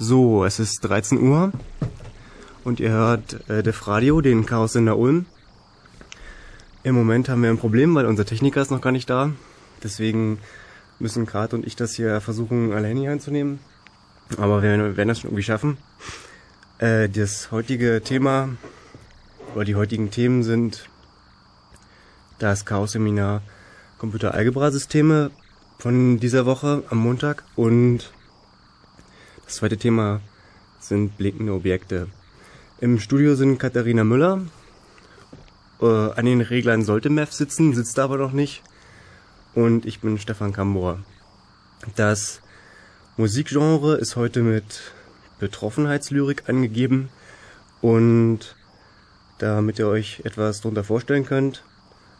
So, 0.00 0.44
es 0.44 0.58
ist 0.58 0.80
13 0.80 1.20
Uhr 1.20 1.52
und 2.64 2.80
ihr 2.80 2.90
hört 2.90 3.48
äh, 3.48 3.62
Def 3.62 3.86
Radio, 3.86 4.20
den 4.20 4.44
Chaos 4.44 4.74
in 4.74 4.86
der 4.86 4.98
Ulm. 4.98 5.26
Im 6.82 6.96
Moment 6.96 7.28
haben 7.28 7.44
wir 7.44 7.50
ein 7.50 7.58
Problem, 7.58 7.94
weil 7.94 8.06
unser 8.06 8.24
Techniker 8.24 8.60
ist 8.60 8.72
noch 8.72 8.80
gar 8.80 8.90
nicht 8.90 9.08
da. 9.08 9.30
Deswegen 9.84 10.38
müssen 10.98 11.26
Kart 11.26 11.54
und 11.54 11.64
ich 11.64 11.76
das 11.76 11.94
hier 11.94 12.20
versuchen, 12.20 12.72
alleine 12.72 12.98
hier 12.98 13.12
einzunehmen. 13.12 13.60
Aber 14.36 14.64
wir 14.64 14.96
werden 14.96 15.08
das 15.08 15.20
schon 15.20 15.30
irgendwie 15.30 15.44
schaffen. 15.44 15.78
Äh, 16.78 17.08
das 17.08 17.52
heutige 17.52 18.02
Thema 18.02 18.48
oder 19.54 19.64
die 19.64 19.76
heutigen 19.76 20.10
Themen 20.10 20.42
sind 20.42 20.88
das 22.40 22.66
Chaos-Seminar 22.66 23.42
Computer-Algebra-Systeme 23.98 25.30
von 25.78 26.18
dieser 26.18 26.46
Woche 26.46 26.82
am 26.90 26.98
Montag 26.98 27.44
und 27.54 28.12
das 29.44 29.56
zweite 29.56 29.76
Thema 29.76 30.20
sind 30.80 31.16
blinkende 31.16 31.52
Objekte. 31.52 32.08
Im 32.80 32.98
Studio 32.98 33.34
sind 33.34 33.58
Katharina 33.58 34.04
Müller. 34.04 34.42
Äh, 35.80 35.86
an 35.86 36.24
den 36.24 36.40
Reglern 36.40 36.84
sollte 36.84 37.10
Mev 37.10 37.32
sitzen, 37.32 37.74
sitzt 37.74 37.98
aber 37.98 38.16
noch 38.16 38.32
nicht. 38.32 38.62
Und 39.54 39.86
ich 39.86 40.00
bin 40.00 40.18
Stefan 40.18 40.52
Kambor. 40.52 40.98
Das 41.96 42.40
Musikgenre 43.16 43.96
ist 43.96 44.16
heute 44.16 44.42
mit 44.42 44.92
Betroffenheitslyrik 45.38 46.48
angegeben. 46.48 47.10
Und 47.80 48.56
damit 49.38 49.78
ihr 49.78 49.88
euch 49.88 50.22
etwas 50.24 50.60
darunter 50.62 50.84
vorstellen 50.84 51.26
könnt, 51.26 51.64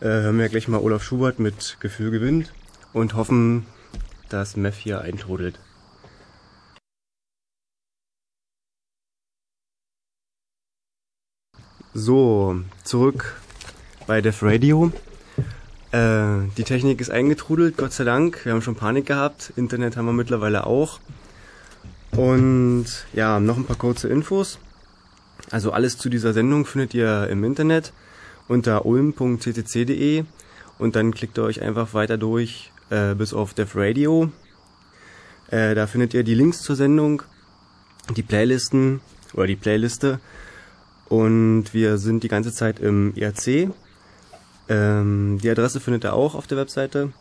äh, 0.00 0.06
hören 0.06 0.38
wir 0.38 0.48
gleich 0.48 0.68
mal 0.68 0.80
Olaf 0.80 1.02
Schubert 1.02 1.38
mit 1.38 1.78
Gefühl 1.80 2.10
gewinnt 2.10 2.52
und 2.92 3.14
hoffen, 3.14 3.66
dass 4.28 4.56
Mev 4.56 4.76
hier 4.76 5.00
eintrudelt. 5.00 5.58
So, 11.96 12.56
zurück 12.82 13.36
bei 14.08 14.20
Def 14.20 14.42
Radio. 14.42 14.90
Äh, 15.92 16.48
die 16.56 16.64
Technik 16.64 17.00
ist 17.00 17.10
eingetrudelt, 17.10 17.76
Gott 17.76 17.92
sei 17.92 18.02
Dank. 18.02 18.44
Wir 18.44 18.50
haben 18.50 18.62
schon 18.62 18.74
Panik 18.74 19.06
gehabt. 19.06 19.52
Internet 19.54 19.96
haben 19.96 20.06
wir 20.06 20.12
mittlerweile 20.12 20.66
auch. 20.66 20.98
Und 22.10 22.86
ja, 23.12 23.38
noch 23.38 23.56
ein 23.56 23.64
paar 23.64 23.76
kurze 23.76 24.08
Infos. 24.08 24.58
Also 25.52 25.70
alles 25.70 25.96
zu 25.96 26.08
dieser 26.08 26.32
Sendung 26.32 26.66
findet 26.66 26.94
ihr 26.94 27.28
im 27.28 27.44
Internet 27.44 27.92
unter 28.48 28.86
ulm.ccc.de 28.86 30.24
und 30.80 30.96
dann 30.96 31.14
klickt 31.14 31.38
ihr 31.38 31.44
euch 31.44 31.62
einfach 31.62 31.94
weiter 31.94 32.18
durch 32.18 32.72
äh, 32.90 33.14
bis 33.14 33.32
auf 33.32 33.54
Def 33.54 33.76
Radio. 33.76 34.32
Äh, 35.46 35.76
da 35.76 35.86
findet 35.86 36.12
ihr 36.12 36.24
die 36.24 36.34
Links 36.34 36.58
zur 36.58 36.74
Sendung, 36.74 37.22
die 38.16 38.24
Playlisten 38.24 39.00
oder 39.34 39.46
die 39.46 39.54
Playliste 39.54 40.18
und 41.14 41.66
wir 41.72 41.98
sind 41.98 42.24
die 42.24 42.28
ganze 42.28 42.52
Zeit 42.52 42.80
im 42.80 43.14
IRC. 43.14 43.70
Ähm, 44.68 45.38
die 45.40 45.48
Adresse 45.48 45.78
findet 45.78 46.04
ihr 46.04 46.12
auch 46.12 46.34
auf 46.34 46.48
der 46.48 46.58
Webseite. 46.58 47.12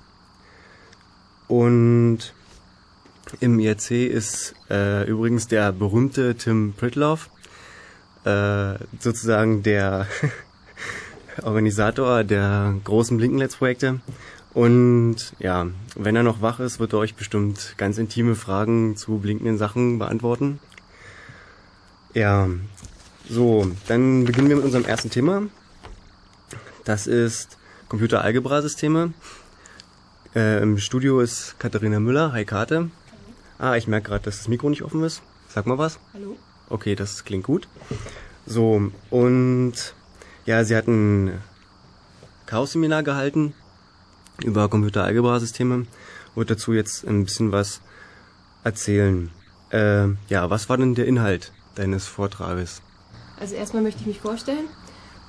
Und 1.47 2.33
im 3.39 3.59
IRC 3.59 3.91
ist 3.91 4.55
äh, 4.71 5.08
übrigens 5.08 5.47
der 5.47 5.71
berühmte 5.71 6.33
Tim 6.33 6.73
Pritloff, 6.73 7.30
äh, 8.23 8.80
sozusagen 8.99 9.61
der 9.61 10.08
Organisator 11.44 12.23
der 12.23 12.73
großen 12.83 13.16
Blinkenletz-Projekte. 13.17 13.99
Und 14.55 15.33
ja, 15.38 15.67
wenn 15.95 16.16
er 16.16 16.23
noch 16.23 16.41
wach 16.41 16.59
ist, 16.59 16.80
wird 16.80 16.94
er 16.94 16.99
euch 16.99 17.14
bestimmt 17.14 17.75
ganz 17.77 17.99
intime 17.99 18.33
Fragen 18.33 18.97
zu 18.97 19.19
blinkenden 19.19 19.59
Sachen 19.59 19.99
beantworten. 19.99 20.59
Ja, 22.16 22.47
so, 23.29 23.71
dann 23.88 24.25
beginnen 24.25 24.49
wir 24.49 24.57
mit 24.57 24.66
unserem 24.66 24.85
ersten 24.85 25.09
Thema. 25.09 25.43
Das 26.83 27.07
ist 27.07 27.57
Computer-Algebra-Systeme. 27.88 29.14
Äh, 30.36 30.61
Im 30.61 30.77
Studio 30.77 31.21
ist 31.21 31.55
Katharina 31.59 31.99
Müller. 31.99 32.33
Hi 32.33 32.43
Kate. 32.43 32.89
Ah, 33.59 33.75
ich 33.75 33.87
merke 33.87 34.09
gerade, 34.09 34.25
dass 34.25 34.39
das 34.39 34.48
Mikro 34.48 34.70
nicht 34.70 34.81
offen 34.81 35.03
ist. 35.03 35.21
Sag 35.48 35.67
mal 35.67 35.77
was. 35.77 35.99
Hallo. 36.14 36.37
Okay, 36.70 36.95
das 36.95 37.23
klingt 37.23 37.45
gut. 37.45 37.67
So, 38.45 38.92
und 39.09 39.73
ja, 40.45 40.64
sie 40.64 40.75
hat 40.75 40.87
ein 40.87 41.39
Chaos-Seminar 42.45 43.03
gehalten 43.03 43.53
über 44.43 44.67
Computer-Algebra-Systeme. 44.67 45.86
Wird 46.36 46.49
dazu 46.49 46.73
jetzt 46.73 47.05
ein 47.05 47.23
bisschen 47.23 47.52
was 47.52 47.80
erzählen. 48.64 49.30
Äh, 49.69 50.08
ja, 50.27 50.49
was 50.49 50.67
war 50.67 50.77
denn 50.77 50.95
der 50.95 51.05
Inhalt 51.05 51.53
deines 51.75 52.08
Vortrages? 52.08 52.81
Also 53.39 53.55
erstmal 53.55 53.83
möchte 53.83 54.02
ich 54.02 54.08
mich 54.08 54.20
vorstellen. 54.20 54.67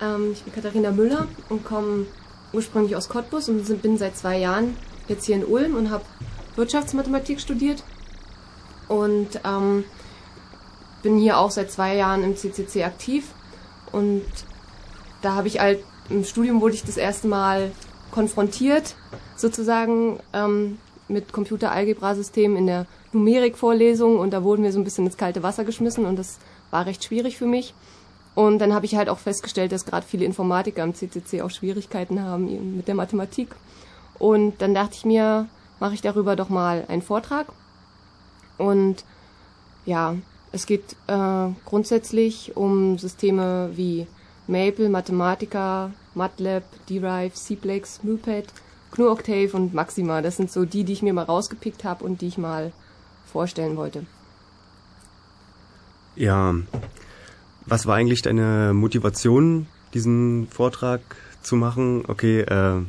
Ähm, 0.01 0.33
ich 0.33 0.43
bin 0.43 0.53
Katharina 0.53 0.91
Müller 0.91 1.27
und 1.49 1.65
komme 1.65 2.07
ursprünglich 2.53 2.97
aus 2.97 3.09
Cottbus 3.09 3.49
und 3.49 3.83
bin 3.83 3.99
seit 3.99 4.17
zwei 4.17 4.39
Jahren 4.39 4.77
jetzt 5.09 5.27
hier 5.27 5.37
in 5.37 5.45
Ulm 5.45 5.75
und 5.75 5.91
habe 5.91 6.05
Wirtschaftsmathematik 6.57 7.41
studiert. 7.41 7.83
Und 8.89 9.41
ähm, 9.45 9.85
bin 11.03 11.19
hier 11.19 11.39
auch 11.39 11.51
seit 11.51 11.71
zwei 11.71 11.97
Jahren 11.97 12.23
im 12.23 12.37
CCC 12.37 12.85
aktiv. 12.85 13.29
Und 13.93 14.25
da 15.23 15.35
habe 15.35 15.49
ich 15.49 15.61
halt 15.61 15.81
im 16.11 16.25
Studium 16.25 16.61
wurde 16.61 16.75
ich 16.75 16.85
das 16.85 16.97
erste 16.97 17.29
Mal 17.29 17.71
konfrontiert 18.11 18.95
sozusagen 19.37 20.21
ähm, 20.33 20.79
mit 21.09 21.33
Computer-Algebra-Systemen 21.33 22.57
in 22.57 22.67
der 22.67 22.87
Numerikvorlesung. 23.13 24.19
Und 24.19 24.33
da 24.33 24.45
wurden 24.45 24.63
wir 24.63 24.73
so 24.73 24.79
ein 24.79 24.85
bisschen 24.85 25.07
ins 25.07 25.17
kalte 25.17 25.43
Wasser 25.43 25.65
geschmissen. 25.65 26.07
Und 26.07 26.19
das 26.19 26.39
war 26.75 26.87
recht 26.87 27.05
schwierig 27.05 27.39
für 27.39 27.47
mich. 27.47 27.73
Und 28.35 28.59
dann 28.59 28.75
habe 28.75 28.85
ich 28.85 28.97
halt 28.97 29.09
auch 29.09 29.21
festgestellt, 29.21 29.71
dass 29.71 29.87
gerade 29.87 30.05
viele 30.05 30.25
Informatiker 30.25 30.83
am 30.83 30.93
CCC 30.93 31.41
auch 31.43 31.51
Schwierigkeiten 31.51 32.21
haben 32.21 32.77
mit 32.77 32.89
der 32.89 32.97
Mathematik. 32.97 33.55
Und 34.19 34.61
dann 34.61 34.75
dachte 34.75 34.97
ich 34.97 35.05
mir, 35.05 35.49
mache 35.79 35.95
ich 35.95 36.03
darüber 36.03 36.35
doch 36.35 36.49
mal 36.49 36.85
einen 36.89 37.03
Vortrag. 37.03 37.47
Und 38.59 39.05
ja, 39.87 40.17
es 40.51 40.67
geht 40.67 40.97
äh, 41.07 41.49
grundsätzlich 41.65 42.57
um 42.57 42.99
Systeme 42.99 43.71
wie 43.75 44.09
Maple, 44.49 44.89
Mathematica, 44.89 45.93
MATLAB, 46.15 46.65
Derive, 46.91 47.35
CPlex, 47.35 48.03
MuPad, 48.03 48.47
GNU 48.91 49.11
Octave 49.11 49.51
und 49.57 49.75
Maxima. 49.75 50.23
Das 50.23 50.37
sind 50.37 50.51
so 50.51 50.65
die, 50.65 50.83
die 50.83 50.93
ich 50.95 51.03
mir 51.03 51.13
mal 51.13 51.25
rausgepickt 51.25 51.85
habe 51.85 52.05
und 52.05 52.21
die 52.21 52.29
ich 52.29 52.39
mal 52.39 52.73
vorstellen 53.27 53.77
wollte. 53.77 54.07
Ja, 56.17 56.55
was 57.67 57.87
war 57.87 57.97
eigentlich 57.97 58.23
deine 58.23 58.73
Motivation, 58.75 59.67
diesen 59.95 60.49
Vortrag 60.49 61.01
zu 61.43 61.57
machen? 61.57 62.05
Okay, 62.07 62.41
äh, 62.41 62.83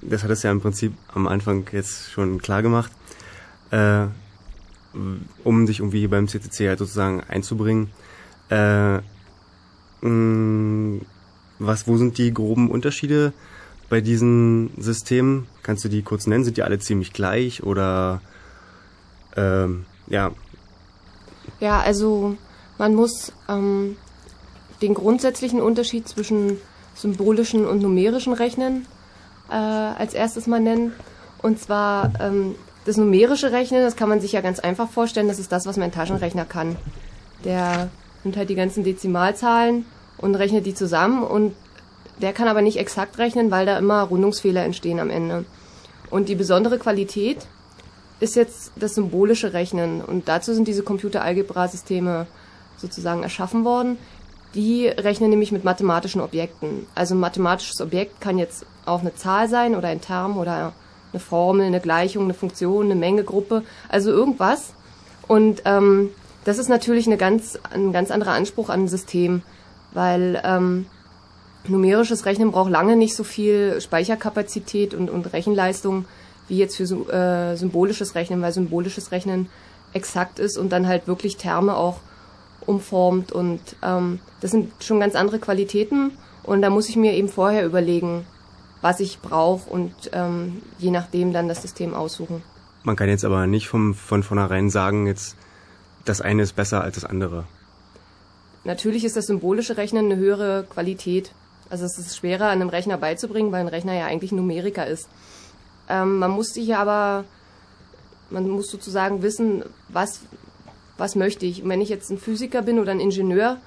das 0.00 0.24
hat 0.24 0.30
es 0.30 0.42
ja 0.42 0.50
im 0.50 0.60
Prinzip 0.60 0.94
am 1.14 1.28
Anfang 1.28 1.64
jetzt 1.72 2.10
schon 2.10 2.40
klar 2.40 2.62
gemacht, 2.62 2.90
äh, 3.70 4.06
um 5.44 5.66
sich 5.66 5.78
irgendwie 5.78 6.06
beim 6.08 6.28
CCC 6.28 6.68
halt 6.68 6.78
sozusagen 6.78 7.20
einzubringen. 7.20 7.90
Äh, 8.50 8.98
mh, 10.00 11.00
was, 11.58 11.86
wo 11.86 11.96
sind 11.96 12.18
die 12.18 12.34
groben 12.34 12.70
Unterschiede 12.70 13.32
bei 13.88 14.00
diesen 14.00 14.70
Systemen? 14.76 15.46
Kannst 15.62 15.84
du 15.84 15.88
die 15.88 16.02
kurz 16.02 16.26
nennen? 16.26 16.44
Sind 16.44 16.56
die 16.56 16.62
alle 16.62 16.80
ziemlich 16.80 17.12
gleich 17.12 17.62
oder 17.62 18.20
ähm, 19.36 19.84
ja? 20.08 20.32
Ja, 21.60 21.80
also 21.80 22.36
man 22.78 22.94
muss 22.94 23.32
ähm, 23.48 23.96
den 24.80 24.94
grundsätzlichen 24.94 25.60
Unterschied 25.60 26.08
zwischen 26.08 26.58
symbolischen 26.94 27.66
und 27.66 27.80
numerischen 27.80 28.32
Rechnen 28.32 28.86
äh, 29.50 29.54
als 29.54 30.14
erstes 30.14 30.46
mal 30.46 30.60
nennen. 30.60 30.92
Und 31.40 31.58
zwar 31.58 32.12
ähm, 32.20 32.54
das 32.84 32.96
numerische 32.96 33.52
Rechnen, 33.52 33.82
das 33.82 33.96
kann 33.96 34.08
man 34.08 34.20
sich 34.20 34.32
ja 34.32 34.40
ganz 34.40 34.58
einfach 34.58 34.88
vorstellen, 34.88 35.28
das 35.28 35.38
ist 35.38 35.52
das, 35.52 35.66
was 35.66 35.76
mein 35.76 35.92
Taschenrechner 35.92 36.44
kann. 36.44 36.76
Der 37.44 37.90
nimmt 38.24 38.36
halt 38.36 38.50
die 38.50 38.54
ganzen 38.54 38.84
Dezimalzahlen 38.84 39.84
und 40.18 40.34
rechnet 40.34 40.66
die 40.66 40.74
zusammen 40.74 41.22
und 41.22 41.54
der 42.20 42.32
kann 42.32 42.48
aber 42.48 42.62
nicht 42.62 42.78
exakt 42.78 43.18
rechnen, 43.18 43.50
weil 43.50 43.66
da 43.66 43.78
immer 43.78 44.02
Rundungsfehler 44.02 44.64
entstehen 44.64 45.00
am 45.00 45.10
Ende. 45.10 45.44
Und 46.10 46.28
die 46.28 46.34
besondere 46.34 46.78
Qualität 46.78 47.38
ist 48.20 48.36
jetzt 48.36 48.72
das 48.76 48.94
symbolische 48.94 49.52
Rechnen 49.52 50.00
und 50.00 50.28
dazu 50.28 50.54
sind 50.54 50.68
diese 50.68 50.82
Computeralgebra-Systeme 50.82 52.26
sozusagen 52.82 53.22
erschaffen 53.22 53.64
worden, 53.64 53.96
die 54.54 54.86
rechnen 54.86 55.30
nämlich 55.30 55.52
mit 55.52 55.64
mathematischen 55.64 56.20
Objekten. 56.20 56.86
Also 56.94 57.14
ein 57.14 57.20
mathematisches 57.20 57.80
Objekt 57.80 58.20
kann 58.20 58.36
jetzt 58.36 58.66
auch 58.84 59.00
eine 59.00 59.14
Zahl 59.14 59.48
sein 59.48 59.74
oder 59.74 59.88
ein 59.88 60.02
Term 60.02 60.36
oder 60.36 60.74
eine 61.12 61.20
Formel, 61.20 61.66
eine 61.66 61.80
Gleichung, 61.80 62.24
eine 62.24 62.34
Funktion, 62.34 62.86
eine 62.86 62.94
Mengegruppe, 62.94 63.62
also 63.88 64.10
irgendwas. 64.10 64.74
Und 65.26 65.62
ähm, 65.64 66.10
das 66.44 66.58
ist 66.58 66.68
natürlich 66.68 67.06
eine 67.06 67.16
ganz, 67.16 67.58
ein 67.72 67.92
ganz 67.92 68.10
anderer 68.10 68.32
Anspruch 68.32 68.68
an 68.68 68.84
ein 68.84 68.88
System, 68.88 69.42
weil 69.92 70.42
ähm, 70.44 70.86
numerisches 71.66 72.26
Rechnen 72.26 72.50
braucht 72.50 72.70
lange 72.70 72.96
nicht 72.96 73.14
so 73.14 73.24
viel 73.24 73.80
Speicherkapazität 73.80 74.92
und, 74.92 75.08
und 75.08 75.32
Rechenleistung 75.32 76.04
wie 76.48 76.58
jetzt 76.58 76.76
für 76.76 76.84
äh, 77.10 77.56
symbolisches 77.56 78.14
Rechnen, 78.14 78.42
weil 78.42 78.52
symbolisches 78.52 79.12
Rechnen 79.12 79.48
exakt 79.92 80.38
ist 80.38 80.58
und 80.58 80.70
dann 80.70 80.86
halt 80.86 81.06
wirklich 81.06 81.36
Terme 81.36 81.76
auch 81.76 82.00
umformt 82.66 83.32
und 83.32 83.60
ähm, 83.82 84.20
das 84.40 84.50
sind 84.50 84.72
schon 84.82 85.00
ganz 85.00 85.14
andere 85.14 85.38
Qualitäten 85.38 86.12
und 86.42 86.62
da 86.62 86.70
muss 86.70 86.88
ich 86.88 86.96
mir 86.96 87.12
eben 87.12 87.28
vorher 87.28 87.64
überlegen, 87.64 88.26
was 88.80 89.00
ich 89.00 89.20
brauche 89.20 89.70
und 89.70 89.94
ähm, 90.12 90.62
je 90.78 90.90
nachdem 90.90 91.32
dann 91.32 91.48
das 91.48 91.62
System 91.62 91.94
aussuchen. 91.94 92.42
Man 92.82 92.96
kann 92.96 93.08
jetzt 93.08 93.24
aber 93.24 93.46
nicht 93.46 93.68
vom, 93.68 93.94
von 93.94 94.22
vornherein 94.22 94.70
sagen, 94.70 95.06
jetzt 95.06 95.36
das 96.04 96.20
eine 96.20 96.42
ist 96.42 96.56
besser 96.56 96.82
als 96.82 96.96
das 96.96 97.04
andere. 97.04 97.44
Natürlich 98.64 99.04
ist 99.04 99.16
das 99.16 99.26
symbolische 99.26 99.76
Rechnen 99.76 100.06
eine 100.06 100.16
höhere 100.16 100.64
Qualität. 100.68 101.32
Also 101.70 101.84
es 101.84 101.98
ist 101.98 102.16
schwerer, 102.16 102.48
einem 102.48 102.68
Rechner 102.68 102.98
beizubringen, 102.98 103.52
weil 103.52 103.60
ein 103.60 103.68
Rechner 103.68 103.94
ja 103.94 104.06
eigentlich 104.06 104.32
Numeriker 104.32 104.86
ist. 104.86 105.08
Ähm, 105.88 106.18
man 106.18 106.30
muss 106.30 106.54
sich 106.54 106.74
aber, 106.74 107.24
man 108.30 108.48
muss 108.48 108.70
sozusagen 108.70 109.22
wissen, 109.22 109.64
was, 109.88 110.20
was 111.02 111.16
möchte 111.16 111.44
ich. 111.46 111.64
Und 111.64 111.68
wenn 111.68 111.80
ich 111.80 111.88
jetzt 111.88 112.10
ein 112.10 112.18
Physiker 112.18 112.62
bin 112.62 112.78
oder 112.78 112.92
ein 112.92 113.00
Ingenieur 113.00 113.58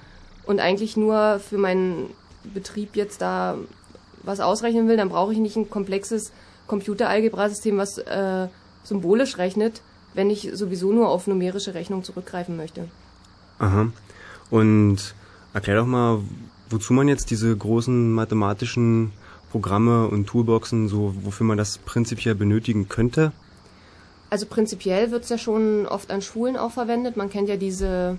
und 0.46 0.58
eigentlich 0.58 0.96
nur 0.96 1.38
für 1.38 1.58
meinen 1.58 2.08
Betrieb 2.54 2.96
jetzt 2.96 3.20
da 3.20 3.58
was 4.22 4.40
ausrechnen 4.40 4.88
will, 4.88 4.96
dann 4.96 5.10
brauche 5.10 5.34
ich 5.34 5.38
nicht 5.38 5.54
ein 5.56 5.68
komplexes 5.68 6.32
Computeralgebrasystem, 6.66 7.76
was 7.76 7.98
äh, 7.98 8.48
symbolisch 8.84 9.36
rechnet, 9.36 9.82
wenn 10.14 10.30
ich 10.30 10.50
sowieso 10.54 10.92
nur 10.92 11.10
auf 11.10 11.26
numerische 11.26 11.74
Rechnung 11.74 12.04
zurückgreifen 12.04 12.56
möchte. 12.56 12.88
Aha. 13.58 13.88
Und 14.50 15.14
erklär 15.52 15.76
doch 15.76 15.86
mal, 15.86 16.20
wozu 16.70 16.94
man 16.94 17.06
jetzt 17.06 17.30
diese 17.30 17.54
großen 17.54 18.12
mathematischen 18.14 19.12
Programme 19.50 20.08
und 20.08 20.26
Toolboxen, 20.26 20.88
so 20.88 21.14
wofür 21.20 21.46
man 21.46 21.58
das 21.58 21.76
prinzipiell 21.76 22.34
benötigen 22.34 22.88
könnte? 22.88 23.32
Also 24.30 24.46
prinzipiell 24.46 25.10
wird 25.10 25.24
es 25.24 25.28
ja 25.28 25.38
schon 25.38 25.86
oft 25.86 26.10
an 26.10 26.22
Schulen 26.22 26.56
auch 26.56 26.72
verwendet. 26.72 27.16
Man 27.16 27.30
kennt 27.30 27.48
ja 27.48 27.56
diese, 27.56 28.18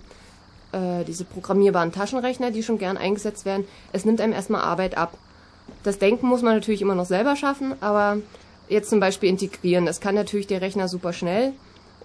äh, 0.72 1.04
diese 1.06 1.26
programmierbaren 1.26 1.92
Taschenrechner, 1.92 2.52
die 2.52 2.64
schon 2.64 2.78
gern 2.78 2.98
eingesetzt 2.98 3.46
werden. 3.46 3.68
Es 3.92 4.06
nimmt 4.06 4.22
einem 4.22 4.34
erstmal 4.34 4.62
Arbeit 4.62 4.98
ab. 4.98 5.18
Das 5.84 6.00
Denken 6.00 6.28
muss 6.28 6.42
man 6.42 6.56
natürlich 6.56 6.82
immer 6.82 6.96
noch 6.96 7.06
selber 7.06 7.36
schaffen, 7.36 7.76
aber 7.82 8.18
jetzt 8.70 8.90
zum 8.90 9.00
Beispiel 9.00 9.30
integrieren, 9.30 9.86
das 9.86 10.00
kann 10.00 10.16
natürlich 10.16 10.48
der 10.48 10.62
Rechner 10.62 10.88
super 10.88 11.14
schnell. 11.14 11.54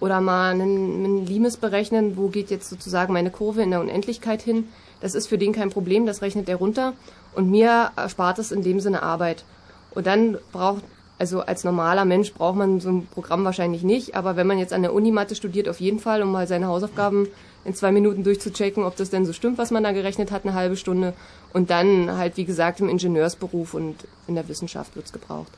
Oder 0.00 0.20
mal 0.20 0.50
einen, 0.50 1.04
einen 1.04 1.26
Limes 1.26 1.56
berechnen, 1.56 2.16
wo 2.16 2.26
geht 2.26 2.50
jetzt 2.50 2.68
sozusagen 2.68 3.12
meine 3.12 3.30
Kurve 3.30 3.62
in 3.62 3.70
der 3.70 3.80
Unendlichkeit 3.80 4.42
hin. 4.42 4.68
Das 5.00 5.14
ist 5.14 5.28
für 5.28 5.38
den 5.38 5.52
kein 5.52 5.70
Problem, 5.70 6.06
das 6.06 6.22
rechnet 6.22 6.48
er 6.48 6.56
runter. 6.56 6.94
Und 7.36 7.50
mir 7.50 7.92
erspart 7.94 8.40
es 8.40 8.50
in 8.50 8.64
dem 8.64 8.80
Sinne 8.80 9.04
Arbeit. 9.04 9.44
Und 9.92 10.08
dann 10.08 10.38
braucht, 10.50 10.82
also 11.22 11.42
als 11.42 11.62
normaler 11.62 12.04
Mensch 12.04 12.32
braucht 12.34 12.56
man 12.56 12.80
so 12.80 12.88
ein 12.90 13.06
Programm 13.06 13.44
wahrscheinlich 13.44 13.84
nicht, 13.84 14.16
aber 14.16 14.34
wenn 14.34 14.48
man 14.48 14.58
jetzt 14.58 14.72
an 14.72 14.82
der 14.82 14.92
Unimatte 14.92 15.36
studiert, 15.36 15.68
auf 15.68 15.78
jeden 15.78 16.00
Fall, 16.00 16.20
um 16.20 16.32
mal 16.32 16.48
seine 16.48 16.66
Hausaufgaben 16.66 17.28
in 17.64 17.76
zwei 17.76 17.92
Minuten 17.92 18.24
durchzuchecken, 18.24 18.82
ob 18.82 18.96
das 18.96 19.10
denn 19.10 19.24
so 19.24 19.32
stimmt, 19.32 19.56
was 19.56 19.70
man 19.70 19.84
da 19.84 19.92
gerechnet 19.92 20.32
hat, 20.32 20.44
eine 20.44 20.54
halbe 20.54 20.76
Stunde. 20.76 21.14
Und 21.52 21.70
dann 21.70 22.10
halt, 22.10 22.36
wie 22.38 22.44
gesagt, 22.44 22.80
im 22.80 22.88
Ingenieursberuf 22.88 23.74
und 23.74 23.94
in 24.26 24.34
der 24.34 24.48
Wissenschaft 24.48 24.96
wird's 24.96 25.12
gebraucht. 25.12 25.52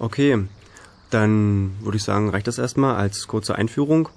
Okay, 0.00 0.36
dann 1.10 1.76
würde 1.80 1.98
ich 1.98 2.02
sagen, 2.02 2.30
reicht 2.30 2.48
das 2.48 2.58
erstmal 2.58 2.96
als 2.96 3.28
kurze 3.28 3.54
Einführung. 3.54 4.08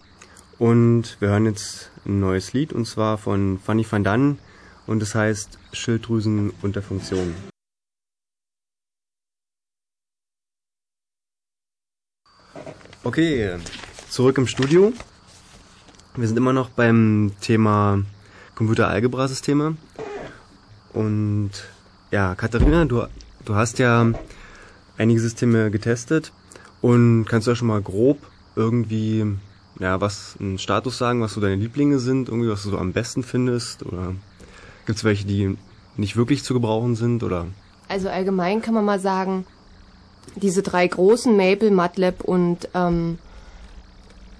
Und 0.58 1.18
wir 1.20 1.28
hören 1.28 1.46
jetzt 1.46 1.92
ein 2.04 2.20
neues 2.20 2.52
Lied 2.54 2.74
und 2.74 2.88
zwar 2.88 3.20
von 3.20 3.60
Fanny 3.60 3.86
van 3.88 4.04
Dann 4.04 4.40
und 4.88 5.04
es 5.04 5.14
heißt 5.14 5.60
Schilddrüsen 5.72 6.52
unter 6.64 6.82
Funktion. 6.82 7.36
Okay, 13.06 13.52
zurück 14.10 14.40
im 14.40 14.48
Studio. 14.48 14.92
Wir 16.16 16.28
sind 16.28 16.38
immer 16.38 16.54
noch 16.54 16.70
beim 16.70 17.34
Thema 17.40 18.02
Computeralgebrasysteme. 18.56 19.78
Und 20.92 21.52
ja, 22.10 22.34
Katharina, 22.34 22.86
du, 22.86 23.04
du 23.46 23.54
hast 23.54 23.78
ja 23.78 24.12
einige 24.98 25.20
Systeme 25.20 25.70
getestet 25.70 26.34
und 26.82 27.26
kannst 27.26 27.46
du 27.46 27.52
ja 27.52 27.56
schon 27.56 27.68
mal 27.68 27.80
grob 27.80 28.18
irgendwie, 28.56 29.38
ja, 29.78 30.02
was 30.02 30.36
einen 30.40 30.58
Status 30.58 30.98
sagen, 30.98 31.22
was 31.22 31.36
so 31.36 31.42
deine 31.42 31.58
Lieblinge 31.58 32.00
sind, 32.00 32.28
irgendwie 32.30 32.50
was 32.50 32.64
du 32.64 32.72
so 32.72 32.80
am 32.80 32.92
besten 32.92 33.22
findest 33.22 33.86
oder 33.86 34.16
gibt 34.88 34.98
es 34.98 35.04
welche, 35.04 35.28
die 35.28 35.60
nicht 35.96 36.18
wirklich 36.18 36.44
zu 36.44 36.56
gebrauchen 36.56 36.96
sind 36.96 37.22
oder? 37.22 37.46
Also 37.88 38.10
allgemein 38.10 38.64
kann 38.64 38.74
man 38.74 38.84
mal 38.84 39.00
sagen, 39.00 39.46
diese 40.36 40.62
drei 40.64 40.88
großen, 40.88 41.36
Maple, 41.36 41.72
MATLAB 41.72 42.22
und 42.22 42.70
ähm, 42.74 43.20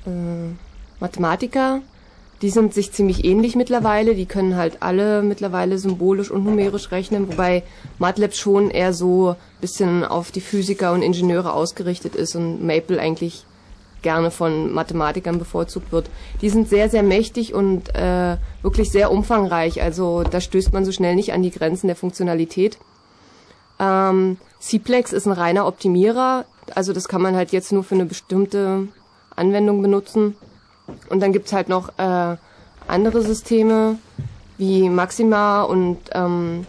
äh, 0.06 0.54
Mathematiker, 1.00 1.82
die 2.42 2.50
sind 2.50 2.74
sich 2.74 2.92
ziemlich 2.92 3.24
ähnlich 3.24 3.56
mittlerweile. 3.56 4.14
Die 4.14 4.26
können 4.26 4.56
halt 4.56 4.82
alle 4.82 5.22
mittlerweile 5.22 5.78
symbolisch 5.78 6.32
und 6.32 6.44
numerisch 6.44 6.92
rechnen, 6.92 7.30
wobei 7.30 7.64
MATLAB 8.00 8.34
schon 8.34 8.70
eher 8.70 8.94
so 8.94 9.36
bisschen 9.62 10.04
auf 10.04 10.32
die 10.32 10.42
Physiker 10.42 10.92
und 10.92 11.02
Ingenieure 11.02 11.54
ausgerichtet 11.54 12.16
ist 12.16 12.36
und 12.36 12.66
Maple 12.66 13.00
eigentlich 13.00 13.46
gerne 14.02 14.30
von 14.30 14.72
Mathematikern 14.72 15.40
bevorzugt 15.40 15.92
wird. 15.92 16.12
Die 16.42 16.50
sind 16.50 16.70
sehr, 16.70 16.90
sehr 16.90 17.02
mächtig 17.02 17.56
und 17.56 17.96
äh, 17.96 18.38
wirklich 18.62 18.92
sehr 18.92 19.12
umfangreich. 19.12 19.82
Also 19.82 20.24
da 20.24 20.40
stößt 20.40 20.74
man 20.74 20.86
so 20.86 20.92
schnell 20.92 21.16
nicht 21.16 21.34
an 21.34 21.42
die 21.42 21.50
Grenzen 21.50 21.88
der 21.88 21.96
Funktionalität. 21.96 22.78
Ähm, 23.80 24.38
Cplex 24.60 25.14
ist 25.14 25.26
ein 25.26 25.32
reiner 25.32 25.68
Optimierer. 25.68 26.46
Also 26.74 26.94
das 26.94 27.08
kann 27.08 27.22
man 27.22 27.36
halt 27.36 27.52
jetzt 27.52 27.72
nur 27.72 27.84
für 27.84 27.96
eine 27.96 28.06
bestimmte 28.06 28.88
Anwendung 29.36 29.82
benutzen. 29.82 30.36
Und 31.10 31.22
dann 31.22 31.34
gibt's 31.34 31.54
halt 31.54 31.70
noch 31.70 31.90
äh, 31.98 32.38
andere 32.88 33.22
Systeme 33.22 33.98
wie 34.58 34.90
Maxima 34.90 35.64
und 35.64 35.98
ähm, 36.14 36.66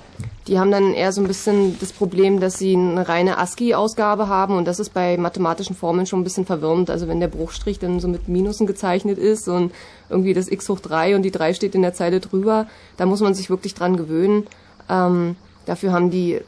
die 0.47 0.61
haben 0.61 0.71
dann 0.71 0.95
eher 0.95 1.13
so 1.13 1.21
ein 1.21 1.27
bisschen 1.27 1.79
das 1.81 1.93
Problem, 1.93 2.39
dass 2.39 2.59
sie 2.59 2.77
eine 2.77 3.09
reine 3.09 3.39
ASCII-Ausgabe 3.39 4.29
haben 4.29 4.57
und 4.57 4.65
das 4.67 4.79
ist 4.79 4.95
bei 4.95 5.17
mathematischen 5.17 5.75
Formeln 5.75 6.07
schon 6.07 6.21
ein 6.21 6.25
bisschen 6.25 6.47
verwirrend. 6.47 6.89
Also 6.89 7.09
wenn 7.09 7.19
der 7.19 7.29
Bruchstrich 7.29 7.81
dann 7.81 7.99
so 7.99 8.07
mit 8.07 8.29
Minusen 8.29 8.67
gezeichnet 8.67 9.19
ist 9.19 9.49
und 9.49 9.73
irgendwie 10.09 10.35
das 10.35 10.49
x 10.49 10.69
hoch 10.69 10.79
3 10.79 11.17
und 11.17 11.23
die 11.23 11.33
3 11.33 11.53
steht 11.55 11.75
in 11.75 11.83
der 11.83 11.95
Zeile 11.95 12.21
drüber, 12.21 12.67
da 12.97 13.07
muss 13.07 13.21
man 13.21 13.35
sich 13.35 13.51
wirklich 13.51 13.75
dran 13.75 13.97
gewöhnen. 13.97 14.47
Ähm, 14.89 15.35
dafür 15.65 15.93
haben 15.93 16.11
die, 16.11 16.41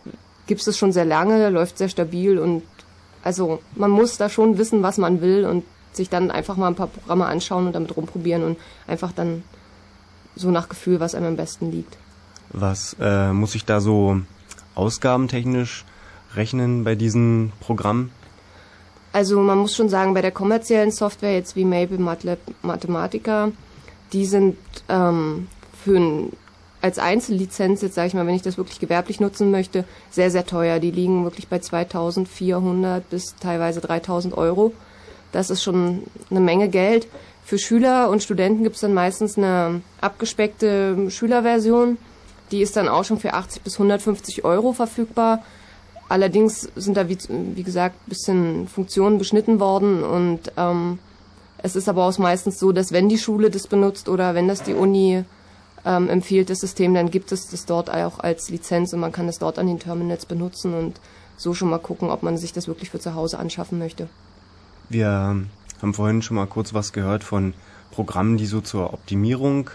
gibt's 0.49 0.67
es 0.67 0.77
schon 0.77 0.91
sehr 0.91 1.05
lange, 1.05 1.49
läuft 1.51 1.79
sehr 1.79 1.89
stabil 1.89 2.39
und 2.39 2.65
also 3.23 3.61
man 3.77 3.91
muss 3.91 4.17
da 4.17 4.29
schon 4.29 4.59
wissen, 4.59 4.83
was 4.83 4.99
man 4.99 5.21
will 5.21 5.45
und 5.45 5.65
sich 5.93 6.09
dann 6.09 6.31
einfach 6.31 6.57
mal 6.57 6.69
ein 6.69 6.75
paar 6.75 6.89
Programme 6.89 7.27
anschauen 7.27 7.67
und 7.67 7.75
damit 7.75 7.97
rumprobieren 7.97 8.43
und 8.43 8.59
einfach 8.87 9.13
dann 9.13 9.45
so 10.35 10.51
nach 10.51 10.69
Gefühl, 10.69 10.99
was 10.99 11.15
einem 11.15 11.27
am 11.27 11.37
besten 11.37 11.71
liegt. 11.71 11.97
Was 12.51 12.97
äh, 13.01 13.33
muss 13.33 13.55
ich 13.55 13.65
da 13.65 13.81
so 13.81 14.21
ausgabentechnisch 14.75 15.85
rechnen 16.35 16.85
bei 16.85 16.95
diesen 16.95 17.53
Programmen? 17.61 18.11
Also 19.13 19.41
man 19.41 19.59
muss 19.59 19.75
schon 19.75 19.89
sagen, 19.89 20.15
bei 20.15 20.23
der 20.23 20.31
kommerziellen 20.31 20.91
Software 20.91 21.35
jetzt 21.35 21.57
wie 21.57 21.65
Maple, 21.65 21.99
MATLAB, 21.99 22.39
Mathematica, 22.63 23.51
die 24.13 24.27
sind 24.27 24.57
ähm, 24.89 25.49
für 25.85 25.97
ein, 25.97 26.33
als 26.81 26.99
Einzellizenz, 26.99 27.83
jetzt 27.83 27.95
sage 27.95 28.09
ich 28.09 28.15
mal, 28.15 28.27
wenn 28.27 28.35
ich 28.35 28.43
das 28.43 28.57
wirklich 28.57 28.79
gewerblich 28.79 29.21
nutzen 29.21 29.51
möchte, 29.51 29.85
sehr, 30.11 30.31
sehr 30.31 30.47
teuer. 30.47 30.79
Die 30.79 30.91
liegen 30.91 31.25
wirklich 31.25 31.49
bei 31.49 31.59
2400 31.59 33.09
bis 33.11 33.35
teilweise 33.41 33.81
3000 33.81 34.37
Euro. 34.37 34.73
Das 35.33 35.51
ist 35.51 35.63
schon 35.63 36.05
eine 36.31 36.41
Menge 36.41 36.69
Geld. 36.69 37.09
Für 37.45 37.59
Schüler 37.59 38.11
und 38.11 38.23
Studenten 38.23 38.63
gibt 38.63 38.77
es 38.77 38.83
dann 38.83 38.95
meistens 38.95 39.37
eine 39.37 39.81
abgespeckte 40.01 41.11
Schülerversion 41.11 41.99
die 42.51 42.63
ist 42.63 42.77
dann 42.77 42.89
auch 42.89 43.05
schon 43.05 43.19
für 43.19 43.35
80 43.35 43.63
bis 43.63 43.75
150 43.75 44.45
Euro 44.45 44.73
verfügbar. 44.73 45.43
Allerdings 46.09 46.69
sind 46.75 46.97
da, 46.97 47.09
wie, 47.09 47.19
wie 47.29 47.63
gesagt, 47.63 48.07
bisschen 48.07 48.67
Funktionen 48.69 49.19
beschnitten 49.19 49.61
worden 49.61 50.03
und 50.03 50.53
ähm, 50.57 50.99
es 51.59 51.77
ist 51.77 51.89
aber 51.89 52.07
auch 52.07 52.17
meistens 52.19 52.59
so, 52.59 52.73
dass 52.73 52.93
wenn 52.93 53.09
die 53.09 53.19
Schule 53.19 53.51
das 53.51 53.67
benutzt 53.67 54.09
oder 54.09 54.35
wenn 54.35 54.49
das 54.49 54.63
die 54.63 54.75
Uni 54.75 55.25
ähm, 55.89 56.11
empfiehlt, 56.11 56.51
das 56.51 56.59
System, 56.59 56.93
dann 56.93 57.11
gibt 57.11 57.33
es 57.33 57.49
das 57.49 57.65
dort 57.65 57.89
auch 57.89 58.19
als 58.19 58.51
Lizenz 58.51 58.93
und 58.93 59.01
man 59.01 59.11
kann 59.11 59.27
es 59.27 59.39
dort 59.39 59.59
an 59.59 59.67
den 59.67 59.79
Terminals 59.79 60.27
benutzen 60.27 60.75
und 60.75 61.01
so 61.39 61.55
schon 61.55 61.71
mal 61.71 61.79
gucken, 61.79 62.11
ob 62.11 62.23
man 62.23 62.37
sich 62.37 62.53
das 62.53 62.69
wirklich 62.69 62.91
für 62.91 63.01
zu 63.01 63.15
Hause 63.15 63.39
anschaffen 63.39 63.79
möchte. 63.79 64.09
Wir 64.91 65.09
haben 65.09 65.95
vorhin 65.95 66.21
schon 66.21 66.37
mal 66.37 66.47
kurz 66.47 66.75
was 66.75 66.93
gehört 66.93 67.25
von 67.25 67.55
Programmen, 67.91 68.37
die 68.37 68.45
so 68.45 68.61
zur 68.61 68.93
Optimierung 68.93 69.71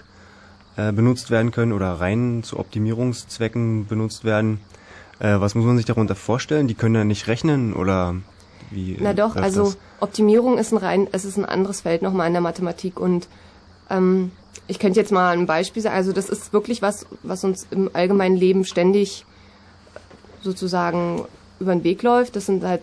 äh, 0.75 0.91
benutzt 0.91 1.31
werden 1.31 1.49
können 1.49 1.73
oder 1.73 1.93
rein 1.93 2.43
zu 2.43 2.59
Optimierungszwecken 2.59 3.87
benutzt 3.87 4.23
werden. 4.23 4.59
Äh, 5.19 5.39
was 5.39 5.55
muss 5.55 5.65
man 5.65 5.77
sich 5.77 5.85
darunter 5.85 6.15
vorstellen? 6.15 6.67
Die 6.67 6.75
können 6.75 6.93
ja 6.93 7.03
nicht 7.03 7.27
rechnen 7.27 7.73
oder 7.73 8.15
wie? 8.69 8.97
Na 8.99 9.13
doch, 9.13 9.35
also 9.35 9.63
das? 9.63 9.77
Optimierung 9.99 10.59
ist 10.59 10.71
ein 10.73 10.77
rein, 10.77 11.07
es 11.11 11.25
ist 11.25 11.37
ein 11.37 11.45
anderes 11.45 11.81
Feld 11.81 12.03
nochmal 12.03 12.27
in 12.27 12.33
der 12.33 12.41
Mathematik 12.41 12.99
und 12.99 13.27
ähm, 13.89 14.31
ich 14.67 14.79
könnte 14.79 14.99
jetzt 14.99 15.11
mal 15.11 15.31
ein 15.31 15.45
Beispiel 15.45 15.81
sagen. 15.81 15.95
Also 15.95 16.13
das 16.13 16.29
ist 16.29 16.53
wirklich 16.53 16.81
was, 16.81 17.05
was 17.21 17.43
uns 17.43 17.67
im 17.71 17.89
allgemeinen 17.93 18.37
Leben 18.37 18.65
ständig 18.65 19.25
sozusagen 20.41 21.25
über 21.59 21.73
den 21.73 21.83
Weg 21.83 22.03
läuft. 22.03 22.35
Das 22.35 22.45
sind 22.45 22.63
halt 22.63 22.81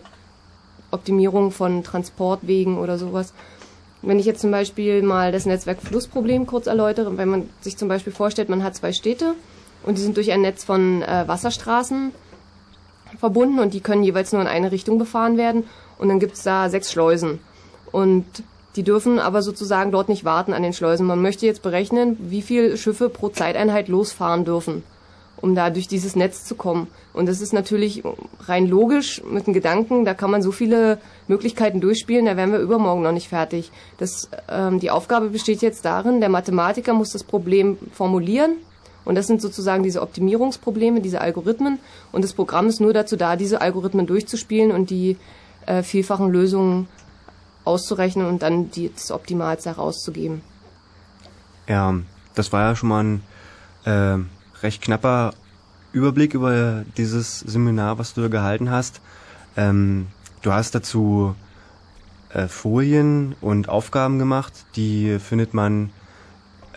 Optimierungen 0.91 1.51
von 1.51 1.83
Transportwegen 1.83 2.77
oder 2.77 2.97
sowas. 2.97 3.33
Wenn 4.01 4.19
ich 4.19 4.25
jetzt 4.25 4.41
zum 4.41 4.51
Beispiel 4.51 5.03
mal 5.03 5.31
das 5.31 5.45
Netzwerk-Flussproblem 5.45 6.47
kurz 6.47 6.67
erläutere, 6.67 7.17
wenn 7.17 7.29
man 7.29 7.49
sich 7.61 7.77
zum 7.77 7.87
Beispiel 7.87 8.13
vorstellt, 8.13 8.49
man 8.49 8.63
hat 8.63 8.75
zwei 8.75 8.93
Städte 8.93 9.35
und 9.83 9.97
die 9.97 10.01
sind 10.01 10.17
durch 10.17 10.31
ein 10.31 10.41
Netz 10.41 10.63
von 10.63 11.03
äh, 11.03 11.27
Wasserstraßen 11.27 12.11
verbunden 13.19 13.59
und 13.59 13.73
die 13.73 13.81
können 13.81 14.03
jeweils 14.03 14.31
nur 14.31 14.41
in 14.41 14.47
eine 14.47 14.71
Richtung 14.71 14.97
befahren 14.97 15.37
werden 15.37 15.65
und 15.99 16.09
dann 16.09 16.19
gibt's 16.19 16.43
da 16.43 16.69
sechs 16.69 16.91
Schleusen. 16.91 17.39
Und 17.91 18.25
die 18.75 18.83
dürfen 18.83 19.19
aber 19.19 19.41
sozusagen 19.41 19.91
dort 19.91 20.09
nicht 20.09 20.23
warten 20.25 20.53
an 20.53 20.63
den 20.63 20.73
Schleusen. 20.73 21.05
Man 21.05 21.21
möchte 21.21 21.45
jetzt 21.45 21.61
berechnen, 21.61 22.17
wie 22.19 22.41
viele 22.41 22.77
Schiffe 22.77 23.09
pro 23.09 23.29
Zeiteinheit 23.29 23.87
losfahren 23.87 24.45
dürfen, 24.45 24.83
um 25.37 25.55
da 25.55 25.69
durch 25.69 25.87
dieses 25.87 26.15
Netz 26.15 26.45
zu 26.45 26.55
kommen. 26.55 26.87
Und 27.13 27.27
das 27.27 27.41
ist 27.41 27.51
natürlich 27.51 28.03
rein 28.47 28.67
logisch 28.67 29.21
mit 29.29 29.47
dem 29.47 29.53
Gedanken, 29.53 30.05
da 30.05 30.13
kann 30.13 30.31
man 30.31 30.41
so 30.41 30.51
viele 30.51 30.99
Möglichkeiten 31.27 31.81
durchspielen, 31.81 32.25
da 32.25 32.37
wären 32.37 32.53
wir 32.53 32.59
übermorgen 32.59 33.01
noch 33.01 33.11
nicht 33.11 33.27
fertig. 33.27 33.71
Das, 33.97 34.29
ähm, 34.49 34.79
die 34.79 34.91
Aufgabe 34.91 35.29
besteht 35.29 35.61
jetzt 35.61 35.83
darin, 35.83 36.21
der 36.21 36.29
Mathematiker 36.29 36.93
muss 36.93 37.11
das 37.11 37.23
Problem 37.23 37.77
formulieren. 37.91 38.57
Und 39.03 39.15
das 39.15 39.25
sind 39.25 39.41
sozusagen 39.41 39.81
diese 39.81 40.01
Optimierungsprobleme, 40.03 41.01
diese 41.01 41.21
Algorithmen. 41.21 41.79
Und 42.11 42.23
das 42.23 42.33
Programm 42.33 42.67
ist 42.67 42.79
nur 42.79 42.93
dazu 42.93 43.15
da, 43.15 43.35
diese 43.35 43.59
Algorithmen 43.59 44.05
durchzuspielen 44.05 44.71
und 44.71 44.91
die 44.91 45.17
äh, 45.65 45.81
vielfachen 45.81 46.31
Lösungen 46.31 46.87
auszurechnen 47.63 48.25
und 48.25 48.41
dann 48.41 48.71
die, 48.71 48.91
das 48.93 49.11
Optimalste 49.11 49.69
herauszugeben. 49.69 50.41
Ja, 51.67 51.95
das 52.35 52.51
war 52.51 52.61
ja 52.61 52.75
schon 52.75 52.89
mal 52.89 53.03
ein 53.03 53.23
äh, 53.85 54.63
recht 54.63 54.81
knapper 54.81 55.33
Überblick 55.93 56.33
über 56.33 56.85
dieses 56.97 57.39
Seminar, 57.39 57.97
was 57.97 58.13
du 58.13 58.29
gehalten 58.29 58.69
hast. 58.69 59.01
Ähm, 59.57 60.07
du 60.41 60.53
hast 60.53 60.73
dazu 60.73 61.35
äh, 62.29 62.47
Folien 62.47 63.35
und 63.41 63.69
Aufgaben 63.69 64.19
gemacht, 64.19 64.53
die 64.75 65.19
findet 65.19 65.53
man 65.53 65.91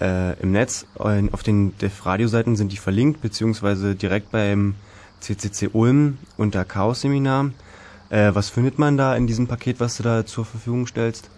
äh, 0.01 0.39
im 0.41 0.53
Netz. 0.53 0.87
Auf 0.97 1.43
den 1.43 1.77
DEF-Radioseiten 1.79 2.57
sind 2.57 2.73
die 2.73 2.77
verlinkt, 2.77 3.21
beziehungsweise 3.23 3.95
direkt 3.95 4.33
beim 4.33 4.75
CCC 5.21 5.71
Ulm 5.73 6.19
unter 6.37 6.65
Chaos-Seminar. 6.65 7.51
Äh, 8.11 8.35
was 8.35 8.51
findet 8.51 8.79
man 8.79 8.97
da 8.97 9.17
in 9.17 9.27
diesem 9.27 9.47
Paket, 9.47 9.81
was 9.81 9.97
du 9.97 10.03
da 10.03 10.27
zur 10.27 10.45
Verfügung 10.45 10.87
stellst? 10.87 11.31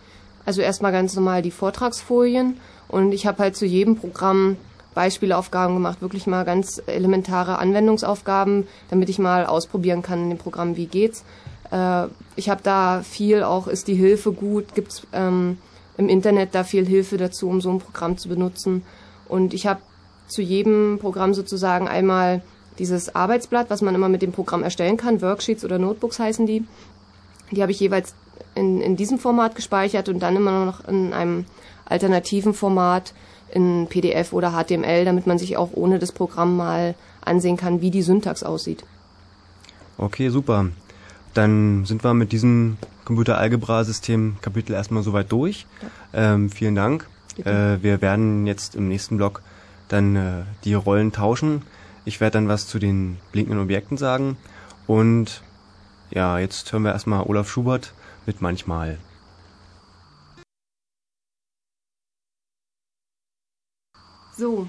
Also 0.45 0.63
erstmal 0.63 0.93
ganz 0.93 1.15
normal 1.15 1.43
die 1.43 1.51
Vortragsfolien 1.51 2.59
und 2.89 3.13
ich 3.13 3.27
habe 3.27 3.39
halt 3.39 3.57
zu 3.57 3.67
jedem 3.67 3.97
Programm 3.97 4.57
Beispielaufgaben 4.95 5.75
gemacht, 5.75 6.01
wirklich 6.01 6.27
mal 6.27 6.45
ganz 6.45 6.81
elementare 6.87 7.59
Anwendungsaufgaben, 7.59 8.67
damit 8.89 9.11
ich 9.11 9.19
mal 9.19 9.45
ausprobieren 9.45 10.03
kann 10.03 10.23
in 10.23 10.31
dem 10.31 10.39
Programm, 10.39 10.77
wie 10.77 10.87
geht's. 10.87 11.25
Äh, 11.71 12.07
ich 12.37 12.49
habe 12.49 12.63
da 12.63 13.03
viel 13.03 13.43
auch, 13.43 13.67
ist 13.67 13.89
die 13.89 13.95
Hilfe 13.95 14.33
gut, 14.33 14.75
gibt's 14.75 15.07
ähm, 15.13 15.59
im 15.99 16.09
Internet 16.09 16.55
da 16.55 16.65
viel 16.65 16.87
Hilfe 16.87 17.17
dazu, 17.17 17.49
um 17.49 17.61
so 17.61 17.71
ein 17.71 17.79
Programm 17.79 18.17
zu 18.17 18.29
benutzen. 18.29 18.85
Und 19.29 19.55
ich 19.55 19.67
habe 19.67 19.81
zu 20.29 20.43
jedem 20.43 20.99
Programm 21.01 21.35
sozusagen 21.35 21.89
einmal 21.89 22.43
dieses 22.79 23.15
Arbeitsblatt, 23.15 23.71
was 23.71 23.83
man 23.83 23.95
immer 23.95 24.09
mit 24.09 24.23
dem 24.23 24.33
Programm 24.33 24.63
erstellen 24.63 24.97
kann, 24.97 25.23
Worksheets 25.23 25.65
oder 25.65 25.79
Notebooks 25.79 26.19
heißen 26.19 26.47
die. 26.47 26.65
Die 27.51 27.63
habe 27.63 27.73
ich 27.73 27.81
jeweils 27.81 28.15
in, 28.55 28.81
in 28.81 28.97
diesem 28.97 29.19
Format 29.19 29.55
gespeichert 29.55 30.09
und 30.09 30.21
dann 30.21 30.37
immer 30.37 30.65
noch 30.65 30.87
in 30.87 31.13
einem 31.13 31.45
alternativen 31.85 32.55
Format 32.55 33.15
in 33.53 33.87
PDF 33.89 34.33
oder 34.33 34.53
HTML, 34.53 35.05
damit 35.05 35.27
man 35.27 35.39
sich 35.39 35.57
auch 35.57 35.71
ohne 35.73 35.99
das 35.99 36.13
Programm 36.13 36.57
mal 36.57 36.95
ansehen 37.25 37.57
kann, 37.57 37.81
wie 37.81 37.91
die 37.91 38.03
Syntax 38.03 38.43
aussieht. 38.43 38.85
Okay, 39.99 40.29
super. 40.29 40.67
Dann 41.35 41.85
sind 41.85 42.03
wir 42.03 42.15
mit 42.15 42.33
diesem 42.33 42.77
Computeralgebra-System 43.05 44.37
Kapitel 44.41 44.73
erstmal 44.73 45.03
soweit 45.03 45.31
durch. 45.31 45.67
Ja. 46.13 46.35
Ähm, 46.35 46.51
vielen 46.51 46.75
Dank. 46.75 47.09
Äh, 47.39 47.83
wir 47.83 48.01
werden 48.01 48.47
jetzt 48.47 48.75
im 48.75 48.89
nächsten 48.89 49.17
Block 49.17 49.43
dann 49.89 50.17
äh, 50.17 50.43
die 50.65 50.75
Rollen 50.75 51.13
tauschen. 51.13 51.63
Ich 52.07 52.21
werde 52.21 52.35
dann 52.35 52.49
was 52.49 52.69
zu 52.69 52.79
den 52.79 53.19
blinkenden 53.33 53.61
Objekten 53.61 53.97
sagen. 53.97 54.37
Und 54.87 55.43
ja, 56.11 56.39
jetzt 56.39 56.73
hören 56.73 56.85
wir 56.85 56.93
erstmal 56.93 57.25
Olaf 57.25 57.51
Schubert 57.51 57.93
mit 58.27 58.41
manchmal. 58.41 58.99
So, 64.37 64.69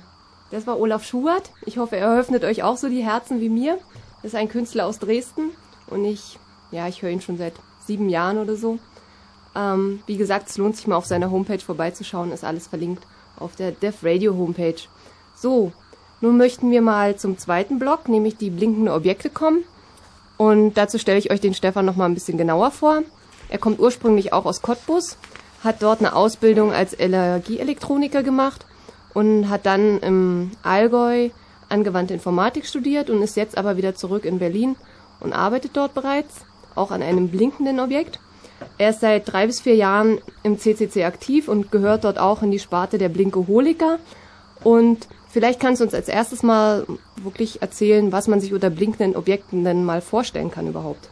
das 0.49 0.65
war 0.65 0.79
Olaf 0.79 1.03
Schubert. 1.03 1.51
Ich 1.65 1.77
hoffe, 1.77 1.97
er 1.97 2.17
öffnet 2.17 2.43
euch 2.43 2.63
auch 2.63 2.77
so 2.77 2.89
die 2.89 3.03
Herzen 3.03 3.39
wie 3.39 3.49
mir. 3.49 3.77
Das 4.23 4.33
ist 4.33 4.35
ein 4.35 4.49
Künstler 4.49 4.87
aus 4.87 4.97
Dresden 4.97 5.51
und 5.91 6.05
ich, 6.05 6.39
ja, 6.71 6.87
ich 6.87 7.03
höre 7.03 7.11
ihn 7.11 7.21
schon 7.21 7.37
seit 7.37 7.53
sieben 7.85 8.09
Jahren 8.09 8.39
oder 8.39 8.55
so. 8.55 8.79
Ähm, 9.55 10.01
wie 10.07 10.17
gesagt, 10.17 10.49
es 10.49 10.57
lohnt 10.57 10.75
sich 10.75 10.87
mal 10.87 10.95
auf 10.95 11.05
seiner 11.05 11.29
Homepage 11.29 11.59
vorbeizuschauen, 11.59 12.31
ist 12.31 12.43
alles 12.43 12.65
verlinkt 12.65 13.05
auf 13.37 13.55
der 13.55 13.71
Dev 13.71 13.99
Radio 14.01 14.35
Homepage. 14.35 14.81
So, 15.35 15.71
nun 16.21 16.37
möchten 16.37 16.71
wir 16.71 16.81
mal 16.81 17.15
zum 17.15 17.37
zweiten 17.37 17.79
Block, 17.79 18.09
nämlich 18.09 18.37
die 18.37 18.49
blinkenden 18.49 18.89
Objekte 18.89 19.29
kommen. 19.29 19.63
Und 20.37 20.75
dazu 20.75 20.97
stelle 20.97 21.19
ich 21.19 21.31
euch 21.31 21.41
den 21.41 21.53
Stefan 21.53 21.85
noch 21.85 21.95
mal 21.95 22.05
ein 22.05 22.13
bisschen 22.13 22.37
genauer 22.37 22.71
vor. 22.71 23.03
Er 23.49 23.57
kommt 23.57 23.79
ursprünglich 23.79 24.33
auch 24.33 24.45
aus 24.45 24.61
Cottbus, 24.61 25.17
hat 25.63 25.81
dort 25.81 25.99
eine 25.99 26.15
Ausbildung 26.15 26.73
als 26.73 26.97
Energieelektroniker 26.97 28.23
gemacht 28.23 28.65
und 29.13 29.49
hat 29.49 29.65
dann 29.65 29.99
im 29.99 30.51
Allgäu 30.63 31.29
angewandte 31.69 32.13
Informatik 32.13 32.65
studiert 32.65 33.09
und 33.09 33.21
ist 33.21 33.35
jetzt 33.35 33.57
aber 33.57 33.77
wieder 33.77 33.95
zurück 33.95 34.25
in 34.25 34.39
Berlin 34.39 34.75
und 35.19 35.33
arbeitet 35.33 35.71
dort 35.75 35.93
bereits, 35.93 36.45
auch 36.75 36.91
an 36.91 37.01
einem 37.01 37.29
blinkenden 37.29 37.79
Objekt. 37.79 38.19
Er 38.77 38.91
ist 38.91 39.01
seit 39.01 39.31
drei 39.31 39.47
bis 39.47 39.61
vier 39.61 39.75
Jahren 39.75 40.19
im 40.43 40.59
CCC 40.59 41.05
aktiv 41.05 41.47
und 41.47 41.71
gehört 41.71 42.03
dort 42.03 42.19
auch 42.19 42.41
in 42.41 42.51
die 42.51 42.59
Sparte 42.59 42.97
der 42.97 43.09
Blinkeholiker. 43.09 43.99
Und 44.63 45.07
Vielleicht 45.37 45.59
kannst 45.59 45.81
du 45.81 45.85
uns 45.85 45.93
als 45.93 46.07
erstes 46.07 46.41
mal 46.41 46.87
wirklich 47.21 47.61
erzählen, 47.61 48.11
was 48.11 48.27
man 48.27 48.41
sich 48.41 48.53
unter 48.53 48.71
blinkenden 48.71 49.15
Objekten 49.15 49.63
denn 49.63 49.85
mal 49.85 50.01
vorstellen 50.01 50.49
kann 50.49 50.65
überhaupt. 50.65 51.11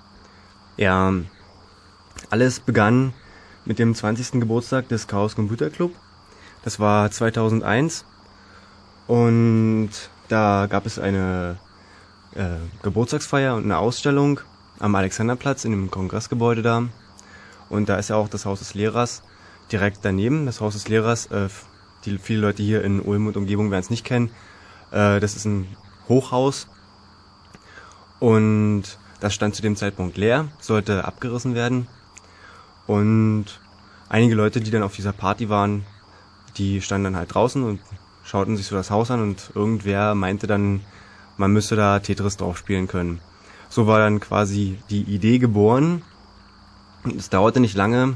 Ja, 0.78 1.14
alles 2.32 2.60
begann 2.60 3.14
mit 3.66 3.78
dem 3.78 3.94
20. 3.94 4.40
Geburtstag 4.40 4.90
des 4.90 5.06
Chaos 5.06 5.36
Computer 5.36 5.70
Club. 5.70 5.92
Das 6.64 6.80
war 6.80 7.12
2001 7.12 8.04
und 9.06 9.92
da 10.28 10.66
gab 10.72 10.88
es 10.88 10.98
eine 10.98 11.60
äh, 12.34 12.56
Geburtstagsfeier 12.82 13.54
und 13.54 13.66
eine 13.66 13.78
Ausstellung 13.78 14.40
am 14.80 14.96
Alexanderplatz 14.96 15.66
in 15.66 15.72
dem 15.72 15.92
Kongressgebäude 15.92 16.64
da. 16.64 16.86
Und 17.70 17.90
da 17.90 17.98
ist 17.98 18.10
ja 18.10 18.16
auch 18.16 18.28
das 18.28 18.48
Haus 18.48 18.58
des 18.58 18.74
Lehrers 18.74 19.22
direkt 19.72 20.00
daneben. 20.02 20.48
Das 20.48 20.62
Haus 20.62 20.74
des 20.74 20.88
Lehrers 20.88 21.28
äh, 21.28 21.48
die 22.06 22.18
viele 22.18 22.42
Leute 22.42 22.64
hier 22.64 22.84
in 22.84 23.02
Ulm 23.02 23.28
und 23.28 23.38
Umgebung 23.38 23.72
werden 23.72 23.84
es 23.84 23.90
nicht 23.90 24.06
kennen. 24.06 24.30
Äh, 24.92 25.20
das 25.20 25.36
ist 25.36 25.46
ein 25.46 25.68
Hochhaus 26.08 26.68
und 28.20 28.84
das 29.20 29.34
stand 29.34 29.56
zu 29.56 29.62
dem 29.62 29.76
Zeitpunkt 29.76 30.18
leer, 30.18 30.50
sollte 30.60 31.06
abgerissen 31.06 31.56
werden. 31.56 31.88
Und 32.88 33.46
einige 34.10 34.36
Leute, 34.36 34.62
die 34.62 34.72
dann 34.72 34.84
auf 34.84 34.96
dieser 34.96 35.14
Party 35.14 35.50
waren, 35.50 35.86
die 36.58 36.82
standen 36.82 37.06
dann 37.06 37.16
halt 37.16 37.34
draußen 37.34 37.64
und 37.64 37.80
schauten 38.24 38.58
sich 38.58 38.68
so 38.68 38.76
das 38.76 38.92
Haus 38.92 39.12
an 39.12 39.22
und 39.22 39.52
irgendwer 39.56 40.16
meinte 40.16 40.48
dann, 40.48 40.82
man 41.38 41.52
müsste 41.52 41.76
da 41.76 42.00
Tetris 42.00 42.38
drauf 42.38 42.58
spielen 42.58 42.88
können. 42.88 43.20
So 43.70 43.88
war 43.88 44.00
dann 44.00 44.20
quasi 44.20 44.80
die 44.90 45.04
Idee 45.04 45.38
geboren. 45.38 46.02
Es 47.18 47.30
dauerte 47.30 47.60
nicht 47.60 47.76
lange, 47.76 48.16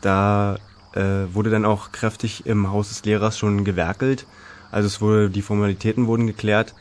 da 0.00 0.56
äh, 0.96 1.32
wurde 1.34 1.50
dann 1.50 1.64
auch 1.64 1.92
kräftig 1.92 2.46
im 2.46 2.70
Haus 2.70 2.88
des 2.88 3.04
Lehrers 3.04 3.38
schon 3.38 3.64
gewerkelt. 3.64 4.26
Also 4.70 4.86
es 4.86 5.00
wurde, 5.00 5.30
die 5.30 5.42
Formalitäten 5.42 6.06
wurden 6.06 6.26
geklärt 6.26 6.74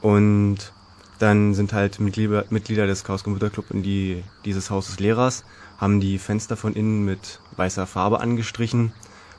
und 0.00 0.72
dann 1.18 1.54
sind 1.54 1.72
halt 1.72 1.98
Mitglieder, 1.98 2.44
Mitglieder 2.50 2.86
des 2.86 3.02
Chaos 3.02 3.24
Computer 3.24 3.50
Club 3.50 3.70
in 3.70 3.82
die, 3.82 4.22
dieses 4.44 4.70
Haus 4.70 4.86
des 4.86 5.00
Lehrers, 5.00 5.44
haben 5.78 6.00
die 6.00 6.18
Fenster 6.18 6.56
von 6.56 6.74
innen 6.74 7.04
mit 7.04 7.40
weißer 7.56 7.86
Farbe 7.86 8.20
angestrichen, 8.20 8.92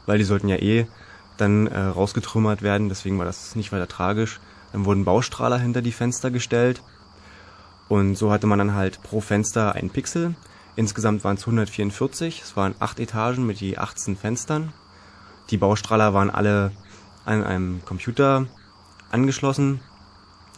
weil 0.05 0.17
die 0.17 0.24
sollten 0.24 0.47
ja 0.47 0.57
eh 0.57 0.88
dann 1.38 1.67
äh, 1.67 1.79
rausgetrümmert 1.79 2.63
werden, 2.63 2.89
deswegen 2.89 3.19
war 3.19 3.25
das 3.25 3.55
nicht 3.55 3.71
weiter 3.71 3.88
tragisch. 3.88 4.39
Dann 4.74 4.86
wurden 4.86 5.05
Baustrahler 5.05 5.59
hinter 5.59 5.81
die 5.81 5.91
Fenster 5.91 6.31
gestellt 6.31 6.81
und 7.88 8.15
so 8.15 8.31
hatte 8.31 8.47
man 8.47 8.59
dann 8.59 8.74
halt 8.74 9.01
pro 9.03 9.21
Fenster 9.21 9.75
einen 9.75 9.91
Pixel 9.91 10.36
Insgesamt 10.77 11.24
waren 11.24 11.38
es 11.38 11.41
144. 11.41 12.43
Es 12.43 12.55
waren 12.55 12.75
acht 12.77 13.00
Etagen 13.00 13.48
mit 13.48 13.60
je 13.60 13.77
18 13.77 14.15
Fenstern. 14.15 14.72
Die 15.50 15.57
Baustrahler 15.57 16.13
waren 16.13 16.29
alle 16.29 16.72
an 17.25 17.43
einem 17.43 17.84
Computer 17.84 18.46
angeschlossen. 19.10 19.79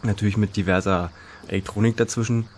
Natürlich 0.02 0.36
mit 0.36 0.56
diverser 0.56 1.10
Elektronik 1.48 1.96
dazwischen. 1.96 2.48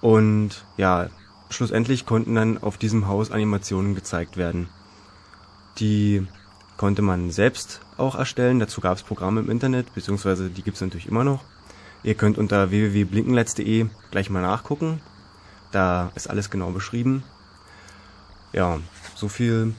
Und 0.00 0.64
ja, 0.78 1.10
schlussendlich 1.50 2.06
konnten 2.06 2.34
dann 2.34 2.56
auf 2.56 2.78
diesem 2.78 3.06
Haus 3.06 3.30
Animationen 3.30 3.94
gezeigt 3.94 4.38
werden. 4.38 4.70
Die 5.80 6.26
konnte 6.78 7.02
man 7.02 7.30
selbst 7.30 7.82
auch 7.98 8.14
erstellen. 8.14 8.60
Dazu 8.60 8.80
gab 8.80 8.96
es 8.96 9.02
Programme 9.02 9.40
im 9.40 9.50
Internet, 9.50 9.92
beziehungsweise 9.92 10.48
die 10.48 10.62
gibt 10.62 10.76
es 10.76 10.80
natürlich 10.80 11.08
immer 11.08 11.24
noch. 11.24 11.44
Ihr 12.02 12.14
könnt 12.14 12.38
unter 12.38 12.70
www.blinkenletz.de 12.70 13.90
gleich 14.10 14.30
mal 14.30 14.40
nachgucken. 14.40 15.02
Da 15.72 16.10
ist 16.14 16.28
alles 16.28 16.50
genau 16.50 16.70
beschrieben. 16.70 17.22
Ja, 18.52 18.78
so 19.14 19.28
viel 19.28 19.74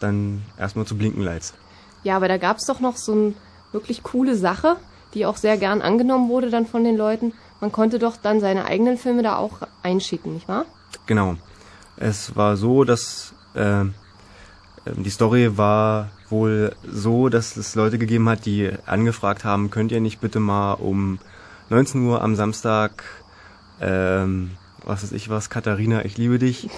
dann 0.00 0.42
erstmal 0.58 0.86
zu 0.86 0.96
Blinkenlights. 0.96 1.54
Ja, 2.02 2.16
aber 2.16 2.28
da 2.28 2.36
gab 2.36 2.58
es 2.58 2.66
doch 2.66 2.80
noch 2.80 2.96
so 2.96 3.12
eine 3.12 3.34
wirklich 3.72 4.02
coole 4.02 4.36
Sache, 4.36 4.76
die 5.14 5.26
auch 5.26 5.36
sehr 5.36 5.56
gern 5.56 5.82
angenommen 5.82 6.28
wurde 6.28 6.50
dann 6.50 6.66
von 6.66 6.84
den 6.84 6.96
Leuten. 6.96 7.32
Man 7.60 7.72
konnte 7.72 7.98
doch 7.98 8.16
dann 8.16 8.40
seine 8.40 8.66
eigenen 8.66 8.98
Filme 8.98 9.22
da 9.22 9.36
auch 9.36 9.60
einschicken, 9.82 10.34
nicht 10.34 10.48
wahr? 10.48 10.66
Genau. 11.06 11.36
Es 11.96 12.34
war 12.36 12.56
so, 12.56 12.84
dass 12.84 13.32
äh, 13.54 13.84
die 14.86 15.10
Story 15.10 15.56
war 15.56 16.10
wohl 16.28 16.74
so, 16.86 17.28
dass 17.28 17.56
es 17.56 17.74
Leute 17.74 17.98
gegeben 17.98 18.28
hat, 18.28 18.44
die 18.46 18.70
angefragt 18.86 19.44
haben, 19.44 19.70
könnt 19.70 19.92
ihr 19.92 20.00
nicht 20.00 20.20
bitte 20.20 20.40
mal 20.40 20.74
um 20.74 21.18
19 21.70 22.06
Uhr 22.06 22.22
am 22.22 22.34
Samstag, 22.34 23.04
ähm, 23.80 24.56
was 24.84 25.02
weiß 25.02 25.12
ich 25.12 25.28
was, 25.28 25.50
Katharina, 25.50 26.04
ich 26.04 26.16
liebe 26.18 26.38
dich, 26.38 26.68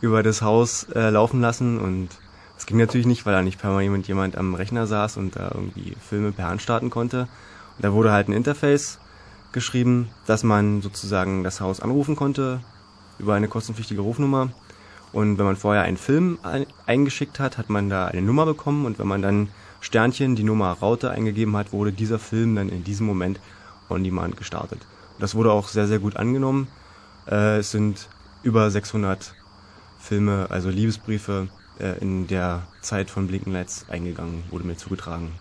über 0.00 0.22
das 0.22 0.42
Haus 0.42 0.84
äh, 0.94 1.10
laufen 1.10 1.40
lassen 1.40 1.78
und 1.78 2.08
das 2.54 2.66
ging 2.66 2.78
natürlich 2.78 3.06
nicht, 3.06 3.26
weil 3.26 3.34
da 3.34 3.42
nicht 3.42 3.60
permanent 3.60 4.08
jemand 4.08 4.36
am 4.36 4.54
Rechner 4.54 4.86
saß 4.86 5.18
und 5.18 5.36
da 5.36 5.50
irgendwie 5.54 5.94
Filme 6.00 6.32
per 6.32 6.48
Hand 6.48 6.62
starten 6.62 6.90
konnte. 6.90 7.28
Und 7.76 7.84
da 7.84 7.92
wurde 7.92 8.12
halt 8.12 8.28
ein 8.28 8.32
Interface 8.32 8.98
geschrieben, 9.52 10.08
dass 10.26 10.42
man 10.42 10.80
sozusagen 10.80 11.44
das 11.44 11.60
Haus 11.60 11.80
anrufen 11.80 12.16
konnte 12.16 12.60
über 13.18 13.34
eine 13.34 13.48
kostenpflichtige 13.48 14.00
Rufnummer. 14.00 14.50
Und 15.12 15.38
wenn 15.38 15.44
man 15.44 15.56
vorher 15.56 15.82
einen 15.82 15.96
Film 15.96 16.38
eingeschickt 16.86 17.40
hat, 17.40 17.58
hat 17.58 17.70
man 17.70 17.88
da 17.88 18.06
eine 18.06 18.22
Nummer 18.22 18.46
bekommen 18.46 18.86
und 18.86 18.98
wenn 18.98 19.06
man 19.06 19.22
dann 19.22 19.48
Sternchen 19.80 20.34
die 20.34 20.42
Nummer 20.42 20.72
Raute 20.72 21.10
eingegeben 21.10 21.56
hat, 21.56 21.72
wurde 21.72 21.92
dieser 21.92 22.18
Film 22.18 22.56
dann 22.56 22.68
in 22.68 22.84
diesem 22.84 23.06
Moment 23.06 23.38
on 23.88 24.02
demand 24.02 24.36
gestartet. 24.36 24.80
Und 25.14 25.22
das 25.22 25.34
wurde 25.34 25.52
auch 25.52 25.68
sehr, 25.68 25.86
sehr 25.86 25.98
gut 25.98 26.16
angenommen. 26.16 26.68
Äh, 27.30 27.58
es 27.58 27.70
sind 27.70 28.08
über 28.42 28.70
600 28.70 29.34
Filme, 29.98 30.46
also 30.50 30.70
Liebesbriefe 30.70 31.48
äh, 31.80 31.98
in 32.00 32.26
der 32.26 32.62
Zeit 32.80 33.10
von 33.10 33.26
Blinkenlights 33.26 33.86
eingegangen, 33.88 34.44
wurde 34.50 34.66
mir 34.66 34.76
zugetragen. 34.76 35.32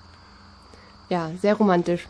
Ja, 1.10 1.32
sehr 1.42 1.56
romantisch. 1.56 2.08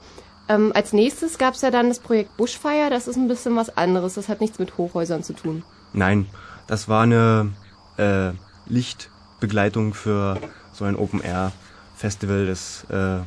Ähm, 0.47 0.71
als 0.73 0.93
nächstes 0.93 1.37
gab 1.37 1.55
es 1.55 1.61
ja 1.61 1.71
dann 1.71 1.89
das 1.89 1.99
Projekt 1.99 2.37
Bushfire, 2.37 2.89
das 2.89 3.07
ist 3.07 3.17
ein 3.17 3.27
bisschen 3.27 3.55
was 3.55 3.75
anderes, 3.75 4.13
das 4.13 4.29
hat 4.29 4.41
nichts 4.41 4.59
mit 4.59 4.77
Hochhäusern 4.77 5.23
zu 5.23 5.33
tun. 5.33 5.63
Nein, 5.91 6.27
das 6.67 6.87
war 6.87 7.03
eine 7.03 7.51
äh, 7.97 8.31
Lichtbegleitung 8.67 9.93
für 9.93 10.39
so 10.71 10.85
ein 10.85 10.95
Open-Air-Festival. 10.95 12.47
äh, 12.47 13.23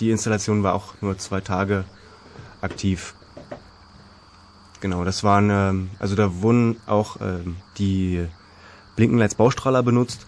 die 0.00 0.10
Installation 0.10 0.62
war 0.62 0.74
auch 0.74 0.94
nur 1.00 1.16
zwei 1.18 1.40
Tage 1.40 1.84
aktiv. 2.60 3.14
Genau, 4.80 5.04
das 5.04 5.24
waren, 5.24 5.50
äh, 5.50 5.88
also 5.98 6.14
da 6.14 6.40
wurden 6.40 6.76
auch 6.86 7.20
äh, 7.20 7.40
die 7.78 8.26
Blinkenlights 8.96 9.34
Baustrahler 9.34 9.82
benutzt 9.82 10.26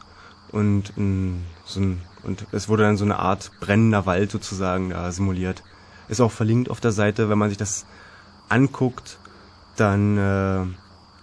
und, 0.51 0.93
in 0.97 1.45
so 1.65 1.81
ein, 1.81 2.03
und 2.25 2.47
es 2.53 2.69
wurde 2.69 2.83
dann 2.83 2.97
so 2.97 3.05
eine 3.05 3.19
Art 3.19 3.53
brennender 3.61 4.07
Wald 4.07 4.31
sozusagen 4.31 4.91
da 4.91 5.11
simuliert. 5.13 5.63
Ist 6.09 6.21
auch 6.21 6.33
verlinkt 6.33 6.71
auf 6.71 6.81
der 6.81 6.93
Seite, 6.93 7.29
wenn 7.29 7.39
man 7.39 7.49
sich 7.49 7.59
das 7.59 7.87
anguckt, 8.49 9.19
dann 9.77 10.19
äh, 10.19 10.67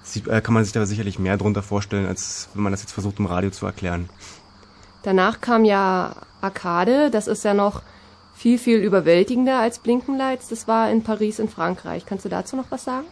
sieht, 0.03 0.27
äh, 0.27 0.41
kann 0.41 0.53
man 0.53 0.63
sich 0.63 0.73
da 0.73 0.85
sicherlich 0.85 1.19
mehr 1.19 1.37
drunter 1.37 1.61
vorstellen, 1.61 2.07
als 2.07 2.49
wenn 2.53 2.63
man 2.63 2.71
das 2.71 2.81
jetzt 2.81 2.93
versucht 2.93 3.19
im 3.19 3.25
Radio 3.25 3.49
zu 3.49 3.65
erklären. 3.65 4.09
Danach 5.03 5.41
kam 5.41 5.65
ja 5.65 6.15
Arcade, 6.41 7.11
das 7.11 7.27
ist 7.27 7.43
ja 7.43 7.53
noch 7.53 7.81
viel, 8.33 8.57
viel 8.57 8.79
überwältigender 8.79 9.59
als 9.59 9.79
Blinkenlights. 9.79 10.47
Das 10.49 10.67
war 10.67 10.89
in 10.91 11.03
Paris 11.03 11.39
in 11.39 11.49
Frankreich. 11.49 12.05
Kannst 12.05 12.25
du 12.25 12.29
dazu 12.29 12.55
noch 12.55 12.69
was 12.69 12.83
sagen? 12.83 13.07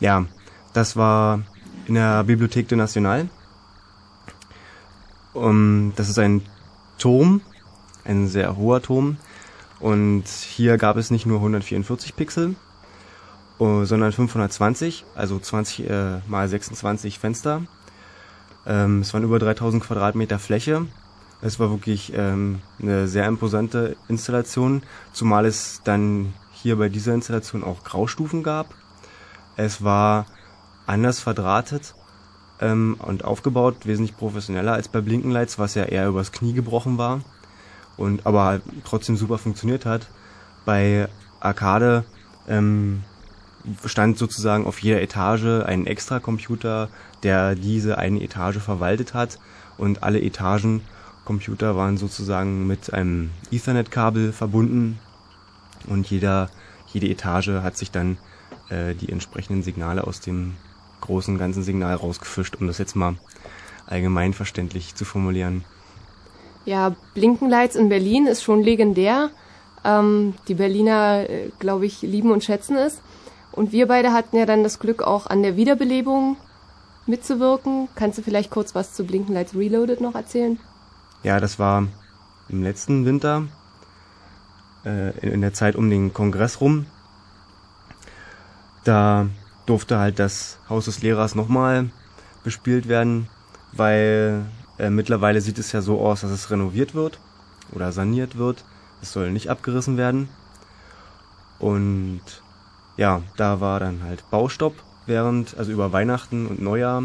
Ja, 0.00 0.24
das 0.72 0.96
war 0.96 1.42
in 1.86 1.94
der 1.94 2.24
Bibliothèque 2.24 2.68
de 2.68 2.78
Nationale. 2.78 3.28
Um, 5.34 5.92
das 5.94 6.08
ist 6.08 6.18
ein 6.18 6.42
Turm, 6.98 7.42
ein 8.04 8.26
sehr 8.26 8.56
hoher 8.56 8.80
Turm. 8.80 9.18
Und 9.78 10.26
hier 10.26 10.78
gab 10.78 10.96
es 10.96 11.10
nicht 11.10 11.26
nur 11.26 11.38
144 11.38 12.16
Pixel, 12.16 12.56
uh, 13.58 13.84
sondern 13.84 14.12
520, 14.12 15.04
also 15.14 15.38
20 15.38 15.88
äh, 15.88 16.18
mal 16.26 16.48
26 16.48 17.18
Fenster. 17.18 17.62
Ähm, 18.66 19.00
es 19.00 19.12
waren 19.12 19.22
über 19.22 19.38
3000 19.38 19.82
Quadratmeter 19.82 20.38
Fläche. 20.38 20.86
Es 21.42 21.60
war 21.60 21.70
wirklich 21.70 22.12
ähm, 22.14 22.60
eine 22.80 23.06
sehr 23.06 23.26
imposante 23.26 23.96
Installation, 24.08 24.82
zumal 25.12 25.46
es 25.46 25.80
dann 25.84 26.34
hier 26.52 26.76
bei 26.76 26.88
dieser 26.88 27.14
Installation 27.14 27.64
auch 27.64 27.84
Graustufen 27.84 28.42
gab. 28.42 28.74
Es 29.60 29.84
war 29.84 30.24
anders 30.86 31.20
verdrahtet 31.20 31.94
ähm, 32.60 32.96
und 32.98 33.24
aufgebaut, 33.24 33.84
wesentlich 33.84 34.16
professioneller 34.16 34.72
als 34.72 34.88
bei 34.88 35.02
Blinkenlights, 35.02 35.58
was 35.58 35.74
ja 35.74 35.84
eher 35.84 36.08
übers 36.08 36.32
Knie 36.32 36.54
gebrochen 36.54 36.96
war 36.96 37.20
und 37.98 38.24
aber 38.24 38.44
halt 38.44 38.62
trotzdem 38.84 39.18
super 39.18 39.36
funktioniert 39.36 39.84
hat. 39.84 40.08
Bei 40.64 41.08
Arcade 41.40 42.04
ähm, 42.48 43.04
stand 43.84 44.16
sozusagen 44.16 44.64
auf 44.66 44.78
jeder 44.78 45.02
Etage 45.02 45.62
ein 45.66 45.86
extra 45.86 46.20
Computer, 46.20 46.88
der 47.22 47.54
diese 47.54 47.98
eine 47.98 48.22
Etage 48.22 48.60
verwaltet 48.60 49.12
hat 49.12 49.38
und 49.76 50.02
alle 50.02 50.22
Etagen 50.22 50.80
Computer 51.26 51.76
waren 51.76 51.98
sozusagen 51.98 52.66
mit 52.66 52.94
einem 52.94 53.30
Ethernet-Kabel 53.50 54.32
verbunden 54.32 54.98
und 55.86 56.10
jeder, 56.10 56.48
jede 56.94 57.08
Etage 57.08 57.60
hat 57.62 57.76
sich 57.76 57.90
dann 57.90 58.16
äh, 58.70 58.94
die 58.94 59.10
entsprechenden 59.10 59.62
Signale 59.62 60.06
aus 60.06 60.20
dem 60.20 60.54
großen 61.00 61.38
ganzen 61.38 61.62
Signal 61.62 61.94
rausgefischt, 61.94 62.56
um 62.60 62.66
das 62.66 62.78
jetzt 62.78 62.96
mal 62.96 63.16
allgemein 63.86 64.32
verständlich 64.32 64.94
zu 64.94 65.04
formulieren. 65.04 65.64
Ja, 66.64 66.94
Blinkenlights 67.14 67.74
in 67.74 67.88
Berlin 67.88 68.26
ist 68.26 68.42
schon 68.42 68.62
legendär. 68.62 69.30
Ähm, 69.84 70.34
die 70.46 70.54
Berliner, 70.54 71.28
äh, 71.28 71.50
glaube 71.58 71.86
ich, 71.86 72.02
lieben 72.02 72.30
und 72.30 72.44
schätzen 72.44 72.76
es. 72.76 73.00
Und 73.52 73.72
wir 73.72 73.88
beide 73.88 74.12
hatten 74.12 74.36
ja 74.36 74.46
dann 74.46 74.62
das 74.62 74.78
Glück, 74.78 75.02
auch 75.02 75.26
an 75.26 75.42
der 75.42 75.56
Wiederbelebung 75.56 76.36
mitzuwirken. 77.06 77.88
Kannst 77.94 78.18
du 78.18 78.22
vielleicht 78.22 78.50
kurz 78.50 78.74
was 78.74 78.92
zu 78.92 79.04
Blinkenlights 79.04 79.54
Reloaded 79.54 80.00
noch 80.00 80.14
erzählen? 80.14 80.58
Ja, 81.22 81.40
das 81.40 81.58
war 81.58 81.88
im 82.48 82.62
letzten 82.62 83.04
Winter, 83.04 83.48
äh, 84.84 85.18
in 85.26 85.40
der 85.40 85.54
Zeit 85.54 85.76
um 85.76 85.90
den 85.90 86.12
Kongress 86.12 86.60
rum. 86.60 86.86
Da 88.84 89.26
durfte 89.66 89.98
halt 89.98 90.18
das 90.18 90.58
Haus 90.68 90.86
des 90.86 91.02
Lehrers 91.02 91.34
nochmal 91.34 91.90
bespielt 92.42 92.88
werden, 92.88 93.28
weil 93.72 94.46
äh, 94.78 94.90
mittlerweile 94.90 95.40
sieht 95.40 95.58
es 95.58 95.72
ja 95.72 95.82
so 95.82 96.00
aus, 96.00 96.22
dass 96.22 96.30
es 96.30 96.50
renoviert 96.50 96.94
wird 96.94 97.18
oder 97.72 97.92
saniert 97.92 98.38
wird. 98.38 98.64
Es 99.02 99.12
soll 99.12 99.30
nicht 99.30 99.50
abgerissen 99.50 99.96
werden. 99.96 100.28
Und 101.58 102.22
ja, 102.96 103.22
da 103.36 103.60
war 103.60 103.80
dann 103.80 104.02
halt 104.02 104.28
Baustopp 104.30 104.74
während, 105.06 105.56
also 105.58 105.70
über 105.72 105.92
Weihnachten 105.92 106.46
und 106.46 106.62
Neujahr. 106.62 107.02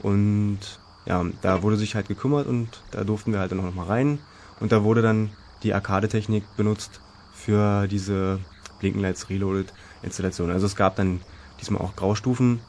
Und 0.00 0.58
ja, 1.06 1.24
da 1.42 1.62
wurde 1.62 1.76
sich 1.76 1.94
halt 1.94 2.08
gekümmert 2.08 2.46
und 2.46 2.82
da 2.90 3.04
durften 3.04 3.32
wir 3.32 3.38
halt 3.40 3.52
dann 3.52 3.60
auch 3.60 3.64
nochmal 3.64 3.86
rein. 3.86 4.18
Und 4.60 4.72
da 4.72 4.82
wurde 4.82 5.02
dann 5.02 5.30
die 5.62 5.72
Arcade-Technik 5.72 6.44
benutzt 6.56 7.00
für 7.32 7.86
diese 7.86 8.40
Blinkenlights 8.80 9.30
Reloaded 9.30 9.72
Installation. 10.06 10.50
Also 10.50 10.66
es 10.66 10.76
gab 10.76 10.96
dann 10.96 11.20
diesmal 11.60 11.82
auch 11.82 11.96
Graustufen 11.96 12.60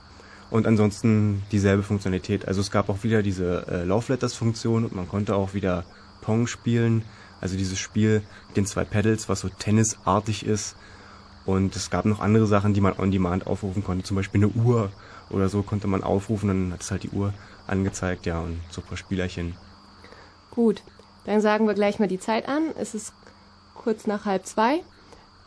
und 0.50 0.68
ansonsten 0.68 1.44
dieselbe 1.52 1.84
Funktionalität. 1.84 2.48
Also 2.48 2.62
es 2.62 2.72
gab 2.72 2.90
auch 2.90 3.04
wieder 3.04 3.24
diese 3.24 3.68
äh, 3.68 3.84
Love 3.84 4.14
Letters 4.14 4.34
Funktion 4.34 4.86
und 4.86 4.96
man 4.96 5.08
konnte 5.08 5.36
auch 5.36 5.54
wieder 5.54 5.86
Pong 6.22 6.48
spielen. 6.48 7.04
Also 7.40 7.56
dieses 7.56 7.80
Spiel 7.80 8.24
mit 8.48 8.58
den 8.58 8.66
zwei 8.66 8.84
Pedals, 8.84 9.30
was 9.30 9.42
so 9.42 9.50
tennisartig 9.50 10.46
ist. 10.46 10.76
Und 11.46 11.76
es 11.76 11.90
gab 11.90 12.06
noch 12.06 12.20
andere 12.20 12.46
Sachen, 12.46 12.74
die 12.74 12.82
man 12.82 12.98
on 12.98 13.12
demand 13.12 13.48
aufrufen 13.48 13.84
konnte. 13.84 14.04
Zum 14.04 14.18
Beispiel 14.18 14.44
eine 14.44 14.50
Uhr 14.50 14.92
oder 15.30 15.50
so 15.50 15.62
konnte 15.62 15.88
man 15.88 16.04
aufrufen, 16.04 16.48
dann 16.48 16.74
hat 16.74 16.82
es 16.82 16.92
halt 16.92 17.04
die 17.04 17.10
Uhr 17.10 17.34
angezeigt, 17.68 18.26
ja, 18.26 18.40
und 18.40 18.60
so 18.70 18.82
ein 18.82 18.88
paar 18.88 18.98
Spielerchen. 18.98 19.56
Gut, 20.52 20.82
dann 21.26 21.42
sagen 21.42 21.68
wir 21.68 21.74
gleich 21.74 22.00
mal 22.00 22.08
die 22.08 22.20
Zeit 22.20 22.48
an. 22.48 22.70
Es 22.78 22.94
ist 22.94 23.14
kurz 23.76 24.08
nach 24.08 24.26
halb 24.26 24.46
zwei. 24.46 24.82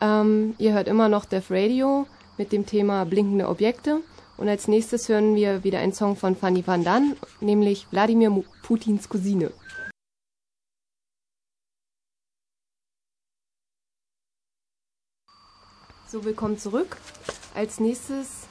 Ähm, 0.00 0.54
ihr 0.58 0.72
hört 0.72 0.88
immer 0.88 1.08
noch 1.08 1.26
Def 1.26 1.50
Radio 1.50 2.06
mit 2.38 2.52
dem 2.52 2.64
Thema 2.64 3.04
blinkende 3.04 3.48
Objekte. 3.48 4.00
Und 4.38 4.48
als 4.48 4.68
nächstes 4.68 5.08
hören 5.10 5.34
wir 5.36 5.64
wieder 5.64 5.80
einen 5.80 5.92
Song 5.92 6.16
von 6.16 6.34
Fanny 6.34 6.66
Van 6.66 6.82
Dan, 6.82 7.16
nämlich 7.40 7.86
Wladimir 7.90 8.42
Putins 8.62 9.10
Cousine. 9.10 9.52
So, 16.06 16.24
willkommen 16.24 16.56
zurück. 16.56 16.96
Als 17.54 17.78
nächstes 17.78 18.48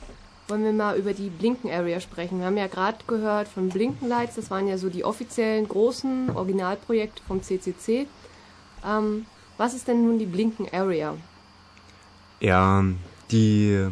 wollen 0.48 0.64
wir 0.64 0.72
mal 0.72 0.98
über 0.98 1.14
die 1.14 1.30
Blinken 1.30 1.72
Area 1.72 2.00
sprechen. 2.00 2.40
Wir 2.40 2.46
haben 2.46 2.58
ja 2.58 2.68
gerade 2.68 3.00
gehört 3.08 3.48
von 3.48 3.70
Blinken 3.70 4.08
Lights, 4.08 4.36
das 4.36 4.52
waren 4.52 4.68
ja 4.68 4.78
so 4.78 4.90
die 4.90 5.04
offiziellen 5.04 5.68
großen 5.68 6.30
Originalprojekte 6.30 7.24
vom 7.24 7.42
CCC. 7.42 8.08
Ähm, 8.86 9.26
was 9.58 9.74
ist 9.74 9.88
denn 9.88 10.06
nun 10.06 10.20
die 10.20 10.26
Blinken 10.26 10.68
Area? 10.72 11.18
Ja, 12.40 12.84
die 13.32 13.90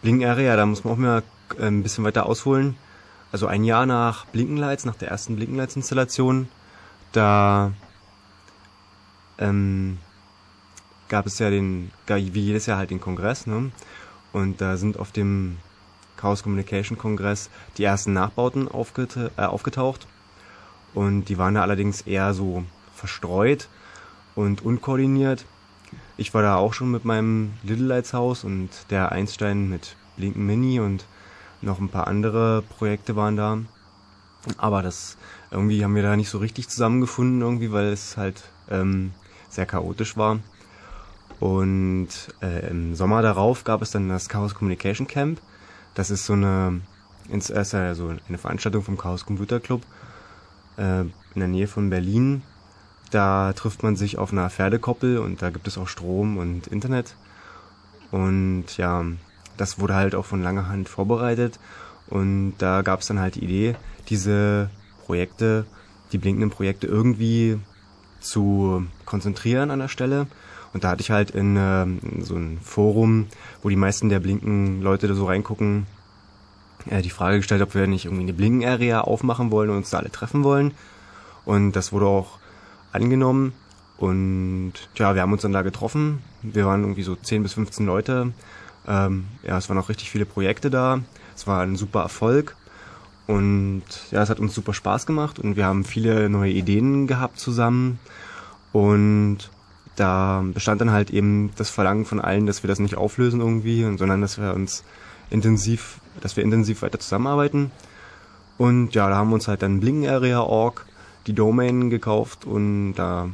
Blinken 0.00 0.28
Area, 0.28 0.56
da 0.56 0.64
muss 0.64 0.84
man 0.84 0.92
auch 0.92 0.98
mal 0.98 1.22
äh, 1.58 1.66
ein 1.66 1.82
bisschen 1.82 2.04
weiter 2.04 2.26
ausholen. 2.26 2.76
Also 3.32 3.48
ein 3.48 3.64
Jahr 3.64 3.84
nach 3.84 4.26
Blinkenlights, 4.26 4.84
nach 4.84 4.94
der 4.94 5.08
ersten 5.08 5.34
Blinkenlights 5.34 5.74
Installation, 5.74 6.48
da 7.10 7.72
ähm, 9.38 9.98
gab 11.08 11.26
es 11.26 11.40
ja 11.40 11.50
den, 11.50 11.90
wie 12.06 12.40
jedes 12.40 12.66
Jahr 12.66 12.78
halt 12.78 12.90
den 12.90 13.00
Kongress, 13.00 13.46
ne? 13.46 13.72
Und 14.32 14.60
da 14.60 14.76
sind 14.76 14.98
auf 14.98 15.10
dem 15.10 15.58
Chaos 16.16 16.42
Communication 16.42 16.96
Kongress 16.96 17.50
die 17.76 17.84
ersten 17.84 18.12
Nachbauten 18.12 18.68
aufget 18.68 19.16
äh, 19.16 19.42
aufgetaucht. 19.42 20.06
Und 20.92 21.24
die 21.24 21.38
waren 21.38 21.54
da 21.54 21.62
allerdings 21.62 22.02
eher 22.02 22.34
so 22.34 22.64
verstreut 22.94 23.68
und 24.36 24.64
unkoordiniert. 24.64 25.44
Ich 26.16 26.32
war 26.32 26.42
da 26.42 26.56
auch 26.56 26.72
schon 26.72 26.92
mit 26.92 27.04
meinem 27.04 27.54
Little 27.64 27.86
Lights 27.86 28.12
Haus 28.14 28.44
und 28.44 28.70
der 28.90 29.10
Einstein 29.10 29.68
mit 29.68 29.96
Blinken 30.16 30.46
Mini 30.46 30.78
und 30.78 31.06
noch 31.60 31.80
ein 31.80 31.88
paar 31.88 32.06
andere 32.06 32.62
Projekte 32.62 33.16
waren 33.16 33.36
da. 33.36 33.58
Aber 34.56 34.82
das 34.82 35.16
irgendwie 35.50 35.82
haben 35.82 35.94
wir 35.96 36.02
da 36.02 36.16
nicht 36.16 36.28
so 36.28 36.38
richtig 36.38 36.68
zusammengefunden 36.68 37.40
irgendwie, 37.40 37.72
weil 37.72 37.86
es 37.86 38.16
halt 38.16 38.44
ähm, 38.70 39.12
sehr 39.48 39.66
chaotisch 39.66 40.16
war. 40.16 40.38
Und 41.40 42.08
äh, 42.42 42.70
im 42.70 42.94
Sommer 42.94 43.20
darauf 43.22 43.64
gab 43.64 43.82
es 43.82 43.90
dann 43.90 44.08
das 44.08 44.28
Chaos 44.28 44.54
Communication 44.54 45.08
Camp. 45.08 45.40
Das 45.94 46.10
ist 46.10 46.26
so 46.26 46.34
eine, 46.34 46.80
ist 47.28 47.50
also 47.74 48.14
eine 48.28 48.38
Veranstaltung 48.38 48.82
vom 48.82 48.98
Chaos 48.98 49.26
Computer 49.26 49.58
Club 49.58 49.82
äh, 50.76 51.00
in 51.00 51.12
der 51.34 51.48
Nähe 51.48 51.66
von 51.66 51.90
Berlin. 51.90 52.42
Da 53.14 53.52
trifft 53.52 53.84
man 53.84 53.94
sich 53.94 54.18
auf 54.18 54.32
einer 54.32 54.50
Pferdekoppel 54.50 55.18
und 55.18 55.40
da 55.40 55.50
gibt 55.50 55.68
es 55.68 55.78
auch 55.78 55.86
Strom 55.86 56.36
und 56.36 56.66
Internet. 56.66 57.14
Und 58.10 58.76
ja, 58.76 59.04
das 59.56 59.78
wurde 59.78 59.94
halt 59.94 60.16
auch 60.16 60.24
von 60.24 60.42
langer 60.42 60.66
Hand 60.66 60.88
vorbereitet. 60.88 61.60
Und 62.08 62.54
da 62.58 62.82
gab 62.82 63.02
es 63.02 63.06
dann 63.06 63.20
halt 63.20 63.36
die 63.36 63.44
Idee, 63.44 63.76
diese 64.08 64.68
Projekte, 65.06 65.64
die 66.10 66.18
blinkenden 66.18 66.50
Projekte 66.50 66.88
irgendwie 66.88 67.60
zu 68.18 68.84
konzentrieren 69.04 69.70
an 69.70 69.78
der 69.78 69.88
Stelle. 69.88 70.26
Und 70.72 70.82
da 70.82 70.88
hatte 70.88 71.02
ich 71.02 71.12
halt 71.12 71.30
in, 71.30 71.56
äh, 71.56 71.86
so 72.20 72.34
ein 72.34 72.58
Forum, 72.60 73.28
wo 73.62 73.68
die 73.68 73.76
meisten 73.76 74.08
der 74.08 74.18
blinken 74.18 74.82
Leute 74.82 75.06
da 75.06 75.14
so 75.14 75.26
reingucken, 75.26 75.86
äh, 76.90 77.00
die 77.00 77.10
Frage 77.10 77.36
gestellt, 77.36 77.62
ob 77.62 77.76
wir 77.76 77.86
nicht 77.86 78.06
irgendwie 78.06 78.24
eine 78.24 78.32
Blinken-Area 78.32 79.02
aufmachen 79.02 79.52
wollen 79.52 79.70
und 79.70 79.76
uns 79.76 79.90
da 79.90 79.98
alle 79.98 80.10
treffen 80.10 80.42
wollen. 80.42 80.74
Und 81.44 81.76
das 81.76 81.92
wurde 81.92 82.06
auch 82.06 82.38
angenommen. 82.94 83.52
Und 83.96 84.72
ja, 84.96 85.14
wir 85.14 85.22
haben 85.22 85.32
uns 85.32 85.42
dann 85.42 85.52
da 85.52 85.62
getroffen. 85.62 86.22
Wir 86.42 86.66
waren 86.66 86.82
irgendwie 86.82 87.02
so 87.02 87.14
10 87.14 87.42
bis 87.42 87.54
15 87.54 87.86
Leute. 87.86 88.32
Ähm, 88.86 89.26
ja, 89.42 89.56
es 89.56 89.68
waren 89.68 89.78
auch 89.78 89.88
richtig 89.88 90.10
viele 90.10 90.26
Projekte 90.26 90.70
da. 90.70 91.00
Es 91.36 91.46
war 91.46 91.62
ein 91.62 91.76
super 91.76 92.02
Erfolg. 92.02 92.56
Und 93.26 93.82
ja, 94.10 94.22
es 94.22 94.30
hat 94.30 94.40
uns 94.40 94.54
super 94.54 94.74
Spaß 94.74 95.06
gemacht 95.06 95.38
und 95.38 95.56
wir 95.56 95.64
haben 95.64 95.84
viele 95.84 96.28
neue 96.28 96.52
Ideen 96.52 97.06
gehabt 97.06 97.38
zusammen. 97.38 97.98
Und 98.72 99.50
da 99.96 100.44
bestand 100.52 100.80
dann 100.80 100.90
halt 100.90 101.10
eben 101.10 101.52
das 101.56 101.70
Verlangen 101.70 102.04
von 102.04 102.20
allen, 102.20 102.46
dass 102.46 102.62
wir 102.62 102.68
das 102.68 102.80
nicht 102.80 102.96
auflösen 102.96 103.40
irgendwie, 103.40 103.82
sondern 103.96 104.20
dass 104.20 104.38
wir 104.38 104.52
uns 104.52 104.84
intensiv, 105.30 106.00
dass 106.20 106.36
wir 106.36 106.44
intensiv 106.44 106.82
weiter 106.82 106.98
zusammenarbeiten. 106.98 107.70
Und 108.58 108.94
ja, 108.94 109.08
da 109.08 109.16
haben 109.16 109.30
wir 109.30 109.34
uns 109.34 109.48
halt 109.48 109.62
dann 109.62 109.80
Blinken-Area.org 109.80 110.84
die 111.26 111.32
Domain 111.32 111.90
gekauft 111.90 112.44
und 112.44 112.94
da 112.94 113.30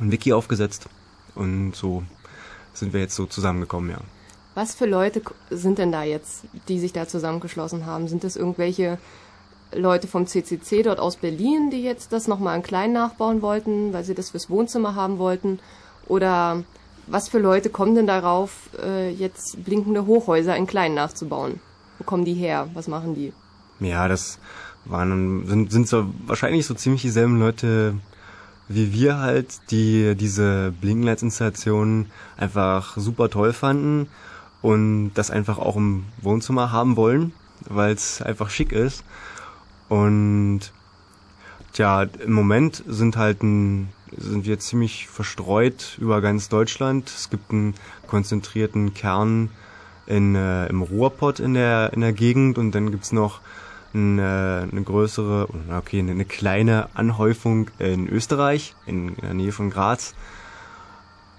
ein 0.00 0.12
Wiki 0.12 0.32
aufgesetzt. 0.32 0.88
Und 1.34 1.74
so 1.74 2.02
sind 2.74 2.92
wir 2.92 3.00
jetzt 3.00 3.14
so 3.14 3.26
zusammengekommen, 3.26 3.90
ja. 3.90 3.98
Was 4.54 4.74
für 4.74 4.86
Leute 4.86 5.22
sind 5.50 5.78
denn 5.78 5.92
da 5.92 6.02
jetzt, 6.02 6.44
die 6.68 6.78
sich 6.78 6.92
da 6.92 7.08
zusammengeschlossen 7.08 7.86
haben? 7.86 8.06
Sind 8.08 8.22
das 8.22 8.36
irgendwelche 8.36 8.98
Leute 9.74 10.06
vom 10.06 10.26
CCC 10.26 10.82
dort 10.82 11.00
aus 11.00 11.16
Berlin, 11.16 11.70
die 11.70 11.82
jetzt 11.82 12.12
das 12.12 12.28
nochmal 12.28 12.56
in 12.56 12.62
klein 12.62 12.92
nachbauen 12.92 13.40
wollten, 13.40 13.94
weil 13.94 14.04
sie 14.04 14.14
das 14.14 14.30
fürs 14.30 14.50
Wohnzimmer 14.50 14.94
haben 14.94 15.18
wollten? 15.18 15.58
Oder 16.06 16.64
was 17.06 17.28
für 17.28 17.38
Leute 17.38 17.70
kommen 17.70 17.94
denn 17.94 18.06
darauf, 18.06 18.68
äh, 18.82 19.10
jetzt 19.10 19.64
blinkende 19.64 20.06
Hochhäuser 20.06 20.54
in 20.56 20.66
klein 20.66 20.92
nachzubauen? 20.94 21.60
Wo 21.98 22.04
kommen 22.04 22.26
die 22.26 22.34
her? 22.34 22.68
Was 22.74 22.88
machen 22.88 23.14
die? 23.14 23.32
Ja, 23.80 24.06
das 24.06 24.38
waren 24.84 25.46
sind, 25.46 25.70
sind 25.70 25.88
so 25.88 26.12
wahrscheinlich 26.26 26.66
so 26.66 26.74
ziemlich 26.74 27.02
dieselben 27.02 27.38
Leute 27.38 27.94
wie 28.68 28.92
wir 28.92 29.18
halt, 29.18 29.70
die 29.70 30.14
diese 30.14 30.72
Blinkenlights-Installationen 30.80 32.10
einfach 32.36 32.96
super 32.96 33.28
toll 33.28 33.52
fanden 33.52 34.08
und 34.62 35.12
das 35.14 35.30
einfach 35.30 35.58
auch 35.58 35.76
im 35.76 36.04
Wohnzimmer 36.20 36.72
haben 36.72 36.96
wollen, 36.96 37.32
weil 37.68 37.92
es 37.92 38.22
einfach 38.22 38.50
schick 38.50 38.72
ist. 38.72 39.04
Und 39.88 40.60
tja, 41.72 42.02
im 42.02 42.32
Moment 42.32 42.82
sind 42.86 43.16
halt 43.16 43.42
ein, 43.42 43.90
sind 44.16 44.46
wir 44.46 44.58
ziemlich 44.58 45.08
verstreut 45.08 45.98
über 46.00 46.20
ganz 46.20 46.48
Deutschland. 46.48 47.10
Es 47.10 47.28
gibt 47.28 47.50
einen 47.50 47.74
konzentrierten 48.06 48.94
Kern 48.94 49.50
in, 50.06 50.34
äh, 50.34 50.66
im 50.66 50.82
Ruhrpott 50.82 51.40
in 51.40 51.54
der, 51.54 51.92
in 51.92 52.00
der 52.00 52.12
Gegend 52.12 52.58
und 52.58 52.72
dann 52.74 52.90
gibt's 52.90 53.12
noch 53.12 53.40
eine, 53.94 54.68
eine 54.70 54.82
größere, 54.82 55.48
okay, 55.76 55.98
eine 55.98 56.24
kleine 56.24 56.88
Anhäufung 56.94 57.70
in 57.78 58.08
Österreich, 58.08 58.74
in, 58.86 59.16
der 59.16 59.34
Nähe 59.34 59.52
von 59.52 59.70
Graz. 59.70 60.14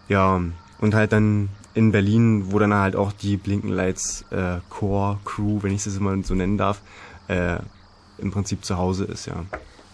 Ja, 0.08 0.42
und 0.80 0.96
halt 0.96 1.12
dann 1.12 1.50
in 1.74 1.92
Berlin, 1.92 2.52
wo 2.52 2.60
dann 2.60 2.74
halt 2.74 2.96
auch 2.96 3.12
die 3.12 3.38
Blinken 3.38 3.70
Lights 3.70 4.26
äh, 4.32 4.60
Core 4.70 5.20
Crew, 5.26 5.60
wenn 5.62 5.74
ich 5.74 5.84
das 5.84 5.98
immer 5.98 6.16
so 6.24 6.36
nennen 6.36 6.58
darf, 6.58 6.82
äh, 7.28 7.58
im 8.18 8.32
Prinzip 8.32 8.64
zu 8.64 8.78
Hause 8.78 9.06
ist, 9.06 9.26
ja. 9.26 9.46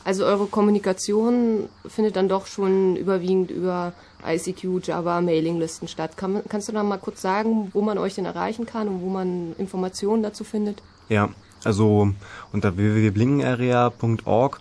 Also 0.04 0.26
eure 0.26 0.48
Kommunikation 0.48 1.69
findet 1.86 2.15
dann 2.15 2.30
doch 2.30 2.48
schon 2.48 2.95
überwiegend 2.95 3.52
über 3.52 3.93
ICQ, 4.26 4.82
Java, 4.82 5.22
Mailinglisten 5.22 5.88
statt. 5.88 6.17
Kann, 6.17 6.41
kannst 6.50 6.67
du 6.67 6.72
da 6.72 6.82
mal 6.84 6.98
kurz 6.98 7.22
sagen, 7.22 7.69
wo 7.74 7.82
man 7.82 7.98
euch 7.98 8.15
denn 8.15 8.26
erreichen 8.26 8.65
kann 8.65 8.88
und 8.88 9.02
wo 9.02 9.10
man 9.10 9.54
Informationen 9.58 10.24
dazu 10.24 10.43
findet? 10.43 10.82
Ja, 11.10 11.30
also 11.63 12.13
unter 12.52 12.78
www.blinkenarea.org, 12.78 14.60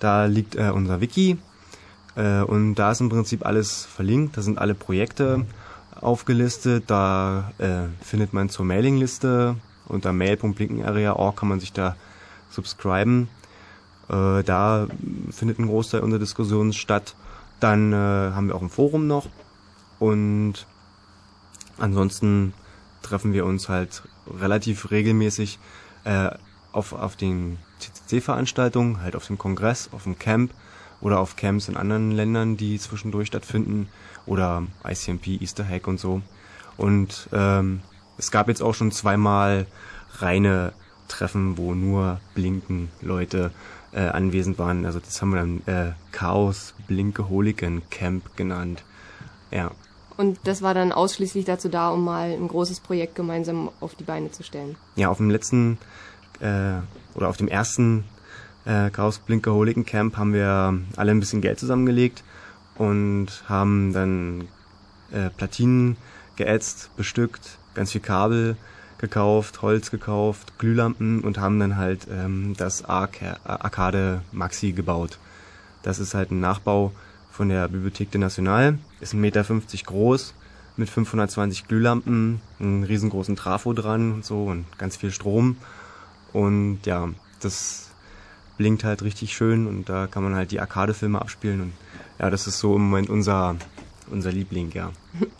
da 0.00 0.24
liegt 0.26 0.56
äh, 0.56 0.70
unser 0.70 1.00
Wiki 1.00 1.38
äh, 2.16 2.42
und 2.42 2.74
da 2.74 2.92
ist 2.92 3.00
im 3.00 3.08
Prinzip 3.08 3.44
alles 3.46 3.84
verlinkt. 3.84 4.36
Da 4.36 4.42
sind 4.42 4.58
alle 4.58 4.74
Projekte 4.74 5.46
aufgelistet. 6.00 6.84
Da 6.88 7.52
äh, 7.58 7.84
findet 8.02 8.32
man 8.32 8.48
zur 8.48 8.64
Mailingliste 8.64 9.56
unter 9.86 10.12
mail.blinkenarea.org 10.12 11.36
kann 11.36 11.48
man 11.48 11.60
sich 11.60 11.72
da 11.72 11.96
subscriben. 12.50 13.28
Äh, 14.08 14.42
da 14.42 14.86
findet 15.30 15.58
ein 15.58 15.66
Großteil 15.66 16.00
unserer 16.00 16.20
Diskussionen 16.20 16.72
statt. 16.72 17.14
Dann 17.60 17.92
äh, 17.92 17.96
haben 17.96 18.48
wir 18.48 18.54
auch 18.54 18.62
ein 18.62 18.70
Forum 18.70 19.06
noch 19.06 19.26
und 19.98 20.66
ansonsten 21.78 22.52
treffen 23.02 23.32
wir 23.32 23.44
uns 23.44 23.68
halt 23.68 24.02
relativ 24.40 24.90
regelmäßig 24.90 25.58
äh, 26.04 26.30
auf, 26.72 26.92
auf 26.92 27.16
den 27.16 27.58
CCC-Veranstaltungen, 27.78 29.00
halt 29.02 29.16
auf 29.16 29.26
dem 29.26 29.38
Kongress, 29.38 29.90
auf 29.92 30.04
dem 30.04 30.18
Camp 30.18 30.52
oder 31.00 31.20
auf 31.20 31.36
Camps 31.36 31.68
in 31.68 31.76
anderen 31.76 32.10
Ländern, 32.10 32.56
die 32.56 32.78
zwischendurch 32.78 33.28
stattfinden 33.28 33.88
oder 34.26 34.64
ICMP, 34.86 35.40
Easter 35.40 35.66
Hack 35.66 35.86
und 35.86 36.00
so. 36.00 36.22
Und 36.76 37.28
ähm, 37.32 37.80
es 38.16 38.30
gab 38.30 38.48
jetzt 38.48 38.62
auch 38.62 38.74
schon 38.74 38.90
zweimal 38.90 39.66
reine 40.18 40.72
Treffen, 41.08 41.58
wo 41.58 41.74
nur 41.74 42.20
Blinken 42.34 42.90
Leute 43.00 43.50
äh, 43.92 44.08
anwesend 44.08 44.58
waren. 44.58 44.86
Also 44.86 44.98
das 44.98 45.20
haben 45.20 45.30
wir 45.30 45.40
dann 45.40 45.62
äh, 45.66 45.92
Chaos 46.12 46.74
Blinkeholiken 46.86 47.82
Camp 47.90 48.36
genannt. 48.36 48.84
Ja. 49.50 49.70
Und 50.16 50.38
das 50.44 50.62
war 50.62 50.74
dann 50.74 50.92
ausschließlich 50.92 51.44
dazu 51.44 51.68
da, 51.68 51.90
um 51.90 52.04
mal 52.04 52.30
ein 52.30 52.48
großes 52.48 52.80
Projekt 52.80 53.14
gemeinsam 53.14 53.70
auf 53.80 53.94
die 53.94 54.04
Beine 54.04 54.30
zu 54.30 54.42
stellen. 54.42 54.76
Ja, 54.96 55.08
auf 55.08 55.16
dem 55.16 55.30
letzten 55.30 55.78
äh, 56.40 56.74
oder 57.14 57.28
auf 57.28 57.36
dem 57.36 57.48
ersten 57.48 58.04
äh, 58.64 58.90
Chaos 58.90 59.18
Blinkeholiken 59.18 59.84
Camp 59.84 60.16
haben 60.16 60.32
wir 60.32 60.78
alle 60.96 61.10
ein 61.10 61.20
bisschen 61.20 61.40
Geld 61.40 61.58
zusammengelegt 61.58 62.22
und 62.76 63.44
haben 63.48 63.92
dann 63.92 64.48
äh, 65.12 65.30
Platinen 65.30 65.96
geätzt, 66.36 66.90
bestückt, 66.96 67.58
ganz 67.74 67.92
viel 67.92 68.00
Kabel 68.00 68.56
gekauft, 68.98 69.62
Holz 69.62 69.90
gekauft, 69.90 70.58
Glühlampen 70.58 71.20
und 71.20 71.38
haben 71.38 71.58
dann 71.58 71.76
halt 71.76 72.06
ähm, 72.10 72.54
das 72.56 72.84
Arcade 72.84 74.22
Maxi 74.32 74.72
gebaut. 74.72 75.18
Das 75.82 75.98
ist 75.98 76.14
halt 76.14 76.30
ein 76.30 76.40
Nachbau 76.40 76.92
von 77.34 77.48
der 77.48 77.66
Bibliothek 77.66 78.12
de 78.12 78.20
National, 78.20 78.78
ist 79.00 79.12
1,50 79.12 79.16
Meter 79.16 79.42
groß, 79.86 80.34
mit 80.76 80.88
520 80.88 81.66
Glühlampen, 81.66 82.40
einen 82.60 82.84
riesengroßen 82.84 83.34
Trafo 83.34 83.72
dran 83.72 84.12
und 84.12 84.24
so 84.24 84.44
und 84.44 84.66
ganz 84.78 84.96
viel 84.96 85.10
Strom. 85.10 85.56
Und 86.32 86.80
ja, 86.84 87.08
das 87.40 87.90
blinkt 88.56 88.84
halt 88.84 89.02
richtig 89.02 89.34
schön 89.34 89.66
und 89.66 89.88
da 89.88 90.06
kann 90.06 90.22
man 90.22 90.36
halt 90.36 90.52
die 90.52 90.60
Arcade-Filme 90.60 91.20
abspielen 91.20 91.60
und 91.60 91.72
ja, 92.20 92.30
das 92.30 92.46
ist 92.46 92.60
so 92.60 92.76
im 92.76 92.82
Moment 92.82 93.10
unser, 93.10 93.56
unser 94.10 94.30
Liebling, 94.30 94.70
ja. 94.72 94.92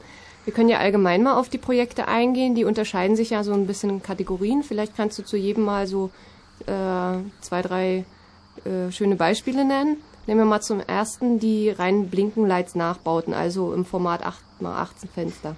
Wir 0.44 0.52
können 0.52 0.68
ja 0.68 0.78
allgemein 0.78 1.22
mal 1.22 1.36
auf 1.36 1.48
die 1.48 1.56
Projekte 1.58 2.06
eingehen. 2.06 2.54
Die 2.54 2.64
unterscheiden 2.64 3.16
sich 3.16 3.30
ja 3.30 3.42
so 3.44 3.54
ein 3.54 3.66
bisschen 3.66 3.88
in 3.88 4.02
Kategorien. 4.02 4.62
Vielleicht 4.62 4.94
kannst 4.94 5.18
du 5.18 5.22
zu 5.22 5.38
jedem 5.38 5.64
mal 5.64 5.86
so 5.86 6.10
äh, 6.66 7.16
zwei, 7.40 7.62
drei 7.62 8.04
äh, 8.66 8.92
schöne 8.92 9.16
Beispiele 9.16 9.64
nennen. 9.64 9.96
Nehmen 10.26 10.40
wir 10.40 10.46
mal 10.46 10.60
zum 10.60 10.80
ersten 10.80 11.38
die 11.38 11.68
reinen 11.70 12.08
Blinkenlights 12.08 12.74
nachbauten, 12.74 13.34
also 13.34 13.74
im 13.74 13.84
Format 13.84 14.22
8x18 14.24 15.08
Fenster. 15.14 15.56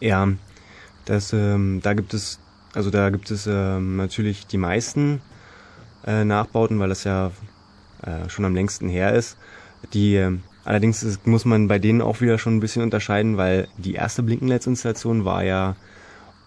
Ja, 0.00 0.28
das, 1.04 1.32
ähm, 1.32 1.80
da 1.82 1.92
gibt 1.94 2.14
es, 2.14 2.38
also 2.74 2.90
da 2.90 3.10
gibt 3.10 3.30
es 3.30 3.46
ähm, 3.46 3.96
natürlich 3.96 4.46
die 4.46 4.56
meisten 4.56 5.20
äh, 6.06 6.24
Nachbauten, 6.24 6.78
weil 6.78 6.88
das 6.88 7.04
ja 7.04 7.32
äh, 8.02 8.28
schon 8.28 8.44
am 8.44 8.54
längsten 8.54 8.88
her 8.88 9.14
ist. 9.14 9.36
Die 9.92 10.16
äh, 10.16 10.38
allerdings 10.64 11.02
ist, 11.02 11.26
muss 11.26 11.44
man 11.44 11.68
bei 11.68 11.78
denen 11.78 12.00
auch 12.00 12.20
wieder 12.20 12.38
schon 12.38 12.56
ein 12.56 12.60
bisschen 12.60 12.82
unterscheiden, 12.82 13.36
weil 13.36 13.68
die 13.76 13.94
erste 13.94 14.22
Blinkenlights-Installation 14.22 15.24
war 15.24 15.44
ja 15.44 15.76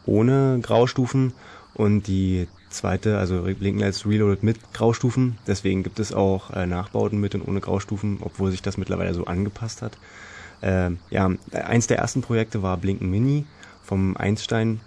ohne 0.06 0.60
Graustufen 0.62 1.34
und 1.76 2.08
die 2.08 2.48
zweite, 2.70 3.18
also 3.18 3.42
Blinkenlights 3.42 4.06
Reloaded 4.06 4.44
mit 4.44 4.74
Graustufen. 4.74 5.38
Deswegen 5.48 5.84
gibt 5.84 6.00
es 6.00 6.14
auch 6.14 6.52
äh, 6.52 6.66
Nachbauten 6.66 7.20
mit 7.20 7.36
und 7.36 7.48
ohne 7.48 7.60
Graustufen, 7.60 8.20
obwohl 8.22 8.52
sich 8.52 8.62
das 8.62 8.78
mittlerweile 8.78 9.14
so 9.14 9.26
angepasst 9.26 9.82
hat. 9.82 9.98
Äh, 10.62 10.92
ja, 11.10 11.32
eins 11.52 11.88
der 11.88 12.00
ersten 12.00 12.22
Projekte 12.22 12.62
war 12.62 12.78
Blinken 12.78 13.10
Mini 13.10 13.46
vom 13.84 14.18
Einstein. 14.18 14.82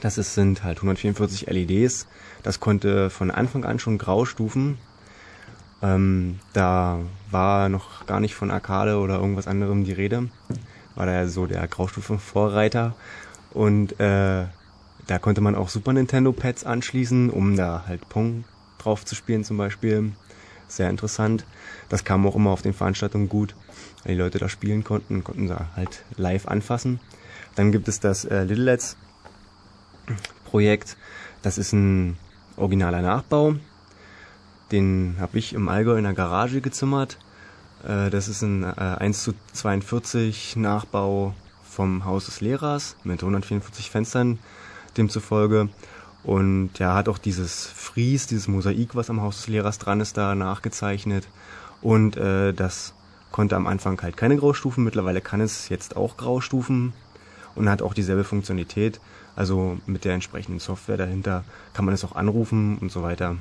Das 0.00 0.18
ist, 0.18 0.34
sind 0.34 0.64
halt 0.64 0.78
144 0.78 1.46
LEDs. 1.48 2.06
Das 2.42 2.60
konnte 2.60 3.10
von 3.10 3.30
Anfang 3.30 3.64
an 3.64 3.78
schon 3.78 3.98
Graustufen. 3.98 4.78
Ähm, 5.82 6.38
da 6.52 7.00
war 7.30 7.68
noch 7.68 8.06
gar 8.06 8.20
nicht 8.20 8.34
von 8.34 8.50
Arcade 8.50 8.98
oder 8.98 9.18
irgendwas 9.18 9.46
anderem 9.46 9.84
die 9.84 9.92
Rede. 9.92 10.28
War 10.94 11.06
da 11.06 11.12
ja 11.12 11.26
so 11.28 11.46
der 11.46 11.66
Graustufen-Vorreiter. 11.66 12.94
Und 13.52 13.98
äh, 14.00 14.46
da 15.10 15.18
konnte 15.18 15.40
man 15.40 15.56
auch 15.56 15.70
Super 15.70 15.92
Nintendo 15.92 16.30
Pads 16.30 16.62
anschließen, 16.64 17.30
um 17.30 17.56
da 17.56 17.82
halt 17.88 18.08
Pong 18.08 18.44
drauf 18.78 19.04
zu 19.04 19.16
spielen 19.16 19.42
zum 19.42 19.56
Beispiel. 19.56 20.12
Sehr 20.68 20.88
interessant. 20.88 21.44
Das 21.88 22.04
kam 22.04 22.24
auch 22.28 22.36
immer 22.36 22.50
auf 22.50 22.62
den 22.62 22.74
Veranstaltungen 22.74 23.28
gut, 23.28 23.56
weil 24.04 24.14
die 24.14 24.20
Leute 24.20 24.38
da 24.38 24.48
spielen 24.48 24.84
konnten, 24.84 25.24
konnten 25.24 25.48
da 25.48 25.70
halt 25.74 26.04
live 26.16 26.46
anfassen. 26.46 27.00
Dann 27.56 27.72
gibt 27.72 27.88
es 27.88 27.98
das 27.98 28.24
äh, 28.24 28.44
Little 28.44 28.62
Let's 28.62 28.96
Projekt. 30.44 30.96
Das 31.42 31.58
ist 31.58 31.72
ein 31.72 32.16
originaler 32.56 33.02
Nachbau. 33.02 33.56
Den 34.70 35.16
habe 35.18 35.38
ich 35.38 35.54
im 35.54 35.68
Allgäu 35.68 35.96
in 35.96 36.04
der 36.04 36.14
Garage 36.14 36.60
gezimmert. 36.60 37.18
Äh, 37.82 38.10
das 38.10 38.28
ist 38.28 38.42
ein 38.42 38.62
äh, 38.62 38.76
1 38.76 39.24
zu 39.24 39.34
42 39.54 40.54
Nachbau 40.54 41.34
vom 41.64 42.04
Haus 42.04 42.26
des 42.26 42.40
Lehrers 42.40 42.94
mit 43.02 43.22
144 43.24 43.90
Fenstern 43.90 44.38
demzufolge. 45.00 45.68
Und 46.22 46.78
er 46.78 46.94
hat 46.94 47.08
auch 47.08 47.18
dieses 47.18 47.66
Fries, 47.66 48.26
dieses 48.26 48.46
Mosaik, 48.46 48.94
was 48.94 49.10
am 49.10 49.22
Haus 49.22 49.38
des 49.38 49.48
Lehrers 49.48 49.78
dran 49.78 50.00
ist, 50.00 50.16
da 50.16 50.34
nachgezeichnet. 50.34 51.26
Und 51.80 52.16
äh, 52.16 52.52
das 52.52 52.94
konnte 53.32 53.56
am 53.56 53.66
Anfang 53.66 54.00
halt 54.02 54.16
keine 54.16 54.36
Graustufen, 54.36 54.84
mittlerweile 54.84 55.20
kann 55.20 55.40
es 55.40 55.68
jetzt 55.68 55.96
auch 55.96 56.16
Graustufen 56.16 56.92
und 57.54 57.68
hat 57.68 57.82
auch 57.82 57.94
dieselbe 57.94 58.24
Funktionalität. 58.24 59.00
Also 59.36 59.78
mit 59.86 60.04
der 60.04 60.14
entsprechenden 60.14 60.58
Software 60.58 60.96
dahinter 60.96 61.44
kann 61.72 61.84
man 61.84 61.94
es 61.94 62.04
auch 62.04 62.14
anrufen 62.14 62.76
und 62.78 62.92
so 62.92 63.02
weiter. 63.02 63.36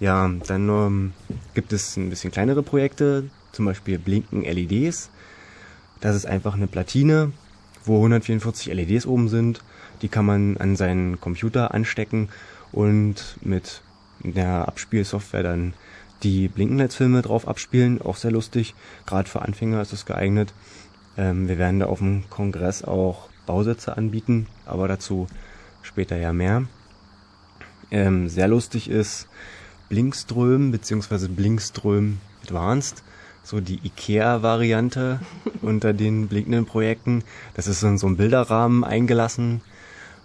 Ja, 0.00 0.28
dann 0.46 0.68
ähm, 0.68 1.12
gibt 1.54 1.72
es 1.72 1.96
ein 1.96 2.08
bisschen 2.08 2.32
kleinere 2.32 2.62
Projekte, 2.62 3.30
zum 3.52 3.66
Beispiel 3.66 3.98
Blinken 3.98 4.42
LEDs. 4.42 5.10
Das 6.00 6.16
ist 6.16 6.24
einfach 6.24 6.54
eine 6.54 6.66
Platine, 6.66 7.32
wo 7.84 7.96
144 7.96 8.72
LEDs 8.72 9.06
oben 9.06 9.28
sind. 9.28 9.62
Die 10.02 10.08
kann 10.08 10.26
man 10.26 10.56
an 10.56 10.76
seinen 10.76 11.20
Computer 11.20 11.74
anstecken 11.74 12.28
und 12.72 13.36
mit 13.42 13.82
der 14.20 14.68
Abspielsoftware 14.68 15.42
dann 15.42 15.74
die 16.22 16.48
Blinkenlights-Filme 16.48 17.22
drauf 17.22 17.48
abspielen. 17.48 18.00
Auch 18.02 18.16
sehr 18.16 18.30
lustig. 18.30 18.74
Gerade 19.06 19.28
für 19.28 19.42
Anfänger 19.42 19.80
ist 19.80 19.92
es 19.92 20.06
geeignet. 20.06 20.52
Ähm, 21.16 21.48
wir 21.48 21.58
werden 21.58 21.80
da 21.80 21.86
auf 21.86 21.98
dem 21.98 22.24
Kongress 22.30 22.84
auch 22.84 23.28
Bausätze 23.46 23.96
anbieten, 23.96 24.46
aber 24.66 24.86
dazu 24.86 25.26
später 25.82 26.16
ja 26.16 26.32
mehr. 26.32 26.64
Ähm, 27.90 28.28
sehr 28.28 28.48
lustig 28.48 28.88
ist 28.88 29.28
Blinkström 29.88 30.70
bzw. 30.70 31.28
Blinkström 31.28 32.18
Advanced 32.44 33.02
so 33.42 33.60
die 33.60 33.80
IKEA-Variante 33.84 35.20
unter 35.62 35.92
den 35.92 36.28
blinkenden 36.28 36.66
Projekten. 36.66 37.24
Das 37.54 37.66
ist 37.66 37.82
in 37.82 37.98
so 37.98 38.06
einem 38.06 38.16
Bilderrahmen 38.16 38.84
eingelassen. 38.84 39.60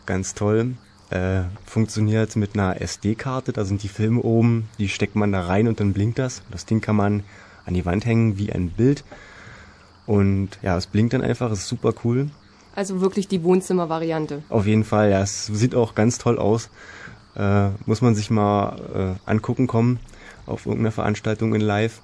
Ganz 0.05 0.33
toll. 0.33 0.75
Äh, 1.09 1.43
funktioniert 1.65 2.35
mit 2.35 2.55
einer 2.55 2.81
SD-Karte. 2.81 3.53
Da 3.53 3.65
sind 3.65 3.83
die 3.83 3.87
Filme 3.87 4.21
oben. 4.21 4.69
Die 4.79 4.89
steckt 4.89 5.15
man 5.15 5.31
da 5.31 5.41
rein 5.41 5.67
und 5.67 5.79
dann 5.79 5.93
blinkt 5.93 6.19
das. 6.19 6.41
Das 6.51 6.65
Ding 6.65 6.81
kann 6.81 6.95
man 6.95 7.23
an 7.65 7.73
die 7.73 7.85
Wand 7.85 8.05
hängen 8.05 8.37
wie 8.37 8.51
ein 8.51 8.69
Bild. 8.69 9.03
Und 10.05 10.49
ja, 10.61 10.77
es 10.77 10.87
blinkt 10.87 11.13
dann 11.13 11.21
einfach. 11.21 11.51
Es 11.51 11.59
ist 11.59 11.67
super 11.67 11.93
cool. 12.03 12.29
Also 12.75 13.01
wirklich 13.01 13.27
die 13.27 13.43
Wohnzimmer-Variante. 13.43 14.43
Auf 14.49 14.65
jeden 14.65 14.83
Fall, 14.83 15.11
ja. 15.11 15.21
Es 15.21 15.45
sieht 15.45 15.75
auch 15.75 15.95
ganz 15.95 16.17
toll 16.17 16.37
aus. 16.37 16.69
Äh, 17.35 17.69
muss 17.85 18.01
man 18.01 18.15
sich 18.15 18.29
mal 18.29 19.17
äh, 19.25 19.29
angucken 19.29 19.67
kommen 19.67 19.99
auf 20.45 20.65
irgendeiner 20.65 20.91
Veranstaltung 20.91 21.55
in 21.55 21.61
Live. 21.61 22.01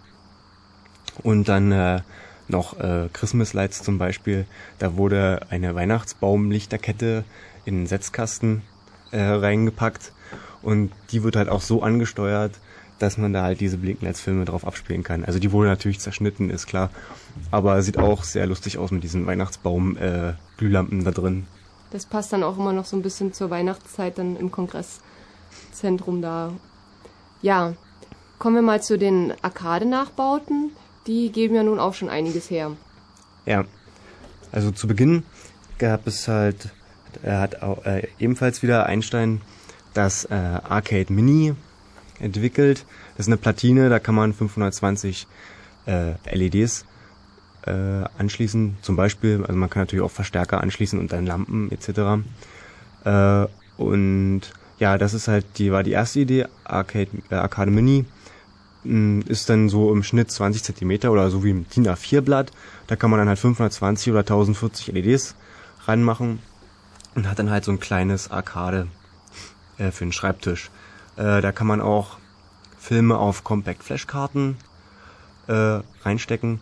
Und 1.24 1.50
dann 1.50 1.72
äh, 1.72 2.02
noch 2.48 2.80
äh, 2.80 3.10
Christmas 3.12 3.54
Lights 3.54 3.84
zum 3.84 3.98
Beispiel. 3.98 4.46
Da 4.80 4.96
wurde 4.96 5.42
eine 5.50 5.76
Weihnachtsbaumlichterkette 5.76 7.24
in 7.65 7.76
einen 7.76 7.88
Setzkasten 7.88 8.63
äh, 9.12 9.21
reingepackt 9.21 10.12
und 10.62 10.91
die 11.12 11.24
wird 11.24 11.36
halt 11.36 11.50
auch 11.50 11.62
so 11.62 11.82
angesteuert, 11.82 12.60
dass 13.00 13.17
man 13.17 13.34
da 13.34 13.43
halt 13.43 13.60
diese 13.60 13.78
Blinklights-Filme 13.78 14.45
drauf 14.45 14.65
abspielen 14.65 15.04
kann. 15.04 15.26
Also 15.26 15.39
die 15.39 15.52
wurde 15.52 15.69
natürlich 15.69 16.00
zerschnitten, 16.00 16.50
ist 16.50 16.67
klar, 16.67 16.91
aber 17.50 17.82
sieht 17.82 17.97
auch 17.97 18.24
sehr 18.24 18.45
lustig 18.45 18.78
aus 18.78 18.91
mit 18.91 19.04
diesen 19.04 19.26
Weihnachtsbaum-Glühlampen 19.26 21.02
äh, 21.02 21.04
da 21.04 21.12
drin. 21.12 21.47
Das 21.89 22.06
passt 22.06 22.32
dann 22.32 22.43
auch 22.43 22.58
immer 22.58 22.74
noch 22.74 22.86
so 22.86 22.95
ein 22.95 23.02
bisschen 23.02 23.34
zur 23.34 23.50
Weihnachtszeit 23.50 24.17
dann 24.17 24.36
im 24.36 24.52
Kongresszentrum 24.52 26.21
da. 26.21 26.54
Ja, 27.41 27.74
kommen 28.38 28.56
wir 28.56 28.62
mal 28.62 28.84
zu 28.84 28.97
den 28.97 29.34
Arcade-Nachbauten 29.41 30.71
die 31.08 31.32
geben 31.32 31.56
ja 31.56 31.63
nun 31.63 31.80
auch 31.80 31.93
schon 31.93 32.10
einiges 32.10 32.50
her. 32.50 32.71
Ja, 33.45 33.65
also 34.52 34.71
zu 34.71 34.88
Beginn 34.88 35.24
gab 35.78 36.08
es 36.08 36.28
halt, 36.28 36.69
er 37.24 37.39
hat 37.39 37.62
auch, 37.62 37.86
äh, 37.86 38.08
ebenfalls 38.19 38.63
wieder 38.63 38.86
Einstein 38.86 39.41
das 39.93 40.26
äh, 40.26 40.34
Arcade 40.34 41.12
Mini 41.12 41.56
entwickelt. 42.19 42.86
Das 43.17 43.26
ist 43.26 43.30
eine 43.30 43.38
Platine, 43.38 43.89
da 43.89 44.00
kann 44.00 44.15
man 44.15 44.34
520 44.34 45.28
äh, 45.88 46.13
LEDs 46.34 46.86
äh, 47.65 47.71
anschließen. 48.17 48.78
Zum 48.82 48.95
Beispiel, 48.95 49.43
also 49.45 49.58
man 49.58 49.69
kann 49.69 49.84
natürlich 49.84 50.04
auch 50.04 50.12
Verstärker 50.12 50.62
anschließen 50.62 51.00
und 51.00 51.12
dann 51.12 51.26
Lampen 51.26 51.71
etc. 51.71 52.24
Äh, 53.06 53.47
und 53.78 54.41
ja, 54.80 54.97
das 54.97 55.13
ist 55.13 55.28
halt 55.28 55.45
die 55.58 55.71
war 55.71 55.84
die 55.84 55.91
erste 55.91 56.21
Idee 56.21 56.47
Arcade 56.63 57.10
äh, 57.30 57.36
Arcade 57.36 57.71
Mini 57.71 58.06
ist 58.84 59.47
dann 59.47 59.69
so 59.69 59.91
im 59.91 60.02
Schnitt 60.02 60.32
20 60.32 60.63
Zentimeter 60.63 61.12
oder 61.12 61.30
so 61.30 61.43
wie 61.43 61.52
im 61.52 61.69
DIN 61.69 61.88
A4 61.88 62.21
Blatt. 62.21 62.52
Da 62.88 62.95
kann 62.95 63.12
man 63.12 63.19
dann 63.19 63.28
halt 63.28 63.38
520 63.38 64.12
oder 64.12 64.21
1040 64.21 64.88
LEDs 64.88 65.36
reinmachen 65.86 66.39
und 67.15 67.30
hat 67.30 67.39
dann 67.39 67.50
halt 67.50 67.63
so 67.63 67.71
ein 67.71 67.80
kleines 67.80 68.32
Arcade 68.32 68.88
äh, 69.78 69.91
für 69.91 70.06
den 70.06 70.12
Schreibtisch. 70.12 70.71
Äh, 71.17 71.41
da 71.41 71.52
kann 71.52 71.67
man 71.67 71.82
auch 71.82 72.17
Filme 72.78 73.17
auf 73.17 73.43
Compact 73.43 73.84
Flashkarten 73.84 74.58
äh, 75.47 75.80
reinstecken 76.04 76.60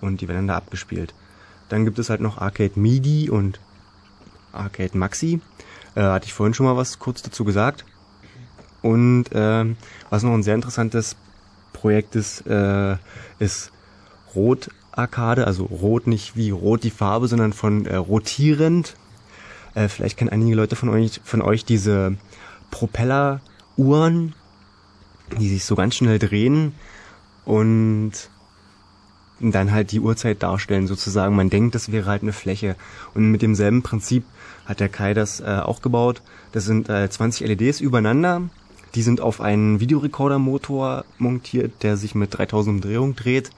und 0.00 0.20
die 0.20 0.28
werden 0.28 0.38
dann 0.38 0.48
da 0.48 0.56
abgespielt. 0.56 1.14
Dann 1.68 1.84
gibt 1.84 1.98
es 1.98 2.10
halt 2.10 2.20
noch 2.20 2.38
Arcade 2.38 2.78
MIDI 2.78 3.30
und 3.30 3.60
Arcade 4.52 4.96
Maxi. 4.96 5.40
Äh, 5.94 6.02
hatte 6.02 6.26
ich 6.26 6.34
vorhin 6.34 6.54
schon 6.54 6.66
mal 6.66 6.76
was 6.76 6.98
kurz 6.98 7.22
dazu 7.22 7.44
gesagt. 7.44 7.84
Und 8.82 9.32
äh, 9.32 9.74
was 10.08 10.22
noch 10.22 10.32
ein 10.32 10.42
sehr 10.42 10.54
interessantes 10.54 11.16
Projekt 11.72 12.16
ist, 12.16 12.46
äh, 12.46 12.96
ist 13.38 13.72
Rot 14.34 14.70
Arcade, 14.92 15.46
also 15.46 15.64
rot 15.64 16.06
nicht 16.06 16.36
wie 16.36 16.50
rot 16.50 16.82
die 16.82 16.90
Farbe, 16.90 17.28
sondern 17.28 17.52
von 17.52 17.86
äh, 17.86 17.96
rotierend. 17.96 18.96
Äh, 19.78 19.88
vielleicht 19.88 20.16
kennen 20.16 20.30
einige 20.30 20.56
Leute 20.56 20.76
von 20.76 20.88
euch, 20.88 21.20
von 21.24 21.42
euch 21.42 21.64
diese 21.64 22.16
Propelleruhren, 22.70 24.34
die 25.38 25.48
sich 25.48 25.64
so 25.64 25.74
ganz 25.74 25.94
schnell 25.94 26.18
drehen 26.18 26.72
und 27.44 28.12
dann 29.40 29.70
halt 29.70 29.92
die 29.92 30.00
Uhrzeit 30.00 30.42
darstellen 30.42 30.88
sozusagen. 30.88 31.36
Man 31.36 31.50
denkt, 31.50 31.74
das 31.74 31.92
wäre 31.92 32.06
halt 32.06 32.22
eine 32.22 32.32
Fläche. 32.32 32.74
Und 33.14 33.30
mit 33.30 33.42
demselben 33.42 33.82
Prinzip 33.82 34.24
hat 34.66 34.80
der 34.80 34.88
Kai 34.88 35.14
das 35.14 35.40
äh, 35.40 35.60
auch 35.62 35.80
gebaut. 35.80 36.22
Das 36.50 36.64
sind 36.64 36.88
äh, 36.88 37.08
20 37.08 37.46
LEDs 37.46 37.80
übereinander 37.80 38.50
die 38.94 39.02
sind 39.02 39.20
auf 39.20 39.40
einen 39.40 39.80
Videorekordermotor 39.80 41.04
montiert, 41.18 41.82
der 41.82 41.96
sich 41.96 42.14
mit 42.14 42.36
3000 42.36 42.76
Umdrehungen 42.76 43.14
dreht. 43.14 43.50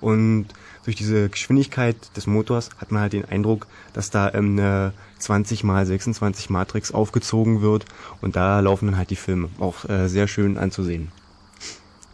Und 0.00 0.46
durch 0.84 0.96
diese 0.96 1.28
Geschwindigkeit 1.28 1.96
des 2.16 2.26
Motors 2.26 2.70
hat 2.78 2.90
man 2.90 3.02
halt 3.02 3.12
den 3.12 3.24
Eindruck, 3.24 3.66
dass 3.92 4.10
da 4.10 4.32
ähm, 4.32 4.58
eine 4.58 4.92
20 5.22 5.64
mal 5.64 5.86
26 5.86 6.50
Matrix 6.50 6.92
aufgezogen 6.92 7.62
wird 7.62 7.84
und 8.20 8.36
da 8.36 8.60
laufen 8.60 8.86
dann 8.86 8.96
halt 8.96 9.10
die 9.10 9.16
Filme. 9.16 9.48
Auch 9.58 9.88
äh, 9.88 10.08
sehr 10.08 10.28
schön 10.28 10.58
anzusehen. 10.58 11.10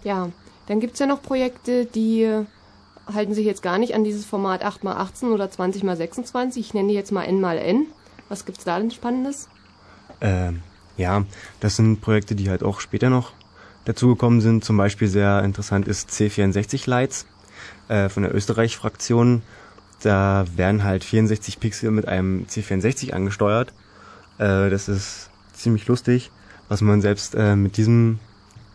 Ja, 0.05 0.31
Dann 0.67 0.81
gibt 0.81 0.95
es 0.95 1.01
ja 1.01 1.07
noch 1.07 1.23
Projekte, 1.23 1.87
die 1.87 2.45
halten 3.13 3.35
sich 3.35 3.47
jetzt 3.47 3.63
gar 3.63 3.79
nicht 3.79 3.95
an 3.95 4.05
dieses 4.05 4.25
Format 4.25 4.65
8x18 4.65 5.33
oder 5.33 5.47
20x26. 5.47 6.59
Ich 6.59 6.75
nenne 6.75 6.89
die 6.89 6.95
jetzt 6.95 7.13
mal 7.13 7.25
N 7.25 7.41
mal 7.41 7.57
N. 7.57 7.87
Was 8.29 8.45
gibt's 8.45 8.65
da 8.65 8.79
denn 8.79 8.91
Spannendes? 8.91 9.49
Ähm, 10.21 10.63
ja, 10.97 11.25
das 11.61 11.77
sind 11.77 12.01
Projekte, 12.01 12.35
die 12.35 12.51
halt 12.51 12.63
auch 12.63 12.81
später 12.81 13.09
noch 13.09 13.33
dazugekommen 13.87 14.41
sind. 14.41 14.65
Zum 14.65 14.77
Beispiel 14.77 15.09
sehr 15.09 15.43
interessant 15.43 15.89
ist 15.89 16.11
C64 16.11 16.89
Lights 16.89 17.27
äh, 17.89 18.09
von 18.09 18.25
der 18.25 18.35
Österreich-Fraktion. 18.35 19.43
Da 20.03 20.45
werden 20.57 20.85
halt 20.85 21.05
64 21.05 21.61
Pixel 21.61 21.91
mit 21.91 22.07
einem 22.07 22.47
C64 22.47 23.13
angesteuert. 23.13 23.73
Äh, 24.39 24.71
das 24.71 24.89
ist 24.89 25.31
ziemlich 25.53 25.87
lustig, 25.87 26.31
was 26.69 26.81
man 26.81 27.01
selbst 27.01 27.35
äh, 27.35 27.57
mit 27.57 27.77
diesem 27.77 28.21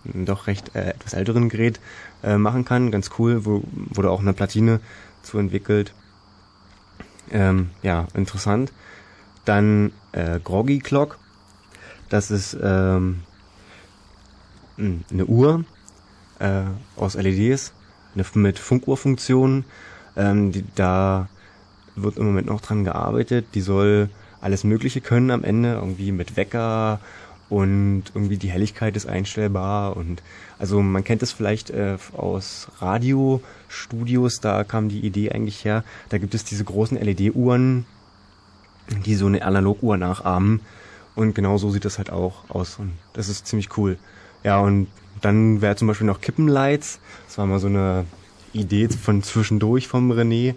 doch 0.05 0.47
recht 0.47 0.75
äh, 0.75 0.89
etwas 0.89 1.13
älteren 1.13 1.49
Gerät 1.49 1.79
äh, 2.23 2.37
machen 2.37 2.65
kann. 2.65 2.91
Ganz 2.91 3.11
cool, 3.17 3.45
wo, 3.45 3.63
wurde 3.71 4.09
auch 4.09 4.19
eine 4.19 4.33
Platine 4.33 4.79
zu 5.21 5.37
entwickelt. 5.37 5.93
Ähm, 7.31 7.69
ja, 7.81 8.07
interessant. 8.13 8.73
Dann 9.45 9.91
äh, 10.11 10.39
Groggy 10.43 10.79
Clock. 10.79 11.17
Das 12.09 12.31
ist 12.31 12.57
ähm, 12.61 13.23
eine 14.77 15.25
Uhr 15.25 15.63
äh, 16.39 16.63
aus 16.95 17.15
LEDs, 17.15 17.73
eine, 18.13 18.25
mit 18.33 18.59
Funkuhrfunktionen. 18.59 19.65
Ähm, 20.15 20.51
die, 20.51 20.63
da 20.75 21.27
wird 21.95 22.17
im 22.17 22.25
Moment 22.25 22.47
noch 22.47 22.61
dran 22.61 22.83
gearbeitet. 22.83 23.47
Die 23.53 23.61
soll 23.61 24.09
alles 24.41 24.63
Mögliche 24.63 25.01
können 25.01 25.31
am 25.31 25.43
Ende, 25.43 25.73
irgendwie 25.73 26.11
mit 26.11 26.35
Wecker 26.35 26.99
und 27.49 28.03
irgendwie 28.13 28.37
die 28.37 28.49
Helligkeit 28.49 28.95
ist 28.95 29.05
einstellbar 29.05 29.95
und 29.95 30.23
also 30.59 30.81
man 30.81 31.03
kennt 31.03 31.21
es 31.21 31.31
vielleicht 31.31 31.69
äh, 31.69 31.97
aus 32.15 32.67
Radiostudios, 32.79 34.39
da 34.39 34.63
kam 34.63 34.89
die 34.89 35.01
Idee 35.01 35.31
eigentlich 35.31 35.63
her. 35.63 35.83
Da 36.09 36.17
gibt 36.17 36.33
es 36.35 36.43
diese 36.43 36.63
großen 36.63 36.97
LED-Uhren, 36.97 37.85
die 39.05 39.15
so 39.15 39.27
eine 39.27 39.43
Analoguhr 39.45 39.97
nachahmen 39.97 40.61
und 41.15 41.35
genau 41.35 41.57
so 41.57 41.69
sieht 41.69 41.85
das 41.85 41.97
halt 41.97 42.09
auch 42.09 42.49
aus 42.49 42.79
und 42.79 42.93
das 43.13 43.29
ist 43.29 43.47
ziemlich 43.47 43.77
cool. 43.77 43.97
Ja 44.43 44.59
und 44.59 44.87
dann 45.21 45.61
wäre 45.61 45.75
zum 45.75 45.87
Beispiel 45.87 46.07
noch 46.07 46.21
Kippenlights. 46.21 46.99
Das 47.27 47.37
war 47.37 47.45
mal 47.45 47.59
so 47.59 47.67
eine 47.67 48.05
Idee 48.53 48.87
von 48.89 49.23
zwischendurch 49.23 49.87
vom 49.87 50.11
René 50.11 50.55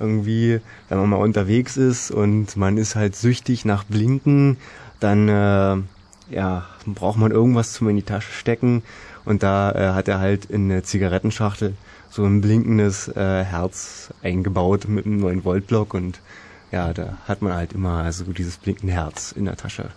irgendwie, 0.00 0.60
wenn 0.88 0.98
man 0.98 1.10
mal 1.10 1.16
unterwegs 1.16 1.76
ist 1.76 2.10
und 2.10 2.56
man 2.56 2.76
ist 2.76 2.94
halt 2.94 3.16
süchtig 3.16 3.64
nach 3.64 3.84
Blinken, 3.84 4.56
dann 5.00 5.28
äh, 5.28 6.34
ja, 6.34 6.66
braucht 6.86 7.18
man 7.18 7.32
irgendwas 7.32 7.72
zum 7.72 7.88
in 7.88 7.96
die 7.96 8.02
Tasche 8.02 8.32
stecken 8.32 8.82
und 9.24 9.42
da 9.42 9.72
äh, 9.72 9.94
hat 9.94 10.08
er 10.08 10.20
halt 10.20 10.46
in 10.46 10.70
eine 10.70 10.82
Zigarettenschachtel 10.82 11.74
so 12.10 12.24
ein 12.24 12.40
blinkendes 12.40 13.08
äh, 13.08 13.44
Herz 13.44 14.12
eingebaut 14.22 14.88
mit 14.88 15.06
einem 15.06 15.20
9 15.20 15.44
Volt 15.44 15.66
Block 15.66 15.94
und 15.94 16.20
ja, 16.70 16.92
da 16.92 17.18
hat 17.26 17.42
man 17.42 17.54
halt 17.54 17.72
immer 17.72 18.02
also 18.02 18.24
dieses 18.24 18.58
blinkende 18.58 18.92
Herz 18.92 19.32
in 19.32 19.46
der 19.46 19.56
Tasche. 19.56 19.90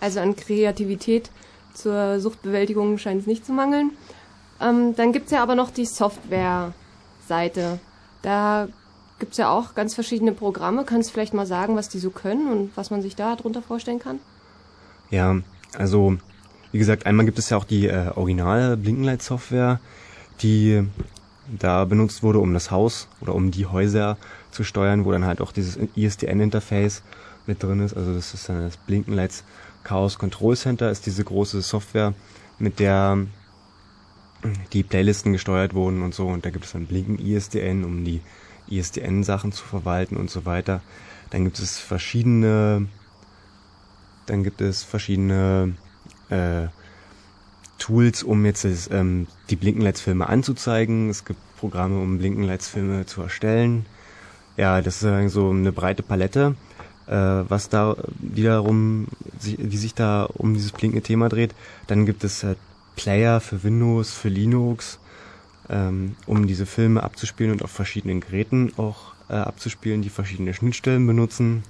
Also 0.00 0.20
an 0.20 0.36
Kreativität 0.36 1.30
zur 1.72 2.20
Suchtbewältigung 2.20 2.98
scheint 2.98 3.22
es 3.22 3.26
nicht 3.26 3.44
zu 3.44 3.52
mangeln. 3.52 3.90
Ähm, 4.64 4.94
dann 4.96 5.12
gibt's 5.12 5.30
ja 5.30 5.42
aber 5.42 5.54
noch 5.54 5.70
die 5.70 5.84
Software-Seite. 5.84 7.78
Da 8.22 8.68
gibt's 9.18 9.36
ja 9.36 9.50
auch 9.50 9.74
ganz 9.74 9.94
verschiedene 9.94 10.32
Programme. 10.32 10.84
Kannst 10.84 11.10
du 11.10 11.12
vielleicht 11.12 11.34
mal 11.34 11.46
sagen, 11.46 11.76
was 11.76 11.88
die 11.88 11.98
so 11.98 12.10
können 12.10 12.50
und 12.50 12.76
was 12.76 12.90
man 12.90 13.02
sich 13.02 13.14
da 13.16 13.36
drunter 13.36 13.62
vorstellen 13.62 13.98
kann? 13.98 14.18
Ja, 15.10 15.36
also 15.76 16.16
wie 16.72 16.78
gesagt, 16.78 17.06
einmal 17.06 17.26
gibt 17.26 17.38
es 17.38 17.50
ja 17.50 17.56
auch 17.56 17.64
die 17.64 17.86
äh, 17.86 18.10
originale 18.14 18.76
Blinkenlight-Software, 18.76 19.80
die 20.40 20.82
da 21.46 21.84
benutzt 21.84 22.22
wurde, 22.22 22.38
um 22.38 22.54
das 22.54 22.70
Haus 22.70 23.08
oder 23.20 23.34
um 23.34 23.50
die 23.50 23.66
Häuser 23.66 24.16
zu 24.50 24.64
steuern, 24.64 25.04
wo 25.04 25.12
dann 25.12 25.26
halt 25.26 25.40
auch 25.40 25.52
dieses 25.52 25.78
ISDN-Interface 25.94 27.02
mit 27.46 27.62
drin 27.62 27.80
ist. 27.80 27.94
Also 27.94 28.14
das 28.14 28.32
ist 28.32 28.48
dann 28.48 28.62
das 28.62 28.78
Blinkenlights 28.78 29.44
Chaos 29.84 30.18
Control 30.18 30.56
Center, 30.56 30.90
ist 30.90 31.04
diese 31.04 31.22
große 31.22 31.60
Software, 31.60 32.14
mit 32.58 32.78
der 32.78 33.18
die 34.72 34.82
Playlisten 34.82 35.32
gesteuert 35.32 35.74
wurden 35.74 36.02
und 36.02 36.14
so. 36.14 36.26
Und 36.26 36.44
da 36.44 36.50
gibt 36.50 36.64
es 36.64 36.72
dann 36.72 36.86
Blinken 36.86 37.18
ISDN, 37.18 37.84
um 37.84 38.04
die 38.04 38.20
ISDN-Sachen 38.68 39.52
zu 39.52 39.64
verwalten 39.64 40.16
und 40.16 40.30
so 40.30 40.44
weiter. 40.46 40.80
Dann 41.30 41.44
gibt 41.44 41.58
es 41.58 41.78
verschiedene, 41.78 42.88
dann 44.26 44.42
gibt 44.44 44.60
es 44.60 44.82
verschiedene 44.82 45.74
äh, 46.30 46.68
Tools, 47.78 48.22
um 48.22 48.44
jetzt 48.44 48.66
ähm, 48.90 49.26
die 49.50 49.56
Blinkenlights-Filme 49.56 50.28
anzuzeigen. 50.28 51.10
Es 51.10 51.24
gibt 51.24 51.40
Programme, 51.56 52.00
um 52.00 52.18
Blinkenlights-Filme 52.18 53.06
zu 53.06 53.22
erstellen. 53.22 53.86
Ja, 54.56 54.80
das 54.80 55.02
ist 55.02 55.32
so 55.32 55.50
eine 55.50 55.72
breite 55.72 56.02
Palette, 56.02 56.54
äh, 57.06 57.12
was 57.12 57.68
da 57.68 57.96
wiederum, 58.20 59.08
die 59.42 59.76
sich 59.76 59.94
da 59.94 60.24
um 60.24 60.54
dieses 60.54 60.72
blinkende 60.72 61.02
Thema 61.02 61.28
dreht. 61.28 61.54
Dann 61.88 62.06
gibt 62.06 62.22
es 62.22 62.44
äh, 62.44 62.54
Player 62.96 63.40
für 63.40 63.62
Windows, 63.62 64.12
für 64.12 64.28
Linux, 64.28 64.98
ähm, 65.68 66.16
um 66.26 66.46
diese 66.46 66.66
Filme 66.66 67.02
abzuspielen 67.02 67.52
und 67.52 67.62
auf 67.62 67.70
verschiedenen 67.70 68.20
Geräten 68.20 68.72
auch 68.76 69.14
äh, 69.28 69.34
abzuspielen, 69.34 70.02
die 70.02 70.10
verschiedene 70.10 70.54
Schnittstellen 70.54 71.06
benutzen. 71.06 71.62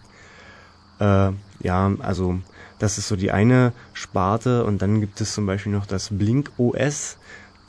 Äh, 0.99 1.33
ja, 1.61 1.93
also 2.01 2.41
das 2.79 2.99
ist 2.99 3.09
so 3.09 3.17
die 3.17 3.31
eine 3.31 3.73
Sparte 3.93 4.65
und 4.65 4.83
dann 4.83 5.01
gibt 5.01 5.21
es 5.21 5.35
zum 5.35 5.47
Beispiel 5.47 5.73
noch 5.73 5.87
das 5.87 6.11
Blink 6.11 6.53
OS. 6.59 7.19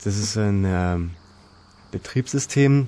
Das 0.03 0.17
ist 0.17 0.37
ein 0.37 0.65
äh, 0.65 0.97
Betriebssystem, 1.91 2.87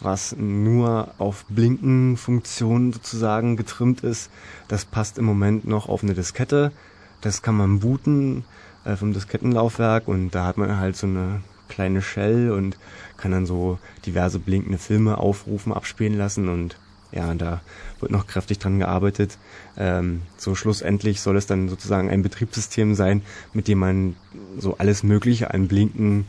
was 0.00 0.34
nur 0.36 1.14
auf 1.18 1.44
Blinken-Funktionen 1.48 2.92
sozusagen 2.92 3.56
getrimmt 3.56 4.02
ist. 4.02 4.30
Das 4.68 4.84
passt 4.84 5.18
im 5.18 5.24
Moment 5.24 5.66
noch 5.66 5.88
auf 5.88 6.02
eine 6.02 6.14
Diskette. 6.14 6.72
Das 7.20 7.42
kann 7.42 7.56
man 7.56 7.80
booten 7.80 8.44
äh, 8.88 8.96
vom 8.96 9.12
Diskettenlaufwerk 9.12 10.08
und 10.08 10.30
da 10.30 10.44
hat 10.44 10.56
man 10.56 10.78
halt 10.78 10.96
so 10.96 11.06
eine 11.06 11.42
kleine 11.68 12.00
Shell 12.00 12.50
und 12.50 12.78
kann 13.16 13.32
dann 13.32 13.46
so 13.46 13.78
diverse 14.06 14.38
blinkende 14.38 14.78
Filme 14.78 15.18
aufrufen, 15.18 15.72
abspielen 15.72 16.16
lassen 16.16 16.48
und 16.48 16.76
ja, 17.12 17.32
da 17.34 17.60
wird 18.00 18.12
noch 18.12 18.26
kräftig 18.26 18.58
dran 18.58 18.78
gearbeitet. 18.78 19.38
Ähm, 19.76 20.22
so 20.36 20.54
schlussendlich 20.54 21.20
soll 21.20 21.36
es 21.36 21.46
dann 21.46 21.68
sozusagen 21.68 22.10
ein 22.10 22.22
Betriebssystem 22.22 22.94
sein, 22.94 23.22
mit 23.52 23.68
dem 23.68 23.78
man 23.78 24.16
so 24.58 24.76
alles 24.76 25.02
Mögliche 25.02 25.52
an 25.52 25.68
Blinken 25.68 26.26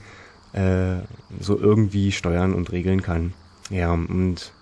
äh, 0.54 0.98
so 1.40 1.60
irgendwie 1.60 2.12
steuern 2.12 2.54
und 2.54 2.72
regeln 2.72 3.02
kann. 3.02 3.34
Ja, 3.70 3.92
und 3.92 4.54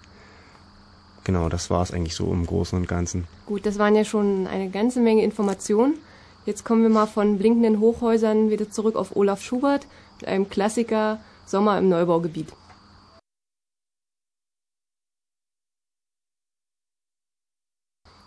genau, 1.23 1.49
das 1.49 1.69
war 1.69 1.83
es 1.83 1.91
eigentlich 1.91 2.15
so 2.15 2.31
im 2.33 2.45
Großen 2.45 2.77
und 2.77 2.87
Ganzen. 2.87 3.25
Gut, 3.45 3.65
das 3.65 3.77
waren 3.77 3.95
ja 3.95 4.03
schon 4.03 4.47
eine 4.47 4.69
ganze 4.69 4.99
Menge 4.99 5.23
Informationen. 5.23 5.99
Jetzt 6.47 6.63
kommen 6.63 6.81
wir 6.81 6.89
mal 6.89 7.07
von 7.07 7.37
blinkenden 7.37 7.81
Hochhäusern 7.81 8.49
wieder 8.49 8.69
zurück 8.69 8.95
auf 8.95 9.17
Olaf 9.17 9.41
Schubert 9.41 9.85
mit 10.17 10.29
einem 10.29 10.49
Klassiker 10.49 11.19
Sommer 11.45 11.77
im 11.77 11.89
Neubaugebiet. 11.89 12.53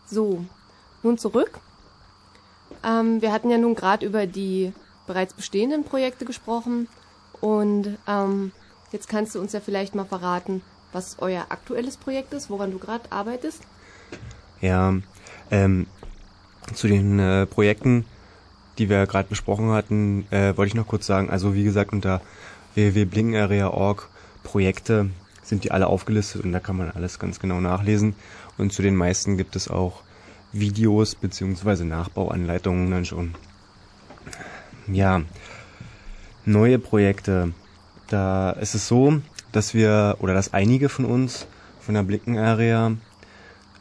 So, 0.04 0.44
nun 1.02 1.16
zurück. 1.16 1.60
Ähm, 2.84 3.22
wir 3.22 3.32
hatten 3.32 3.48
ja 3.48 3.56
nun 3.56 3.74
gerade 3.74 4.04
über 4.04 4.26
die 4.26 4.74
bereits 5.06 5.32
bestehenden 5.32 5.84
Projekte 5.84 6.26
gesprochen 6.26 6.88
und 7.40 7.96
ähm, 8.06 8.52
jetzt 8.92 9.08
kannst 9.08 9.34
du 9.34 9.40
uns 9.40 9.54
ja 9.54 9.60
vielleicht 9.60 9.94
mal 9.94 10.04
verraten, 10.04 10.60
was 10.92 11.16
euer 11.20 11.46
aktuelles 11.48 11.96
Projekt 11.96 12.34
ist, 12.34 12.50
woran 12.50 12.70
du 12.70 12.78
gerade 12.78 13.10
arbeitest. 13.10 13.62
Ja, 14.60 14.92
ähm, 15.50 15.86
zu 16.74 16.88
den 16.88 17.18
äh, 17.18 17.46
Projekten, 17.46 18.04
die 18.78 18.88
wir 18.88 19.06
gerade 19.06 19.28
besprochen 19.28 19.70
hatten, 19.70 20.26
äh, 20.30 20.56
wollte 20.56 20.68
ich 20.68 20.74
noch 20.74 20.86
kurz 20.86 21.06
sagen, 21.06 21.30
also 21.30 21.54
wie 21.54 21.64
gesagt, 21.64 21.92
unter 21.92 22.20
www.blinkenarea.org 22.74 24.08
Projekte 24.42 25.10
sind 25.42 25.64
die 25.64 25.72
alle 25.72 25.88
aufgelistet 25.88 26.44
und 26.44 26.52
da 26.52 26.60
kann 26.60 26.76
man 26.76 26.90
alles 26.90 27.18
ganz 27.18 27.40
genau 27.40 27.60
nachlesen. 27.60 28.14
Und 28.56 28.72
zu 28.72 28.82
den 28.82 28.96
meisten 28.96 29.36
gibt 29.36 29.56
es 29.56 29.68
auch 29.68 30.02
Videos 30.52 31.14
beziehungsweise 31.14 31.84
Nachbauanleitungen 31.84 32.90
dann 32.90 33.04
schon. 33.04 33.34
Ja, 34.86 35.22
neue 36.44 36.78
Projekte. 36.78 37.52
Da 38.08 38.50
ist 38.50 38.74
es 38.74 38.88
so, 38.88 39.20
dass 39.52 39.74
wir 39.74 40.16
oder 40.20 40.34
dass 40.34 40.52
einige 40.52 40.88
von 40.88 41.04
uns 41.04 41.46
von 41.80 41.94
der 41.94 42.02
Blicken 42.02 42.38
Area 42.38 42.92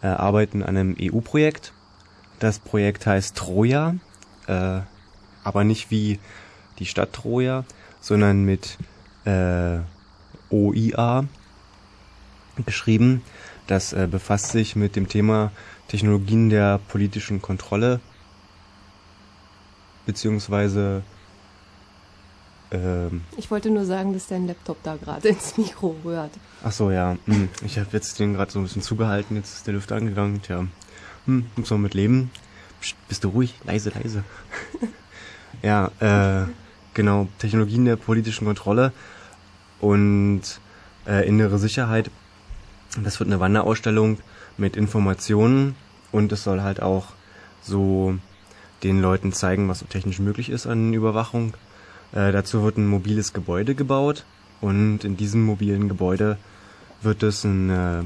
äh, 0.02 0.08
arbeiten 0.08 0.64
an 0.64 0.78
einem 0.78 0.96
EU-Projekt. 1.00 1.74
Das 2.40 2.60
Projekt 2.60 3.06
heißt 3.06 3.36
Troja, 3.36 3.96
äh, 4.48 4.80
aber 5.44 5.64
nicht 5.64 5.92
wie 5.92 6.20
die 6.80 6.86
Stadt 6.86 7.14
Troja, 7.14 7.66
sondern 8.02 8.44
mit 8.44 8.78
äh, 9.26 9.80
OIA 10.50 11.26
geschrieben. 12.66 13.22
Das 13.68 13.94
äh, 13.94 14.08
befasst 14.10 14.52
sich 14.52 14.76
mit 14.76 14.96
dem 14.96 15.08
Thema 15.08 15.52
Technologien 15.88 16.50
der 16.50 16.80
politischen 16.88 17.42
Kontrolle 17.42 18.00
beziehungsweise 20.06 21.04
Ähm, 22.72 23.22
ich 23.38 23.50
wollte 23.50 23.72
nur 23.72 23.86
sagen, 23.86 24.14
dass 24.14 24.28
dein 24.28 24.46
Laptop 24.48 24.78
da 24.84 24.96
gerade 24.96 25.28
ins 25.28 25.58
Mikro 25.58 25.96
rührt. 26.06 26.32
Ach 26.64 26.72
so, 26.72 26.92
ja. 26.92 27.18
Hm, 27.26 27.50
ich 27.66 27.80
habe 27.80 27.90
jetzt 27.94 28.20
den 28.20 28.34
gerade 28.34 28.52
so 28.52 28.60
ein 28.60 28.64
bisschen 28.64 28.84
zugehalten, 28.84 29.36
jetzt 29.36 29.56
ist 29.56 29.68
der 29.68 29.74
Lüfter 29.74 29.96
angegangen. 29.96 30.42
Tja, 30.42 30.68
hm, 31.30 31.46
muss 31.56 31.70
man 31.70 31.82
mit 31.82 31.94
leben. 31.94 32.32
Psst, 32.82 32.96
bist 33.08 33.24
du 33.24 33.30
ruhig? 33.30 33.54
Leise, 33.64 33.92
leise. 33.92 34.24
ja, 35.62 35.92
äh, 36.00 36.48
genau. 36.96 37.28
Technologien 37.38 37.86
der 37.86 37.98
politischen 37.98 38.46
Kontrolle 38.46 38.92
und 39.80 40.42
äh, 41.06 41.28
innere 41.28 41.60
Sicherheit. 41.60 42.10
Das 43.04 43.20
wird 43.20 43.30
eine 43.30 43.40
Wanderausstellung 43.40 44.18
mit 44.58 44.76
Informationen 44.76 45.76
und 46.12 46.32
es 46.32 46.44
soll 46.44 46.62
halt 46.62 46.82
auch 46.82 47.14
so 47.62 48.18
den 48.82 49.00
Leuten 49.02 49.32
zeigen, 49.32 49.70
was 49.70 49.80
so 49.80 49.86
technisch 49.86 50.20
möglich 50.20 50.50
ist 50.50 50.66
an 50.66 50.94
Überwachung. 50.94 51.54
Äh, 52.12 52.32
dazu 52.32 52.64
wird 52.64 52.78
ein 52.78 52.88
mobiles 52.88 53.34
Gebäude 53.34 53.76
gebaut 53.76 54.26
und 54.62 55.04
in 55.04 55.16
diesem 55.16 55.44
mobilen 55.44 55.90
Gebäude 55.90 56.38
wird 57.04 57.22
es 57.22 57.46
einen 57.46 57.70
äh, 57.70 58.04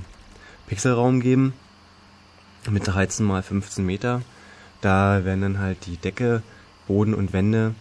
Pixelraum 0.68 1.22
geben 1.22 1.54
mit 2.70 2.88
13 2.88 3.26
mal 3.26 3.44
15 3.44 3.86
Meter. 3.86 4.22
Da 4.82 5.26
werden 5.26 5.42
dann 5.42 5.60
halt 5.60 5.86
die 5.86 5.98
Decke, 5.98 6.42
Boden 6.88 7.14
und 7.14 7.34
Wände 7.34 7.76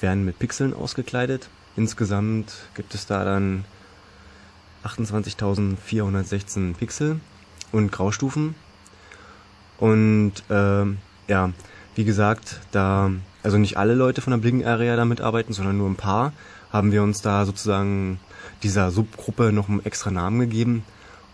werden 0.00 0.24
mit 0.24 0.38
Pixeln 0.38 0.72
ausgekleidet. 0.74 1.48
Insgesamt 1.76 2.52
gibt 2.74 2.94
es 2.94 3.06
da 3.06 3.24
dann 3.24 3.64
28.416 4.84 6.74
Pixel 6.74 7.20
und 7.72 7.92
Graustufen. 7.92 8.54
Und 9.78 10.32
äh, 10.48 10.84
ja, 11.28 11.52
wie 11.94 12.04
gesagt, 12.04 12.60
da 12.72 13.10
also 13.42 13.58
nicht 13.58 13.76
alle 13.76 13.94
Leute 13.94 14.20
von 14.20 14.32
der 14.32 14.38
Blinken 14.38 14.66
Area 14.66 14.96
damit 14.96 15.20
arbeiten, 15.20 15.52
sondern 15.52 15.78
nur 15.78 15.88
ein 15.88 15.96
paar, 15.96 16.32
haben 16.72 16.92
wir 16.92 17.02
uns 17.02 17.22
da 17.22 17.46
sozusagen 17.46 18.20
dieser 18.62 18.90
Subgruppe 18.90 19.52
noch 19.52 19.68
einen 19.68 19.84
extra 19.84 20.10
Namen 20.10 20.40
gegeben 20.40 20.84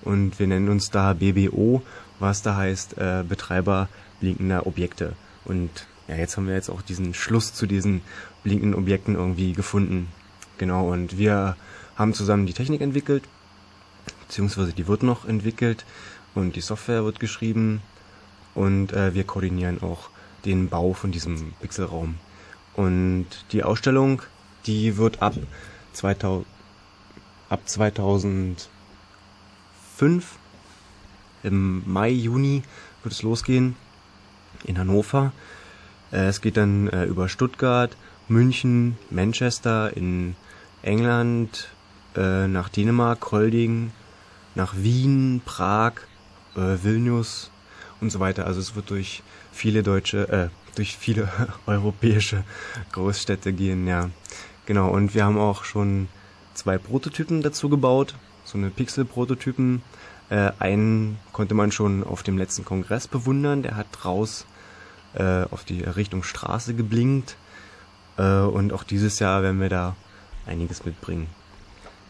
und 0.02 0.38
wir 0.38 0.46
nennen 0.46 0.68
uns 0.68 0.90
da 0.90 1.14
BBO, 1.14 1.82
was 2.18 2.42
da 2.42 2.56
heißt 2.56 2.98
äh, 2.98 3.24
Betreiber 3.28 3.88
blinkender 4.20 4.66
Objekte. 4.66 5.14
Und 5.44 5.70
ja, 6.08 6.16
jetzt 6.16 6.36
haben 6.36 6.46
wir 6.46 6.54
jetzt 6.54 6.70
auch 6.70 6.82
diesen 6.82 7.14
Schluss 7.14 7.52
zu 7.52 7.66
diesen 7.66 8.02
blinkenden 8.42 8.78
Objekten 8.78 9.14
irgendwie 9.14 9.52
gefunden. 9.52 10.08
Genau, 10.58 10.92
und 10.92 11.18
wir 11.18 11.56
haben 11.96 12.14
zusammen 12.14 12.46
die 12.46 12.52
Technik 12.52 12.80
entwickelt, 12.80 13.24
beziehungsweise 14.26 14.72
die 14.72 14.86
wird 14.86 15.02
noch 15.02 15.26
entwickelt 15.26 15.84
und 16.34 16.56
die 16.56 16.60
Software 16.60 17.04
wird 17.04 17.20
geschrieben 17.20 17.82
und 18.54 18.92
äh, 18.92 19.14
wir 19.14 19.24
koordinieren 19.24 19.82
auch 19.82 20.10
den 20.44 20.68
Bau 20.68 20.92
von 20.92 21.10
diesem 21.12 21.52
Pixelraum. 21.60 22.16
Und 22.74 23.26
die 23.52 23.64
Ausstellung, 23.64 24.22
die 24.66 24.96
wird 24.96 25.22
ab 25.22 25.34
2000, 25.92 26.46
ab 27.48 27.60
2005 27.64 28.66
im 31.46 31.82
Mai, 31.90 32.10
Juni 32.10 32.62
wird 33.02 33.14
es 33.14 33.22
losgehen 33.22 33.76
in 34.64 34.78
Hannover. 34.78 35.32
Äh, 36.12 36.26
es 36.26 36.40
geht 36.40 36.56
dann 36.56 36.88
äh, 36.88 37.04
über 37.04 37.28
Stuttgart, 37.28 37.96
München, 38.28 38.98
Manchester, 39.10 39.96
in 39.96 40.34
England, 40.82 41.68
äh, 42.16 42.48
nach 42.48 42.68
Dänemark, 42.68 43.20
Kolding, 43.20 43.92
nach 44.54 44.74
Wien, 44.76 45.40
Prag, 45.44 45.92
Vilnius 46.54 47.50
und 48.00 48.08
so 48.08 48.18
weiter. 48.18 48.46
Also 48.46 48.60
es 48.60 48.74
wird 48.74 48.88
durch 48.88 49.22
viele 49.52 49.82
deutsche, 49.82 50.28
äh, 50.28 50.48
durch 50.74 50.96
viele 50.96 51.28
europäische 51.66 52.44
Großstädte 52.92 53.52
gehen, 53.52 53.86
ja. 53.86 54.10
Genau, 54.64 54.88
und 54.88 55.14
wir 55.14 55.24
haben 55.24 55.38
auch 55.38 55.64
schon 55.64 56.08
zwei 56.54 56.78
Prototypen 56.78 57.42
dazu 57.42 57.68
gebaut, 57.68 58.14
so 58.44 58.58
eine 58.58 58.70
Pixel-Prototypen. 58.70 59.82
Äh, 60.28 60.50
einen 60.58 61.18
konnte 61.32 61.54
man 61.54 61.72
schon 61.72 62.02
auf 62.02 62.22
dem 62.22 62.38
letzten 62.38 62.64
Kongress 62.64 63.06
bewundern, 63.06 63.62
der 63.62 63.76
hat 63.76 64.04
raus 64.04 64.46
äh, 65.14 65.44
auf 65.50 65.64
die 65.64 65.82
Richtung 65.82 66.22
Straße 66.22 66.74
geblinkt. 66.74 67.36
Äh, 68.18 68.40
und 68.40 68.72
auch 68.72 68.82
dieses 68.82 69.18
Jahr 69.18 69.42
werden 69.42 69.60
wir 69.60 69.68
da 69.68 69.96
einiges 70.46 70.84
mitbringen. 70.84 71.28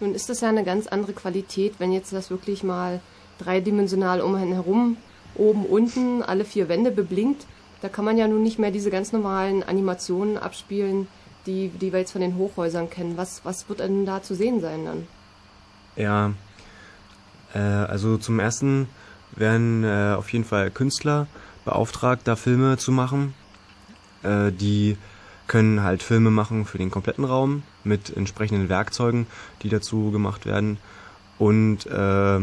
Nun 0.00 0.14
ist 0.14 0.28
das 0.28 0.40
ja 0.40 0.48
eine 0.48 0.64
ganz 0.64 0.86
andere 0.86 1.12
Qualität, 1.12 1.74
wenn 1.78 1.92
jetzt 1.92 2.12
das 2.12 2.30
wirklich 2.30 2.62
mal 2.62 3.00
dreidimensional 3.38 4.20
um 4.20 4.36
herum 4.36 4.96
oben, 5.34 5.66
unten, 5.66 6.22
alle 6.22 6.44
vier 6.44 6.68
Wände 6.68 6.90
beblinkt. 6.90 7.46
Da 7.82 7.88
kann 7.88 8.04
man 8.04 8.16
ja 8.16 8.26
nun 8.26 8.42
nicht 8.42 8.58
mehr 8.58 8.70
diese 8.70 8.90
ganz 8.90 9.12
normalen 9.12 9.62
Animationen 9.62 10.38
abspielen, 10.38 11.08
die, 11.46 11.68
die 11.68 11.92
wir 11.92 12.00
jetzt 12.00 12.12
von 12.12 12.20
den 12.20 12.36
Hochhäusern 12.36 12.90
kennen. 12.90 13.16
Was, 13.16 13.44
was 13.44 13.68
wird 13.68 13.80
denn 13.80 14.06
da 14.06 14.22
zu 14.22 14.34
sehen 14.34 14.60
sein 14.60 14.84
dann? 14.84 15.06
Ja, 15.94 16.32
äh, 17.56 17.58
also 17.58 18.18
zum 18.18 18.38
ersten 18.38 18.88
werden 19.34 19.84
äh, 19.84 20.14
auf 20.16 20.32
jeden 20.32 20.44
Fall 20.44 20.70
Künstler 20.70 21.26
beauftragt, 21.64 22.22
da 22.24 22.36
Filme 22.36 22.76
zu 22.76 22.92
machen. 22.92 23.34
Äh, 24.22 24.52
die 24.52 24.96
können 25.46 25.82
halt 25.82 26.02
Filme 26.02 26.30
machen 26.30 26.64
für 26.64 26.78
den 26.78 26.90
kompletten 26.90 27.24
Raum 27.24 27.62
mit 27.84 28.14
entsprechenden 28.16 28.68
Werkzeugen, 28.68 29.26
die 29.62 29.68
dazu 29.68 30.10
gemacht 30.10 30.44
werden. 30.44 30.78
Und 31.38 31.86
äh, 31.86 32.40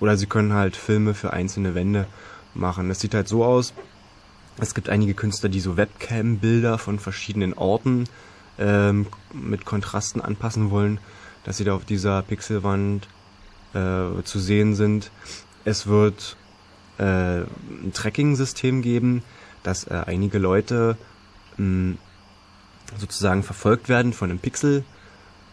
oder 0.00 0.16
sie 0.16 0.26
können 0.26 0.52
halt 0.52 0.76
Filme 0.76 1.14
für 1.14 1.32
einzelne 1.32 1.74
Wände 1.74 2.06
machen. 2.54 2.88
Das 2.88 3.00
sieht 3.00 3.14
halt 3.14 3.28
so 3.28 3.44
aus. 3.44 3.74
Es 4.60 4.74
gibt 4.74 4.88
einige 4.88 5.14
Künstler, 5.14 5.48
die 5.48 5.60
so 5.60 5.76
Webcam-Bilder 5.76 6.78
von 6.78 6.98
verschiedenen 6.98 7.54
Orten 7.54 8.04
ähm, 8.58 9.06
mit 9.32 9.64
Kontrasten 9.64 10.20
anpassen 10.20 10.70
wollen, 10.70 10.98
dass 11.44 11.58
sie 11.58 11.64
da 11.64 11.74
auf 11.74 11.84
dieser 11.84 12.22
Pixelwand 12.22 13.08
äh, 13.78 14.22
zu 14.24 14.38
sehen 14.38 14.74
sind. 14.74 15.10
Es 15.64 15.86
wird 15.86 16.36
äh, 16.98 17.02
ein 17.02 17.92
Tracking-System 17.94 18.82
geben, 18.82 19.22
dass 19.62 19.84
äh, 19.84 20.02
einige 20.06 20.38
Leute 20.38 20.96
mh, 21.56 21.96
sozusagen 22.98 23.42
verfolgt 23.42 23.88
werden 23.88 24.12
von 24.12 24.30
einem 24.30 24.38
Pixel 24.38 24.84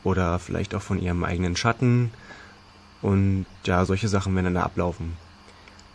oder 0.04 0.40
vielleicht 0.40 0.76
auch 0.76 0.82
von 0.82 1.02
ihrem 1.02 1.24
eigenen 1.24 1.56
Schatten. 1.56 2.12
Und 3.02 3.46
ja, 3.66 3.86
solche 3.86 4.08
Sachen 4.08 4.34
werden 4.36 4.46
dann 4.46 4.56
da 4.56 4.64
ablaufen. 4.64 5.14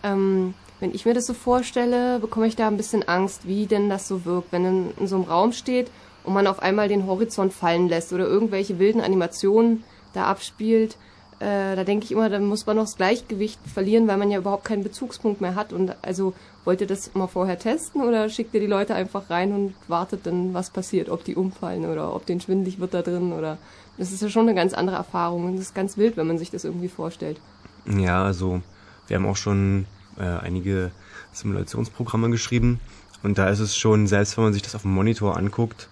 Ähm, 0.03 0.55
wenn 0.81 0.95
ich 0.95 1.05
mir 1.05 1.15
das 1.15 1.27
so 1.27 1.35
vorstelle, 1.35 2.21
bekomme 2.21 2.47
ich 2.47 2.57
da 2.57 2.69
ein 2.69 2.77
bisschen 2.77 3.07
Angst, 3.09 3.47
wie 3.47 3.67
denn 3.67 3.89
das 3.89 4.09
so 4.09 4.25
wirkt, 4.25 4.53
wenn 4.53 4.65
in, 4.65 4.91
in 4.99 5.07
so 5.07 5.17
einem 5.17 5.25
Raum 5.25 5.53
steht 5.53 5.91
und 6.25 6.35
man 6.35 6.47
auf 6.47 6.61
einmal 6.61 6.89
den 6.89 7.07
Horizont 7.07 7.53
fallen 7.53 7.89
lässt 7.89 8.13
oder 8.13 8.27
irgendwelche 8.27 8.79
wilden 8.79 9.01
Animationen 9.01 9.85
da 10.13 10.27
abspielt. 10.27 10.97
Äh, 11.41 11.75
da 11.75 11.85
denke 11.85 12.05
ich 12.05 12.13
immer, 12.13 12.29
dann 12.29 12.45
muss 12.45 12.67
man 12.67 12.77
noch 12.77 12.85
das 12.85 12.97
Gleichgewicht 12.97 13.59
verlieren, 13.73 14.07
weil 14.09 14.19
man 14.19 14.31
ja 14.31 14.39
überhaupt 14.39 14.65
keinen 14.65 14.83
Bezugspunkt 14.83 15.41
mehr 15.41 15.55
hat. 15.55 15.73
Und 15.73 15.97
also 16.03 16.35
wollt 16.65 16.83
ihr 16.83 16.87
das 16.87 17.15
mal 17.15 17.27
vorher 17.27 17.59
testen 17.59 18.03
oder 18.03 18.29
schickt 18.29 18.53
ihr 18.55 18.61
die 18.61 18.67
Leute 18.67 18.95
einfach 18.95 19.31
rein 19.31 19.53
und 19.53 19.75
wartet 19.89 20.27
dann, 20.27 20.53
was 20.53 20.71
passiert, 20.71 21.09
ob 21.09 21.25
die 21.25 21.37
umfallen 21.37 21.87
oder 21.87 22.15
ob 22.15 22.27
denen 22.27 22.43
schwindlig 22.43 22.79
wird 22.79 22.93
da 22.93 23.01
drin 23.01 23.33
oder 23.33 23.57
das 23.97 24.13
ist 24.13 24.23
ja 24.23 24.29
schon 24.29 24.49
eine 24.49 24.55
ganz 24.55 24.75
andere 24.75 24.97
Erfahrung 24.97 25.47
und 25.47 25.57
das 25.57 25.67
ist 25.67 25.75
ganz 25.75 25.97
wild, 25.97 26.17
wenn 26.17 26.27
man 26.27 26.39
sich 26.39 26.51
das 26.51 26.65
irgendwie 26.65 26.89
vorstellt. 26.89 27.41
Ja, 27.87 28.23
also 28.23 28.61
wir 29.09 29.17
haben 29.17 29.27
auch 29.27 29.37
schon 29.37 29.87
äh, 30.19 30.25
einige 30.25 30.91
Simulationsprogramme 31.33 32.31
geschrieben. 32.31 32.81
Und 33.23 33.39
da 33.39 33.49
ist 33.49 33.61
es 33.61 33.77
schon, 33.77 34.07
selbst 34.07 34.37
wenn 34.37 34.45
man 34.45 34.53
sich 34.53 34.63
das 34.63 34.75
auf 34.75 34.83
dem 34.83 34.93
Monitor 34.93 35.37
anguckt, 35.37 35.89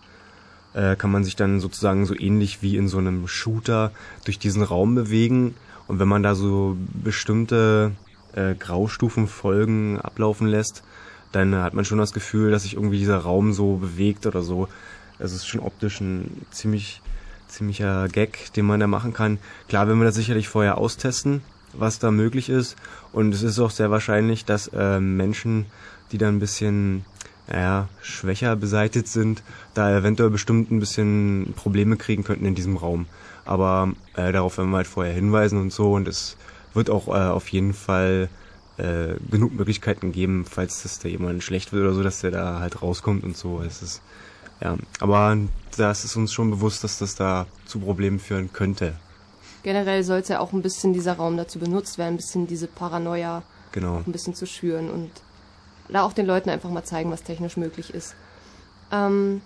äh, 0.74 0.96
kann 0.96 1.10
man 1.10 1.24
sich 1.24 1.36
dann 1.36 1.60
sozusagen 1.60 2.06
so 2.06 2.14
ähnlich 2.14 2.62
wie 2.62 2.76
in 2.76 2.88
so 2.88 2.98
einem 2.98 3.26
Shooter 3.28 3.92
durch 4.24 4.38
diesen 4.38 4.62
Raum 4.62 4.94
bewegen. 4.94 5.54
Und 5.86 5.98
wenn 5.98 6.08
man 6.08 6.22
da 6.22 6.34
so 6.34 6.76
bestimmte 6.92 7.92
äh, 8.34 8.54
Graustufenfolgen 8.54 10.00
ablaufen 10.00 10.46
lässt, 10.46 10.82
dann 11.32 11.54
hat 11.56 11.74
man 11.74 11.84
schon 11.84 11.98
das 11.98 12.12
Gefühl, 12.12 12.50
dass 12.50 12.62
sich 12.62 12.74
irgendwie 12.74 12.98
dieser 12.98 13.18
Raum 13.18 13.52
so 13.52 13.76
bewegt 13.76 14.26
oder 14.26 14.42
so. 14.42 14.68
Es 15.18 15.32
ist 15.32 15.46
schon 15.46 15.60
optisch 15.60 16.00
ein 16.00 16.46
ziemlich, 16.50 17.02
ziemlicher 17.48 18.08
Gag, 18.08 18.52
den 18.54 18.66
man 18.66 18.80
da 18.80 18.86
machen 18.86 19.12
kann. 19.12 19.38
Klar, 19.68 19.88
wenn 19.88 19.98
wir 19.98 20.04
das 20.04 20.14
sicherlich 20.14 20.48
vorher 20.48 20.78
austesten, 20.78 21.42
was 21.72 21.98
da 21.98 22.10
möglich 22.10 22.48
ist. 22.48 22.76
Und 23.12 23.34
es 23.34 23.42
ist 23.42 23.58
auch 23.58 23.70
sehr 23.70 23.90
wahrscheinlich, 23.90 24.44
dass 24.44 24.68
äh, 24.68 25.00
Menschen, 25.00 25.66
die 26.12 26.18
da 26.18 26.28
ein 26.28 26.38
bisschen 26.38 27.04
naja, 27.50 27.88
schwächer 28.02 28.56
beseitigt 28.56 29.08
sind, 29.08 29.42
da 29.74 29.96
eventuell 29.96 30.30
bestimmt 30.30 30.70
ein 30.70 30.80
bisschen 30.80 31.54
Probleme 31.56 31.96
kriegen 31.96 32.24
könnten 32.24 32.46
in 32.46 32.54
diesem 32.54 32.76
Raum. 32.76 33.06
Aber 33.44 33.92
äh, 34.14 34.32
darauf 34.32 34.58
werden 34.58 34.70
wir 34.70 34.78
halt 34.78 34.86
vorher 34.86 35.14
hinweisen 35.14 35.60
und 35.60 35.72
so. 35.72 35.92
Und 35.92 36.06
es 36.06 36.36
wird 36.74 36.90
auch 36.90 37.08
äh, 37.08 37.12
auf 37.12 37.48
jeden 37.48 37.72
Fall 37.72 38.28
äh, 38.76 39.14
genug 39.30 39.54
Möglichkeiten 39.54 40.12
geben, 40.12 40.44
falls 40.44 40.82
das 40.82 40.98
da 40.98 41.08
jemand 41.08 41.42
schlecht 41.42 41.72
wird 41.72 41.84
oder 41.84 41.94
so, 41.94 42.02
dass 42.02 42.20
der 42.20 42.30
da 42.30 42.60
halt 42.60 42.82
rauskommt 42.82 43.24
und 43.24 43.36
so. 43.36 43.62
Es 43.62 43.82
ist, 43.82 44.02
ja, 44.60 44.76
aber 45.00 45.38
das 45.76 46.04
ist 46.04 46.16
uns 46.16 46.32
schon 46.32 46.50
bewusst, 46.50 46.84
dass 46.84 46.98
das 46.98 47.14
da 47.14 47.46
zu 47.64 47.80
Problemen 47.80 48.18
führen 48.18 48.52
könnte 48.52 48.94
generell 49.62 50.02
soll 50.02 50.20
es 50.20 50.28
ja 50.28 50.40
auch 50.40 50.52
ein 50.52 50.62
bisschen 50.62 50.92
dieser 50.92 51.14
Raum 51.14 51.36
dazu 51.36 51.58
benutzt 51.58 51.98
werden, 51.98 52.14
ein 52.14 52.16
bisschen 52.16 52.46
diese 52.46 52.66
Paranoia 52.66 53.42
genau. 53.72 54.02
ein 54.06 54.12
bisschen 54.12 54.34
zu 54.34 54.46
schüren 54.46 54.90
und 54.90 55.10
da 55.88 56.02
auch 56.02 56.12
den 56.12 56.26
Leuten 56.26 56.50
einfach 56.50 56.70
mal 56.70 56.84
zeigen, 56.84 57.10
was 57.10 57.22
technisch 57.22 57.56
möglich 57.56 57.94
ist. 57.94 58.14
Ähm, 58.92 59.40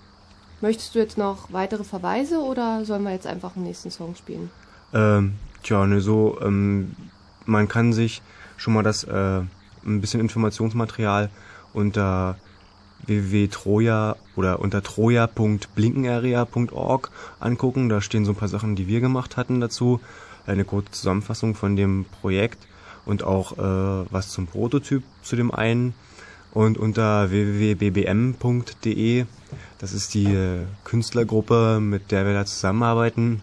Möchtest 0.62 0.94
du 0.94 1.00
jetzt 1.00 1.18
noch 1.18 1.52
weitere 1.52 1.82
Verweise 1.82 2.38
oder 2.38 2.84
sollen 2.84 3.02
wir 3.02 3.10
jetzt 3.10 3.26
einfach 3.26 3.54
den 3.54 3.64
nächsten 3.64 3.90
Song 3.90 4.14
spielen? 4.14 4.48
Ähm, 4.94 5.34
tja, 5.64 5.84
ne, 5.88 6.00
so, 6.00 6.38
ähm, 6.40 6.94
man 7.46 7.66
kann 7.66 7.92
sich 7.92 8.22
schon 8.56 8.74
mal 8.74 8.84
das, 8.84 9.02
äh, 9.02 9.40
ein 9.84 10.00
bisschen 10.00 10.20
Informationsmaterial 10.20 11.30
unter 11.72 12.36
www.troja 13.06 14.14
oder 14.36 14.60
unter 14.60 14.84
troja.blinkenarea.org 14.84 17.10
angucken. 17.40 17.88
Da 17.88 18.00
stehen 18.00 18.24
so 18.24 18.30
ein 18.30 18.36
paar 18.36 18.46
Sachen, 18.46 18.76
die 18.76 18.86
wir 18.86 19.00
gemacht 19.00 19.36
hatten 19.36 19.60
dazu. 19.60 19.98
Eine 20.46 20.64
kurze 20.64 20.92
Zusammenfassung 20.92 21.56
von 21.56 21.74
dem 21.74 22.06
Projekt 22.20 22.68
und 23.04 23.24
auch 23.24 23.58
äh, 23.58 24.06
was 24.12 24.28
zum 24.28 24.46
Prototyp 24.46 25.02
zu 25.22 25.34
dem 25.34 25.50
einen. 25.50 25.94
Und 26.52 26.76
unter 26.76 27.30
www.bbm.de, 27.30 29.24
das 29.78 29.92
ist 29.92 30.14
die 30.14 30.26
äh, 30.26 30.66
Künstlergruppe, 30.84 31.80
mit 31.80 32.10
der 32.10 32.26
wir 32.26 32.34
da 32.34 32.44
zusammenarbeiten, 32.44 33.40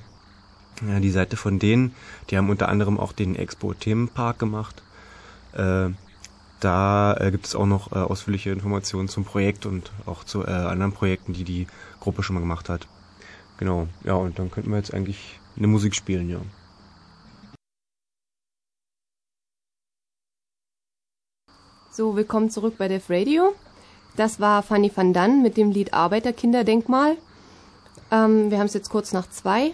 ja, 0.87 0.99
die 0.99 1.09
Seite 1.09 1.35
von 1.35 1.59
denen, 1.59 1.93
die 2.29 2.37
haben 2.37 2.49
unter 2.49 2.69
anderem 2.69 2.99
auch 2.99 3.11
den 3.11 3.35
Expo-Themenpark 3.35 4.37
gemacht. 4.37 4.83
Äh, 5.53 5.89
da 6.59 7.15
äh, 7.15 7.31
gibt 7.31 7.47
es 7.47 7.55
auch 7.55 7.65
noch 7.65 7.91
äh, 7.91 7.95
ausführliche 7.95 8.51
Informationen 8.51 9.07
zum 9.07 9.25
Projekt 9.25 9.65
und 9.65 9.91
auch 10.05 10.23
zu 10.23 10.45
äh, 10.45 10.51
anderen 10.51 10.93
Projekten, 10.93 11.33
die 11.33 11.43
die 11.43 11.67
Gruppe 11.99 12.21
schon 12.21 12.35
mal 12.35 12.41
gemacht 12.41 12.69
hat. 12.69 12.87
Genau, 13.57 13.87
ja, 14.03 14.13
und 14.13 14.37
dann 14.39 14.51
könnten 14.51 14.69
wir 14.69 14.77
jetzt 14.77 14.93
eigentlich 14.93 15.39
eine 15.57 15.67
Musik 15.67 15.95
spielen, 15.95 16.29
ja. 16.29 16.39
So, 21.99 22.15
willkommen 22.15 22.49
zurück 22.49 22.75
bei 22.77 22.87
Def 22.87 23.09
Radio. 23.09 23.53
Das 24.15 24.39
war 24.39 24.63
Fanny 24.63 24.89
van 24.95 25.11
Dann 25.11 25.41
mit 25.41 25.57
dem 25.57 25.69
Lied 25.69 25.93
Arbeiterkinderdenkmal. 25.93 27.17
Ähm, 28.09 28.49
wir 28.49 28.57
haben 28.57 28.67
es 28.67 28.73
jetzt 28.73 28.89
kurz 28.89 29.11
nach 29.11 29.29
zwei. 29.29 29.73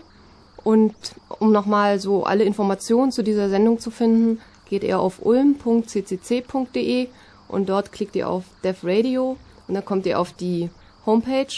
Und 0.64 0.96
um 1.38 1.52
nochmal 1.52 2.00
so 2.00 2.24
alle 2.24 2.44
Informationen 2.44 3.12
zu 3.12 3.22
dieser 3.22 3.48
Sendung 3.50 3.78
zu 3.78 3.92
finden, 3.92 4.42
geht 4.68 4.84
ihr 4.84 5.00
auf 5.00 5.24
ulm.ccc.de 5.24 7.10
und 7.48 7.70
dort 7.70 7.92
klickt 7.92 8.16
ihr 8.16 8.28
auf 8.28 8.46
Def 8.64 8.80
Radio 8.84 9.38
und 9.68 9.76
dann 9.76 9.86
kommt 9.86 10.08
ihr 10.08 10.20
auf 10.20 10.34
die 10.34 10.72
Homepage, 11.06 11.54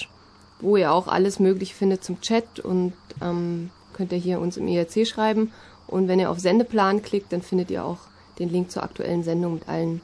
wo 0.59 0.75
ihr 0.75 0.91
auch 0.91 1.07
alles 1.07 1.39
Mögliche 1.39 1.75
findet 1.75 2.03
zum 2.03 2.19
Chat 2.19 2.59
und 2.59 2.91
ähm, 3.21 3.69
könnt 3.93 4.11
ihr 4.11 4.17
hier 4.17 4.41
uns 4.41 4.57
im 4.57 4.67
IRC 4.67 5.07
schreiben. 5.07 5.53
Und 5.87 6.09
wenn 6.09 6.19
ihr 6.19 6.29
auf 6.29 6.39
Sendeplan 6.39 7.03
klickt, 7.03 7.31
dann 7.31 7.41
findet 7.41 7.71
ihr 7.71 7.85
auch 7.85 7.99
den 8.37 8.49
Link 8.49 8.69
zur 8.69 8.83
aktuellen 8.83 9.23
Sendung 9.23 9.53
mit 9.53 9.69
allen 9.69 10.01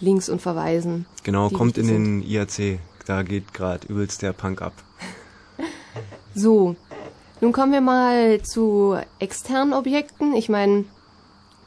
Links 0.00 0.28
und 0.28 0.42
Verweisen. 0.42 1.06
Genau, 1.22 1.48
kommt 1.50 1.78
in 1.78 1.86
den 1.86 2.22
IRC. 2.22 2.78
Da 3.06 3.22
geht 3.22 3.52
gerade 3.52 3.86
übelst 3.86 4.22
der 4.22 4.32
Punk 4.32 4.62
ab. 4.62 4.72
so, 6.34 6.76
nun 7.40 7.52
kommen 7.52 7.72
wir 7.72 7.80
mal 7.80 8.40
zu 8.42 8.96
externen 9.18 9.74
Objekten. 9.74 10.34
Ich 10.34 10.48
meine, 10.48 10.84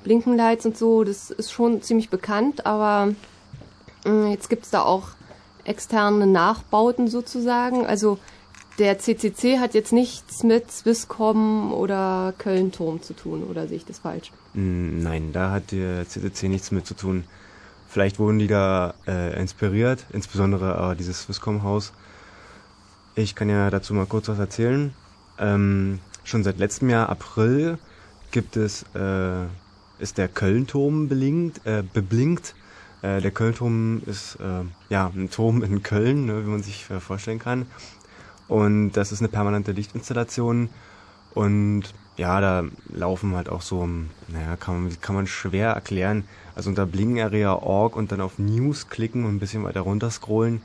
Blinkenlights 0.03 0.65
und 0.65 0.77
so, 0.77 1.03
das 1.03 1.29
ist 1.29 1.51
schon 1.51 1.81
ziemlich 1.81 2.09
bekannt, 2.09 2.65
aber 2.65 3.13
äh, 4.05 4.31
jetzt 4.31 4.49
gibt's 4.49 4.69
da 4.69 4.81
auch 4.81 5.09
externe 5.65 6.25
Nachbauten 6.25 7.07
sozusagen. 7.07 7.85
Also 7.85 8.17
der 8.79 8.99
CCC 8.99 9.59
hat 9.59 9.73
jetzt 9.73 9.91
nichts 9.91 10.43
mit 10.43 10.71
Swisscom 10.71 11.73
oder 11.73 12.33
Köln-Turm 12.37 13.01
zu 13.01 13.13
tun, 13.13 13.43
oder 13.43 13.67
sehe 13.67 13.77
ich 13.77 13.85
das 13.85 13.99
falsch? 13.99 14.31
Mm, 14.53 15.01
nein, 15.01 15.31
da 15.33 15.51
hat 15.51 15.71
der 15.71 16.07
CCC 16.07 16.47
nichts 16.47 16.71
mit 16.71 16.85
zu 16.85 16.93
tun. 16.93 17.25
Vielleicht 17.87 18.19
wurden 18.19 18.39
die 18.39 18.47
da 18.47 18.93
äh, 19.07 19.39
inspiriert, 19.39 20.05
insbesondere 20.11 20.91
äh, 20.91 20.95
dieses 20.95 21.23
Swisscom-Haus. 21.23 21.93
Ich 23.15 23.33
kann 23.33 23.49
ja 23.49 23.69
dazu 23.69 23.93
mal 23.93 24.05
kurz 24.05 24.27
was 24.27 24.39
erzählen. 24.39 24.93
Ähm, 25.39 25.99
schon 26.23 26.43
seit 26.43 26.57
letztem 26.57 26.89
Jahr 26.89 27.09
April 27.09 27.77
gibt 28.31 28.57
es 28.57 28.83
äh, 28.93 29.45
ist 29.99 30.17
der 30.17 30.27
Kölnturm 30.27 31.07
belinkt, 31.07 31.65
äh, 31.65 31.83
beblinkt. 31.93 32.55
Äh, 33.01 33.21
der 33.21 33.31
Kölnturm 33.31 34.01
ist 34.05 34.35
äh, 34.35 34.65
ja 34.89 35.11
ein 35.15 35.29
Turm 35.29 35.63
in 35.63 35.83
Köln, 35.83 36.25
ne, 36.25 36.45
wie 36.45 36.49
man 36.49 36.63
sich 36.63 36.89
äh, 36.89 36.99
vorstellen 36.99 37.39
kann. 37.39 37.65
Und 38.47 38.91
das 38.91 39.11
ist 39.11 39.19
eine 39.19 39.27
permanente 39.27 39.71
Lichtinstallation. 39.71 40.69
Und 41.33 41.93
ja, 42.17 42.41
da 42.41 42.65
laufen 42.89 43.35
halt 43.35 43.47
auch 43.47 43.61
so, 43.61 43.87
naja, 44.27 44.57
kann 44.57 44.83
man, 44.83 45.01
kann 45.01 45.15
man 45.15 45.27
schwer 45.27 45.69
erklären. 45.69 46.23
Also 46.55 46.69
unter 46.69 46.87
blinkenarea.org 46.87 47.95
und 47.95 48.11
dann 48.11 48.21
auf 48.21 48.39
News 48.39 48.89
klicken 48.89 49.25
und 49.25 49.35
ein 49.35 49.39
bisschen 49.39 49.63
weiter 49.63 49.81
runter 49.81 50.09
scrollen. 50.09 50.61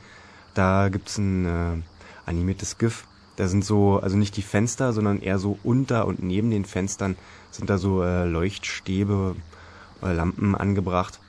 Da 0.54 0.88
gibt's 0.88 1.18
ein 1.18 1.44
äh, 1.44 1.82
animiertes 2.24 2.78
GIF. 2.78 3.06
Da 3.36 3.48
sind 3.48 3.64
so, 3.64 3.98
also 3.98 4.16
nicht 4.16 4.36
die 4.36 4.42
Fenster, 4.42 4.94
sondern 4.94 5.20
eher 5.20 5.38
so 5.38 5.58
unter 5.62 6.06
und 6.06 6.22
neben 6.22 6.50
den 6.50 6.64
Fenstern 6.64 7.16
sind 7.50 7.68
da 7.68 7.76
so 7.76 8.02
äh, 8.02 8.24
Leuchtstäbe 8.24 9.36
oder 10.00 10.14
Lampen 10.14 10.54
angebracht, 10.54 11.20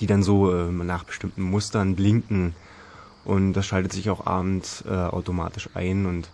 die 0.00 0.06
dann 0.06 0.22
so 0.22 0.52
äh, 0.52 0.70
nach 0.70 1.04
bestimmten 1.04 1.42
Mustern 1.42 1.96
blinken. 1.96 2.54
Und 3.24 3.52
das 3.52 3.66
schaltet 3.66 3.92
sich 3.92 4.08
auch 4.08 4.26
abends 4.26 4.84
äh, 4.86 4.94
automatisch 4.94 5.68
ein 5.74 6.06
und 6.06 6.30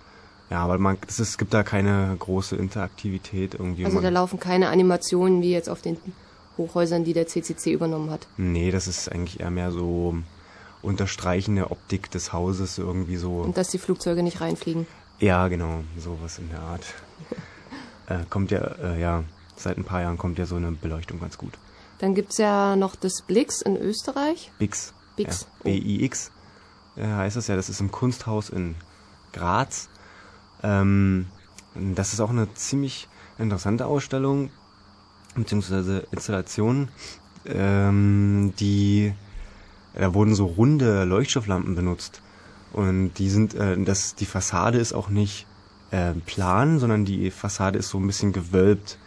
ja, 0.51 0.59
aber 0.59 0.78
man, 0.78 0.99
es, 1.09 1.18
es 1.18 1.38
gibt 1.38 1.55
da 1.55 1.62
keine 1.62 2.14
große 2.18 2.57
Interaktivität 2.57 3.55
irgendwie. 3.55 3.84
Also 3.84 4.01
da 4.01 4.11
laufen 4.11 4.38
keine 4.38 4.68
Animationen 4.68 5.42
wie 5.42 5.53
jetzt 5.53 5.68
auf 5.68 5.82
den 5.82 5.97
Hochhäusern, 6.57 7.05
die 7.05 7.12
der 7.12 7.26
CCC 7.26 7.72
übernommen 7.72 8.11
hat. 8.11 8.26
Nee, 8.36 8.70
das 8.70 8.86
ist 8.86 9.11
eigentlich 9.11 9.40
eher 9.40 9.51
mehr 9.51 9.72
so 9.72 10.16
unterstreichende 10.82 11.70
Optik 11.70 12.11
des 12.11 12.32
Hauses 12.32 12.78
irgendwie 12.78 13.16
so. 13.16 13.38
Und 13.38 13.57
dass 13.57 13.68
die 13.68 13.78
Flugzeuge 13.78 14.22
nicht 14.22 14.40
reinfliegen. 14.40 14.86
Ja, 15.18 15.49
genau, 15.49 15.82
sowas 15.99 16.38
in 16.38 16.51
der 16.51 16.61
Art. 16.61 16.84
äh, 18.09 18.24
kommt 18.28 18.51
ja, 18.51 18.61
äh, 18.61 19.01
ja, 19.01 19.24
seit 19.57 19.78
ein 19.78 19.84
paar 19.84 20.03
Jahren 20.03 20.18
kommt 20.18 20.38
ja 20.38 20.47
so 20.47 20.57
eine 20.57 20.72
Beleuchtung 20.72 21.20
ganz 21.20 21.38
gut. 21.38 21.55
Dann 21.99 22.14
gibt's 22.14 22.38
ja 22.38 22.76
noch 22.76 22.97
das 22.97 23.22
Blix 23.22 23.62
in 23.62 23.76
Österreich. 23.76 24.53
Bix. 24.59 24.92
Bix. 25.16 25.42
Ja, 25.64 25.70
B-I-X 25.70 26.30
äh, 26.97 27.07
heißt 27.07 27.36
das 27.36 27.47
ja. 27.47 27.57
Das 27.57 27.68
ist 27.68 27.80
im 27.80 27.90
Kunsthaus 27.90 28.51
in 28.51 28.74
Graz. 29.32 29.88
Ähm, 30.65 31.27
das 31.75 32.12
ist 32.12 32.21
auch 32.21 32.31
eine 32.31 32.53
ziemlich 32.55 33.09
interessante 33.39 33.87
Ausstellung, 33.87 34.51
beziehungsweise 35.37 36.07
Installation, 36.11 36.89
ähm, 37.47 38.55
die, 38.59 39.12
da 39.95 40.15
wurden 40.15 40.35
so 40.35 40.47
runde 40.47 41.05
Leuchtstofflampen 41.05 41.75
benutzt. 41.75 42.23
Und 42.73 43.15
die 43.15 43.29
sind, 43.29 43.55
äh, 43.55 43.77
das, 43.83 44.15
die 44.15 44.27
Fassade 44.27 44.79
ist 44.79 44.95
auch 44.95 45.09
nicht 45.09 45.47
äh, 45.91 46.12
plan, 46.27 46.79
sondern 46.79 47.05
die 47.05 47.31
Fassade 47.31 47.79
ist 47.79 47.91
so 47.91 47.99
ein 47.99 48.07
bisschen 48.07 48.33
gewölbt. 48.33 48.99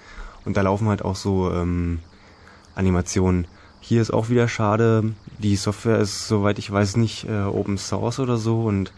Und 0.45 0.55
da 0.55 0.61
laufen 0.61 0.87
halt 0.87 1.03
auch 1.03 1.15
so 1.15 1.51
ähm, 1.51 1.99
Animationen. 2.75 3.47
Hier 3.79 4.01
ist 4.01 4.13
auch 4.13 4.29
wieder 4.29 4.47
schade, 4.47 5.13
die 5.39 5.55
Software 5.55 5.99
ist, 5.99 6.27
soweit 6.27 6.59
ich 6.59 6.71
weiß, 6.71 6.97
nicht 6.97 7.27
äh, 7.27 7.43
Open 7.43 7.77
Source 7.77 8.19
oder 8.19 8.37
so 8.37 8.63
und 8.63 8.91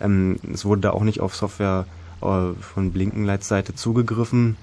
ähm, 0.00 0.36
es 0.52 0.64
wurde 0.64 0.82
da 0.82 0.90
auch 0.90 1.02
nicht 1.02 1.20
auf 1.20 1.34
Software 1.34 1.86
von 2.20 2.92
Blinkenlights 2.92 3.48
Seite 3.48 3.74
zugegriffen. 3.74 4.56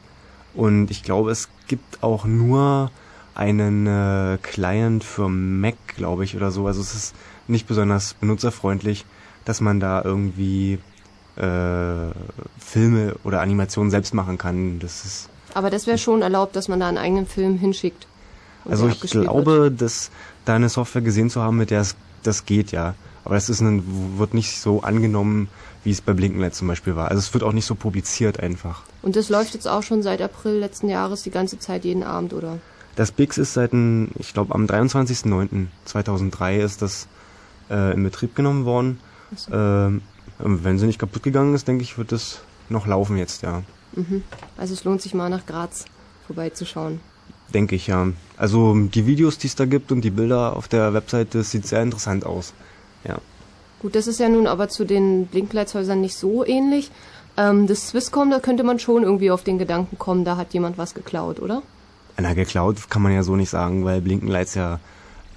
Und 0.53 0.89
ich 0.91 1.03
glaube, 1.03 1.31
es 1.31 1.49
gibt 1.67 2.03
auch 2.03 2.25
nur 2.25 2.91
einen 3.33 3.85
äh, 3.85 4.37
Client 4.41 5.03
für 5.03 5.27
Mac, 5.27 5.75
glaube 5.97 6.23
ich, 6.23 6.35
oder 6.35 6.51
so. 6.51 6.67
Also 6.67 6.81
es 6.81 6.95
ist 6.95 7.15
nicht 7.47 7.67
besonders 7.67 8.13
benutzerfreundlich, 8.15 9.05
dass 9.43 9.59
man 9.61 9.79
da 9.79 10.01
irgendwie 10.03 10.79
äh, 11.35 12.11
Filme 12.57 13.15
oder 13.23 13.41
Animationen 13.41 13.91
selbst 13.91 14.13
machen 14.13 14.37
kann. 14.37 14.79
Das 14.79 15.03
ist 15.05 15.29
Aber 15.53 15.69
das 15.69 15.85
wäre 15.85 15.97
schon 15.97 16.21
erlaubt, 16.21 16.55
dass 16.55 16.69
man 16.69 16.79
da 16.79 16.87
einen 16.87 16.97
eigenen 16.97 17.27
Film 17.27 17.57
hinschickt. 17.57 18.07
also 18.63 18.87
ich 18.87 19.01
glaube, 19.11 19.63
Wird. 19.63 19.81
dass 19.81 20.11
da 20.45 20.55
eine 20.55 20.69
Software 20.69 21.01
gesehen 21.01 21.29
zu 21.29 21.41
haben, 21.41 21.57
mit 21.57 21.71
der 21.71 21.81
es 21.81 21.95
das 22.23 22.45
geht, 22.45 22.71
ja. 22.71 22.95
Aber 23.25 23.35
das 23.35 23.49
ist 23.49 23.59
ein, 23.59 24.17
wird 24.17 24.33
nicht 24.33 24.59
so 24.59 24.81
angenommen, 24.83 25.49
wie 25.83 25.91
es 25.91 25.99
bei 25.99 26.13
Blinkenlight 26.13 26.55
zum 26.55 26.67
Beispiel 26.67 26.95
war. 26.95 27.09
Also 27.09 27.19
es 27.19 27.33
wird 27.33 27.43
auch 27.43 27.53
nicht 27.53 27.65
so 27.65 27.75
publiziert 27.75 28.39
einfach. 28.39 28.83
Und 29.01 29.15
das 29.15 29.29
läuft 29.29 29.53
jetzt 29.55 29.67
auch 29.67 29.83
schon 29.83 30.03
seit 30.03 30.21
April 30.21 30.59
letzten 30.59 30.89
Jahres 30.89 31.23
die 31.23 31.31
ganze 31.31 31.59
Zeit 31.59 31.85
jeden 31.85 32.03
Abend, 32.03 32.33
oder? 32.33 32.59
Das 32.95 33.11
Bix 33.11 33.37
ist 33.37 33.53
seit, 33.53 33.73
ich 33.73 34.33
glaube, 34.33 34.55
am 34.55 34.65
23.09.2003 34.65 36.57
ist 36.57 36.81
das 36.81 37.07
äh, 37.69 37.93
in 37.93 38.03
Betrieb 38.03 38.35
genommen 38.35 38.65
worden. 38.65 38.99
So. 39.35 39.53
Ähm, 39.53 40.01
wenn 40.39 40.79
sie 40.79 40.85
nicht 40.85 40.99
kaputt 40.99 41.23
gegangen 41.23 41.55
ist, 41.55 41.67
denke 41.67 41.83
ich, 41.83 41.97
wird 41.97 42.11
es 42.11 42.41
noch 42.69 42.87
laufen 42.87 43.17
jetzt, 43.17 43.41
ja. 43.41 43.63
Mhm. 43.95 44.23
Also 44.57 44.73
es 44.73 44.83
lohnt 44.83 45.01
sich 45.01 45.13
mal 45.13 45.29
nach 45.29 45.45
Graz 45.45 45.85
vorbeizuschauen. 46.27 46.99
Denke 47.53 47.75
ich, 47.75 47.87
ja. 47.87 48.07
Also 48.37 48.75
die 48.75 49.05
Videos, 49.05 49.37
die 49.37 49.47
es 49.47 49.55
da 49.55 49.65
gibt 49.65 49.91
und 49.91 50.01
die 50.01 50.09
Bilder 50.09 50.55
auf 50.55 50.67
der 50.67 50.93
Webseite, 50.93 51.39
das 51.39 51.51
sieht 51.51 51.67
sehr 51.67 51.81
interessant 51.81 52.25
aus. 52.25 52.53
Ja. 53.07 53.19
Gut, 53.81 53.95
das 53.95 54.07
ist 54.07 54.19
ja 54.19 54.29
nun 54.29 54.47
aber 54.47 54.69
zu 54.69 54.85
den 54.85 55.27
Blinkleitshäusern 55.27 56.01
nicht 56.01 56.15
so 56.15 56.45
ähnlich. 56.45 56.91
Ähm, 57.37 57.67
das 57.67 57.89
Swisscom, 57.89 58.29
da 58.29 58.39
könnte 58.39 58.63
man 58.63 58.79
schon 58.79 59.03
irgendwie 59.03 59.31
auf 59.31 59.43
den 59.43 59.57
Gedanken 59.57 59.97
kommen, 59.97 60.25
da 60.25 60.37
hat 60.37 60.53
jemand 60.53 60.77
was 60.77 60.93
geklaut, 60.93 61.39
oder? 61.39 61.61
Na, 62.17 62.33
geklaut 62.33 62.89
kann 62.89 63.01
man 63.01 63.13
ja 63.13 63.23
so 63.23 63.35
nicht 63.35 63.49
sagen, 63.49 63.83
weil 63.83 64.01
Blinkenlights 64.01 64.55
ja 64.55 64.79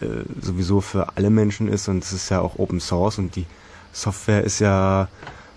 äh, 0.00 0.06
sowieso 0.40 0.80
für 0.80 1.16
alle 1.16 1.30
Menschen 1.30 1.66
ist 1.68 1.88
und 1.88 2.04
es 2.04 2.12
ist 2.12 2.28
ja 2.28 2.40
auch 2.40 2.58
Open 2.58 2.80
Source 2.80 3.18
und 3.18 3.34
die 3.34 3.46
Software 3.92 4.44
ist 4.44 4.60
ja 4.60 5.08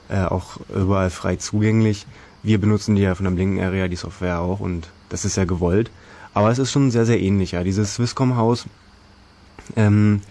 äh, 0.09 0.23
auch 0.23 0.57
überall 0.75 1.11
frei 1.11 1.35
zugänglich. 1.35 2.07
Wir 2.41 2.59
benutzen 2.59 2.95
die 2.95 3.03
ja 3.03 3.13
von 3.13 3.25
der 3.25 3.31
Blinken 3.31 3.63
Area, 3.63 3.87
die 3.87 3.95
Software 3.95 4.39
auch 4.39 4.59
und 4.59 4.89
das 5.09 5.25
ist 5.25 5.37
ja 5.37 5.45
gewollt. 5.45 5.91
Aber 6.33 6.49
es 6.49 6.57
ist 6.57 6.71
schon 6.71 6.89
sehr, 6.89 7.05
sehr 7.05 7.19
ähnlich, 7.19 7.51
ja. 7.51 7.63
Dieses 7.63 7.95
Swisscom-Haus, 7.95 8.65
ähm, 9.75 10.21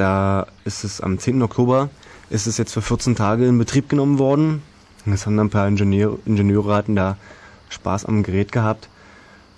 da 0.00 0.46
ist 0.64 0.82
es 0.82 1.00
am 1.00 1.18
10. 1.18 1.42
Oktober, 1.42 1.90
ist 2.30 2.46
es 2.46 2.56
jetzt 2.56 2.72
für 2.72 2.80
14 2.80 3.16
Tage 3.16 3.46
in 3.46 3.58
Betrieb 3.58 3.88
genommen 3.88 4.18
worden. 4.18 4.62
Es 5.04 5.26
haben 5.26 5.36
dann 5.36 5.46
ein 5.46 5.50
paar 5.50 5.68
Ingenieur, 5.68 6.18
Ingenieure 6.24 6.74
hatten 6.74 6.96
da 6.96 7.16
Spaß 7.68 8.06
am 8.06 8.22
Gerät 8.22 8.50
gehabt. 8.50 8.88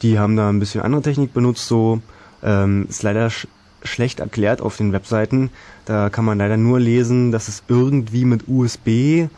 Die 0.03 0.19
haben 0.19 0.37
da 0.37 0.49
ein 0.49 0.59
bisschen 0.59 0.83
andere 0.83 1.03
Technik 1.03 1.33
benutzt, 1.33 1.69
so 1.69 2.01
ähm, 2.43 2.87
ist 2.89 3.03
leider 3.03 3.31
sch 3.31 3.47
schlecht 3.85 4.21
erklärt 4.21 4.61
auf 4.61 4.77
den 4.77 4.93
Webseiten. 4.93 5.51
Da 5.87 6.09
kann 6.09 6.25
man 6.25 6.39
leider 6.39 6.57
nur 6.57 6.79
lesen, 6.79 7.33
dass 7.33 7.49
es 7.49 7.65
irgendwie 7.67 8.25
mit 8.25 8.47
USB 8.47 9.29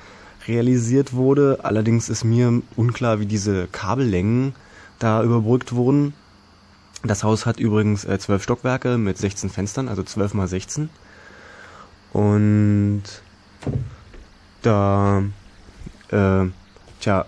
realisiert 0.47 1.15
wurde. 1.15 1.61
Allerdings 1.63 2.11
ist 2.11 2.25
mir 2.25 2.61
unklar, 2.77 3.21
wie 3.21 3.27
diese 3.27 3.69
Kabellängen 3.69 4.55
da 4.99 5.23
überbrückt 5.23 5.75
wurden. 5.75 6.13
Das 7.05 7.23
Haus 7.23 7.45
hat 7.45 7.61
übrigens 7.61 8.07
äh, 8.07 8.19
zwölf 8.19 8.43
Stockwerke 8.43 8.97
mit 8.97 9.19
16 9.19 9.51
Fenstern, 9.51 9.89
also 9.89 10.03
12 10.03 10.33
mal 10.33 10.49
16. 10.49 10.89
Und 12.15 13.03
da, 14.63 15.23
äh, 16.11 16.47
tja, 17.01 17.27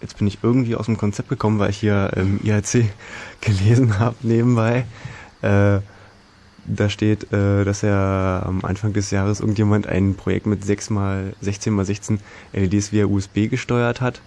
jetzt 0.00 0.18
bin 0.18 0.28
ich 0.28 0.38
irgendwie 0.42 0.76
aus 0.76 0.86
dem 0.86 0.96
Konzept 0.96 1.28
gekommen, 1.28 1.58
weil 1.58 1.70
ich 1.70 1.78
hier 1.78 2.12
ähm, 2.14 2.38
IRC 2.44 2.84
gelesen 3.40 3.98
habe 3.98 4.14
nebenbei. 4.22 4.86
Äh, 5.42 5.80
da 6.64 6.88
steht, 6.88 7.32
äh, 7.32 7.64
dass 7.64 7.82
er 7.82 8.44
am 8.46 8.64
Anfang 8.64 8.92
des 8.92 9.10
Jahres 9.10 9.40
irgendjemand 9.40 9.88
ein 9.88 10.14
Projekt 10.14 10.46
mit 10.46 10.64
6 10.64 10.90
mal 10.90 11.32
16 11.40 11.72
mal 11.72 11.84
16 11.84 12.20
LEDs 12.52 12.92
via 12.92 13.06
USB 13.06 13.48
gesteuert 13.48 14.00
hat. 14.00 14.20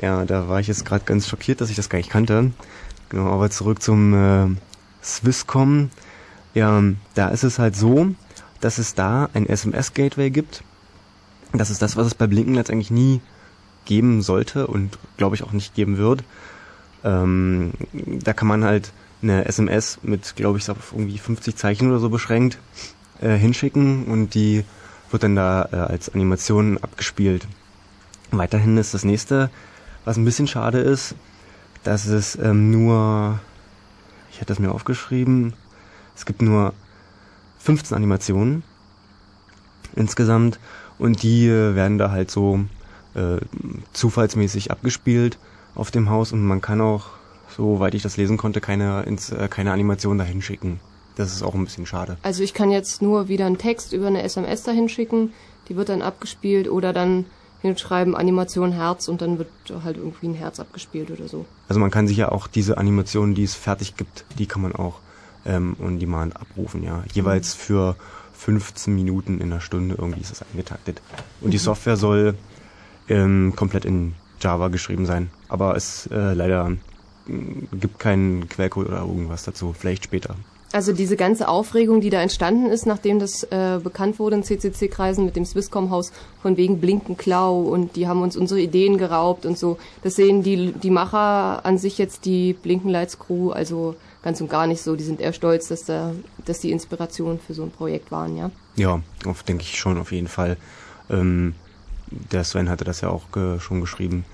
Ja, 0.00 0.24
da 0.26 0.48
war 0.48 0.60
ich 0.60 0.68
jetzt 0.68 0.84
gerade 0.84 1.04
ganz 1.06 1.26
schockiert, 1.26 1.60
dass 1.60 1.70
ich 1.70 1.76
das 1.76 1.88
gar 1.88 1.96
nicht 1.96 2.10
kannte. 2.10 2.52
Genau, 3.08 3.30
aber 3.30 3.50
zurück 3.50 3.82
zum 3.82 4.14
äh, 4.14 4.48
Swisscom. 5.02 5.90
Ja, 6.54 6.82
da 7.14 7.28
ist 7.28 7.44
es 7.44 7.58
halt 7.58 7.76
so, 7.76 8.14
dass 8.60 8.78
es 8.78 8.94
da 8.94 9.28
ein 9.34 9.48
SMS-Gateway 9.48 10.30
gibt. 10.30 10.62
Das 11.52 11.70
ist 11.70 11.82
das, 11.82 11.96
was 11.96 12.06
es 12.06 12.14
bei 12.14 12.26
Blinkenlights 12.26 12.70
eigentlich 12.70 12.90
nie 12.90 13.20
geben 13.84 14.22
sollte 14.22 14.66
und 14.66 14.98
glaube 15.16 15.36
ich 15.36 15.44
auch 15.44 15.52
nicht 15.52 15.74
geben 15.74 15.96
wird. 15.96 16.24
Ähm, 17.04 17.72
da 17.92 18.32
kann 18.32 18.48
man 18.48 18.64
halt 18.64 18.92
eine 19.22 19.44
SMS 19.44 19.98
mit, 20.02 20.34
glaube 20.36 20.58
ich, 20.58 20.68
auf 20.70 20.92
irgendwie 20.92 21.18
50 21.18 21.56
Zeichen 21.56 21.88
oder 21.88 22.00
so 22.00 22.10
beschränkt 22.10 22.58
äh, 23.20 23.36
hinschicken 23.36 24.04
und 24.06 24.34
die 24.34 24.64
wird 25.10 25.22
dann 25.22 25.36
da 25.36 25.68
äh, 25.72 25.76
als 25.76 26.12
Animation 26.12 26.78
abgespielt. 26.78 27.46
Weiterhin 28.30 28.76
ist 28.76 28.92
das 28.92 29.04
nächste, 29.04 29.50
was 30.04 30.16
ein 30.16 30.24
bisschen 30.24 30.48
schade 30.48 30.78
ist, 30.78 31.14
dass 31.86 32.06
es 32.06 32.36
ähm, 32.36 32.70
nur, 32.70 33.38
ich 34.30 34.36
hätte 34.36 34.46
das 34.46 34.58
mir 34.58 34.72
aufgeschrieben, 34.72 35.54
es 36.16 36.26
gibt 36.26 36.42
nur 36.42 36.72
15 37.58 37.96
Animationen 37.96 38.64
insgesamt 39.94 40.58
und 40.98 41.22
die 41.22 41.46
äh, 41.46 41.74
werden 41.74 41.98
da 41.98 42.10
halt 42.10 42.30
so 42.30 42.60
äh, 43.14 43.38
zufallsmäßig 43.92 44.70
abgespielt 44.70 45.38
auf 45.74 45.90
dem 45.90 46.10
Haus 46.10 46.32
und 46.32 46.42
man 46.42 46.60
kann 46.60 46.80
auch, 46.80 47.06
soweit 47.56 47.94
ich 47.94 48.02
das 48.02 48.16
lesen 48.16 48.36
konnte, 48.36 48.60
keine, 48.60 49.02
ins, 49.04 49.30
äh, 49.30 49.48
keine 49.48 49.72
Animation 49.72 50.18
dahin 50.18 50.42
schicken. 50.42 50.80
Das 51.14 51.32
ist 51.32 51.42
auch 51.42 51.54
ein 51.54 51.64
bisschen 51.64 51.86
schade. 51.86 52.18
Also 52.22 52.42
ich 52.42 52.52
kann 52.52 52.70
jetzt 52.70 53.00
nur 53.00 53.28
wieder 53.28 53.46
einen 53.46 53.58
Text 53.58 53.92
über 53.92 54.08
eine 54.08 54.22
SMS 54.22 54.64
dahin 54.64 54.88
schicken, 54.88 55.32
die 55.68 55.76
wird 55.76 55.88
dann 55.88 56.02
abgespielt 56.02 56.68
oder 56.68 56.92
dann 56.92 57.26
hinschreiben 57.66 58.14
Animation 58.14 58.72
Herz 58.72 59.08
und 59.08 59.22
dann 59.22 59.38
wird 59.38 59.48
halt 59.84 59.96
irgendwie 59.96 60.28
ein 60.28 60.34
Herz 60.34 60.60
abgespielt 60.60 61.10
oder 61.10 61.28
so. 61.28 61.46
Also 61.68 61.80
man 61.80 61.90
kann 61.90 62.08
sich 62.08 62.16
ja 62.16 62.30
auch 62.30 62.46
diese 62.46 62.78
Animationen, 62.78 63.34
die 63.34 63.44
es 63.44 63.54
fertig 63.54 63.96
gibt, 63.96 64.24
die 64.38 64.46
kann 64.46 64.62
man 64.62 64.74
auch 64.74 65.00
ähm, 65.44 65.76
on 65.80 65.98
demand 65.98 66.36
abrufen, 66.36 66.82
ja. 66.82 67.04
Jeweils 67.12 67.54
mhm. 67.54 67.60
für 67.60 67.96
15 68.34 68.94
Minuten 68.94 69.40
in 69.40 69.52
einer 69.52 69.60
Stunde 69.60 69.96
irgendwie 69.98 70.20
ist 70.20 70.30
das 70.30 70.42
eingetaktet. 70.50 71.00
Und 71.40 71.48
mhm. 71.48 71.50
die 71.52 71.58
Software 71.58 71.96
soll 71.96 72.34
ähm, 73.08 73.54
komplett 73.56 73.84
in 73.84 74.14
Java 74.40 74.68
geschrieben 74.68 75.06
sein. 75.06 75.30
Aber 75.48 75.76
es 75.76 76.08
äh, 76.12 76.34
leider 76.34 76.72
äh, 77.28 77.32
gibt 77.76 77.98
keinen 77.98 78.48
Quellcode 78.48 78.88
oder 78.88 79.00
irgendwas 79.00 79.44
dazu. 79.44 79.74
Vielleicht 79.76 80.04
später. 80.04 80.36
Also 80.76 80.92
diese 80.92 81.16
ganze 81.16 81.48
Aufregung, 81.48 82.02
die 82.02 82.10
da 82.10 82.20
entstanden 82.20 82.66
ist, 82.66 82.84
nachdem 82.84 83.18
das 83.18 83.44
äh, 83.44 83.80
bekannt 83.82 84.18
wurde 84.18 84.36
in 84.36 84.42
CCC-Kreisen 84.42 85.24
mit 85.24 85.34
dem 85.34 85.46
Swisscom-Haus 85.46 86.12
von 86.42 86.58
wegen 86.58 86.82
Blinkenklau 86.82 87.62
und 87.62 87.96
die 87.96 88.06
haben 88.06 88.20
uns 88.20 88.36
unsere 88.36 88.60
Ideen 88.60 88.98
geraubt 88.98 89.46
und 89.46 89.56
so, 89.56 89.78
das 90.02 90.16
sehen 90.16 90.42
die, 90.42 90.72
die 90.72 90.90
Macher 90.90 91.64
an 91.64 91.78
sich 91.78 91.96
jetzt, 91.96 92.26
die 92.26 92.52
Blinkenlights-Crew, 92.52 93.52
also 93.52 93.96
ganz 94.22 94.38
und 94.42 94.50
gar 94.50 94.66
nicht 94.66 94.82
so. 94.82 94.96
Die 94.96 95.04
sind 95.04 95.22
eher 95.22 95.32
stolz, 95.32 95.68
dass, 95.68 95.86
da, 95.86 96.12
dass 96.44 96.60
die 96.60 96.72
Inspiration 96.72 97.40
für 97.40 97.54
so 97.54 97.62
ein 97.62 97.70
Projekt 97.70 98.10
waren, 98.10 98.36
ja? 98.36 98.50
Ja, 98.76 99.00
denke 99.48 99.62
ich 99.62 99.78
schon, 99.78 99.96
auf 99.96 100.12
jeden 100.12 100.28
Fall. 100.28 100.58
Ähm, 101.08 101.54
der 102.10 102.44
Sven 102.44 102.68
hatte 102.68 102.84
das 102.84 103.00
ja 103.00 103.08
auch 103.08 103.32
ge 103.32 103.60
schon 103.60 103.80
geschrieben, 103.80 104.26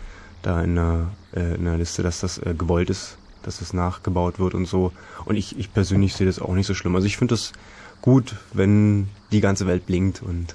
da 0.42 0.60
in 0.60 0.74
der, 0.74 1.06
äh, 1.36 1.54
in 1.54 1.66
der 1.66 1.76
Liste, 1.76 2.02
dass 2.02 2.18
das 2.18 2.38
äh, 2.38 2.52
gewollt 2.58 2.90
ist, 2.90 3.16
dass 3.42 3.60
es 3.60 3.72
nachgebaut 3.72 4.38
wird 4.38 4.54
und 4.54 4.66
so. 4.66 4.92
Und 5.24 5.36
ich, 5.36 5.58
ich 5.58 5.72
persönlich 5.72 6.14
sehe 6.14 6.26
das 6.26 6.40
auch 6.40 6.54
nicht 6.54 6.66
so 6.66 6.74
schlimm. 6.74 6.94
Also 6.94 7.06
ich 7.06 7.16
finde 7.16 7.34
das 7.34 7.52
gut, 8.00 8.36
wenn 8.52 9.08
die 9.30 9.40
ganze 9.40 9.66
Welt 9.66 9.86
blinkt 9.86 10.22
und 10.22 10.54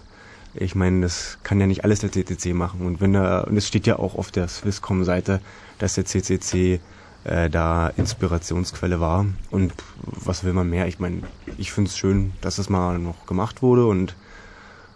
ich 0.60 0.74
meine, 0.74 1.02
das 1.02 1.38
kann 1.44 1.60
ja 1.60 1.68
nicht 1.68 1.84
alles 1.84 2.00
der 2.00 2.12
CCC 2.12 2.54
machen. 2.54 2.82
Und 2.82 3.00
wenn 3.00 3.14
da, 3.14 3.42
und 3.42 3.58
es 3.58 3.68
steht 3.68 3.86
ja 3.86 4.00
auch 4.00 4.16
auf 4.16 4.32
der 4.32 4.48
Swisscom-Seite, 4.48 5.40
dass 5.78 5.94
der 5.94 6.06
CCC 6.06 6.80
äh, 7.24 7.50
da 7.50 7.90
Inspirationsquelle 7.90 9.00
war. 9.00 9.26
Und 9.52 9.74
was 10.04 10.44
will 10.44 10.54
man 10.54 10.70
mehr? 10.70 10.88
Ich 10.88 11.00
meine, 11.00 11.22
ich 11.58 11.72
finde 11.72 11.90
es 11.90 11.98
schön, 11.98 12.34
dass 12.42 12.58
es 12.58 12.70
mal 12.70 12.98
noch 12.98 13.26
gemacht 13.28 13.62
wurde 13.62 13.86
und 13.86 14.16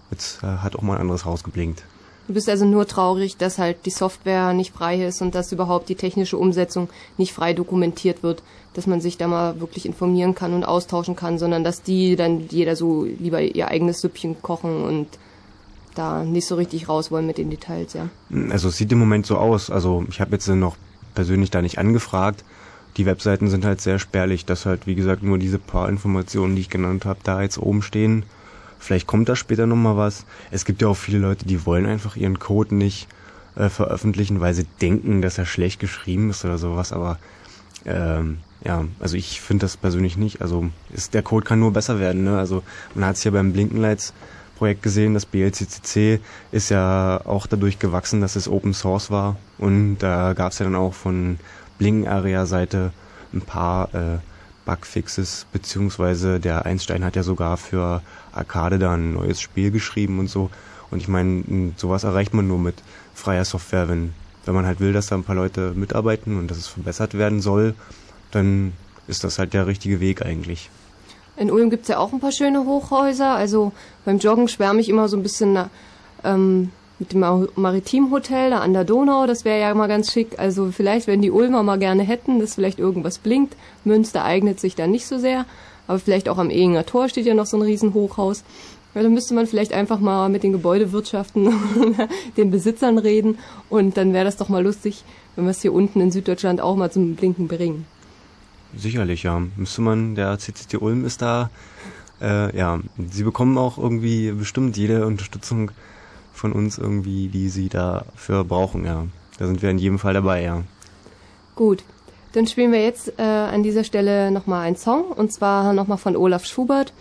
jetzt 0.09 0.41
äh, 0.43 0.47
hat 0.47 0.75
auch 0.75 0.81
mal 0.81 0.95
ein 0.95 1.01
anderes 1.01 1.25
Haus 1.25 1.43
geblinkt. 1.43 1.83
Du 2.32 2.36
bist 2.36 2.47
also 2.47 2.63
nur 2.63 2.88
traurig, 2.88 3.36
dass 3.36 3.57
halt 3.57 3.86
die 3.86 3.89
Software 3.89 4.53
nicht 4.53 4.73
frei 4.73 5.03
ist 5.05 5.21
und 5.21 5.36
dass 5.36 5.51
überhaupt 5.51 5.89
die 5.89 5.95
technische 5.95 6.38
Umsetzung 6.38 6.88
nicht 7.17 7.34
frei 7.34 7.51
dokumentiert 7.51 8.23
wird, 8.23 8.41
dass 8.73 8.88
man 8.88 9.01
sich 9.01 9.17
da 9.17 9.27
mal 9.27 9.59
wirklich 9.59 9.86
informieren 9.86 10.34
kann 10.34 10.53
und 10.53 10.63
austauschen 10.63 11.17
kann, 11.17 11.38
sondern 11.38 11.65
dass 11.65 11.84
die 11.84 12.15
dann 12.15 12.47
jeder 12.47 12.77
so 12.77 13.03
lieber 13.03 13.41
ihr 13.41 13.67
eigenes 13.67 13.99
Süppchen 13.99 14.41
kochen 14.41 14.82
und 14.82 15.07
da 15.93 16.23
nicht 16.23 16.47
so 16.47 16.55
richtig 16.55 16.88
raus 16.88 17.11
wollen 17.11 17.27
mit 17.27 17.38
den 17.38 17.49
Details, 17.49 17.91
ja. 17.91 18.07
Also 18.49 18.69
es 18.69 18.77
sieht 18.77 18.93
im 18.93 18.99
Moment 18.99 19.25
so 19.25 19.36
aus. 19.36 19.69
Also 19.69 20.05
ich 20.07 20.21
habe 20.21 20.32
jetzt 20.32 20.47
noch 20.47 20.77
persönlich 21.13 21.51
da 21.51 21.61
nicht 21.61 21.79
angefragt. 21.79 22.45
Die 22.95 23.05
Webseiten 23.05 23.49
sind 23.49 23.65
halt 23.65 23.82
sehr 23.82 23.99
spärlich, 23.99 24.45
dass 24.45 24.65
halt 24.65 24.88
wie 24.88 24.95
gesagt 24.95 25.21
nur 25.21 25.38
diese 25.38 25.59
paar 25.59 25.89
Informationen, 25.89 26.55
die 26.55 26.61
ich 26.61 26.69
genannt 26.69 27.03
habe, 27.03 27.19
da 27.23 27.41
jetzt 27.41 27.57
oben 27.57 27.82
stehen. 27.82 28.23
Vielleicht 28.82 29.07
kommt 29.07 29.29
da 29.29 29.36
später 29.36 29.67
nochmal 29.67 29.95
was. 29.95 30.25
Es 30.49 30.65
gibt 30.65 30.82
ja 30.82 30.88
auch 30.88 30.97
viele 30.97 31.19
Leute, 31.19 31.45
die 31.45 31.65
wollen 31.65 31.86
einfach 31.86 32.15
ihren 32.15 32.39
Code 32.39 32.75
nicht 32.75 33.07
äh, 33.55 33.69
veröffentlichen, 33.69 34.41
weil 34.41 34.55
sie 34.55 34.65
denken, 34.82 35.21
dass 35.21 35.38
er 35.38 35.45
schlecht 35.45 35.79
geschrieben 35.79 36.32
ist 36.32 36.43
oder 36.43 36.57
sowas. 36.57 36.91
Aber 36.91 37.19
ähm, 37.86 38.39
ja, 38.65 38.86
also 38.99 39.15
ich 39.17 39.39
finde 39.39 39.65
das 39.65 39.77
persönlich 39.77 40.17
nicht. 40.17 40.41
Also 40.41 40.69
ist, 40.91 41.13
der 41.13 41.21
Code 41.21 41.45
kann 41.45 41.59
nur 41.59 41.71
besser 41.71 41.99
werden. 41.99 42.23
Ne? 42.23 42.38
Also 42.39 42.63
man 42.95 43.05
hat 43.05 43.17
es 43.17 43.23
ja 43.23 43.32
beim 43.32 43.53
Blinkenlights 43.53 44.13
Projekt 44.57 44.84
gesehen, 44.84 45.15
das 45.15 45.25
BLCCC 45.25 46.19
ist 46.51 46.69
ja 46.69 47.21
auch 47.25 47.47
dadurch 47.47 47.79
gewachsen, 47.79 48.21
dass 48.21 48.36
es 48.36 48.47
Open 48.47 48.75
Source 48.75 49.09
war 49.09 49.38
und 49.57 49.97
da 49.97 50.34
gab 50.34 50.51
es 50.51 50.59
ja 50.59 50.65
dann 50.65 50.75
auch 50.75 50.93
von 50.93 51.39
Blinken 51.79 52.07
Area 52.07 52.45
Seite 52.45 52.93
ein 53.34 53.41
paar 53.41 53.91
äh, 53.95 54.19
Bugfixes, 54.66 55.45
beziehungsweise 55.51 56.39
der 56.39 56.66
Einstein 56.66 57.03
hat 57.03 57.16
ja 57.16 57.24
sogar 57.24 57.57
für 57.57 58.01
Arcade 58.34 58.80
da 58.80 58.93
ein 58.93 59.14
neues 59.14 59.41
Spiel 59.41 59.72
geschrieben 59.72 60.20
und 60.20 60.28
so. 60.28 60.49
Und 60.91 60.99
ich 61.01 61.07
meine, 61.07 61.74
sowas 61.78 62.03
erreicht 62.03 62.34
man 62.34 62.47
nur 62.47 62.59
mit 62.59 62.76
freier 63.14 63.45
Software, 63.45 63.89
wenn, 63.89 64.14
wenn 64.45 64.53
man 64.53 64.66
halt 64.66 64.80
will, 64.80 64.93
dass 64.93 65.07
da 65.07 65.16
ein 65.16 65.24
paar 65.24 65.36
Leute 65.36 65.74
mitarbeiten 65.76 66.38
und 66.38 66.49
dass 66.49 66.57
es 66.57 66.68
verbessert 66.68 67.14
werden 67.14 67.41
soll, 67.41 67.76
dann 68.32 68.74
ist 69.07 69.24
das 69.24 69.39
halt 69.39 69.53
der 69.53 69.68
richtige 69.68 69.99
Weg 69.99 70.26
eigentlich. 70.26 70.70
In 71.38 71.49
Ulm 71.49 71.70
gibt 71.70 71.84
es 71.84 71.88
ja 71.88 71.97
auch 71.97 72.14
ein 72.14 72.20
paar 72.20 72.32
schöne 72.32 72.66
Hochhäuser. 72.66 73.36
Also 73.36 73.72
beim 74.05 74.20
Joggen 74.20 74.47
schwärme 74.47 74.82
ich 74.82 74.89
immer 74.89 75.07
so 75.07 75.18
ein 75.18 75.24
bisschen 75.24 75.57
ähm, 76.24 76.72
mit 77.01 77.13
dem 77.13 77.47
Maritimhotel 77.55 78.51
da 78.51 78.59
an 78.59 78.73
der 78.73 78.83
Donau, 78.83 79.25
das 79.25 79.43
wäre 79.43 79.59
ja 79.59 79.73
mal 79.73 79.87
ganz 79.87 80.13
schick. 80.13 80.37
Also 80.37 80.71
vielleicht, 80.71 81.07
wenn 81.07 81.19
die 81.23 81.31
Ulmer 81.31 81.63
mal 81.63 81.79
gerne 81.79 82.03
hätten, 82.03 82.39
dass 82.39 82.53
vielleicht 82.53 82.77
irgendwas 82.77 83.17
blinkt. 83.17 83.55
Münster 83.83 84.23
eignet 84.23 84.59
sich 84.59 84.75
da 84.75 84.85
nicht 84.85 85.07
so 85.07 85.17
sehr, 85.17 85.45
aber 85.87 85.97
vielleicht 85.97 86.29
auch 86.29 86.37
am 86.37 86.51
Ehinger 86.51 86.85
Tor 86.85 87.09
steht 87.09 87.25
ja 87.25 87.33
noch 87.33 87.47
so 87.47 87.57
ein 87.57 87.63
Riesenhochhaus. 87.63 88.43
Ja, 88.93 89.01
dann 89.01 89.15
müsste 89.15 89.33
man 89.33 89.47
vielleicht 89.47 89.73
einfach 89.73 89.99
mal 89.99 90.29
mit 90.29 90.43
den 90.43 90.51
Gebäudewirtschaften, 90.51 91.51
den 92.37 92.51
Besitzern 92.51 92.99
reden 92.99 93.39
und 93.69 93.97
dann 93.97 94.13
wäre 94.13 94.25
das 94.25 94.37
doch 94.37 94.49
mal 94.49 94.63
lustig, 94.63 95.03
wenn 95.35 95.45
wir 95.45 95.51
es 95.51 95.61
hier 95.63 95.73
unten 95.73 96.01
in 96.01 96.11
Süddeutschland 96.11 96.61
auch 96.61 96.75
mal 96.75 96.91
zum 96.91 97.15
Blinken 97.15 97.47
bringen. 97.47 97.85
Sicherlich, 98.77 99.23
ja. 99.23 99.41
Müsste 99.55 99.81
man, 99.81 100.13
der 100.13 100.37
CCT 100.37 100.75
Ulm 100.79 101.03
ist 101.03 101.23
da, 101.23 101.49
äh, 102.21 102.55
ja, 102.55 102.79
sie 103.09 103.23
bekommen 103.23 103.57
auch 103.57 103.79
irgendwie 103.79 104.33
bestimmt 104.33 104.77
jede 104.77 105.07
Unterstützung 105.07 105.71
von 106.41 106.51
uns 106.51 106.79
irgendwie, 106.79 107.27
die 107.27 107.49
sie 107.49 107.69
dafür 107.69 108.43
brauchen, 108.43 108.83
ja. 108.83 109.05
Da 109.37 109.45
sind 109.45 109.61
wir 109.61 109.69
in 109.69 109.77
jedem 109.77 109.99
Fall 109.99 110.13
dabei, 110.13 110.41
ja. 110.43 110.63
Gut, 111.55 111.83
dann 112.33 112.47
spielen 112.47 112.71
wir 112.71 112.83
jetzt 112.83 113.19
äh, 113.19 113.21
an 113.21 113.61
dieser 113.61 113.83
Stelle 113.83 114.31
nochmal 114.31 114.65
einen 114.65 114.75
Song 114.75 115.03
und 115.11 115.31
zwar 115.31 115.73
nochmal 115.73 115.99
von 115.99 116.17
Olaf 116.17 116.45
Schubert 116.45 116.93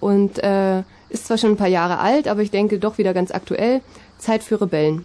und 0.00 0.38
äh, 0.42 0.80
ist 1.10 1.26
zwar 1.26 1.36
schon 1.36 1.50
ein 1.50 1.56
paar 1.56 1.68
Jahre 1.68 1.98
alt, 1.98 2.28
aber 2.28 2.40
ich 2.40 2.50
denke 2.50 2.78
doch 2.78 2.96
wieder 2.96 3.12
ganz 3.12 3.30
aktuell. 3.30 3.82
Zeit 4.16 4.42
für 4.42 4.60
Rebellen. 4.60 5.04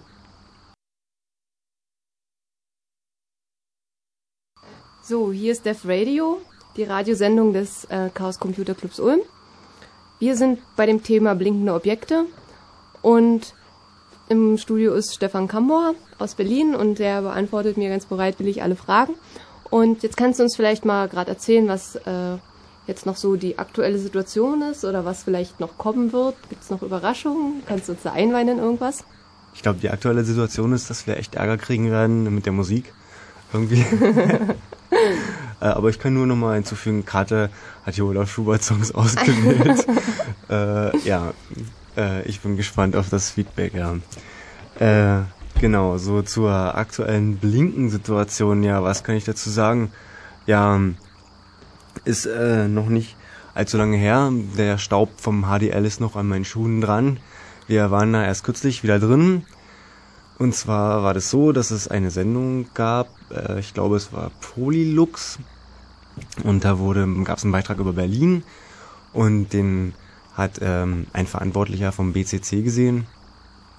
So, 5.03 5.33
hier 5.33 5.51
ist 5.51 5.65
Def 5.65 5.81
Radio, 5.85 6.39
die 6.77 6.83
Radiosendung 6.83 7.51
des 7.51 7.83
äh, 7.85 8.09
Chaos 8.13 8.39
Computer 8.39 8.73
Clubs 8.75 8.99
Ulm. 8.99 9.19
Wir 10.19 10.37
sind 10.37 10.59
bei 10.77 10.85
dem 10.85 11.03
Thema 11.03 11.35
blinkende 11.35 11.73
Objekte 11.73 12.25
und 13.01 13.53
im 14.33 14.57
Studio 14.57 14.93
ist 14.93 15.13
Stefan 15.13 15.47
Kambor 15.47 15.93
aus 16.17 16.33
Berlin 16.33 16.73
und 16.75 16.97
der 16.97 17.21
beantwortet 17.21 17.77
mir 17.77 17.89
ganz 17.89 18.05
bereitwillig 18.05 18.63
alle 18.63 18.75
Fragen. 18.75 19.13
Und 19.69 20.01
jetzt 20.01 20.17
kannst 20.17 20.39
du 20.39 20.43
uns 20.43 20.55
vielleicht 20.55 20.85
mal 20.85 21.07
gerade 21.07 21.29
erzählen, 21.29 21.67
was 21.67 21.95
äh, 21.95 22.37
jetzt 22.87 23.05
noch 23.05 23.15
so 23.15 23.35
die 23.35 23.59
aktuelle 23.59 23.99
Situation 23.99 24.63
ist 24.63 24.85
oder 24.85 25.05
was 25.05 25.23
vielleicht 25.23 25.59
noch 25.59 25.77
kommen 25.77 26.13
wird. 26.13 26.35
Gibt 26.49 26.63
es 26.63 26.71
noch 26.71 26.81
Überraschungen? 26.81 27.61
Kannst 27.67 27.87
du 27.87 27.93
uns 27.93 28.01
da 28.01 28.11
einweihen 28.11 28.47
in 28.47 28.57
irgendwas? 28.57 29.05
Ich 29.53 29.61
glaube, 29.61 29.79
die 29.79 29.91
aktuelle 29.91 30.23
Situation 30.23 30.73
ist, 30.73 30.89
dass 30.89 31.05
wir 31.05 31.17
echt 31.17 31.35
Ärger 31.35 31.57
kriegen 31.57 31.91
werden 31.91 32.33
mit 32.33 32.47
der 32.47 32.53
Musik. 32.53 32.91
Irgendwie. 33.53 33.85
äh, 35.61 35.65
aber 35.65 35.89
ich 35.89 35.99
kann 35.99 36.15
nur 36.15 36.25
noch 36.25 36.35
mal 36.35 36.55
hinzufügen, 36.55 37.05
Karte 37.05 37.51
hat 37.85 37.93
hier 37.93 38.05
Olaf 38.05 38.31
Schubert 38.31 38.63
Songs 38.63 38.93
ausgewählt. 38.95 39.85
äh, 40.49 40.97
ja, 41.07 41.33
äh, 41.97 42.23
ich 42.23 42.41
bin 42.41 42.57
gespannt 42.57 42.95
auf 42.95 43.09
das 43.09 43.31
Feedback, 43.31 43.73
ja. 43.73 43.95
Äh, 44.79 45.23
genau, 45.59 45.97
so 45.97 46.21
zur 46.21 46.51
aktuellen 46.51 47.37
Blinken-Situation, 47.37 48.63
ja, 48.63 48.83
was 48.83 49.03
kann 49.03 49.15
ich 49.15 49.25
dazu 49.25 49.49
sagen? 49.49 49.91
Ja, 50.45 50.79
ist 52.05 52.25
äh, 52.25 52.67
noch 52.67 52.87
nicht 52.87 53.15
allzu 53.53 53.77
lange 53.77 53.97
her. 53.97 54.31
Der 54.57 54.77
Staub 54.77 55.09
vom 55.17 55.45
HDL 55.45 55.85
ist 55.85 56.01
noch 56.01 56.15
an 56.15 56.27
meinen 56.27 56.45
Schuhen 56.45 56.81
dran. 56.81 57.19
Wir 57.67 57.91
waren 57.91 58.13
da 58.13 58.25
erst 58.25 58.43
kürzlich 58.43 58.83
wieder 58.83 58.99
drin. 58.99 59.45
Und 60.39 60.55
zwar 60.55 61.03
war 61.03 61.13
das 61.13 61.29
so, 61.29 61.51
dass 61.51 61.71
es 61.71 61.87
eine 61.87 62.11
Sendung 62.11 62.67
gab, 62.73 63.07
äh, 63.31 63.59
ich 63.59 63.73
glaube 63.73 63.95
es 63.95 64.11
war 64.11 64.31
Polylux. 64.41 65.39
Und 66.43 66.65
da 66.65 66.79
wurde, 66.79 67.07
gab 67.23 67.37
es 67.37 67.43
einen 67.43 67.51
Beitrag 67.51 67.79
über 67.79 67.93
Berlin 67.93 68.43
und 69.13 69.53
den 69.53 69.93
hat 70.33 70.59
ähm, 70.61 71.07
ein 71.13 71.27
Verantwortlicher 71.27 71.91
vom 71.91 72.13
BCC 72.13 72.63
gesehen. 72.63 73.05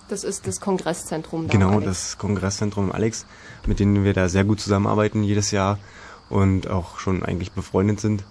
Das 0.09 0.22
ist 0.22 0.46
das 0.46 0.61
Kongresszentrum. 0.61 1.46
Da 1.46 1.52
genau, 1.52 1.70
Alex. 1.72 1.84
das 1.84 2.18
Kongresszentrum 2.18 2.92
Alex, 2.92 3.26
mit 3.66 3.80
denen 3.80 4.05
wir 4.05 4.12
da 4.12 4.28
sehr 4.28 4.44
gut 4.44 4.61
zusammenarbeiten 4.61 5.22
jedes 5.22 5.50
Jahr 5.50 5.78
und 6.28 6.68
auch 6.68 6.98
schon 6.98 7.22
eigentlich 7.22 7.52
befreundet 7.52 8.00
sind. 8.00 8.24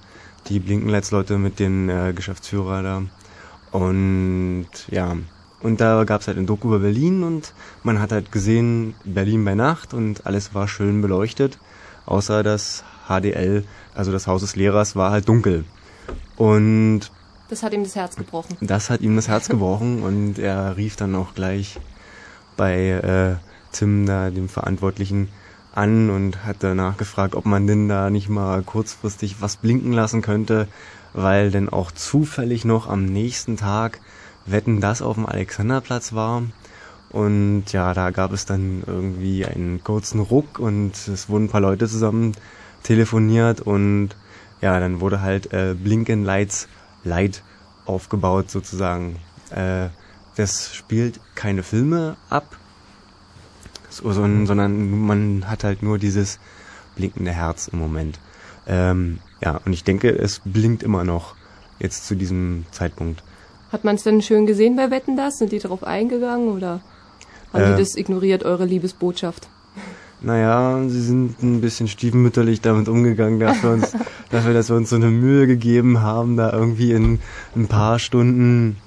Die 0.48 0.60
Blinkenlights-Leute 0.60 1.38
mit 1.38 1.60
den 1.60 1.90
äh, 1.90 2.14
Geschäftsführer 2.16 2.84
da. 2.84 3.04
Und 3.72 4.68
ja, 4.90 5.16
und 5.62 5.80
da 5.80 6.04
gab 6.04 6.22
es 6.22 6.28
halt 6.28 6.38
ein 6.38 6.46
Doku 6.46 6.68
über 6.68 6.80
Berlin 6.80 7.24
und 7.24 7.54
man 7.84 8.00
hat 8.00 8.12
halt 8.12 8.32
gesehen, 8.32 8.96
Berlin 9.06 9.46
bei 9.46 9.56
Nacht 9.56 9.94
und 9.94 10.28
alles 10.28 10.54
war 10.54 10.68
schön 10.68 11.02
beleuchtet, 11.02 11.58
außer 12.06 12.44
das 12.44 12.84
HDL, 13.08 13.64
also 13.96 14.12
das 14.12 14.28
Haus 14.28 14.42
des 14.42 14.56
Lehrers, 14.58 14.96
war 14.96 15.12
halt 15.12 15.30
dunkel. 15.30 15.64
Und 16.36 17.12
das 17.54 17.62
hat 17.62 17.74
ihm 17.74 17.84
das 17.84 17.96
Herz 17.96 18.16
gebrochen. 18.16 18.58
Das 18.62 18.90
hat 18.90 19.02
ihm 19.02 19.16
das 19.16 19.28
Herz 19.28 19.48
gebrochen 19.48 20.02
und 20.02 20.40
er 20.40 20.76
rief 20.76 20.96
dann 20.96 21.14
auch 21.14 21.36
gleich 21.36 21.80
bei 22.58 22.90
äh, 22.90 23.36
Tim, 23.72 24.08
da 24.08 24.32
dem 24.32 24.50
Verantwortlichen, 24.50 25.30
an 25.72 26.10
und 26.10 26.46
hat 26.46 26.58
danach 26.60 26.98
gefragt, 26.98 27.36
ob 27.36 27.46
man 27.46 27.68
denn 27.68 27.88
da 27.88 28.10
nicht 28.10 28.28
mal 28.28 28.64
kurzfristig 28.64 29.42
was 29.42 29.58
blinken 29.58 29.92
lassen 29.92 30.22
könnte, 30.22 30.68
weil 31.14 31.52
denn 31.52 31.70
auch 31.70 31.92
zufällig 31.92 32.66
noch 32.66 32.88
am 32.88 33.06
nächsten 33.06 33.58
Tag 33.58 34.00
Wetten 34.46 34.82
das 34.82 35.02
auf 35.02 35.16
dem 35.16 35.26
Alexanderplatz 35.26 36.14
war. 36.14 36.44
Und 37.10 37.66
ja, 37.72 37.94
da 37.94 38.10
gab 38.10 38.34
es 38.34 38.48
dann 38.48 38.84
irgendwie 38.88 39.46
einen 39.46 39.84
kurzen 39.84 40.20
Ruck 40.20 40.58
und 40.58 40.92
es 41.08 41.30
wurden 41.30 41.46
ein 41.46 41.50
paar 41.50 41.62
Leute 41.62 41.88
zusammen 41.88 42.34
telefoniert 42.82 43.62
und 43.62 44.10
ja, 44.62 44.80
dann 44.80 45.02
wurde 45.02 45.22
halt 45.22 45.54
äh, 45.54 45.76
Blinken 45.76 46.24
Lights 46.24 46.68
Light 47.04 47.44
aufgebaut 47.86 48.50
sozusagen. 48.50 49.18
Äh, 49.50 49.90
das 50.36 50.74
spielt 50.74 51.20
keine 51.36 51.64
Filme 51.64 52.18
ab, 52.30 52.58
so, 53.90 54.12
sondern 54.12 55.06
man 55.06 55.50
hat 55.50 55.64
halt 55.64 55.84
nur 55.84 56.00
dieses 56.00 56.40
blinkende 56.96 57.32
Herz 57.32 57.68
im 57.68 57.80
Moment. 57.80 58.20
Ähm, 58.66 59.20
ja, 59.42 59.60
und 59.66 59.74
ich 59.74 59.84
denke, 59.84 60.10
es 60.10 60.42
blinkt 60.44 60.84
immer 60.84 61.04
noch 61.04 61.36
jetzt 61.80 62.08
zu 62.08 62.16
diesem 62.16 62.66
Zeitpunkt. 62.72 63.24
Hat 63.72 63.84
man 63.84 63.96
es 63.96 64.04
denn 64.04 64.22
schön 64.22 64.46
gesehen 64.46 64.76
bei 64.76 64.90
Wetten 64.90 65.18
das? 65.18 65.38
Sind 65.38 65.52
die 65.52 65.60
darauf 65.60 65.84
eingegangen 65.84 66.50
oder 66.50 66.82
haben 67.52 67.64
äh, 67.64 67.72
die 67.72 67.82
das 67.82 67.96
ignoriert, 67.96 68.44
eure 68.44 68.66
Liebesbotschaft? 68.66 69.48
Naja, 70.24 70.82
sie 70.88 71.02
sind 71.02 71.44
ein 71.44 71.60
bisschen 71.60 71.90
stiefmütterlich 71.90 72.62
damit 72.62 72.88
umgegangen, 72.88 73.42
dass 73.42 73.62
wir 73.62 73.72
uns, 73.72 73.92
dafür, 74.30 74.54
dass 74.54 74.70
wir 74.70 74.78
uns 74.78 74.90
so 74.90 74.96
eine 74.96 75.10
Mühe 75.10 75.48
gegeben 75.48 76.00
haben, 76.00 76.38
da 76.38 76.54
irgendwie 76.54 76.94
in 76.94 77.20
ein 77.58 77.68
paar 77.68 78.00
Stunden 78.00 78.78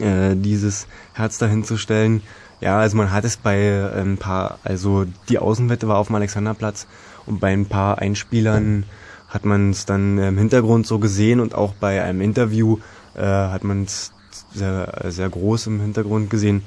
äh, 0.00 0.34
dieses 0.34 0.88
Herz 1.12 1.38
dahin 1.38 1.62
zu 1.62 1.76
stellen. 1.76 2.22
Ja, 2.60 2.78
also 2.80 2.96
man 2.96 3.12
hat 3.12 3.24
es 3.24 3.36
bei 3.36 3.88
ein 3.94 4.18
paar, 4.18 4.58
also 4.64 5.04
die 5.28 5.38
Außenwette 5.38 5.86
war 5.86 5.98
auf 5.98 6.08
dem 6.08 6.16
Alexanderplatz 6.16 6.88
und 7.26 7.38
bei 7.38 7.52
ein 7.52 7.66
paar 7.66 7.98
Einspielern 7.98 8.84
hat 9.28 9.44
man 9.44 9.70
es 9.70 9.86
dann 9.86 10.18
im 10.18 10.38
Hintergrund 10.38 10.88
so 10.88 10.98
gesehen 10.98 11.38
und 11.38 11.54
auch 11.54 11.74
bei 11.74 12.02
einem 12.02 12.20
Interview 12.20 12.78
äh, 13.14 13.22
hat 13.22 13.62
man 13.62 13.84
es 13.84 14.12
sehr, 14.52 15.04
sehr 15.08 15.28
groß 15.28 15.68
im 15.68 15.80
Hintergrund 15.80 16.30
gesehen. 16.30 16.62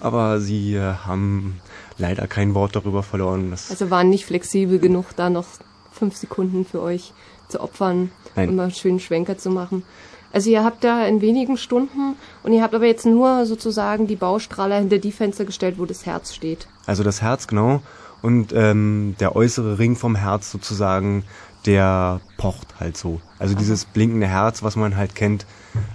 Aber 0.00 0.40
sie 0.40 0.74
äh, 0.74 0.94
haben 1.06 1.60
leider 1.98 2.26
kein 2.26 2.54
Wort 2.54 2.76
darüber 2.76 3.02
verloren. 3.02 3.52
also 3.52 3.90
waren 3.90 4.10
nicht 4.10 4.26
flexibel 4.26 4.78
genug, 4.78 5.06
da 5.16 5.30
noch 5.30 5.46
fünf 5.92 6.16
Sekunden 6.16 6.64
für 6.64 6.82
euch 6.82 7.12
zu 7.48 7.60
opfern 7.60 8.10
Nein. 8.34 8.48
und 8.48 8.56
mal 8.56 8.64
einen 8.64 8.72
schönen 8.72 9.00
Schwenker 9.00 9.38
zu 9.38 9.50
machen. 9.50 9.84
Also 10.32 10.50
ihr 10.50 10.64
habt 10.64 10.82
da 10.82 11.06
in 11.06 11.20
wenigen 11.20 11.56
Stunden 11.56 12.16
und 12.42 12.52
ihr 12.52 12.62
habt 12.62 12.74
aber 12.74 12.86
jetzt 12.86 13.06
nur 13.06 13.46
sozusagen 13.46 14.08
die 14.08 14.16
Baustrahler 14.16 14.80
hinter 14.80 14.98
die 14.98 15.12
Fenster 15.12 15.44
gestellt, 15.44 15.78
wo 15.78 15.84
das 15.84 16.06
Herz 16.06 16.34
steht. 16.34 16.66
Also 16.86 17.04
das 17.04 17.22
Herz, 17.22 17.46
genau. 17.46 17.82
Und 18.20 18.52
ähm, 18.52 19.14
der 19.20 19.36
äußere 19.36 19.78
Ring 19.78 19.94
vom 19.94 20.16
Herz 20.16 20.50
sozusagen, 20.50 21.24
der 21.66 22.20
pocht 22.36 22.80
halt 22.80 22.96
so. 22.96 23.20
Also 23.38 23.54
Aha. 23.54 23.60
dieses 23.60 23.84
blinkende 23.84 24.26
Herz, 24.26 24.64
was 24.64 24.74
man 24.74 24.96
halt 24.96 25.14
kennt, 25.14 25.46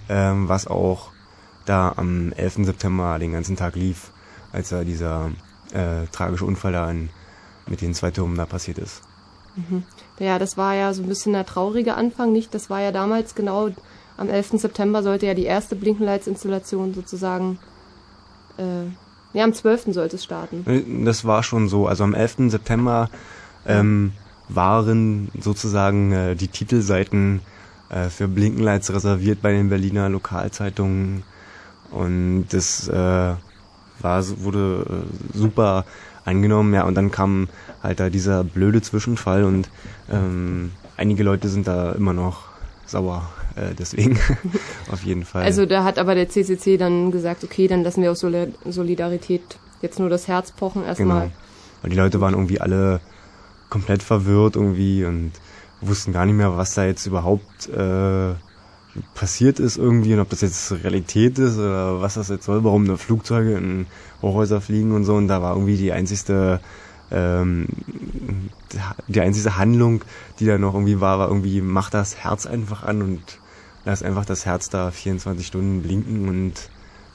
ähm, 0.07 0.47
was 0.47 0.67
auch 0.67 1.09
da 1.65 1.93
am 1.97 2.31
11. 2.31 2.65
September 2.65 3.19
den 3.19 3.33
ganzen 3.33 3.57
Tag 3.57 3.75
lief, 3.75 4.11
als 4.53 4.69
da 4.69 4.85
dieser 4.85 5.31
äh, 5.71 6.07
tragische 6.11 6.45
Unfall 6.45 6.73
da 6.73 6.89
in, 6.89 7.09
mit 7.67 7.81
den 7.81 7.93
zwei 7.93 8.11
Türmen 8.11 8.37
da 8.37 8.45
passiert 8.45 8.77
ist. 8.77 9.01
Mhm. 9.55 9.83
Ja, 10.19 10.39
das 10.39 10.57
war 10.57 10.75
ja 10.75 10.93
so 10.93 11.03
ein 11.03 11.07
bisschen 11.07 11.33
der 11.33 11.45
traurige 11.45 11.95
Anfang, 11.95 12.31
nicht? 12.31 12.53
Das 12.53 12.69
war 12.69 12.81
ja 12.81 12.91
damals 12.91 13.35
genau 13.35 13.69
am 14.17 14.29
11. 14.29 14.59
September 14.59 15.01
sollte 15.01 15.25
ja 15.25 15.33
die 15.33 15.45
erste 15.45 15.75
Blinkenlights-Installation 15.75 16.93
sozusagen, 16.93 17.57
äh, 18.57 18.85
ja, 19.33 19.43
am 19.43 19.53
12. 19.53 19.93
sollte 19.93 20.17
es 20.17 20.23
starten. 20.23 20.65
Äh, 20.67 21.05
das 21.05 21.23
war 21.25 21.43
schon 21.43 21.69
so. 21.69 21.87
Also 21.87 22.03
am 22.03 22.13
11. 22.13 22.49
September 22.49 23.09
ähm, 23.65 24.11
waren 24.49 25.29
sozusagen 25.39 26.11
äh, 26.11 26.35
die 26.35 26.49
Titelseiten 26.49 27.41
äh, 27.89 28.09
für 28.09 28.27
Blinkenlights 28.27 28.91
reserviert 28.93 29.41
bei 29.41 29.51
den 29.51 29.69
Berliner 29.69 30.09
Lokalzeitungen 30.09 31.23
und 31.91 32.47
das 32.49 32.87
äh, 32.87 33.35
war 34.01 34.23
wurde 34.39 34.85
äh, 35.33 35.37
super 35.37 35.85
angenommen 36.25 36.73
ja 36.73 36.83
und 36.83 36.95
dann 36.95 37.11
kam 37.11 37.47
halt 37.81 37.99
da 37.99 38.09
dieser 38.09 38.43
blöde 38.43 38.81
Zwischenfall 38.81 39.43
und 39.43 39.69
ähm, 40.11 40.71
einige 40.97 41.23
Leute 41.23 41.47
sind 41.49 41.67
da 41.67 41.91
immer 41.93 42.13
noch 42.13 42.43
sauer 42.85 43.29
äh, 43.55 43.73
deswegen. 43.77 44.19
Auf 44.91 45.03
jeden 45.03 45.25
Fall. 45.25 45.43
Also 45.43 45.65
da 45.65 45.83
hat 45.83 45.97
aber 45.97 46.15
der 46.15 46.29
CCC 46.29 46.77
dann 46.77 47.11
gesagt 47.11 47.43
okay 47.43 47.67
dann 47.67 47.83
lassen 47.83 48.01
wir 48.01 48.11
aus 48.11 48.19
Solidarität 48.19 49.59
jetzt 49.81 49.99
nur 49.99 50.09
das 50.09 50.27
Herz 50.27 50.51
pochen 50.51 50.83
erstmal. 50.83 51.27
Genau. 51.27 51.33
weil 51.81 51.91
die 51.91 51.97
Leute 51.97 52.21
waren 52.21 52.33
irgendwie 52.33 52.59
alle 52.59 52.99
komplett 53.69 54.03
verwirrt 54.03 54.55
irgendwie 54.55 55.05
und 55.05 55.31
wussten 55.81 56.11
gar 56.11 56.25
nicht 56.25 56.35
mehr, 56.35 56.57
was 56.57 56.73
da 56.73 56.85
jetzt 56.85 57.05
überhaupt 57.05 57.69
äh, 57.69 58.33
passiert 59.13 59.59
ist 59.59 59.77
irgendwie 59.77 60.13
und 60.13 60.19
ob 60.19 60.29
das 60.29 60.41
jetzt 60.41 60.71
Realität 60.71 61.39
ist 61.39 61.57
oder 61.57 62.01
was 62.01 62.15
das 62.15 62.29
jetzt 62.29 62.45
soll, 62.45 62.63
warum 62.63 62.87
da 62.87 62.97
Flugzeuge 62.97 63.57
in 63.57 63.87
Hochhäuser 64.21 64.61
fliegen 64.61 64.91
und 64.93 65.03
so. 65.03 65.15
Und 65.15 65.27
da 65.27 65.41
war 65.41 65.55
irgendwie 65.55 65.77
die 65.77 65.91
einzigste 65.91 66.59
ähm, 67.11 67.67
die 69.07 69.21
einzige 69.21 69.57
Handlung, 69.57 70.03
die 70.39 70.45
da 70.45 70.57
noch 70.57 70.73
irgendwie 70.73 71.01
war, 71.01 71.19
war 71.19 71.27
irgendwie, 71.27 71.61
mach 71.61 71.89
das 71.89 72.17
Herz 72.17 72.45
einfach 72.45 72.83
an 72.83 73.01
und 73.01 73.39
lass 73.85 74.03
einfach 74.03 74.25
das 74.25 74.45
Herz 74.45 74.69
da 74.69 74.91
24 74.91 75.45
Stunden 75.45 75.81
blinken 75.81 76.27
und 76.27 76.53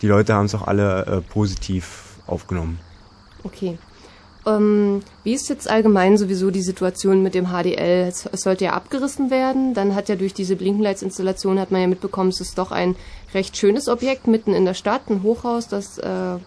die 0.03 0.09
Leute 0.09 0.35
haben 0.35 0.47
es 0.47 0.55
auch 0.55 0.67
alle 0.67 1.07
äh, 1.07 1.21
positiv 1.21 2.19
aufgenommen. 2.27 2.79
Okay. 3.45 3.79
Ähm, 4.47 5.01
wie 5.23 5.33
ist 5.33 5.49
jetzt 5.49 5.71
allgemein 5.71 6.19
sowieso 6.19 6.51
die 6.51 6.63
Situation 6.63 7.23
mit 7.23 7.35
dem 7.35 7.47
HDL? 7.47 8.09
Es, 8.09 8.27
es, 8.27 8.43
sollte 8.43 8.65
ja 8.65 8.73
abgerissen 8.73 9.31
werden. 9.31 9.75
Dann 9.75 9.95
hat 9.95 10.09
ja 10.09 10.17
durch 10.17 10.35
diese 10.35 10.57
Blinkenlights-Installation 10.57 11.59
hat 11.59 11.71
man 11.71 11.81
ja 11.81 11.87
mitbekommen, 11.87 12.31
es 12.31 12.41
ist 12.41 12.59
doch 12.59 12.71
ein 12.71 12.97
recht 13.33 13.57
schönes 13.57 13.89
Objekt 13.89 14.27
mitten 14.27 14.53
in 14.53 14.65
der 14.65 14.75
Stadt, 14.75 15.09
ein 15.09 15.23
Hochhaus, 15.23 15.69
das 15.69 15.99
äh, 15.99 16.39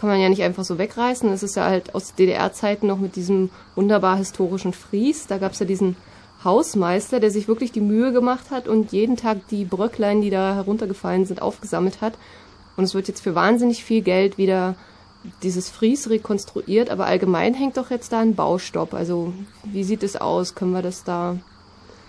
kann 0.00 0.08
man 0.08 0.20
ja 0.20 0.28
nicht 0.28 0.42
einfach 0.42 0.64
so 0.64 0.78
wegreißen. 0.78 1.30
Es 1.30 1.42
ist 1.42 1.56
ja 1.56 1.64
halt 1.64 1.94
aus 1.94 2.14
DDR-Zeiten 2.14 2.86
noch 2.86 2.98
mit 2.98 3.16
diesem 3.16 3.50
wunderbar 3.74 4.16
historischen 4.16 4.72
Fries. 4.72 5.26
Da 5.26 5.38
gab 5.38 5.52
es 5.52 5.58
ja 5.58 5.66
diesen 5.66 5.96
Hausmeister, 6.42 7.20
der 7.20 7.30
sich 7.30 7.48
wirklich 7.48 7.70
die 7.70 7.82
Mühe 7.82 8.12
gemacht 8.12 8.50
hat 8.50 8.66
und 8.66 8.92
jeden 8.92 9.16
Tag 9.16 9.48
die 9.48 9.64
Bröcklein, 9.64 10.22
die 10.22 10.30
da 10.30 10.54
heruntergefallen 10.54 11.26
sind, 11.26 11.42
aufgesammelt 11.42 12.00
hat. 12.00 12.14
Und 12.76 12.84
es 12.84 12.94
wird 12.94 13.08
jetzt 13.08 13.20
für 13.20 13.34
wahnsinnig 13.34 13.84
viel 13.84 14.00
Geld 14.00 14.38
wieder 14.38 14.74
dieses 15.42 15.68
Fries 15.68 16.08
rekonstruiert, 16.08 16.90
aber 16.90 17.06
allgemein 17.06 17.54
hängt 17.54 17.76
doch 17.76 17.90
jetzt 17.90 18.12
da 18.12 18.20
ein 18.20 18.34
Baustopp. 18.34 18.94
Also 18.94 19.32
wie 19.64 19.84
sieht 19.84 20.02
es 20.02 20.16
aus? 20.16 20.54
Können 20.54 20.72
wir 20.72 20.82
das 20.82 21.04
da 21.04 21.36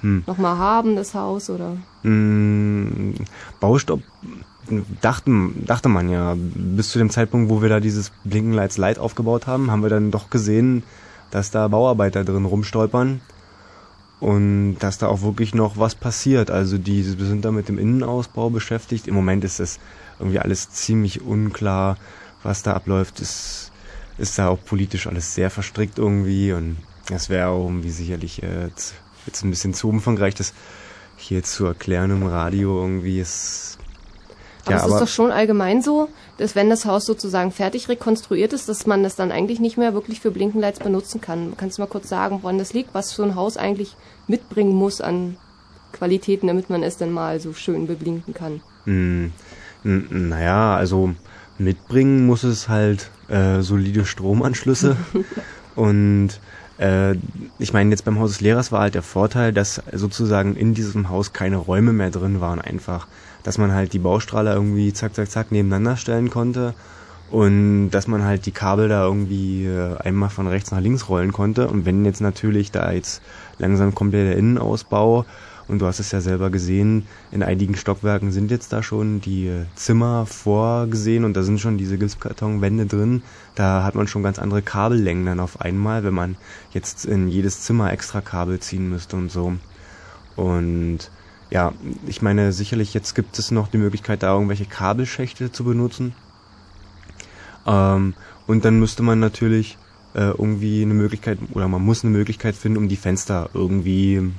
hm. 0.02 0.24
nochmal 0.28 0.58
haben, 0.58 0.96
das 0.96 1.14
Haus 1.14 1.50
oder? 1.50 1.78
Hm, 2.04 3.16
Baustopp 3.60 4.02
dachten, 5.02 5.64
dachte 5.66 5.90
man 5.90 6.10
ja. 6.10 6.36
Bis 6.38 6.90
zu 6.90 7.00
dem 7.00 7.10
Zeitpunkt, 7.10 7.50
wo 7.50 7.62
wir 7.62 7.70
da 7.70 7.80
dieses 7.80 8.12
Blinkenlights 8.24 8.78
Light 8.78 9.00
aufgebaut 9.00 9.48
haben, 9.48 9.72
haben 9.72 9.84
wir 9.84 9.90
dann 9.90 10.12
doch 10.12 10.30
gesehen, 10.30 10.84
dass 11.32 11.52
da 11.52 11.68
Bauarbeiter 11.68 12.24
drin 12.24 12.46
rumstolpern 12.46 13.22
und 14.20 14.76
dass 14.80 15.00
da 15.00 15.08
auch 15.08 15.22
wirklich 15.22 15.56
noch 15.56 15.78
was 15.78 15.96
passiert. 15.96 16.52
Also 16.52 16.78
die 16.78 17.18
wir 17.18 17.26
sind 17.26 17.44
da 17.44 17.52
mit 17.52 17.68
dem 17.68 17.78
Innenausbau 17.78 18.50
beschäftigt. 18.50 19.08
Im 19.08 19.16
Moment 19.16 19.44
ist 19.44 19.60
das 19.60 19.80
irgendwie 20.20 20.40
alles 20.40 20.70
ziemlich 20.70 21.22
unklar 21.22 21.98
was 22.44 22.64
da 22.64 22.74
abläuft, 22.74 23.20
ist, 23.20 23.72
ist 24.18 24.38
da 24.38 24.50
auch 24.50 24.60
politisch 24.64 25.08
alles 25.08 25.34
sehr 25.36 25.50
verstrickt 25.50 26.00
irgendwie 26.00 26.54
und 26.54 26.78
das 27.08 27.30
wäre 27.30 27.50
auch 27.50 27.66
irgendwie 27.66 27.90
sicherlich 27.92 28.42
äh, 28.44 28.68
jetzt, 28.68 28.94
jetzt 29.26 29.44
ein 29.44 29.50
bisschen 29.50 29.74
zu 29.74 29.90
umfangreich, 29.90 30.36
das 30.36 30.54
hier 31.18 31.44
zu 31.44 31.66
erklären 31.66 32.12
im 32.12 32.26
Radio 32.26 32.82
irgendwie 32.82 33.20
ist. 33.20 33.78
Aber 34.66 34.72
ja, 34.72 34.78
es 34.78 34.84
ist 34.84 34.92
aber 34.92 35.00
doch 35.02 35.08
schon 35.08 35.32
allgemein 35.32 35.82
so, 35.82 36.08
dass 36.38 36.56
wenn 36.56 36.70
das 36.70 36.86
Haus 36.86 37.06
sozusagen 37.06 37.52
fertig 37.52 37.90
rekonstruiert 37.90 38.54
ist, 38.54 38.70
dass 38.70 38.86
man 38.86 39.02
das 39.02 39.16
dann 39.16 39.32
eigentlich 39.32 39.60
nicht 39.60 39.78
mehr 39.78 39.94
wirklich 39.94 40.20
für 40.20 40.32
Blinkenlights 40.32 40.80
benutzen 40.80 41.20
kann. 41.20 41.54
Kannst 41.58 41.78
du 41.78 41.82
mal 41.82 41.88
kurz 41.88 42.10
sagen, 42.10 42.40
woran 42.42 42.60
das 42.60 42.74
liegt, 42.74 42.94
was 42.94 43.10
so 43.12 43.24
ein 43.24 43.36
Haus 43.36 43.58
eigentlich 43.58 43.96
mitbringen 44.28 44.74
muss 44.74 45.02
an 45.02 45.38
Qualitäten, 45.94 46.48
damit 46.48 46.70
man 46.70 46.84
es 46.84 46.98
dann 46.98 47.12
mal 47.12 47.40
so 47.40 47.54
schön 47.54 47.88
beblinken 47.88 48.34
kann? 48.34 48.62
Hm, 48.86 49.32
naja, 49.84 50.76
also 50.76 51.16
mitbringen 51.64 52.26
muss 52.26 52.44
es 52.44 52.70
halt 52.70 53.12
äh, 53.28 53.62
solide 53.62 54.06
Stromanschlüsse. 54.06 54.98
und 55.76 56.30
äh, 56.78 57.16
ich 57.58 57.74
meine, 57.74 57.92
jetzt 57.92 58.06
beim 58.06 58.20
Haus 58.20 58.32
des 58.32 58.42
Lehrers 58.42 58.72
war 58.72 58.82
halt 58.82 58.96
der 58.96 59.04
Vorteil, 59.04 59.54
dass 59.54 59.82
sozusagen 59.94 60.56
in 60.56 60.74
diesem 60.74 61.10
Haus 61.10 61.34
keine 61.34 61.58
Räume 61.58 61.94
mehr 61.94 62.10
drin 62.10 62.42
waren 62.42 62.60
einfach. 62.60 63.08
Dass 63.44 63.58
man 63.58 63.72
halt 63.72 63.94
die 63.94 64.00
Baustrahler 64.00 64.54
irgendwie 64.54 64.94
zack, 64.94 65.16
zack, 65.16 65.30
zack 65.30 65.52
nebeneinander 65.52 65.98
stellen 65.98 66.30
konnte 66.30 66.76
und 67.32 67.92
dass 67.92 68.08
man 68.08 68.26
halt 68.26 68.46
die 68.46 68.52
Kabel 68.52 68.90
da 68.90 69.06
irgendwie 69.06 69.66
äh, 69.66 69.96
einmal 70.00 70.30
von 70.30 70.48
rechts 70.48 70.72
nach 70.72 70.82
links 70.82 71.08
rollen 71.08 71.32
konnte. 71.32 71.70
Und 71.70 71.86
wenn 71.86 72.04
jetzt 72.04 72.20
natürlich 72.20 72.72
da 72.72 72.92
jetzt 72.92 73.22
langsam 73.58 73.96
kommt 73.96 74.14
ja 74.14 74.24
der 74.24 74.36
Innenausbau 74.36 75.26
und 75.72 75.80
du 75.80 75.86
hast 75.86 76.00
es 76.02 76.12
ja 76.12 76.20
selber 76.20 76.50
gesehen, 76.50 77.08
in 77.32 77.44
einigen 77.44 77.76
Stockwerken 77.76 78.34
sind 78.34 78.52
jetzt 78.52 78.74
da 78.74 78.84
schon 78.84 79.22
die 79.22 79.48
äh, 79.48 79.66
Zimmer 79.76 80.26
vorgesehen 80.26 81.24
und 81.24 81.34
da 81.34 81.44
sind 81.44 81.62
schon 81.62 81.78
diese 81.78 81.98
Gipskartonwände 81.98 82.88
drin. 82.88 83.24
Da 83.56 83.84
hat 83.84 83.96
man 83.96 84.06
schon 84.06 84.22
ganz 84.22 84.38
andere 84.38 84.62
Kabellängen 84.62 85.26
dann 85.26 85.40
auf 85.40 85.62
einmal, 85.62 86.04
wenn 86.04 86.14
man 86.14 86.36
jetzt 86.74 87.06
in 87.06 87.30
jedes 87.30 87.62
Zimmer 87.62 87.94
extra 87.94 88.20
Kabel 88.20 88.60
ziehen 88.60 88.90
müsste 88.90 89.16
und 89.16 89.32
so. 89.32 89.54
Und 90.36 91.10
ja, 91.50 91.74
ich 92.06 92.22
meine, 92.22 92.52
sicherlich 92.52 92.94
jetzt 92.94 93.16
gibt 93.16 93.40
es 93.40 93.50
noch 93.50 93.70
die 93.70 93.78
Möglichkeit, 93.78 94.24
da 94.24 94.34
irgendwelche 94.34 94.66
Kabelschächte 94.66 95.54
zu 95.54 95.64
benutzen. 95.64 96.14
Ähm, 97.66 98.14
und 98.46 98.66
dann 98.66 98.78
müsste 98.78 99.04
man 99.04 99.22
natürlich 99.22 99.78
äh, 100.16 100.32
irgendwie 100.32 100.82
eine 100.82 100.96
Möglichkeit, 100.96 101.40
oder 101.54 101.70
man 101.70 101.82
muss 101.82 102.04
eine 102.04 102.12
Möglichkeit 102.12 102.56
finden, 102.56 102.78
um 102.78 102.90
die 102.90 102.98
Fenster 102.98 103.50
irgendwie 103.54 104.34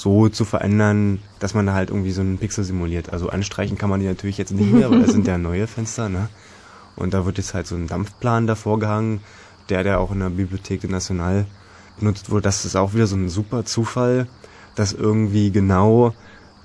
so 0.00 0.28
zu 0.28 0.44
verändern, 0.44 1.20
dass 1.38 1.54
man 1.54 1.66
da 1.66 1.74
halt 1.74 1.90
irgendwie 1.90 2.10
so 2.10 2.22
einen 2.22 2.38
Pixel 2.38 2.64
simuliert. 2.64 3.12
Also 3.12 3.28
anstreichen 3.28 3.76
kann 3.76 3.90
man 3.90 4.00
die 4.00 4.06
natürlich 4.06 4.38
jetzt 4.38 4.52
nicht 4.52 4.72
mehr, 4.72 4.90
weil 4.90 5.02
das 5.02 5.12
sind 5.12 5.26
ja 5.26 5.36
neue 5.36 5.66
Fenster, 5.66 6.08
ne? 6.08 6.28
Und 6.96 7.14
da 7.14 7.26
wird 7.26 7.38
jetzt 7.38 7.54
halt 7.54 7.66
so 7.66 7.76
ein 7.76 7.86
Dampfplan 7.86 8.46
davor 8.46 8.78
gehangen, 8.78 9.20
der, 9.68 9.84
der 9.84 10.00
auch 10.00 10.10
in 10.10 10.20
der 10.20 10.30
Bibliothek 10.30 10.80
der 10.80 10.90
National 10.90 11.46
benutzt 11.98 12.30
wurde. 12.30 12.42
Das 12.42 12.64
ist 12.64 12.76
auch 12.76 12.94
wieder 12.94 13.06
so 13.06 13.16
ein 13.16 13.28
super 13.28 13.64
Zufall, 13.64 14.26
dass 14.74 14.92
irgendwie 14.92 15.50
genau 15.50 16.14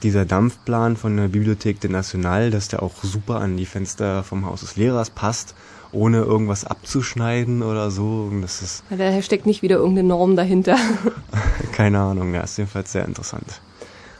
dieser 0.01 0.25
Dampfplan 0.25 0.97
von 0.97 1.17
der 1.17 1.27
Bibliothek 1.27 1.79
der 1.79 1.89
National, 1.89 2.51
dass 2.51 2.67
der 2.67 2.83
auch 2.83 3.03
super 3.03 3.41
an 3.41 3.57
die 3.57 3.65
Fenster 3.65 4.23
vom 4.23 4.45
Haus 4.45 4.61
des 4.61 4.75
Lehrers 4.75 5.09
passt 5.09 5.55
ohne 5.91 6.19
irgendwas 6.19 6.65
abzuschneiden 6.65 7.63
oder 7.63 7.91
so. 7.91 8.31
Das 8.41 8.61
ist 8.61 8.83
da 8.89 9.21
steckt 9.21 9.45
nicht 9.45 9.61
wieder 9.61 9.77
irgendeine 9.77 10.07
Norm 10.07 10.36
dahinter. 10.36 10.77
Keine 11.71 11.99
Ahnung, 11.99 12.33
ja, 12.33 12.41
ist 12.41 12.57
jedenfalls 12.57 12.91
sehr 12.91 13.05
interessant. 13.05 13.61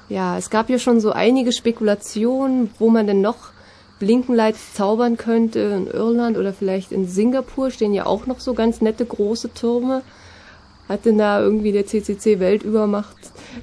Ja, 0.08 0.38
es 0.38 0.50
gab 0.50 0.70
ja 0.70 0.78
schon 0.78 1.00
so 1.00 1.12
einige 1.12 1.52
Spekulationen, 1.52 2.70
wo 2.78 2.90
man 2.90 3.08
denn 3.08 3.22
noch 3.22 3.52
Blinkenlights 4.00 4.74
zaubern 4.74 5.18
könnte. 5.18 5.60
In 5.60 5.88
Irland 5.88 6.38
oder 6.38 6.54
vielleicht 6.54 6.92
in 6.92 7.08
Singapur 7.08 7.72
stehen 7.72 7.94
ja 7.94 8.06
auch 8.06 8.28
noch 8.28 8.40
so 8.40 8.54
ganz 8.54 8.82
nette 8.82 9.06
große 9.06 9.54
Türme. 9.54 10.04
Hat 10.88 11.06
denn 11.06 11.18
da 11.18 11.40
irgendwie 11.40 11.72
der 11.72 11.88
CCC 11.88 12.40
Weltübermacht 12.40 13.16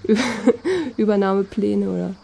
Übernahmepläne 0.96 1.88
oder? 1.88 2.14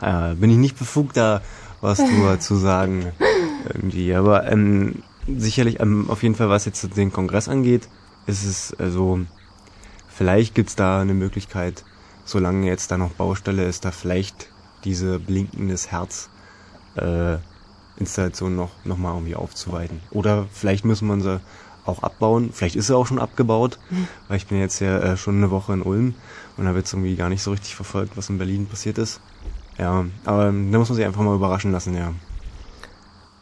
Ja, 0.00 0.34
bin 0.34 0.50
ich 0.50 0.56
nicht 0.56 0.78
befugt, 0.78 1.16
da 1.16 1.42
was 1.80 1.98
drüber 1.98 2.40
zu 2.40 2.56
sagen. 2.56 3.12
Irgendwie. 3.74 4.14
Aber 4.14 4.50
ähm, 4.50 5.02
sicherlich 5.36 5.80
ähm, 5.80 6.08
auf 6.08 6.22
jeden 6.22 6.34
Fall, 6.34 6.48
was 6.48 6.64
jetzt 6.64 6.96
den 6.96 7.12
Kongress 7.12 7.48
angeht, 7.48 7.88
ist 8.26 8.44
es 8.44 8.74
also, 8.78 9.20
vielleicht 10.08 10.54
gibt's 10.54 10.76
da 10.76 11.00
eine 11.00 11.14
Möglichkeit, 11.14 11.84
solange 12.24 12.66
jetzt 12.66 12.90
da 12.90 12.98
noch 12.98 13.12
Baustelle 13.12 13.66
ist, 13.66 13.84
da 13.84 13.90
vielleicht 13.90 14.48
diese 14.84 15.18
blinkendes 15.18 15.90
Herz 15.90 16.28
äh, 16.96 17.38
Installation 17.96 18.54
noch, 18.54 18.70
noch 18.84 18.96
mal 18.96 19.14
irgendwie 19.14 19.34
aufzuweiten. 19.34 20.00
Oder 20.10 20.46
vielleicht 20.52 20.84
müssen 20.84 21.08
wir 21.08 21.20
sie 21.20 21.40
auch 21.84 22.02
abbauen. 22.02 22.50
Vielleicht 22.52 22.76
ist 22.76 22.86
sie 22.86 22.96
auch 22.96 23.06
schon 23.06 23.18
abgebaut, 23.18 23.78
weil 24.28 24.36
ich 24.36 24.46
bin 24.46 24.58
jetzt 24.58 24.80
ja 24.80 24.98
äh, 24.98 25.16
schon 25.16 25.36
eine 25.36 25.50
Woche 25.50 25.72
in 25.72 25.82
Ulm 25.82 26.14
und 26.56 26.68
habe 26.68 26.78
jetzt 26.78 26.92
irgendwie 26.92 27.16
gar 27.16 27.28
nicht 27.28 27.42
so 27.42 27.50
richtig 27.50 27.74
verfolgt, 27.74 28.16
was 28.16 28.28
in 28.28 28.38
Berlin 28.38 28.66
passiert 28.66 28.98
ist. 28.98 29.20
Ja, 29.78 30.04
aber 30.24 30.46
da 30.46 30.52
muss 30.52 30.88
man 30.88 30.96
sich 30.96 31.04
einfach 31.04 31.22
mal 31.22 31.34
überraschen 31.34 31.72
lassen, 31.72 31.94
ja. 31.94 32.12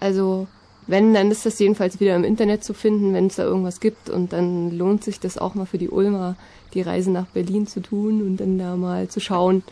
Also 0.01 0.47
wenn, 0.87 1.15
dann 1.15 1.31
ist 1.31 1.45
das 1.45 1.59
jedenfalls 1.59 2.01
wieder 2.01 2.15
im 2.15 2.25
Internet 2.25 2.63
zu 2.63 2.75
finden, 2.75 3.13
wenn 3.13 3.27
es 3.27 3.37
da 3.37 3.45
irgendwas 3.45 3.81
gibt. 3.81 4.09
Und 4.09 4.33
dann 4.33 4.77
lohnt 4.77 5.03
sich 5.03 5.19
das 5.21 5.39
auch 5.39 5.55
mal 5.55 5.67
für 5.67 5.79
die 5.79 5.89
Ulmer, 5.89 6.37
die 6.75 6.83
Reise 6.83 7.11
nach 7.11 7.27
Berlin 7.27 7.67
zu 7.67 7.81
tun 7.81 8.23
und 8.23 8.37
dann 8.37 8.59
da 8.59 8.77
mal 8.77 9.09
zu 9.09 9.21
schauen, 9.21 9.63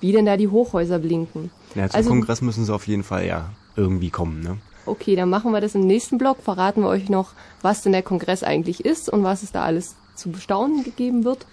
wie 0.00 0.12
denn 0.12 0.26
da 0.26 0.36
die 0.36 0.48
Hochhäuser 0.48 0.98
blinken. 0.98 1.50
Ja, 1.74 1.88
zum 1.88 1.96
also, 1.96 2.10
Kongress 2.10 2.40
müssen 2.40 2.64
sie 2.64 2.74
auf 2.74 2.86
jeden 2.86 3.02
Fall 3.02 3.26
ja 3.26 3.50
irgendwie 3.76 4.10
kommen, 4.10 4.40
ne? 4.40 4.58
Okay, 4.86 5.16
dann 5.16 5.28
machen 5.28 5.52
wir 5.52 5.60
das 5.60 5.74
im 5.74 5.86
nächsten 5.86 6.16
Blog. 6.16 6.38
Verraten 6.42 6.80
wir 6.80 6.88
euch 6.88 7.10
noch, 7.10 7.32
was 7.60 7.82
denn 7.82 7.92
der 7.92 8.02
Kongress 8.02 8.42
eigentlich 8.42 8.84
ist 8.84 9.10
und 9.10 9.22
was 9.22 9.42
es 9.42 9.52
da 9.52 9.64
alles 9.64 9.96
zu 10.14 10.30
bestaunen 10.30 10.82
gegeben 10.82 11.24
wird. 11.24 11.46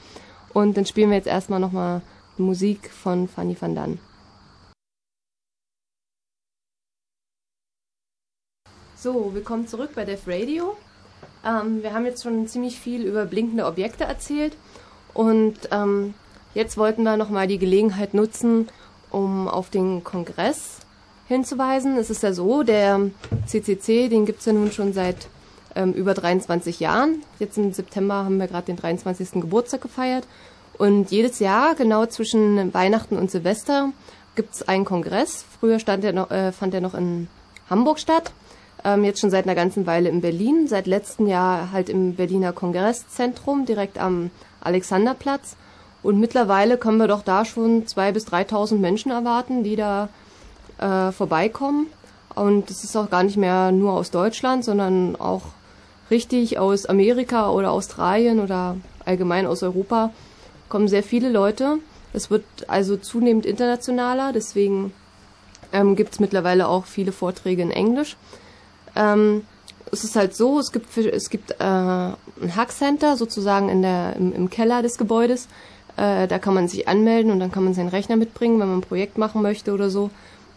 Und 0.53 0.77
dann 0.77 0.85
spielen 0.85 1.09
wir 1.09 1.17
jetzt 1.17 1.27
erstmal 1.27 1.59
nochmal 1.59 2.01
Musik 2.37 2.89
von 2.91 3.27
Fanny 3.27 3.57
van 3.59 3.75
Dan. 3.75 3.99
So, 9.05 9.35
willkommen 9.35 9.67
zurück 9.67 9.91
bei 9.93 10.03
Def 10.03 10.21
Radio. 10.25 10.75
Ähm, 11.45 11.83
wir 11.83 11.93
haben 11.93 12.07
jetzt 12.07 12.23
schon 12.23 12.47
ziemlich 12.47 12.79
viel 12.79 13.03
über 13.03 13.25
blinkende 13.25 13.67
Objekte 13.67 14.03
erzählt 14.03 14.57
und 15.13 15.53
ähm, 15.69 16.15
jetzt 16.55 16.75
wollten 16.75 17.03
wir 17.03 17.15
nochmal 17.15 17.45
die 17.45 17.59
Gelegenheit 17.59 18.15
nutzen, 18.15 18.67
um 19.11 19.47
auf 19.47 19.69
den 19.69 20.03
Kongress 20.03 20.79
hinzuweisen. 21.27 21.97
Es 21.97 22.09
ist 22.09 22.23
ja 22.23 22.33
so, 22.33 22.63
der 22.63 22.99
CCC, 23.45 24.09
den 24.09 24.25
gibt 24.25 24.39
es 24.39 24.47
ja 24.47 24.53
nun 24.53 24.71
schon 24.71 24.91
seit 24.91 25.27
ähm, 25.75 25.93
über 25.93 26.15
23 26.15 26.79
Jahren. 26.79 27.21
Jetzt 27.37 27.59
im 27.59 27.73
September 27.73 28.25
haben 28.25 28.39
wir 28.39 28.47
gerade 28.47 28.65
den 28.65 28.77
23. 28.77 29.33
Geburtstag 29.33 29.81
gefeiert. 29.81 30.25
Und 30.79 31.11
jedes 31.11 31.37
Jahr, 31.37 31.75
genau 31.75 32.07
zwischen 32.07 32.73
Weihnachten 32.73 33.19
und 33.19 33.29
Silvester, 33.29 33.91
gibt 34.33 34.55
es 34.55 34.67
einen 34.67 34.83
Kongress. 34.83 35.45
Früher 35.59 35.77
stand 35.77 36.03
der 36.03 36.13
noch, 36.13 36.31
äh, 36.31 36.51
fand 36.51 36.73
er 36.73 36.81
noch 36.81 36.95
in 36.95 37.27
Hamburg 37.69 37.99
statt 37.99 38.33
ähm, 38.85 39.03
jetzt 39.03 39.19
schon 39.19 39.31
seit 39.31 39.45
einer 39.45 39.55
ganzen 39.55 39.87
Weile 39.87 40.09
in 40.09 40.21
Berlin, 40.21 40.67
seit 40.67 40.85
letztem 40.85 41.27
Jahr 41.27 41.71
halt 41.71 41.89
im 41.89 42.15
Berliner 42.15 42.53
Kongresszentrum, 42.53 43.65
direkt 43.65 43.97
am 43.97 44.29
Alexanderplatz. 44.61 45.57
Und 46.03 46.19
mittlerweile 46.19 46.77
können 46.77 46.99
wir 46.99 47.07
doch 47.07 47.23
da 47.23 47.45
schon 47.45 47.87
zwei 47.87 48.11
bis 48.11 48.27
3.000 48.27 48.75
Menschen 48.75 49.11
erwarten, 49.11 49.63
die 49.63 49.75
da 49.75 50.09
äh, 50.77 51.11
vorbeikommen 51.11 51.87
Und 52.35 52.69
es 52.69 52.83
ist 52.83 52.95
auch 52.95 53.09
gar 53.09 53.23
nicht 53.23 53.37
mehr 53.37 53.71
nur 53.71 53.93
aus 53.93 54.11
Deutschland, 54.11 54.63
sondern 54.63 55.15
auch 55.15 55.41
richtig 56.11 56.59
aus 56.59 56.85
Amerika 56.85 57.49
oder 57.49 57.71
Australien 57.71 58.39
oder 58.39 58.77
allgemein 59.03 59.47
aus 59.47 59.63
Europa 59.63 60.11
kommen 60.69 60.87
sehr 60.87 61.01
viele 61.03 61.29
Leute. 61.29 61.79
Es 62.13 62.29
wird 62.29 62.43
also 62.67 62.97
zunehmend 62.97 63.45
internationaler, 63.45 64.31
deswegen 64.31 64.93
ähm, 65.73 65.95
gibt 65.95 66.13
es 66.13 66.19
mittlerweile 66.19 66.67
auch 66.67 66.85
viele 66.85 67.11
Vorträge 67.11 67.63
in 67.63 67.71
Englisch. 67.71 68.15
Ähm, 68.95 69.43
es 69.91 70.03
ist 70.03 70.15
halt 70.15 70.35
so, 70.35 70.59
es 70.59 70.71
gibt, 70.71 70.97
es 70.97 71.29
gibt 71.29 71.51
äh, 71.51 71.63
ein 71.63 72.55
Hackcenter 72.55 73.17
sozusagen 73.17 73.69
in 73.69 73.81
der, 73.81 74.15
im, 74.15 74.33
im 74.33 74.49
Keller 74.49 74.81
des 74.81 74.97
Gebäudes. 74.97 75.47
Äh, 75.97 76.27
da 76.27 76.39
kann 76.39 76.53
man 76.53 76.67
sich 76.67 76.87
anmelden 76.87 77.31
und 77.31 77.39
dann 77.39 77.51
kann 77.51 77.63
man 77.63 77.73
seinen 77.73 77.89
Rechner 77.89 78.15
mitbringen, 78.15 78.59
wenn 78.59 78.67
man 78.67 78.79
ein 78.79 78.81
Projekt 78.81 79.17
machen 79.17 79.41
möchte 79.41 79.73
oder 79.73 79.89
so. 79.89 80.09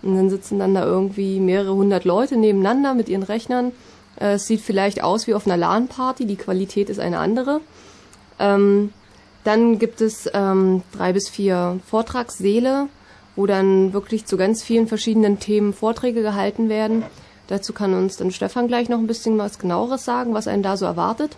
Und 0.03 0.17
dann 0.17 0.31
sitzen 0.31 0.59
dann 0.59 0.75
da 0.75 0.85
irgendwie 0.85 1.41
mehrere 1.41 1.75
hundert 1.75 2.05
Leute 2.05 2.37
nebeneinander 2.37 2.95
mit 2.95 3.09
ihren 3.09 3.23
Rechnern. 3.23 3.73
Äh, 4.21 4.35
es 4.35 4.47
sieht 4.47 4.61
vielleicht 4.61 5.03
aus 5.03 5.27
wie 5.27 5.35
auf 5.35 5.47
einer 5.47 5.57
LAN-Party, 5.57 6.27
die 6.27 6.37
Qualität 6.37 6.91
ist 6.91 7.01
eine 7.01 7.19
andere. 7.19 7.61
Ähm, 8.39 8.93
dann 9.45 9.79
gibt 9.79 10.01
es 10.01 10.29
ähm, 10.35 10.83
drei 10.93 11.13
bis 11.13 11.29
vier 11.29 11.81
Vortragssäle, 11.87 12.89
wo 13.37 13.47
dann 13.47 13.93
wirklich 13.93 14.27
zu 14.27 14.37
ganz 14.37 14.63
vielen 14.63 14.89
verschiedenen 14.89 15.39
Themen 15.39 15.73
Vorträge 15.73 16.23
gehalten 16.23 16.69
werden. 16.69 17.05
Dazu 17.49 17.73
kann 17.73 17.95
uns 17.95 18.17
dann 18.17 18.31
Stefan 18.31 18.69
gleich 18.69 18.89
noch 18.89 18.99
ein 18.99 19.07
bisschen 19.07 19.37
was 19.39 19.59
genaueres 19.59 20.05
sagen, 20.05 20.35
was 20.35 20.47
einen 20.47 20.63
da 20.63 20.77
so 20.77 20.85
erwartet. 20.85 21.37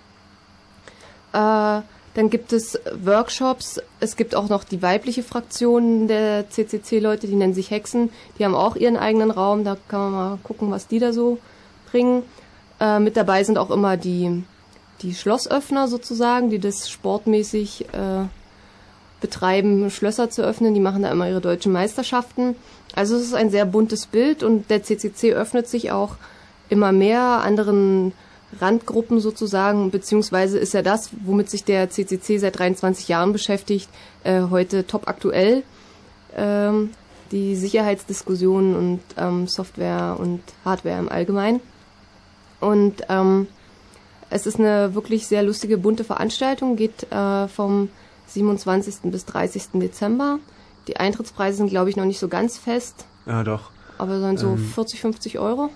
Äh, 1.33 1.81
dann 2.15 2.29
gibt 2.29 2.53
es 2.53 2.79
Workshops. 3.05 3.81
Es 4.01 4.17
gibt 4.17 4.35
auch 4.35 4.49
noch 4.49 4.65
die 4.65 4.83
weibliche 4.83 5.23
Fraktion 5.23 6.09
der 6.09 6.51
CCC-Leute, 6.51 7.29
die 7.29 7.37
nennen 7.37 7.55
sich 7.55 7.71
Hexen. 7.71 8.11
Die 8.39 8.45
haben 8.45 8.57
auch 8.57 8.75
ihren 8.75 8.97
eigenen 8.97 9.31
Raum. 9.31 9.63
Da 9.63 9.77
kann 9.89 10.01
man 10.01 10.13
mal 10.13 10.39
gucken, 10.43 10.73
was 10.73 10.89
die 10.89 10.99
da 10.99 11.13
so 11.13 11.39
bringen. 11.91 12.25
Äh, 12.81 12.99
mit 12.99 13.17
dabei 13.17 13.45
sind 13.45 13.59
auch 13.59 13.71
immer 13.71 13.97
die, 13.97 14.43
die 15.03 15.15
Schlossöffner 15.15 15.87
sozusagen, 15.87 16.51
die 16.51 16.59
das 16.59 16.91
sportmäßig 16.91 17.87
äh, 17.93 18.25
betreiben, 19.21 19.91
Schlösser 19.91 20.31
zu 20.31 20.43
öffnen. 20.43 20.75
Die 20.75 20.81
machen 20.81 21.03
da 21.03 21.11
immer 21.11 21.29
ihre 21.29 21.41
deutschen 21.41 21.73
Meisterschaften. 21.73 22.57
Also 22.95 23.17
es 23.17 23.23
ist 23.23 23.35
ein 23.35 23.51
sehr 23.51 23.67
buntes 23.67 24.07
Bild 24.07 24.43
und 24.43 24.71
der 24.71 24.83
CCC 24.83 25.35
öffnet 25.35 25.69
sich 25.69 25.91
auch 25.91 26.17
immer 26.69 26.93
mehr 26.93 27.21
anderen 27.21 28.13
Randgruppen 28.59 29.21
sozusagen, 29.21 29.91
beziehungsweise 29.91 30.59
ist 30.59 30.75
ja 30.75 30.83
das, 30.83 31.11
womit 31.25 31.51
sich 31.51 31.65
der 31.65 31.89
CCC 31.89 32.39
seit 32.39 32.59
23 32.59 33.07
Jahren 33.09 33.33
beschäftigt, 33.33 33.89
äh, 34.25 34.43
heute 34.51 34.87
top 34.87 35.07
aktuell. 35.07 35.63
Ähm, 36.37 36.91
die 37.31 37.55
Sicherheitsdiskussionen 37.55 38.75
und 38.75 39.01
ähm, 39.17 39.47
Software 39.47 40.17
und 40.19 40.43
Hardware 40.65 40.99
im 40.99 41.09
Allgemeinen. 41.09 41.61
Und 42.61 43.03
ähm, 43.09 43.47
es 44.31 44.47
ist 44.47 44.59
eine 44.59 44.95
wirklich 44.95 45.27
sehr 45.27 45.43
lustige, 45.43 45.79
bunte 45.79 46.05
Veranstaltung, 46.05 46.77
geht 46.77 47.11
äh, 47.13 47.49
vom 47.49 47.89
27. 48.33 49.11
bis 49.11 49.25
30. 49.27 49.69
Dezember. 49.75 50.39
Die 50.89 50.97
Eintrittspreise 50.97 51.59
sind, 51.59 51.69
glaube 51.69 51.91
ich, 51.91 51.97
noch 51.97 52.05
nicht 52.05 52.19
so 52.19 52.29
ganz 52.29 52.59
fest. 52.59 53.05
Ja, 53.27 53.45
doch. 53.45 53.71
Aber 53.99 54.21
sind 54.21 54.39
so 54.39 54.49
ähm, 54.51 54.59
40, 54.59 55.01
50 55.01 55.39
Euro. 55.39 55.71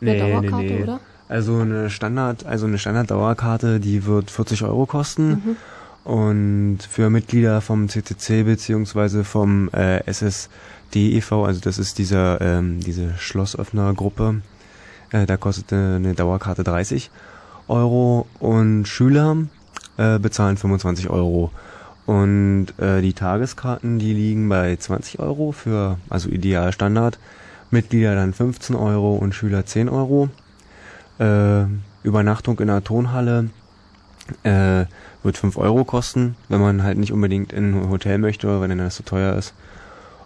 Eine 0.00 0.12
nee, 0.12 0.18
Dauerkarte, 0.18 0.64
nee, 0.64 0.76
nee. 0.76 0.82
oder? 0.82 1.00
Also 1.28 1.58
eine 1.58 1.90
Standard, 1.90 2.46
also 2.46 2.66
eine 2.66 2.78
Standard-Dauerkarte, 2.78 3.80
die 3.80 4.06
wird 4.06 4.30
40 4.30 4.62
Euro 4.64 4.86
kosten. 4.86 5.28
Mhm. 5.28 5.56
Und 6.04 6.78
für 6.88 7.08
Mitglieder 7.08 7.62
vom 7.62 7.88
CCC 7.88 8.42
beziehungsweise 8.42 9.24
vom 9.24 9.70
äh, 9.72 10.04
SSD 10.04 11.16
e.V., 11.16 11.44
also 11.44 11.60
das 11.60 11.78
ist 11.78 11.98
dieser, 11.98 12.40
ähm, 12.42 12.80
diese 12.80 13.14
Schlossöffnergruppe, 13.16 14.42
äh, 15.12 15.24
da 15.24 15.38
kostet 15.38 15.72
eine 15.72 16.12
Dauerkarte 16.14 16.62
30 16.62 17.10
Euro 17.68 18.26
und 18.38 18.86
Schüler 18.86 19.36
äh, 19.96 20.18
bezahlen 20.18 20.58
25 20.58 21.08
Euro. 21.08 21.50
Und 22.06 22.68
äh, 22.78 23.00
die 23.00 23.14
Tageskarten, 23.14 23.98
die 23.98 24.12
liegen 24.12 24.48
bei 24.48 24.76
20 24.76 25.20
Euro 25.20 25.52
für, 25.52 25.98
also 26.10 26.28
ideal 26.28 26.72
Standard. 26.72 27.18
Mitglieder 27.70 28.14
dann 28.14 28.32
15 28.32 28.76
Euro 28.76 29.16
und 29.16 29.34
Schüler 29.34 29.64
10 29.64 29.88
Euro. 29.88 30.28
Äh, 31.18 31.64
Übernachtung 32.02 32.60
in 32.60 32.68
der 32.68 32.84
Tonhalle 32.84 33.50
äh, 34.42 34.84
wird 35.22 35.38
5 35.38 35.56
Euro 35.56 35.84
kosten, 35.84 36.36
wenn 36.48 36.60
man 36.60 36.82
halt 36.82 36.98
nicht 36.98 37.12
unbedingt 37.12 37.52
in 37.52 37.74
ein 37.74 37.90
Hotel 37.90 38.18
möchte 38.18 38.46
oder 38.46 38.60
wenn 38.60 38.76
das 38.76 38.96
so 38.96 39.02
teuer 39.02 39.36
ist. 39.36 39.54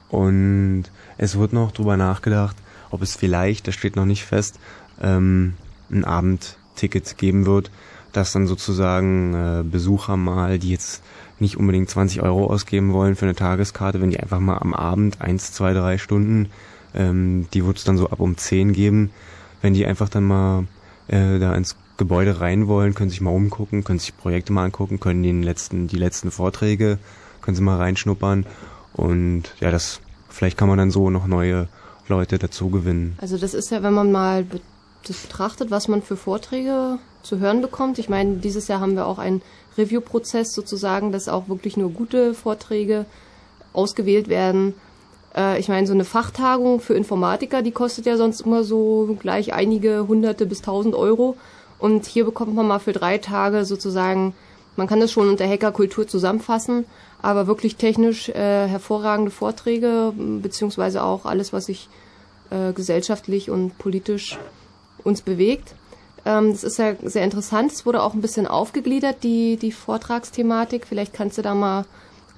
Und 0.09 0.85
es 1.17 1.39
wird 1.39 1.53
noch 1.53 1.73
drüber 1.73 1.97
nachgedacht, 1.97 2.57
ob 2.91 3.03
es 3.03 3.17
vielleicht, 3.17 3.69
das 3.69 3.75
steht 3.75 3.97
noch 3.97 4.07
nicht 4.07 4.25
fest, 4.25 4.59
ähm, 5.01 5.55
ein 5.91 6.05
Abendticket 6.05 7.19
geben 7.19 7.47
wird, 7.47 7.71
dass 8.13 8.33
dann 8.33 8.47
sozusagen 8.47 9.35
äh, 9.35 9.63
Besucher 9.63 10.17
mal, 10.17 10.59
die 10.59 10.71
jetzt 10.71 11.03
nicht 11.41 11.57
unbedingt 11.57 11.91
20 11.91 12.23
Euro 12.23 12.47
ausgeben 12.47 12.93
wollen 12.93 13.17
für 13.17 13.27
eine 13.27 13.35
Tageskarte, 13.35 14.01
wenn 14.01 14.11
die 14.11 14.21
einfach 14.21 14.41
mal 14.41 14.59
am 14.59 14.75
Abend 14.75 15.21
eins, 15.21 15.53
zwei, 15.53 15.73
drei 15.73 15.99
Stunden, 15.99 16.51
ähm, 16.95 17.47
die 17.55 17.65
wird 17.65 17.79
es 17.79 17.85
dann 17.85 17.99
so 17.99 18.09
ab 18.11 18.21
um 18.21 18.37
10 18.37 18.73
geben, 18.73 19.11
wenn 19.63 19.75
die 19.75 19.87
einfach 19.87 20.09
dann 20.09 20.25
mal 20.25 20.67
äh, 21.09 21.39
da 21.39 21.55
ins 21.55 21.77
Gebäude 21.97 22.41
rein 22.41 22.69
wollen, 22.69 22.95
können 22.95 23.11
sich 23.11 23.21
mal 23.21 23.31
umgucken, 23.31 23.85
können 23.85 23.99
sich 23.99 24.17
Projekte 24.17 24.53
mal 24.53 24.65
angucken, 24.65 25.01
können 25.01 25.23
den 25.23 25.43
letzten, 25.43 25.89
die 25.89 25.97
letzten 25.97 26.31
Vorträge, 26.31 26.99
können 27.41 27.57
sie 27.57 27.63
mal 27.63 27.77
reinschnuppern 27.77 28.47
und 28.93 29.45
ja, 29.61 29.71
das 29.71 30.01
vielleicht 30.29 30.57
kann 30.57 30.69
man 30.69 30.79
dann 30.79 30.91
so 30.91 31.11
noch 31.11 31.27
neue 31.27 31.69
Leute 32.09 32.39
dazu 32.39 32.71
gewinnen. 32.71 33.17
Also 33.21 33.37
das 33.37 33.55
ist 33.55 33.71
ja, 33.71 33.83
wenn 33.83 33.95
man 33.95 34.13
mal 34.13 34.47
betrachtet, 35.07 35.71
was 35.71 35.89
man 35.89 36.03
für 36.03 36.17
Vorträge 36.17 36.99
zu 37.23 37.39
hören 37.39 37.61
bekommt. 37.61 37.99
Ich 37.99 38.09
meine, 38.09 38.37
dieses 38.37 38.69
Jahr 38.69 38.81
haben 38.81 38.95
wir 38.95 39.07
auch 39.07 39.19
einen 39.19 39.43
Review-Prozess 39.79 40.53
sozusagen, 40.53 41.13
dass 41.13 41.29
auch 41.29 41.49
wirklich 41.49 41.77
nur 41.77 41.91
gute 41.91 42.35
Vorträge 42.35 43.07
ausgewählt 43.73 44.29
werden. 44.29 44.75
Äh, 45.35 45.59
ich 45.61 45.69
meine, 45.69 45.87
so 45.87 45.93
eine 45.93 46.05
Fachtagung 46.05 46.81
für 46.81 46.95
Informatiker, 46.95 47.63
die 47.63 47.73
kostet 47.73 48.07
ja 48.07 48.17
sonst 48.17 48.41
immer 48.41 48.65
so 48.65 49.17
gleich 49.21 49.53
einige 49.53 50.07
hunderte 50.09 50.47
bis 50.47 50.63
tausend 50.63 50.95
Euro. 50.95 51.37
Und 51.79 52.07
hier 52.07 52.25
bekommt 52.25 52.55
man 52.55 52.67
mal 52.67 52.81
für 52.81 52.93
drei 52.93 53.19
Tage 53.19 53.65
sozusagen, 53.65 54.35
man 54.77 54.87
kann 54.87 55.01
das 55.01 55.13
schon 55.13 55.29
unter 55.29 55.49
Hackerkultur 55.49 56.07
zusammenfassen, 56.07 56.85
aber 57.23 57.47
wirklich 57.47 57.77
technisch 57.77 58.29
äh, 58.29 58.69
hervorragende 58.69 59.31
Vorträge, 59.31 60.13
beziehungsweise 60.17 61.03
auch 61.03 61.25
alles, 61.25 61.53
was 61.53 61.67
sich 61.67 61.89
äh, 62.51 62.73
gesellschaftlich 62.73 63.51
und 63.51 63.77
politisch 63.79 64.39
uns 65.05 65.23
bewegt. 65.23 65.75
Ähm, 66.29 66.53
das 66.53 66.63
ist 66.63 66.79
ja 66.79 66.95
sehr 67.03 67.25
interessant. 67.25 67.73
Es 67.73 67.87
wurde 67.87 68.03
auch 68.03 68.13
ein 68.13 68.21
bisschen 68.21 68.47
aufgegliedert, 68.47 69.25
die, 69.25 69.57
die 69.57 69.73
Vortragsthematik. 69.73 70.87
Vielleicht 70.87 71.15
kannst 71.15 71.39
du 71.39 71.43
da 71.43 71.55
mal 71.55 71.87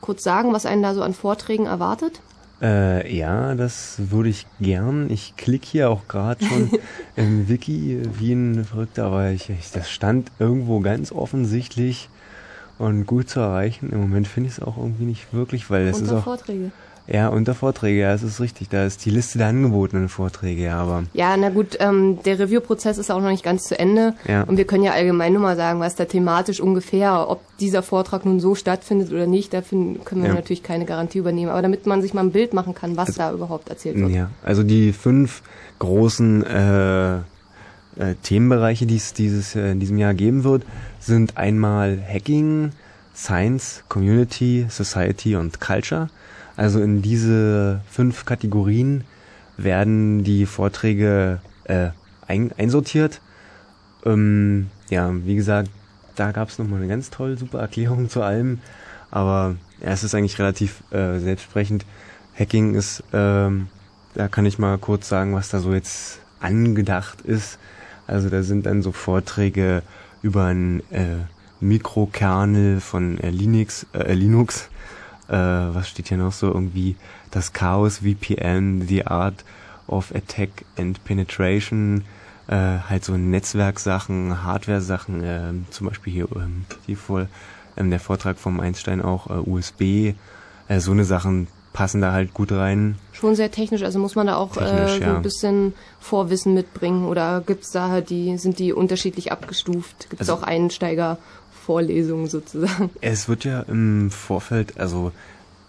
kurz 0.01 0.23
sagen, 0.23 0.53
was 0.53 0.65
einen 0.65 0.83
da 0.83 0.95
so 0.95 1.03
an 1.03 1.13
Vorträgen 1.13 1.67
erwartet. 1.67 2.21
Äh, 2.63 3.13
ja, 3.13 3.57
das 3.57 3.97
würde 3.99 4.29
ich 4.29 4.47
gern. 4.61 5.11
Ich 5.11 5.35
klicke 5.37 5.67
hier 5.67 5.91
auch 5.91 6.07
gerade 6.07 6.45
schon 6.45 6.71
im 7.17 7.49
Wiki 7.49 8.01
wie 8.17 8.33
ein 8.33 8.65
Verrückter, 8.65 9.07
aber 9.07 9.31
ich, 9.31 9.51
ich, 9.51 9.73
das 9.73 9.91
stand 9.91 10.31
irgendwo 10.39 10.79
ganz 10.79 11.11
offensichtlich 11.11 12.09
und 12.79 13.07
gut 13.07 13.29
zu 13.29 13.41
erreichen. 13.41 13.91
Im 13.91 14.03
Moment 14.03 14.29
finde 14.29 14.51
ich 14.51 14.59
es 14.59 14.63
auch 14.63 14.77
irgendwie 14.77 15.05
nicht 15.05 15.33
wirklich, 15.33 15.69
weil 15.69 15.89
es 15.89 16.01
ist 16.01 16.13
auch 16.13 16.23
Vorträge. 16.23 16.71
Ja, 17.13 17.27
unter 17.29 17.57
Vorträge, 17.57 18.03
ja, 18.03 18.15
es 18.15 18.23
ist 18.23 18.41
richtig. 18.41 18.69
Da 18.69 18.87
ist 18.87 19.05
die 19.05 19.11
Liste 19.11 19.39
der 19.39 19.49
angebotenen 19.49 20.09
Vorträge, 20.09 20.63
ja, 20.63 20.79
aber. 20.79 21.03
Ja, 21.13 21.37
na 21.37 21.49
gut, 21.49 21.77
ähm, 21.81 22.23
der 22.25 22.39
Review-Prozess 22.39 22.99
ist 22.99 23.11
auch 23.11 23.21
noch 23.21 23.31
nicht 23.31 23.43
ganz 23.43 23.65
zu 23.65 23.77
Ende. 23.77 24.15
Ja. 24.29 24.45
Und 24.45 24.59
wir 24.59 24.65
können 24.65 24.85
ja 24.85 24.93
allgemein 24.93 25.33
nur 25.33 25.43
mal 25.43 25.57
sagen, 25.57 25.81
was 25.81 25.97
da 25.97 26.05
thematisch 26.05 26.61
ungefähr, 26.61 27.29
ob 27.29 27.41
dieser 27.59 27.83
Vortrag 27.83 28.25
nun 28.25 28.39
so 28.39 28.55
stattfindet 28.55 29.11
oder 29.11 29.27
nicht, 29.27 29.53
dafür 29.53 29.97
können 30.05 30.23
wir 30.23 30.29
ja. 30.29 30.37
natürlich 30.37 30.63
keine 30.63 30.85
Garantie 30.85 31.19
übernehmen. 31.19 31.51
Aber 31.51 31.63
damit 31.63 31.85
man 31.85 32.01
sich 32.01 32.15
mal 32.15 32.21
ein 32.21 32.31
Bild 32.31 32.55
machen 32.55 32.77
kann, 32.77 32.97
was 32.97 33.09
also, 33.09 33.21
da 33.21 33.33
überhaupt 33.33 33.71
erzählt 33.71 33.99
wird. 33.99 34.11
Ja, 34.11 34.31
also 34.45 34.63
die 34.63 34.93
fünf 34.93 35.43
großen 35.81 36.47
äh, 36.47 37.17
äh, 37.17 37.21
Themenbereiche, 38.23 38.87
die 38.87 38.97
es 38.97 39.15
dieses, 39.15 39.57
äh, 39.57 39.73
in 39.73 39.81
diesem 39.81 39.99
Jahr 39.99 40.15
geben 40.15 40.45
wird, 40.45 40.63
sind 41.01 41.37
einmal 41.37 42.01
Hacking, 42.01 42.71
Science, 43.17 43.83
Community, 43.89 44.67
Society 44.69 45.35
und 45.35 45.61
Culture. 45.61 46.09
Also 46.61 46.83
in 46.83 47.01
diese 47.01 47.81
fünf 47.89 48.27
Kategorien 48.27 49.05
werden 49.57 50.25
die 50.25 50.45
Vorträge 50.45 51.41
äh, 51.65 51.89
ein, 52.27 52.53
einsortiert. 52.59 53.23
Ähm, 54.05 54.67
ja, 54.91 55.11
wie 55.25 55.37
gesagt, 55.37 55.71
da 56.17 56.33
gab 56.33 56.51
es 56.51 56.59
nochmal 56.59 56.81
eine 56.81 56.89
ganz 56.89 57.09
tolle, 57.09 57.39
super 57.39 57.61
Erklärung 57.61 58.11
zu 58.11 58.21
allem. 58.21 58.59
Aber 59.11 59.57
ja, 59.81 59.89
es 59.89 60.05
ist 60.05 60.15
eigentlich 60.15 60.39
relativ 60.39 60.83
äh, 60.91 61.19
selbstsprechend. 61.19 61.87
Hacking 62.39 62.75
ist, 62.75 63.05
ähm, 63.15 63.69
da 64.13 64.29
kann 64.29 64.45
ich 64.45 64.59
mal 64.59 64.77
kurz 64.77 65.09
sagen, 65.09 65.35
was 65.35 65.49
da 65.49 65.61
so 65.61 65.73
jetzt 65.73 66.21
angedacht 66.41 67.23
ist. 67.23 67.59
Also 68.07 68.29
da 68.29 68.43
sind 68.43 68.67
dann 68.67 68.83
so 68.83 68.93
Vorträge 68.93 69.83
über 70.21 70.45
ein 70.45 70.81
äh, 70.91 71.25
Mikrokernel 71.61 72.81
von 72.81 73.17
äh, 73.17 73.31
Linux, 73.31 73.87
äh, 73.95 74.13
Linux 74.13 74.69
äh, 75.31 75.75
was 75.75 75.89
steht 75.89 76.09
hier 76.09 76.17
noch 76.17 76.33
so 76.33 76.49
irgendwie, 76.49 76.97
das 77.31 77.53
Chaos 77.53 77.99
VPN, 77.99 78.87
The 78.87 79.07
Art 79.07 79.45
of 79.87 80.13
Attack 80.15 80.65
and 80.77 81.03
Penetration, 81.05 82.05
äh, 82.49 82.79
halt 82.89 83.05
so 83.05 83.17
Netzwerksachen, 83.17 84.43
Hardware-Sachen, 84.45 85.23
äh, 85.23 85.53
zum 85.71 85.89
Beispiel 85.89 86.13
hier, 86.13 86.29
ähm, 86.35 86.65
hier 86.87 86.97
voll, 86.97 87.29
ähm, 87.77 87.91
der 87.91 88.01
Vortrag 88.01 88.39
vom 88.39 88.61
Einstein 88.61 89.01
auch 89.01 89.29
äh, 89.31 89.49
USB, 89.49 90.15
äh, 90.69 90.81
so 90.81 90.93
eine 90.93 91.05
Sachen 91.05 91.47
passen 91.73 92.01
da 92.01 92.13
halt 92.13 92.35
gut 92.35 92.51
rein. 92.51 92.97
Schon 93.13 93.37
sehr 93.37 93.51
technisch, 93.51 93.83
also 93.83 93.99
muss 94.01 94.17
man 94.17 94.27
da 94.27 94.37
auch 94.37 94.53
technisch, 94.53 95.01
äh, 95.01 95.05
so 95.05 95.17
ein 95.17 95.23
bisschen 95.23 95.75
Vorwissen 96.01 96.55
mitbringen 96.55 97.07
oder 97.07 97.43
gibt's 97.47 97.71
da 97.71 97.89
halt 97.89 98.11
die, 98.11 98.37
sind 98.39 98.59
die 98.59 98.73
unterschiedlich 98.73 99.31
abgestuft? 99.31 100.09
Gibt's 100.11 100.29
also, 100.29 100.43
auch 100.43 100.47
Einsteigervorlesungen 101.71 102.27
sozusagen? 102.27 102.91
Es 103.01 103.29
wird 103.29 103.45
ja 103.45 103.61
im 103.63 104.11
Vorfeld, 104.11 104.79
also 104.79 105.13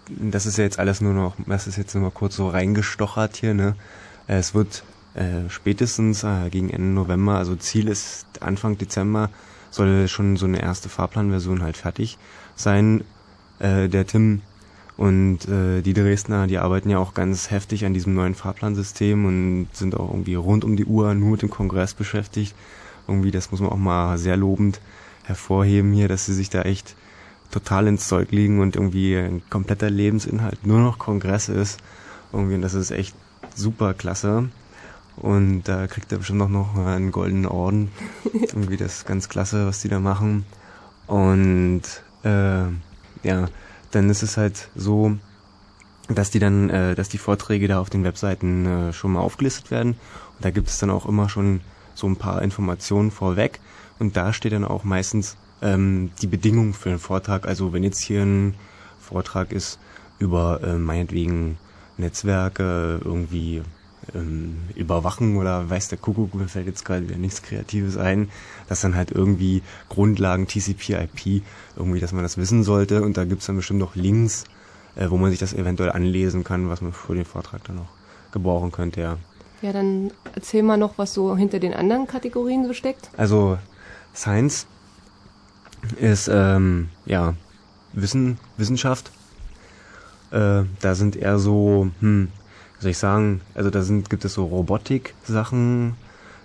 das 0.08 0.46
ist 0.46 0.58
ja 0.58 0.64
jetzt 0.64 0.78
alles 0.78 1.00
nur 1.00 1.14
noch, 1.14 1.36
das 1.46 1.66
ist 1.66 1.76
jetzt 1.76 1.94
nur 1.94 2.04
mal 2.04 2.10
kurz 2.10 2.36
so 2.36 2.48
reingestochert 2.48 3.36
hier, 3.36 3.54
ne? 3.54 3.76
Es 4.26 4.54
wird 4.54 4.84
äh, 5.14 5.48
spätestens 5.48 6.24
äh, 6.24 6.48
gegen 6.50 6.70
Ende 6.70 6.88
November, 6.88 7.36
also 7.36 7.54
Ziel 7.56 7.88
ist 7.88 8.26
Anfang 8.40 8.78
Dezember, 8.78 9.30
soll 9.70 10.08
schon 10.08 10.36
so 10.36 10.46
eine 10.46 10.60
erste 10.60 10.88
Fahrplanversion 10.88 11.62
halt 11.62 11.76
fertig 11.76 12.18
sein. 12.56 13.04
Äh, 13.58 13.88
der 13.88 14.06
Tim 14.06 14.42
und 14.96 15.48
äh, 15.48 15.82
die 15.82 15.94
Dresdner, 15.94 16.46
die 16.46 16.58
arbeiten 16.58 16.90
ja 16.90 16.98
auch 16.98 17.14
ganz 17.14 17.50
heftig 17.50 17.84
an 17.84 17.94
diesem 17.94 18.14
neuen 18.14 18.34
Fahrplansystem 18.34 19.24
und 19.24 19.68
sind 19.72 19.96
auch 19.96 20.10
irgendwie 20.10 20.34
rund 20.34 20.64
um 20.64 20.76
die 20.76 20.84
Uhr 20.84 21.14
nur 21.14 21.32
mit 21.32 21.42
dem 21.42 21.50
Kongress 21.50 21.94
beschäftigt. 21.94 22.54
Irgendwie, 23.08 23.30
das 23.30 23.50
muss 23.50 23.60
man 23.60 23.70
auch 23.70 23.76
mal 23.76 24.18
sehr 24.18 24.36
lobend 24.36 24.80
hervorheben 25.24 25.92
hier, 25.92 26.08
dass 26.08 26.26
sie 26.26 26.34
sich 26.34 26.50
da 26.50 26.62
echt 26.62 26.96
total 27.50 27.86
ins 27.86 28.08
Zeug 28.08 28.30
liegen 28.32 28.60
und 28.60 28.76
irgendwie 28.76 29.16
ein 29.16 29.42
kompletter 29.50 29.90
Lebensinhalt 29.90 30.66
nur 30.66 30.80
noch 30.80 30.98
Kongress 30.98 31.48
ist. 31.48 31.80
Irgendwie, 32.32 32.54
und 32.54 32.62
das 32.62 32.74
ist 32.74 32.90
echt 32.90 33.14
super 33.54 33.94
klasse. 33.94 34.48
Und 35.16 35.64
da 35.64 35.86
kriegt 35.86 36.10
er 36.10 36.18
bestimmt 36.18 36.42
auch 36.42 36.48
noch 36.48 36.76
einen 36.76 37.12
goldenen 37.12 37.46
Orden. 37.46 37.90
irgendwie 38.32 38.76
das 38.76 38.98
ist 38.98 39.06
ganz 39.06 39.28
klasse, 39.28 39.66
was 39.66 39.80
die 39.80 39.88
da 39.88 40.00
machen. 40.00 40.44
Und 41.06 41.82
äh, 42.24 42.64
ja, 43.22 43.46
dann 43.90 44.10
ist 44.10 44.22
es 44.22 44.36
halt 44.36 44.70
so, 44.74 45.16
dass 46.08 46.30
die 46.30 46.38
dann, 46.38 46.70
äh, 46.70 46.94
dass 46.94 47.10
die 47.10 47.18
Vorträge 47.18 47.68
da 47.68 47.80
auf 47.80 47.90
den 47.90 48.04
Webseiten 48.04 48.66
äh, 48.66 48.92
schon 48.92 49.12
mal 49.12 49.20
aufgelistet 49.20 49.70
werden. 49.70 49.92
Und 49.92 50.44
da 50.44 50.50
gibt 50.50 50.68
es 50.68 50.78
dann 50.78 50.90
auch 50.90 51.06
immer 51.06 51.28
schon 51.28 51.60
so 51.94 52.06
ein 52.06 52.16
paar 52.16 52.42
Informationen 52.42 53.10
vorweg. 53.10 53.60
Und 53.98 54.16
da 54.16 54.32
steht 54.32 54.52
dann 54.52 54.64
auch 54.64 54.84
meistens 54.84 55.36
ähm, 55.62 56.10
die 56.20 56.26
Bedingungen 56.26 56.74
für 56.74 56.88
den 56.88 56.98
Vortrag. 56.98 57.46
Also 57.46 57.72
wenn 57.72 57.84
jetzt 57.84 58.02
hier 58.02 58.22
ein 58.22 58.54
Vortrag 59.00 59.52
ist 59.52 59.78
über 60.18 60.60
äh, 60.62 60.78
meinetwegen 60.78 61.58
Netzwerke, 61.98 63.00
irgendwie 63.04 63.62
ähm, 64.14 64.58
überwachen 64.74 65.36
oder 65.36 65.68
weiß 65.70 65.88
der 65.88 65.98
Kuckuck, 65.98 66.34
mir 66.34 66.48
fällt 66.48 66.66
jetzt 66.66 66.84
gerade 66.84 67.08
wieder 67.08 67.18
nichts 67.18 67.42
Kreatives 67.42 67.96
ein, 67.96 68.30
dass 68.68 68.80
dann 68.80 68.96
halt 68.96 69.10
irgendwie 69.10 69.62
Grundlagen 69.88 70.46
TCP/IP, 70.46 71.42
irgendwie, 71.76 72.00
dass 72.00 72.12
man 72.12 72.22
das 72.22 72.36
wissen 72.36 72.64
sollte 72.64 73.02
und 73.02 73.16
da 73.16 73.24
gibt's 73.24 73.46
dann 73.46 73.56
bestimmt 73.56 73.80
noch 73.80 73.94
Links, 73.94 74.44
äh, 74.96 75.08
wo 75.10 75.16
man 75.16 75.30
sich 75.30 75.38
das 75.38 75.54
eventuell 75.54 75.92
anlesen 75.92 76.44
kann, 76.44 76.68
was 76.68 76.80
man 76.80 76.92
für 76.92 77.14
den 77.14 77.24
Vortrag 77.24 77.64
dann 77.64 77.76
noch 77.76 77.90
gebrauchen 78.32 78.72
könnte, 78.72 79.00
ja. 79.00 79.18
Ja, 79.60 79.72
dann 79.72 80.10
erzähl 80.34 80.64
mal 80.64 80.76
noch, 80.76 80.98
was 80.98 81.14
so 81.14 81.36
hinter 81.36 81.60
den 81.60 81.72
anderen 81.72 82.08
Kategorien 82.08 82.66
so 82.66 82.72
steckt. 82.72 83.10
Also 83.16 83.58
Science 84.14 84.66
ist 85.98 86.28
ähm, 86.32 86.88
ja 87.06 87.34
Wissen, 87.92 88.38
Wissenschaft. 88.56 89.10
Äh, 90.30 90.64
da 90.80 90.94
sind 90.94 91.16
eher 91.16 91.38
so, 91.38 91.90
hm, 92.00 92.28
soll 92.78 92.90
ich 92.90 92.98
sagen, 92.98 93.40
also 93.54 93.70
da 93.70 93.82
sind, 93.82 94.10
gibt 94.10 94.24
es 94.24 94.34
so 94.34 94.44
Robotik-Sachen, 94.44 95.94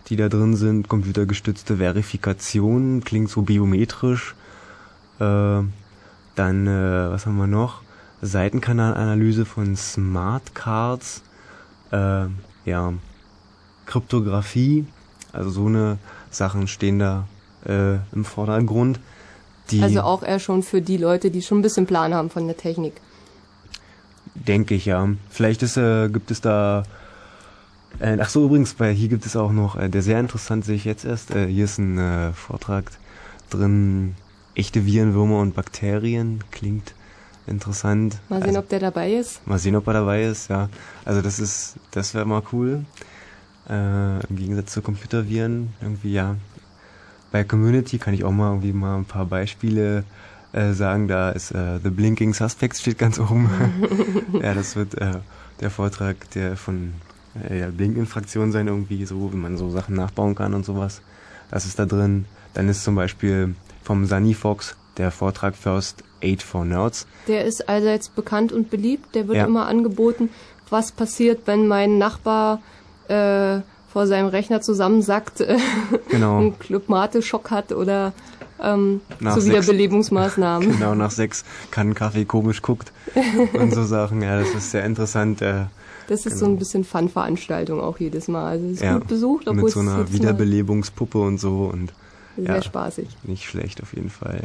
die 0.07 0.15
da 0.15 0.29
drin 0.29 0.55
sind, 0.55 0.89
computergestützte 0.89 1.77
Verifikation, 1.77 3.03
klingt 3.03 3.29
so 3.29 3.43
biometrisch. 3.43 4.35
Äh, 5.19 5.63
dann, 6.35 6.67
äh, 6.67 7.09
was 7.09 7.25
haben 7.25 7.37
wir 7.37 7.47
noch? 7.47 7.81
Seitenkanalanalyse 8.21 9.45
von 9.45 9.75
Smart 9.75 10.55
Cards, 10.55 11.21
äh, 11.91 12.25
ja, 12.65 12.93
Kryptographie, 13.85 14.85
also 15.31 15.49
so 15.49 15.65
eine 15.67 15.97
Sachen 16.29 16.67
stehen 16.67 16.99
da 16.99 17.27
äh, 17.65 17.95
im 18.13 18.25
Vordergrund. 18.25 18.99
Die 19.71 19.81
also 19.81 20.01
auch 20.01 20.23
eher 20.23 20.39
schon 20.39 20.63
für 20.63 20.81
die 20.81 20.97
Leute, 20.97 21.31
die 21.31 21.41
schon 21.41 21.59
ein 21.59 21.61
bisschen 21.61 21.85
Plan 21.85 22.13
haben 22.13 22.29
von 22.29 22.47
der 22.47 22.57
Technik. 22.57 22.93
Denke 24.35 24.75
ich, 24.75 24.85
ja. 24.85 25.09
Vielleicht 25.29 25.63
ist, 25.63 25.77
äh, 25.77 26.09
gibt 26.09 26.31
es 26.31 26.41
da. 26.41 26.83
Äh, 27.99 28.17
ach 28.21 28.29
so, 28.29 28.45
übrigens, 28.45 28.79
weil 28.79 28.93
hier 28.93 29.09
gibt 29.09 29.25
es 29.25 29.35
auch 29.35 29.51
noch, 29.51 29.75
äh, 29.75 29.89
der 29.89 30.01
sehr 30.01 30.19
interessant 30.19 30.65
sehe 30.65 30.75
ich 30.75 30.85
jetzt 30.85 31.05
erst. 31.05 31.31
Äh, 31.31 31.47
hier 31.47 31.65
ist 31.65 31.79
ein 31.79 31.97
äh, 31.97 32.33
Vortrag 32.33 32.91
drin. 33.49 34.15
Echte 34.55 34.85
Viren, 34.85 35.13
Würmer 35.13 35.39
und 35.39 35.55
Bakterien. 35.55 36.43
Klingt 36.51 36.93
interessant. 37.47 38.19
Mal 38.29 38.39
sehen, 38.39 38.49
also, 38.49 38.59
ob 38.59 38.69
der 38.69 38.79
dabei 38.79 39.13
ist. 39.13 39.45
Mal 39.47 39.59
sehen, 39.59 39.75
ob 39.75 39.87
er 39.87 39.93
dabei 39.93 40.23
ist, 40.23 40.49
ja. 40.49 40.69
Also 41.05 41.21
das 41.21 41.39
ist, 41.39 41.75
das 41.91 42.13
wäre 42.13 42.25
mal 42.25 42.43
cool. 42.51 42.85
Äh, 43.69 44.25
Im 44.27 44.35
Gegensatz 44.35 44.73
zu 44.73 44.81
Computerviren. 44.81 45.73
Irgendwie, 45.81 46.13
ja. 46.13 46.35
Bei 47.31 47.43
Community 47.43 47.97
kann 47.97 48.13
ich 48.13 48.23
auch 48.23 48.31
mal 48.31 48.49
irgendwie 48.49 48.73
mal 48.73 48.97
ein 48.97 49.05
paar 49.05 49.25
Beispiele 49.25 50.03
äh, 50.53 50.73
sagen, 50.73 51.07
da 51.07 51.31
ist 51.31 51.51
äh, 51.51 51.79
The 51.83 51.89
Blinking 51.89 52.33
Suspects 52.33 52.81
steht 52.81 52.97
ganz 52.97 53.19
oben. 53.19 53.49
ja, 54.41 54.53
das 54.53 54.75
wird 54.75 54.95
äh, 54.95 55.19
der 55.59 55.69
Vortrag 55.69 56.29
der 56.31 56.55
von 56.55 56.93
äh, 57.43 57.59
der 57.59 57.67
Blink-Infraktion 57.67 58.51
sein, 58.51 58.67
irgendwie 58.67 59.05
so, 59.05 59.33
wie 59.33 59.37
man 59.37 59.57
so 59.57 59.69
Sachen 59.69 59.95
nachbauen 59.95 60.35
kann 60.35 60.53
und 60.53 60.65
sowas. 60.65 61.01
Das 61.51 61.65
ist 61.65 61.79
da 61.79 61.85
drin. 61.85 62.25
Dann 62.53 62.69
ist 62.69 62.83
zum 62.83 62.95
Beispiel 62.95 63.55
vom 63.83 64.05
Sunny 64.05 64.33
Fox 64.33 64.75
der 64.97 65.11
Vortrag 65.11 65.55
First 65.55 66.03
Aid 66.21 66.41
for 66.41 66.65
Nerds. 66.65 67.07
Der 67.27 67.45
ist 67.45 67.69
allseits 67.69 68.09
bekannt 68.09 68.51
und 68.51 68.69
beliebt. 68.69 69.15
Der 69.15 69.27
wird 69.27 69.37
ja. 69.37 69.45
immer 69.45 69.67
angeboten, 69.67 70.29
was 70.69 70.91
passiert, 70.91 71.41
wenn 71.45 71.67
mein 71.67 71.97
Nachbar 71.97 72.61
äh, 73.07 73.61
vor 73.97 74.05
seinem 74.05 74.27
Rechner 74.27 74.61
zusammensackt, 74.61 75.41
äh, 75.41 75.57
genau. 76.09 76.37
einen 76.39 76.59
Clubmate-Schock 76.59 77.49
hat 77.49 77.71
oder 77.71 78.13
ähm, 78.61 79.01
nach 79.19 79.39
so 79.39 79.43
Wiederbelebungsmaßnahmen. 79.43 80.71
Genau, 80.77 80.93
nach 80.93 81.09
sechs 81.09 81.43
kann 81.71 81.95
Kaffee 81.95 82.25
komisch 82.25 82.61
guckt 82.61 82.91
und 83.53 83.73
so 83.73 83.83
Sachen. 83.85 84.21
Ja, 84.21 84.39
das 84.39 84.49
ist 84.49 84.69
sehr 84.69 84.85
interessant. 84.85 85.41
Äh, 85.41 85.65
das 86.09 86.27
ist 86.27 86.33
genau. 86.33 86.37
so 86.37 86.45
ein 86.45 86.59
bisschen 86.59 86.83
Fun-Veranstaltung 86.83 87.81
auch 87.81 87.97
jedes 87.97 88.27
Mal. 88.27 88.45
Also 88.45 88.67
es 88.67 88.73
ist 88.73 88.83
ja, 88.83 88.99
gut 88.99 89.07
besucht, 89.07 89.47
obwohl 89.47 89.63
mit 89.63 89.73
so 89.73 89.79
einer 89.79 90.13
Wiederbelebungspuppe 90.13 91.17
und 91.17 91.39
so 91.39 91.67
und 91.73 91.91
sehr 92.37 92.53
ja, 92.53 92.61
spaßig. 92.61 93.07
Nicht 93.23 93.45
schlecht 93.45 93.81
auf 93.81 93.95
jeden 93.95 94.11
Fall, 94.11 94.43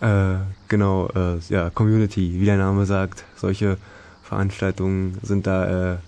ja. 0.00 0.32
Äh, 0.34 0.38
genau, 0.68 1.10
äh, 1.14 1.40
ja, 1.50 1.68
Community, 1.68 2.40
wie 2.40 2.46
der 2.46 2.56
Name 2.56 2.86
sagt, 2.86 3.24
solche 3.36 3.76
Veranstaltungen 4.22 5.18
sind 5.22 5.46
da 5.46 5.98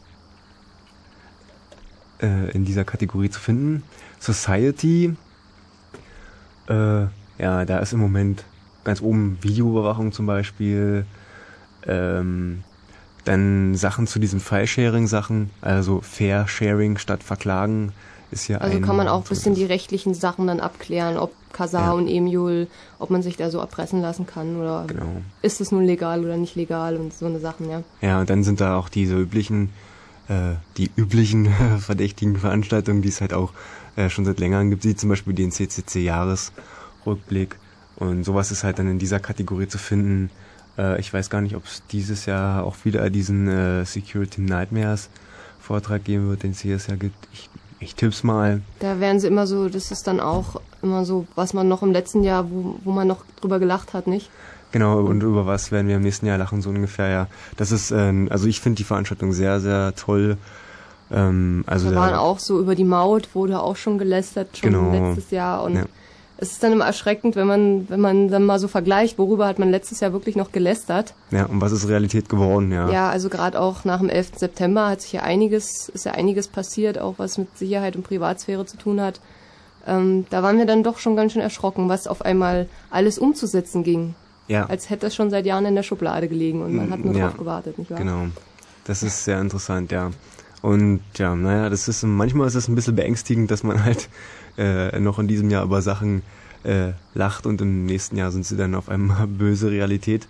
äh, 2.22 2.51
in 2.52 2.64
dieser 2.64 2.84
Kategorie 2.84 3.30
zu 3.30 3.40
finden. 3.40 3.82
Society 4.20 5.16
äh, 6.68 7.06
ja, 7.38 7.64
da 7.64 7.78
ist 7.78 7.93
im 7.93 8.01
Moment 8.01 8.44
ganz 8.84 9.01
oben 9.01 9.38
Videoüberwachung 9.43 10.12
zum 10.12 10.26
Beispiel. 10.26 11.06
Ähm, 11.86 12.62
dann 13.24 13.74
Sachen 13.74 14.06
zu 14.06 14.18
diesen 14.18 14.38
File-Sharing-Sachen, 14.38 15.51
also 15.60 16.01
Fair-Sharing 16.01 16.97
statt 16.98 17.24
Verklagen 17.24 17.93
ist 18.30 18.48
ja 18.48 18.59
Also 18.59 18.80
kann 18.80 18.97
man 18.97 19.09
auch 19.09 19.22
ein 19.22 19.28
bisschen 19.28 19.55
die 19.55 19.64
rechtlichen 19.64 20.14
Sachen 20.14 20.47
dann 20.47 20.60
abklären, 20.60 21.16
ob 21.16 21.32
Kazaa 21.52 21.86
ja. 21.86 21.93
und 21.93 22.09
Emul, 22.09 22.68
ob 22.98 23.10
man 23.10 23.22
sich 23.22 23.36
da 23.36 23.51
so 23.51 23.59
erpressen 23.59 24.01
lassen 24.01 24.26
kann 24.26 24.56
oder 24.56 24.84
genau. 24.86 25.22
ist 25.43 25.60
es 25.60 25.72
nun 25.72 25.84
legal 25.84 26.24
oder 26.24 26.36
nicht 26.36 26.55
legal 26.55 26.97
und 26.97 27.12
so 27.12 27.26
eine 27.26 27.40
Sachen, 27.40 27.68
ja. 27.68 27.82
Ja, 28.01 28.20
und 28.20 28.30
dann 28.30 28.44
sind 28.44 28.60
da 28.60 28.76
auch 28.76 28.88
diese 28.88 29.16
üblichen, 29.16 29.70
die 30.77 30.90
üblichen 30.97 31.55
verdächtigen 31.78 32.36
Veranstaltungen, 32.36 33.03
die 33.03 33.11
es 33.11 33.20
halt 33.20 33.32
auch 33.32 33.53
äh, 33.97 34.09
schon 34.11 34.24
seit 34.24 34.40
längerem 34.40 34.70
gibt, 34.70 34.85
wie 34.85 34.94
zum 34.94 35.09
Beispiel 35.09 35.32
den 35.32 35.51
CCC-Jahresrückblick. 35.51 37.57
Und 37.97 38.24
sowas 38.24 38.51
ist 38.51 38.62
halt 38.62 38.78
dann 38.78 38.89
in 38.89 38.98
dieser 38.98 39.20
Kategorie 39.20 39.69
zu 39.69 39.78
finden. 39.78 40.31
Äh, 40.77 41.01
ich 41.01 41.11
weiß 41.12 41.31
gar 41.31 41.40
nicht, 41.40 41.57
ob 41.57 41.65
es 41.65 41.82
dieses 41.90 42.27
Jahr 42.27 42.65
auch 42.65 42.77
wieder 42.85 43.09
diesen 43.11 43.48
äh, 43.48 43.86
Security 43.86 44.43
Nightmares 44.43 45.09
Vortrag 45.59 46.05
geben 46.05 46.28
wird, 46.28 46.43
den 46.43 46.51
es 46.53 46.62
jedes 46.62 46.86
Jahr 46.86 46.98
gibt. 46.98 47.16
Ich, 47.32 47.48
ich 47.81 47.94
tipp's 47.94 48.23
mal. 48.23 48.61
Da 48.81 49.01
werden 49.01 49.19
sie 49.19 49.28
immer 49.28 49.47
so, 49.47 49.69
das 49.69 49.90
ist 49.90 50.07
dann 50.07 50.20
auch 50.20 50.61
immer 50.82 51.05
so, 51.05 51.27
was 51.35 51.55
man 51.55 51.69
noch 51.69 51.82
im 51.82 51.93
letzten 51.93 52.23
Jahr, 52.23 52.51
wo, 52.51 52.78
wo 52.85 52.93
man 52.93 53.09
noch 53.09 53.24
drüber 53.40 53.59
gelacht 53.59 53.94
hat, 53.94 54.07
nicht? 54.07 54.31
Genau, 54.77 54.98
und 54.98 55.23
über 55.23 55.47
was 55.47 55.73
werden 55.73 55.89
wir 55.89 55.97
im 55.97 56.03
nächsten 56.03 56.27
Jahr 56.27 56.36
lachen, 56.36 56.61
so 56.61 56.69
ungefähr, 56.69 57.09
ja. 57.09 57.27
Das 57.57 57.73
ist, 57.73 57.93
äh, 57.93 58.27
also 58.28 58.47
ich 58.47 58.61
finde 58.61 58.77
die 58.77 58.85
Veranstaltung 58.85 59.32
sehr, 59.32 59.59
sehr 59.59 59.94
toll. 59.97 60.36
Ähm, 61.11 61.65
also 61.66 61.89
da 61.89 61.97
waren 61.97 62.15
auch 62.15 62.39
so 62.39 62.61
über 62.61 62.74
die 62.74 62.85
Maut, 62.85 63.35
wurde 63.35 63.59
auch 63.59 63.77
schon 63.77 63.97
gelästert, 63.97 64.59
schon 64.59 64.73
genau. 64.73 64.93
letztes 64.93 65.31
Jahr. 65.31 65.62
Und 65.62 65.77
ja. 65.77 65.85
es 66.36 66.53
ist 66.53 66.62
dann 66.62 66.73
immer 66.73 66.85
erschreckend, 66.85 67.36
wenn 67.36 67.47
man, 67.47 67.89
wenn 67.89 68.01
man 68.01 68.28
dann 68.28 68.44
mal 68.44 68.59
so 68.59 68.69
vergleicht, 68.69 69.16
worüber 69.19 69.47
hat 69.47 69.59
man 69.59 69.70
letztes 69.70 70.01
Jahr 70.01 70.12
wirklich 70.12 70.36
noch 70.36 70.53
gelästert. 70.53 71.15
Ja, 71.31 71.47
und 71.47 71.62
was 71.62 71.73
ist 71.73 71.89
Realität 71.89 72.28
geworden, 72.28 72.70
ja. 72.70 72.90
Ja, 72.90 73.09
also 73.09 73.31
gerade 73.31 73.59
auch 73.59 73.86
nach 73.86 74.01
dem 74.01 74.11
11. 74.11 74.32
September 74.36 74.90
hat 74.90 75.01
sich 75.01 75.15
ja 75.15 75.23
einiges, 75.23 75.89
ist 75.89 76.05
ja 76.05 76.12
einiges 76.12 76.48
passiert, 76.48 76.98
auch 76.98 77.15
was 77.16 77.39
mit 77.39 77.57
Sicherheit 77.57 77.97
und 77.97 78.03
Privatsphäre 78.03 78.66
zu 78.66 78.77
tun 78.77 79.01
hat. 79.01 79.23
Ähm, 79.86 80.27
da 80.28 80.43
waren 80.43 80.59
wir 80.59 80.66
dann 80.66 80.82
doch 80.82 80.98
schon 80.98 81.16
ganz 81.16 81.32
schön 81.32 81.40
erschrocken, 81.40 81.89
was 81.89 82.07
auf 82.07 82.20
einmal 82.20 82.69
alles 82.90 83.19
umzusetzen 83.19 83.82
ging. 83.82 84.15
Ja. 84.48 84.66
Als 84.66 84.90
hätte 84.90 85.06
es 85.06 85.14
schon 85.14 85.31
seit 85.31 85.47
Jahren 85.47 85.66
in 85.66 85.74
der 85.74 85.82
Schublade 85.82 86.28
gelegen 86.28 86.62
und 86.62 86.74
man 86.74 86.90
hat 86.90 87.05
nur 87.05 87.14
ja, 87.14 87.28
drauf 87.28 87.39
gewartet, 87.39 87.78
nicht 87.78 87.90
wahr? 87.90 87.98
Genau. 87.98 88.27
Das 88.85 89.02
ist 89.02 89.24
sehr 89.24 89.40
interessant, 89.40 89.90
ja. 89.90 90.10
Und 90.62 91.01
ja, 91.16 91.35
naja, 91.35 91.68
das 91.68 91.89
ist 91.89 92.02
manchmal 92.05 92.47
ist 92.47 92.55
es 92.55 92.68
ein 92.68 92.74
bisschen 92.74 92.97
beängstigend, 92.97 93.51
dass 93.51 93.62
man 93.62 93.85
halt 93.85 94.09
äh, 94.59 94.98
noch 95.01 95.18
in 95.18 95.28
diesem 95.28 95.51
Jahr 95.51 95.64
über 95.64 95.82
Sachen 95.82 96.23
äh, 96.64 96.93
lacht 97.14 97.47
und 97.47 97.60
im 97.60 97.86
nächsten 97.86 98.16
Jahr 98.16 98.31
sind 98.31 98.47
sie 98.47 98.56
dann 98.56 98.74
auf 98.74 98.89
einmal 98.89 99.27
böse 99.27 99.70
Realität. 99.70 100.28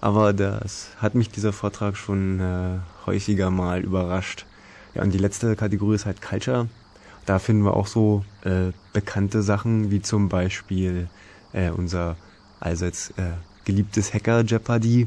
Aber 0.00 0.32
das 0.32 0.88
hat 0.98 1.14
mich 1.14 1.30
dieser 1.30 1.52
Vortrag 1.52 1.96
schon 1.96 2.40
äh, 2.40 2.78
häufiger 3.06 3.50
mal 3.50 3.82
überrascht. 3.82 4.46
Ja, 4.94 5.02
und 5.02 5.14
die 5.14 5.18
letzte 5.18 5.54
Kategorie 5.54 5.94
ist 5.94 6.06
halt 6.06 6.20
Culture. 6.20 6.68
Da 7.24 7.38
finden 7.38 7.64
wir 7.64 7.76
auch 7.76 7.86
so 7.86 8.24
äh, 8.44 8.72
bekannte 8.92 9.42
Sachen, 9.42 9.92
wie 9.92 10.02
zum 10.02 10.28
Beispiel 10.28 11.08
äh, 11.52 11.70
unser 11.70 12.16
allseits 12.58 13.10
äh, 13.10 13.30
geliebtes 13.64 14.12
Hacker 14.12 14.42
Jeopardy 14.42 15.06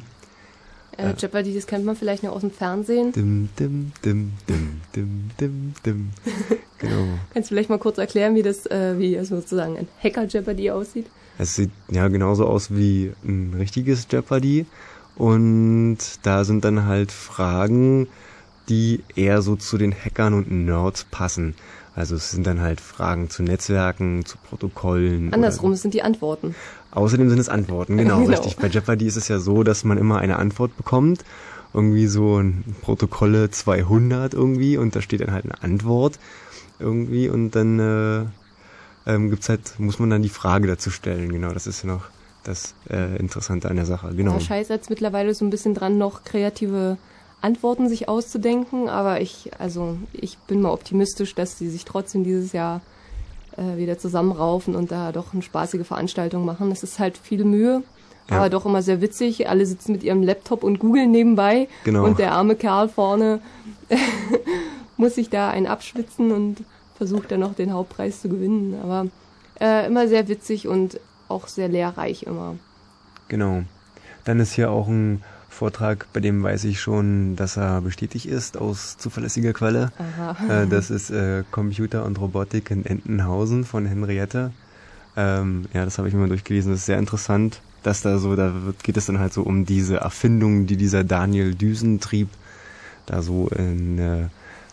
äh, 0.98 1.14
Jeopardy, 1.18 1.54
das 1.54 1.68
kennt 1.68 1.86
man 1.86 1.96
vielleicht 1.96 2.24
noch 2.24 2.32
aus 2.32 2.42
dem 2.42 2.52
Fernsehen. 2.52 3.12
Dim, 3.12 3.50
dim, 3.60 3.92
dim, 4.04 4.32
dim, 4.48 4.82
dim, 4.96 5.30
dim, 5.40 5.74
dim. 5.86 6.10
Genau. 6.78 7.06
Kannst 7.34 7.50
du 7.50 7.56
vielleicht 7.56 7.70
mal 7.70 7.80
kurz 7.80 7.98
erklären, 7.98 8.36
wie 8.36 8.44
das, 8.44 8.66
äh, 8.66 9.00
wie 9.00 9.18
also 9.18 9.38
sozusagen 9.38 9.78
ein 9.78 9.88
Hacker 10.04 10.26
Jeopardy 10.26 10.72
aussieht? 10.72 11.08
Es 11.38 11.56
sieht 11.56 11.72
ja 11.90 12.10
genauso 12.10 12.46
aus 12.46 12.76
wie 12.76 13.14
ein 13.24 13.54
richtiges 13.58 14.08
Jeopardy. 14.10 14.66
Und 15.16 15.98
da 16.24 16.44
sind 16.44 16.66
dann 16.66 16.86
halt 16.86 17.14
Fragen, 17.14 18.08
die 18.68 19.04
eher 19.16 19.42
so 19.42 19.56
zu 19.56 19.78
den 19.78 19.94
Hackern 19.94 20.34
und 20.34 20.52
Nerds 20.52 21.06
passen. 21.06 21.56
Also 21.96 22.16
es 22.16 22.32
sind 22.32 22.46
dann 22.46 22.60
halt 22.60 22.82
Fragen 22.82 23.30
zu 23.30 23.42
Netzwerken, 23.42 24.26
zu 24.26 24.38
Protokollen. 24.38 25.34
Andersrum, 25.34 25.72
es 25.72 25.82
sind 25.82 25.94
die 25.94 26.02
Antworten. 26.02 26.54
Außerdem 26.92 27.30
sind 27.30 27.40
es 27.40 27.48
Antworten, 27.48 27.98
genau, 27.98 28.20
genau, 28.20 28.30
richtig. 28.30 28.58
Bei 28.58 28.68
Jeopardy 28.68 29.08
ist 29.08 29.16
es 29.16 29.30
ja 29.30 29.40
so, 29.40 29.64
dass 29.64 29.84
man 29.86 29.98
immer 29.98 30.20
eine 30.20 30.38
Antwort 30.38 30.76
bekommt. 30.76 31.24
Irgendwie 31.74 32.08
so 32.08 32.38
ein 32.38 32.76
Protokolle 32.82 33.50
200 33.50 34.34
irgendwie 34.34 34.78
und 34.78 34.96
da 34.96 35.02
steht 35.02 35.22
dann 35.22 35.32
halt 35.32 35.46
eine 35.46 35.62
Antwort 35.62 36.20
irgendwie 36.80 37.30
und 37.30 37.52
dann 37.52 37.80
äh, 37.80 38.26
ähm, 39.08 39.30
gibt's 39.30 39.50
halt, 39.50 39.80
muss 39.80 40.00
man 40.00 40.10
dann 40.10 40.22
die 40.22 40.30
Frage 40.30 40.68
dazu 40.68 40.90
stellen. 40.90 41.32
Genau, 41.32 41.52
das 41.54 41.68
ist 41.68 41.84
ja 41.84 41.90
noch 41.90 42.06
das 42.44 42.76
äh, 42.90 43.18
Interessante 43.18 43.70
an 43.70 43.76
der 43.76 43.86
Sache. 43.86 44.14
Genau. 44.16 44.34
Da 44.34 44.40
scheitert 44.40 44.90
mittlerweile 44.90 45.34
so 45.34 45.46
ein 45.46 45.50
bisschen 45.50 45.74
dran, 45.74 45.98
noch 45.98 46.24
kreative 46.24 46.98
Antworten 47.46 47.88
sich 47.88 48.10
auszudenken, 48.10 48.90
aber 48.90 49.22
ich, 49.22 49.52
also 49.60 49.98
ich 50.14 50.40
bin 50.40 50.62
mal 50.62 50.72
optimistisch, 50.72 51.36
dass 51.36 51.60
sie 51.60 51.70
sich 51.70 51.86
trotzdem 51.86 52.24
dieses 52.24 52.54
Jahr 52.54 52.82
äh, 53.56 53.78
wieder 53.78 54.00
zusammenraufen 54.00 54.76
und 54.76 54.92
da 54.92 55.12
doch 55.12 55.32
eine 55.32 55.44
spaßige 55.44 55.86
Veranstaltung 55.86 56.44
machen. 56.44 56.72
Es 56.72 56.82
ist 56.82 56.98
halt 56.98 57.20
viel 57.20 57.46
Mühe, 57.46 57.84
ja. 58.32 58.38
aber 58.38 58.50
doch 58.50 58.66
immer 58.66 58.82
sehr 58.82 59.00
witzig. 59.00 59.48
Alle 59.48 59.68
sitzen 59.68 59.92
mit 59.92 60.02
ihrem 60.02 60.24
Laptop 60.24 60.64
und 60.64 60.80
googeln 60.80 61.12
nebenbei 61.12 61.68
genau. 61.84 62.04
und 62.04 62.18
der 62.18 62.32
arme 62.32 62.56
Kerl 62.56 62.90
vorne 62.90 63.42
muss 64.98 65.14
sich 65.14 65.30
da 65.30 65.52
einen 65.52 65.68
abschwitzen 65.68 66.32
und 66.32 66.64
versucht 66.96 67.32
dann 67.32 67.42
noch 67.42 67.54
den 67.54 67.72
Hauptpreis 67.72 68.22
zu 68.22 68.28
gewinnen. 68.28 68.80
Aber 68.82 69.06
äh, 69.62 69.86
immer 69.86 70.08
sehr 70.08 70.28
witzig 70.28 70.68
und 70.68 71.00
auch 71.28 71.48
sehr 71.48 71.68
lehrreich 71.68 72.24
immer. 72.24 72.56
Genau. 73.28 73.62
Dann 74.24 74.40
ist 74.40 74.54
hier 74.54 74.72
auch 74.72 74.88
ein 74.88 75.24
Vortrag, 75.56 76.08
bei 76.12 76.20
dem 76.20 76.44
weiß 76.44 76.66
ich 76.66 76.82
schon, 76.82 77.36
dass 77.36 77.56
er 77.58 77.82
bestätigt 77.82 78.26
ist 78.26 78.58
aus 78.58 78.98
zuverlässiger 78.98 79.54
Quelle. 79.54 79.92
Aha. 79.98 80.64
Äh, 80.64 80.68
das 80.68 80.92
ist 80.92 81.10
äh, 81.10 81.44
Computer 81.50 82.06
und 82.06 82.20
Robotik 82.20 82.72
in 82.72 82.86
Entenhausen 82.86 83.64
von 83.64 83.86
Henriette. 83.86 84.52
Ähm, 85.16 85.66
ja, 85.74 85.86
das 85.86 85.98
habe 85.98 86.10
ich 86.10 86.14
mir 86.14 86.20
mal 86.20 86.28
durchgelesen. 86.28 86.72
Das 86.72 86.82
ist 86.82 86.86
sehr 86.86 87.00
interessant, 87.00 87.62
dass 87.84 88.02
da 88.02 88.18
so, 88.18 88.36
da 88.36 88.66
wird, 88.66 88.84
geht 88.84 88.98
es 88.98 89.06
dann 89.06 89.20
halt 89.20 89.32
so 89.32 89.44
um 89.44 89.66
diese 89.66 89.98
Erfindung, 89.98 90.68
die 90.68 90.76
dieser 90.76 91.06
Daniel 91.06 91.56
Düsentrieb 91.56 92.28
da 93.06 93.22
so 93.22 93.48
in 93.48 93.98
äh, 93.98 94.28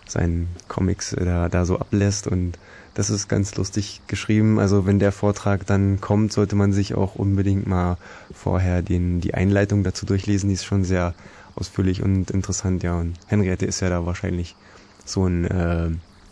seinen 0.09 0.49
Comics 0.67 1.13
äh, 1.13 1.25
da, 1.25 1.49
da 1.49 1.65
so 1.65 1.79
ablässt 1.79 2.27
und 2.27 2.59
das 2.95 3.11
ist 3.11 3.29
ganz 3.29 3.57
lustig 3.57 4.03
geschrieben. 4.07 4.59
Also 4.59 4.87
wenn 4.87 4.99
der 4.99 5.13
Vortrag 5.13 5.67
dann 5.67 6.01
kommt, 6.01 6.33
sollte 6.33 6.57
man 6.57 6.73
sich 6.73 6.95
auch 6.95 7.15
unbedingt 7.15 7.67
mal 7.67 7.97
vorher 8.33 8.83
den, 8.83 9.21
die 9.21 9.35
Einleitung 9.35 9.83
dazu 9.83 10.07
durchlesen. 10.07 10.49
Die 10.49 10.55
ist 10.55 10.65
schon 10.65 10.85
sehr 10.85 11.15
ausführlich 11.55 12.03
und 12.03 12.31
interessant, 12.31 12.83
ja. 12.83 12.99
Und 12.99 13.15
Henriette 13.27 13.67
ist 13.67 13.81
ja 13.81 13.89
da 13.89 14.05
wahrscheinlich 14.05 14.57
so 15.05 15.27
ein, 15.27 15.45
äh, 15.45 15.91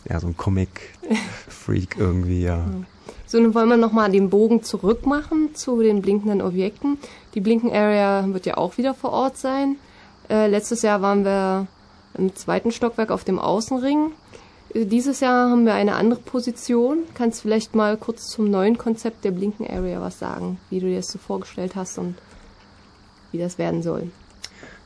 ja, 0.09 0.21
so 0.21 0.27
ein 0.27 0.37
Comic-Freak 0.37 1.97
irgendwie, 1.99 2.43
ja. 2.43 2.65
So, 3.27 3.41
nun 3.41 3.55
wollen 3.55 3.69
wir 3.69 3.77
nochmal 3.77 4.11
den 4.11 4.29
Bogen 4.29 4.63
zurück 4.63 5.07
machen 5.07 5.55
zu 5.55 5.81
den 5.83 6.03
blinkenden 6.03 6.43
Objekten. 6.43 6.99
Die 7.35 7.41
Blinken 7.41 7.71
Area 7.71 8.27
wird 8.33 8.45
ja 8.45 8.57
auch 8.57 8.77
wieder 8.77 8.93
vor 8.93 9.13
Ort 9.13 9.37
sein. 9.37 9.77
Äh, 10.29 10.49
letztes 10.49 10.83
Jahr 10.83 11.01
waren 11.01 11.25
wir 11.25 11.67
im 12.15 12.35
zweiten 12.35 12.73
Stockwerk 12.73 13.11
auf 13.11 13.25
dem 13.25 13.39
Außenring. 13.39 14.13
Dieses 14.75 15.19
Jahr 15.19 15.51
haben 15.51 15.65
wir 15.65 15.75
eine 15.75 15.97
andere 15.97 16.21
Position. 16.21 16.99
Kannst 17.15 17.41
du 17.41 17.43
vielleicht 17.43 17.75
mal 17.75 17.97
kurz 17.97 18.29
zum 18.29 18.51
neuen 18.51 18.79
Konzept 18.79 19.25
der 19.25 19.33
Blinken 19.33 19.67
Area 19.69 20.01
was 20.01 20.21
sagen, 20.21 20.59
wie 20.71 20.79
du 20.79 20.87
dir 20.87 20.97
das 20.97 21.11
so 21.11 21.19
vorgestellt 21.19 21.75
hast 21.75 21.99
und 21.99 22.15
wie 23.33 23.39
das 23.39 23.59
werden 23.59 23.83
soll? 23.83 24.11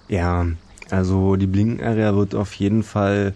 Ja, 0.08 0.46
also 0.90 1.36
die 1.36 1.46
Blinken 1.46 1.84
Area 1.84 2.16
wird 2.16 2.34
auf 2.34 2.54
jeden 2.54 2.82
Fall 2.82 3.34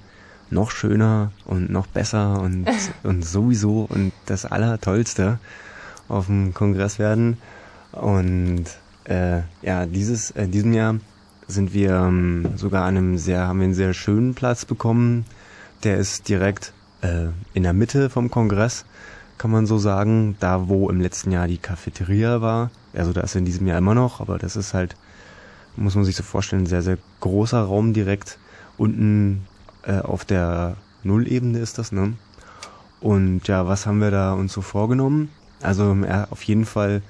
noch 0.50 0.70
schöner 0.70 1.32
und 1.44 1.70
noch 1.70 1.86
besser 1.86 2.40
und, 2.40 2.66
und 3.02 3.26
sowieso 3.26 3.86
und 3.90 4.12
das 4.24 4.46
Allertollste 4.46 5.38
auf 6.08 6.26
dem 6.26 6.54
Kongress 6.54 6.98
werden. 6.98 7.36
Und 7.92 8.64
äh, 9.04 9.40
ja, 9.60 9.84
dieses 9.84 10.30
äh, 10.30 10.48
diesem 10.48 10.72
Jahr 10.72 10.96
sind 11.46 11.74
wir 11.74 11.92
ähm, 11.92 12.52
sogar 12.56 12.84
an 12.84 12.96
einem 12.96 13.18
sehr, 13.18 13.46
haben 13.46 13.58
wir 13.58 13.64
einen 13.64 13.74
sehr 13.74 13.92
schönen 13.92 14.34
Platz 14.34 14.64
bekommen 14.64 15.26
der 15.84 15.98
ist 15.98 16.28
direkt 16.28 16.72
äh, 17.02 17.28
in 17.54 17.62
der 17.62 17.72
Mitte 17.72 18.10
vom 18.10 18.30
Kongress, 18.30 18.84
kann 19.36 19.50
man 19.50 19.66
so 19.66 19.78
sagen. 19.78 20.36
Da, 20.40 20.68
wo 20.68 20.90
im 20.90 21.00
letzten 21.00 21.30
Jahr 21.30 21.46
die 21.46 21.58
Cafeteria 21.58 22.40
war. 22.40 22.70
Also 22.94 23.12
da 23.12 23.20
ist 23.20 23.36
in 23.36 23.44
diesem 23.44 23.66
Jahr 23.66 23.78
immer 23.78 23.94
noch, 23.94 24.20
aber 24.20 24.38
das 24.38 24.56
ist 24.56 24.74
halt, 24.74 24.96
muss 25.76 25.94
man 25.94 26.04
sich 26.04 26.16
so 26.16 26.22
vorstellen, 26.22 26.62
ein 26.62 26.66
sehr, 26.66 26.82
sehr 26.82 26.98
großer 27.20 27.60
Raum 27.60 27.92
direkt. 27.92 28.38
Unten 28.76 29.46
äh, 29.84 29.98
auf 29.98 30.24
der 30.24 30.76
Nullebene 31.02 31.58
ist 31.58 31.78
das, 31.78 31.92
ne? 31.92 32.14
Und 33.00 33.46
ja, 33.46 33.66
was 33.68 33.86
haben 33.86 34.00
wir 34.00 34.10
da 34.10 34.32
uns 34.32 34.52
so 34.52 34.60
vorgenommen? 34.60 35.30
Also 35.62 35.96
auf 36.30 36.42
jeden 36.42 36.64
Fall 36.64 37.02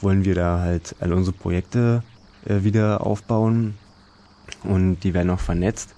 wollen 0.00 0.24
wir 0.24 0.34
da 0.34 0.60
halt 0.60 0.96
alle 1.00 1.14
unsere 1.14 1.36
Projekte 1.36 2.02
äh, 2.46 2.62
wieder 2.62 3.06
aufbauen 3.06 3.74
und 4.62 5.00
die 5.00 5.14
werden 5.14 5.30
auch 5.30 5.40
vernetzt. 5.40 5.94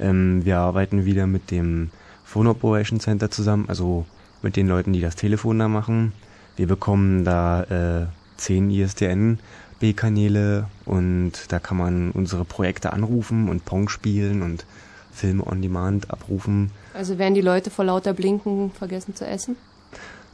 Ähm, 0.00 0.44
wir 0.44 0.58
arbeiten 0.58 1.04
wieder 1.04 1.26
mit 1.26 1.50
dem 1.50 1.90
Phone 2.24 2.46
Operation 2.46 3.00
Center 3.00 3.30
zusammen, 3.30 3.66
also 3.68 4.04
mit 4.42 4.56
den 4.56 4.68
Leuten, 4.68 4.92
die 4.92 5.00
das 5.00 5.16
Telefon 5.16 5.58
da 5.58 5.68
machen. 5.68 6.12
Wir 6.56 6.66
bekommen 6.66 7.24
da 7.24 7.62
äh, 8.02 8.06
10 8.36 8.70
ISDN-B-Kanäle 8.70 10.66
und 10.84 11.32
da 11.48 11.58
kann 11.58 11.76
man 11.76 12.10
unsere 12.12 12.44
Projekte 12.44 12.92
anrufen 12.92 13.48
und 13.48 13.64
Pong 13.64 13.88
spielen 13.88 14.42
und 14.42 14.66
Filme 15.10 15.46
on 15.46 15.62
Demand 15.62 16.10
abrufen. 16.10 16.70
Also 16.94 17.18
werden 17.18 17.34
die 17.34 17.40
Leute 17.40 17.70
vor 17.70 17.84
lauter 17.84 18.12
Blinken 18.12 18.70
vergessen 18.72 19.14
zu 19.14 19.26
essen? 19.26 19.56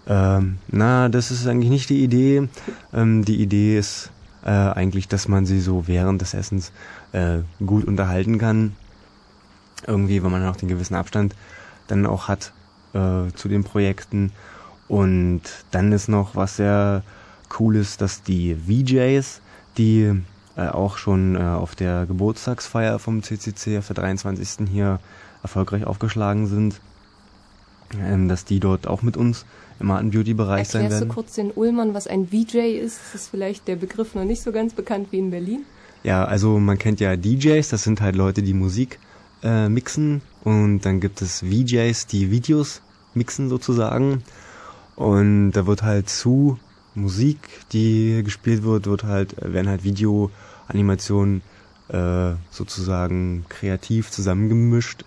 Ähm, 0.07 0.59
na, 0.69 1.09
das 1.09 1.31
ist 1.31 1.47
eigentlich 1.47 1.71
nicht 1.71 1.89
die 1.89 2.03
Idee. 2.03 2.49
Ähm, 2.93 3.25
die 3.25 3.41
Idee 3.41 3.79
ist 3.79 4.11
äh, 4.45 4.51
eigentlich, 4.51 5.09
dass 5.09 5.29
man 5.29 5.47
sie 5.47 5.61
so 5.61 5.87
während 5.87 6.21
des 6.21 6.35
Essens 6.35 6.73
äh, 7.13 7.39
gut 7.65 7.85
unterhalten 7.85 8.37
kann 8.39 8.75
irgendwie, 9.87 10.23
wenn 10.23 10.31
man 10.31 10.45
noch 10.45 10.57
den 10.57 10.69
gewissen 10.69 10.95
Abstand 10.95 11.35
dann 11.87 12.07
auch 12.07 12.29
hat 12.29 12.53
äh, 12.93 13.33
zu 13.35 13.49
den 13.49 13.65
Projekten. 13.65 14.33
Und 14.89 15.43
dann 15.71 15.93
ist 15.93 16.09
noch 16.09 16.37
was 16.37 16.57
sehr 16.57 17.03
cool 17.59 17.77
ist, 17.77 18.01
dass 18.01 18.23
die 18.23 18.55
VJs, 18.55 19.41
die 19.79 20.13
äh, 20.57 20.69
auch 20.69 20.99
schon 20.99 21.37
äh, 21.37 21.41
auf 21.41 21.75
der 21.75 22.07
Geburtstagsfeier 22.07 22.99
vom 22.99 23.23
CCC 23.23 23.79
auf 23.79 23.87
der 23.89 23.97
23. 23.97 24.69
hier 24.71 25.01
erfolgreich 25.43 25.85
aufgeschlagen 25.85 26.47
sind, 26.47 26.81
ähm, 28.01 28.29
dass 28.29 28.45
die 28.45 28.61
dort 28.61 28.87
auch 28.87 29.03
mit 29.03 29.17
uns 29.17 29.45
im 29.81 29.91
Art 29.91 30.11
Beauty 30.11 30.35
Bereich 30.35 30.69
sein 30.69 30.83
werden. 30.83 30.93
Erklärst 30.93 31.11
du 31.11 31.15
kurz 31.15 31.35
den 31.35 31.51
Ullmann, 31.51 31.95
was 31.95 32.07
ein 32.07 32.29
VJ 32.29 32.59
ist? 32.59 32.99
Das 33.01 33.23
ist 33.23 33.29
vielleicht 33.29 33.67
der 33.69 33.77
Begriff 33.77 34.15
noch 34.15 34.25
nicht 34.25 34.43
so 34.43 34.53
ganz 34.53 34.75
bekannt 34.75 35.09
wie 35.11 35.19
in 35.19 35.31
Berlin. 35.31 35.65
Ja, 36.03 36.25
also 36.25 36.59
man 36.59 36.79
kennt 36.79 37.01
ja 37.01 37.17
DJs, 37.17 37.69
das 37.69 37.83
sind 37.83 38.01
halt 38.01 38.15
Leute, 38.15 38.43
die 38.43 38.55
Musik 38.55 38.99
äh, 39.45 39.69
mixen 39.69 40.23
und 40.43 40.81
dann 40.81 40.99
gibt 41.01 41.23
es 41.23 41.41
VJs, 41.41 42.07
die 42.07 42.31
Videos 42.31 42.83
mixen 43.15 43.49
sozusagen. 43.49 44.25
Und 44.97 45.53
da 45.53 45.67
wird 45.67 45.83
halt 45.83 46.09
zu 46.09 46.59
Musik, 46.95 47.39
die 47.73 48.23
gespielt 48.25 48.63
wird, 48.63 48.87
wird 48.87 49.05
halt, 49.05 49.37
werden 49.41 49.69
halt 49.69 49.85
Videoanimationen 49.85 51.43
äh, 51.89 52.33
sozusagen 52.51 53.45
kreativ 53.49 54.11
zusammengemischt. 54.11 55.05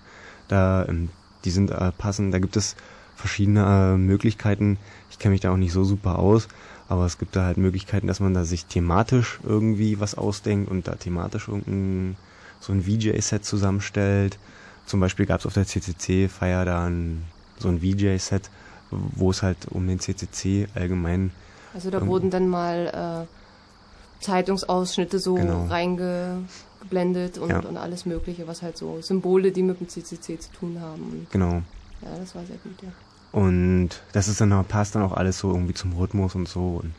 Da, 0.48 0.86
ähm, 0.88 1.10
die 1.46 1.52
sind 1.52 1.72
äh, 1.72 1.92
passend, 1.98 2.34
da 2.34 2.40
gibt 2.40 2.58
es 2.58 2.76
verschiedene 3.16 3.94
äh, 3.94 3.98
Möglichkeiten. 3.98 4.78
Ich 5.10 5.20
kenne 5.20 5.32
mich 5.32 5.42
da 5.42 5.52
auch 5.52 5.58
nicht 5.58 5.72
so 5.72 5.84
super 5.84 6.20
aus, 6.20 6.48
aber 6.90 7.06
es 7.06 7.18
gibt 7.18 7.36
da 7.36 7.46
halt 7.46 7.58
Möglichkeiten, 7.58 8.08
dass 8.08 8.20
man 8.20 8.34
da 8.34 8.44
sich 8.44 8.66
thematisch 8.66 9.40
irgendwie 9.44 10.00
was 10.00 10.16
ausdenkt 10.16 10.70
und 10.70 10.88
da 10.88 10.96
thematisch 10.96 11.48
irgendein 11.48 12.18
so 12.60 12.74
ein 12.74 12.84
VJ-Set 12.84 13.46
zusammenstellt. 13.46 14.38
Zum 14.86 15.00
Beispiel 15.00 15.26
gab 15.26 15.40
es 15.40 15.46
auf 15.46 15.54
der 15.54 15.66
CCC-Feier 15.66 16.66
da 16.66 16.86
ein, 16.86 17.24
so 17.60 17.68
ein 17.68 17.82
VJ-Set, 17.82 18.50
wo 18.92 19.32
es 19.32 19.44
halt 19.44 19.68
um 19.70 19.88
den 19.88 20.00
CCC 20.00 20.68
allgemein. 20.76 21.32
Also 21.74 21.90
da 21.90 22.06
wurden 22.06 22.30
dann 22.30 22.48
mal 22.48 23.28
äh, 23.28 24.24
Zeitungsausschnitte 24.24 25.20
so 25.20 25.36
genau. 25.36 25.66
reingeblendet 25.66 27.38
und, 27.38 27.50
ja. 27.50 27.60
und 27.60 27.78
alles 27.78 28.06
Mögliche, 28.06 28.48
was 28.48 28.62
halt 28.62 28.78
so 28.78 29.02
Symbole, 29.02 29.52
die 29.52 29.64
mit 29.64 29.80
dem 29.80 29.90
CCC 29.90 30.40
zu 30.40 30.52
tun 30.52 30.80
haben. 30.82 31.28
Genau. 31.32 31.62
Ja, 32.02 32.18
das 32.20 32.36
war 32.36 32.46
sehr 32.46 32.58
gut, 32.58 32.82
ja. 32.82 32.90
Und 33.32 33.90
das 34.14 34.28
ist 34.28 34.40
dann 34.42 34.66
passt 34.66 34.96
dann 34.96 35.04
auch 35.04 35.14
alles 35.14 35.40
so 35.40 35.52
irgendwie 35.52 35.74
zum 35.74 35.94
Rhythmus 35.94 36.36
und 36.36 36.48
so 36.48 36.82
und 36.82 36.94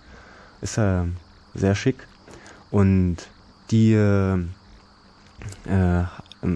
ist 0.60 0.76
ja 0.76 1.05
äh, 1.05 1.06
sehr 1.55 1.74
schick. 1.74 2.06
Und 2.70 3.16
die 3.70 3.94
äh, 3.94 4.44
äh, 5.66 6.04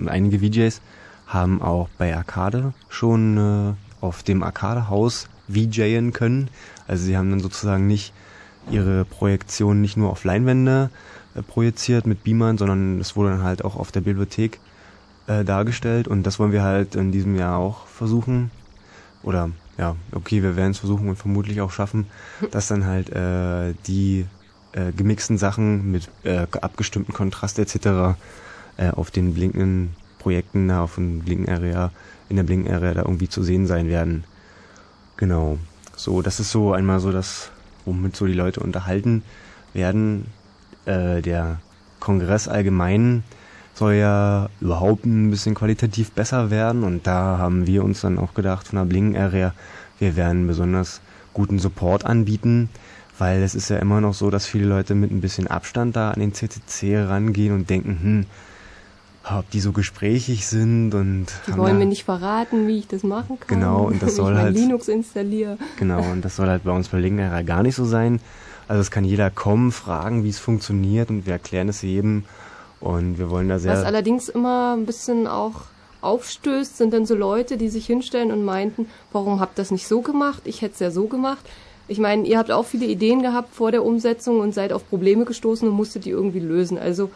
einige 0.08 0.38
VJs 0.38 0.80
haben 1.26 1.62
auch 1.62 1.88
bei 1.98 2.14
Arcade 2.16 2.74
schon 2.88 3.38
äh, 3.38 4.04
auf 4.04 4.22
dem 4.22 4.42
Arcade-Haus 4.42 5.28
VJen 5.48 6.12
können. 6.12 6.48
Also 6.86 7.04
sie 7.04 7.16
haben 7.16 7.30
dann 7.30 7.40
sozusagen 7.40 7.86
nicht 7.86 8.12
ihre 8.70 9.04
Projektion 9.04 9.80
nicht 9.80 9.96
nur 9.96 10.10
auf 10.10 10.24
Leinwände 10.24 10.90
äh, 11.34 11.42
projiziert 11.42 12.06
mit 12.06 12.22
Beamern, 12.24 12.58
sondern 12.58 13.00
es 13.00 13.16
wurde 13.16 13.30
dann 13.30 13.42
halt 13.42 13.64
auch 13.64 13.76
auf 13.76 13.92
der 13.92 14.02
Bibliothek 14.02 14.60
äh, 15.26 15.44
dargestellt 15.44 16.08
und 16.08 16.24
das 16.24 16.38
wollen 16.38 16.52
wir 16.52 16.62
halt 16.62 16.94
in 16.94 17.12
diesem 17.12 17.36
Jahr 17.36 17.58
auch 17.58 17.86
versuchen. 17.86 18.50
Oder 19.22 19.50
ja, 19.78 19.96
okay, 20.12 20.42
wir 20.42 20.56
werden 20.56 20.72
es 20.72 20.78
versuchen 20.78 21.08
und 21.08 21.16
vermutlich 21.16 21.60
auch 21.60 21.70
schaffen, 21.70 22.06
dass 22.50 22.68
dann 22.68 22.86
halt 22.86 23.10
äh, 23.10 23.74
die 23.86 24.26
äh, 24.72 24.92
gemixten 24.92 25.38
Sachen 25.38 25.90
mit 25.90 26.08
äh, 26.24 26.46
abgestimmten 26.60 27.14
Kontrast 27.14 27.58
etc. 27.58 28.16
Äh, 28.76 28.90
auf 28.90 29.10
den 29.10 29.34
blinkenden 29.34 29.94
Projekten 30.18 30.70
auf 30.70 30.94
dem 30.94 31.20
Blinken 31.20 31.48
Area, 31.48 31.90
in 32.28 32.36
der 32.36 32.44
Blinken 32.44 32.72
Area 32.72 32.94
da 32.94 33.02
irgendwie 33.02 33.28
zu 33.28 33.42
sehen 33.42 33.66
sein 33.66 33.88
werden. 33.88 34.24
Genau. 35.16 35.58
So, 35.96 36.22
das 36.22 36.40
ist 36.40 36.50
so 36.50 36.72
einmal 36.72 37.00
so 37.00 37.12
das, 37.12 37.50
womit 37.84 38.16
so 38.16 38.26
die 38.26 38.32
Leute 38.32 38.60
unterhalten 38.60 39.24
werden. 39.74 40.26
Äh, 40.86 41.20
der 41.22 41.58
Kongress 42.00 42.48
allgemein 42.48 43.24
soll 43.74 43.94
ja 43.94 44.48
überhaupt 44.60 45.04
ein 45.04 45.30
bisschen 45.30 45.54
qualitativ 45.54 46.12
besser 46.12 46.50
werden 46.50 46.82
und 46.82 47.06
da 47.06 47.38
haben 47.38 47.66
wir 47.66 47.84
uns 47.84 48.00
dann 48.00 48.18
auch 48.18 48.34
gedacht 48.34 48.68
von 48.68 48.78
der 48.78 48.84
Blinken 48.86 49.16
Area, 49.16 49.54
wir 49.98 50.16
werden 50.16 50.46
besonders 50.46 51.00
guten 51.32 51.58
Support 51.58 52.04
anbieten, 52.04 52.68
weil 53.18 53.42
es 53.42 53.54
ist 53.54 53.70
ja 53.70 53.78
immer 53.78 54.00
noch 54.00 54.14
so, 54.14 54.30
dass 54.30 54.46
viele 54.46 54.66
Leute 54.66 54.94
mit 54.94 55.10
ein 55.10 55.20
bisschen 55.20 55.46
Abstand 55.46 55.96
da 55.96 56.10
an 56.10 56.20
den 56.20 56.34
CCC 56.34 56.98
rangehen 57.04 57.54
und 57.54 57.70
denken, 57.70 57.98
hm, 58.02 58.26
ob 59.24 59.48
die 59.50 59.60
so 59.60 59.72
gesprächig 59.72 60.46
sind 60.46 60.94
und 60.94 61.26
die 61.46 61.56
wollen 61.56 61.78
mir 61.78 61.86
nicht 61.86 62.04
verraten, 62.04 62.66
wie 62.66 62.78
ich 62.78 62.88
das 62.88 63.02
machen 63.02 63.38
kann. 63.38 63.60
Genau 63.60 63.84
und 63.84 64.02
das 64.02 64.16
soll 64.16 64.36
halt 64.36 64.54
Linux 64.54 64.88
installiere. 64.88 65.58
Genau 65.78 66.02
und 66.10 66.24
das 66.24 66.36
soll 66.36 66.48
halt 66.48 66.64
bei 66.64 66.72
uns 66.72 66.88
bei 66.88 66.98
Lingenera 66.98 67.42
gar 67.42 67.62
nicht 67.62 67.76
so 67.76 67.84
sein. 67.84 68.20
Also 68.68 68.80
es 68.80 68.90
kann 68.90 69.04
jeder 69.04 69.30
kommen, 69.30 69.70
fragen, 69.70 70.24
wie 70.24 70.28
es 70.28 70.38
funktioniert 70.38 71.10
und 71.10 71.26
wir 71.26 71.34
erklären 71.34 71.68
es 71.68 71.82
jedem 71.82 72.24
und 72.80 73.18
wir 73.18 73.30
wollen 73.30 73.48
da 73.48 73.58
sehr. 73.58 73.72
Was 73.72 73.84
allerdings 73.84 74.28
immer 74.28 74.74
ein 74.76 74.86
bisschen 74.86 75.26
auch 75.26 75.62
aufstößt, 76.00 76.76
sind 76.76 76.92
dann 76.92 77.06
so 77.06 77.14
Leute, 77.14 77.56
die 77.56 77.68
sich 77.68 77.86
hinstellen 77.86 78.32
und 78.32 78.44
meinten, 78.44 78.88
warum 79.12 79.40
habt 79.40 79.58
ihr 79.58 79.62
das 79.62 79.70
nicht 79.70 79.86
so 79.86 80.00
gemacht? 80.02 80.42
Ich 80.44 80.62
hätte 80.62 80.74
es 80.74 80.80
ja 80.80 80.90
so 80.90 81.06
gemacht. 81.06 81.44
Ich 81.88 81.98
meine, 81.98 82.26
ihr 82.26 82.38
habt 82.38 82.50
auch 82.50 82.64
viele 82.64 82.86
Ideen 82.86 83.22
gehabt 83.22 83.54
vor 83.54 83.70
der 83.70 83.84
Umsetzung 83.84 84.40
und 84.40 84.54
seid 84.54 84.72
auf 84.72 84.88
Probleme 84.88 85.24
gestoßen 85.24 85.68
und 85.68 85.74
musstet 85.74 86.04
die 86.04 86.10
irgendwie 86.10 86.40
lösen. 86.40 86.78
Also 86.78 87.10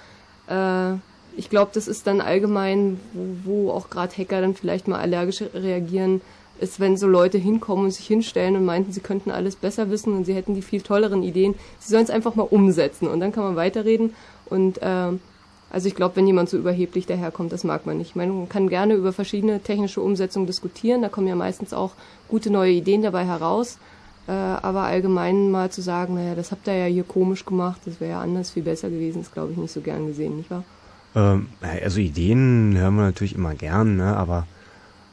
äh, 0.48 0.94
ich 1.36 1.50
glaube, 1.50 1.70
das 1.74 1.88
ist 1.88 2.06
dann 2.06 2.20
allgemein, 2.20 2.98
wo, 3.12 3.66
wo 3.66 3.70
auch 3.70 3.90
gerade 3.90 4.16
Hacker 4.16 4.40
dann 4.40 4.54
vielleicht 4.54 4.88
mal 4.88 4.98
allergisch 4.98 5.42
reagieren, 5.54 6.20
ist, 6.58 6.80
wenn 6.80 6.96
so 6.96 7.06
Leute 7.06 7.36
hinkommen 7.38 7.84
und 7.84 7.90
sich 7.90 8.06
hinstellen 8.06 8.56
und 8.56 8.64
meinten, 8.64 8.92
sie 8.92 9.00
könnten 9.00 9.30
alles 9.30 9.56
besser 9.56 9.90
wissen 9.90 10.14
und 10.14 10.24
sie 10.24 10.34
hätten 10.34 10.54
die 10.54 10.62
viel 10.62 10.80
tolleren 10.80 11.22
Ideen. 11.22 11.54
Sie 11.78 11.90
sollen 11.90 12.04
es 12.04 12.10
einfach 12.10 12.34
mal 12.34 12.44
umsetzen 12.44 13.08
und 13.08 13.20
dann 13.20 13.32
kann 13.32 13.44
man 13.44 13.56
weiterreden. 13.56 14.14
Und 14.46 14.80
äh, 14.80 15.12
also 15.70 15.88
ich 15.88 15.94
glaube, 15.94 16.16
wenn 16.16 16.26
jemand 16.26 16.48
so 16.48 16.56
überheblich 16.56 17.06
daherkommt, 17.06 17.52
das 17.52 17.64
mag 17.64 17.84
man 17.84 17.98
nicht. 17.98 18.10
Ich 18.10 18.16
meine, 18.16 18.32
man 18.32 18.48
kann 18.48 18.68
gerne 18.68 18.94
über 18.94 19.12
verschiedene 19.12 19.60
technische 19.60 20.00
Umsetzungen 20.00 20.46
diskutieren, 20.46 21.02
da 21.02 21.08
kommen 21.08 21.26
ja 21.26 21.34
meistens 21.34 21.74
auch 21.74 21.92
gute 22.28 22.50
neue 22.50 22.72
Ideen 22.72 23.02
dabei 23.02 23.26
heraus. 23.26 23.78
Äh, 24.28 24.32
aber 24.32 24.82
allgemein 24.82 25.50
mal 25.50 25.70
zu 25.70 25.82
sagen, 25.82 26.14
naja, 26.14 26.34
das 26.34 26.50
habt 26.50 26.66
ihr 26.66 26.74
ja 26.74 26.86
hier 26.86 27.04
komisch 27.04 27.44
gemacht, 27.44 27.82
das 27.84 28.00
wäre 28.00 28.12
ja 28.12 28.20
anders 28.20 28.50
viel 28.50 28.64
besser 28.64 28.88
gewesen, 28.90 29.20
ist 29.20 29.32
glaube 29.32 29.52
ich 29.52 29.58
nicht 29.58 29.72
so 29.72 29.80
gern 29.82 30.06
gesehen, 30.06 30.36
nicht 30.36 30.50
wahr? 30.50 30.64
Ähm, 31.16 31.48
also 31.60 31.98
Ideen 31.98 32.76
hören 32.76 32.94
wir 32.94 33.02
natürlich 33.02 33.34
immer 33.34 33.54
gern, 33.54 33.96
ne? 33.96 34.16
aber 34.16 34.46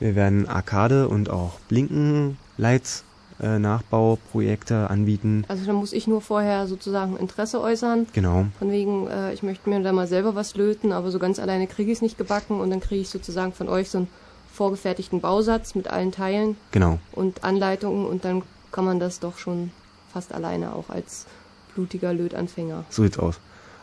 wir 0.00 0.14
werden 0.16 0.48
Arcade 0.48 1.08
und 1.08 1.30
auch 1.30 1.60
Blinken-Lights 1.68 3.04
äh, 3.40 3.58
Nachbauprojekte 3.58 4.90
anbieten. 4.90 5.44
Also 5.48 5.64
da 5.64 5.72
muss 5.72 5.92
ich 5.92 6.06
nur 6.06 6.20
vorher 6.20 6.66
sozusagen 6.66 7.16
Interesse 7.16 7.60
äußern. 7.60 8.06
Genau. 8.12 8.46
Von 8.58 8.70
wegen, 8.70 9.06
äh, 9.06 9.32
ich 9.32 9.42
möchte 9.42 9.70
mir 9.70 9.82
da 9.82 9.92
mal 9.92 10.06
selber 10.06 10.34
was 10.34 10.56
löten, 10.56 10.92
aber 10.92 11.10
so 11.10 11.18
ganz 11.18 11.38
alleine 11.38 11.66
kriege 11.66 11.90
ich 11.90 11.98
es 11.98 12.02
nicht 12.02 12.18
gebacken 12.18 12.60
und 12.60 12.70
dann 12.70 12.80
kriege 12.80 13.00
ich 13.00 13.08
sozusagen 13.08 13.52
von 13.52 13.68
euch 13.68 13.90
so 13.90 13.98
einen 13.98 14.08
vorgefertigten 14.52 15.20
Bausatz 15.20 15.74
mit 15.74 15.88
allen 15.88 16.12
Teilen. 16.12 16.56
Genau. 16.72 16.98
Und 17.12 17.44
Anleitungen 17.44 18.06
und 18.06 18.24
dann 18.24 18.42
kann 18.72 18.84
man 18.84 19.00
das 19.00 19.20
doch 19.20 19.38
schon 19.38 19.70
fast 20.12 20.34
alleine 20.34 20.74
auch 20.74 20.90
als 20.90 21.26
blutiger 21.74 22.12
Lötanfänger. 22.12 22.84
So 22.90 23.02
sieht's 23.02 23.18
aus. 23.18 23.40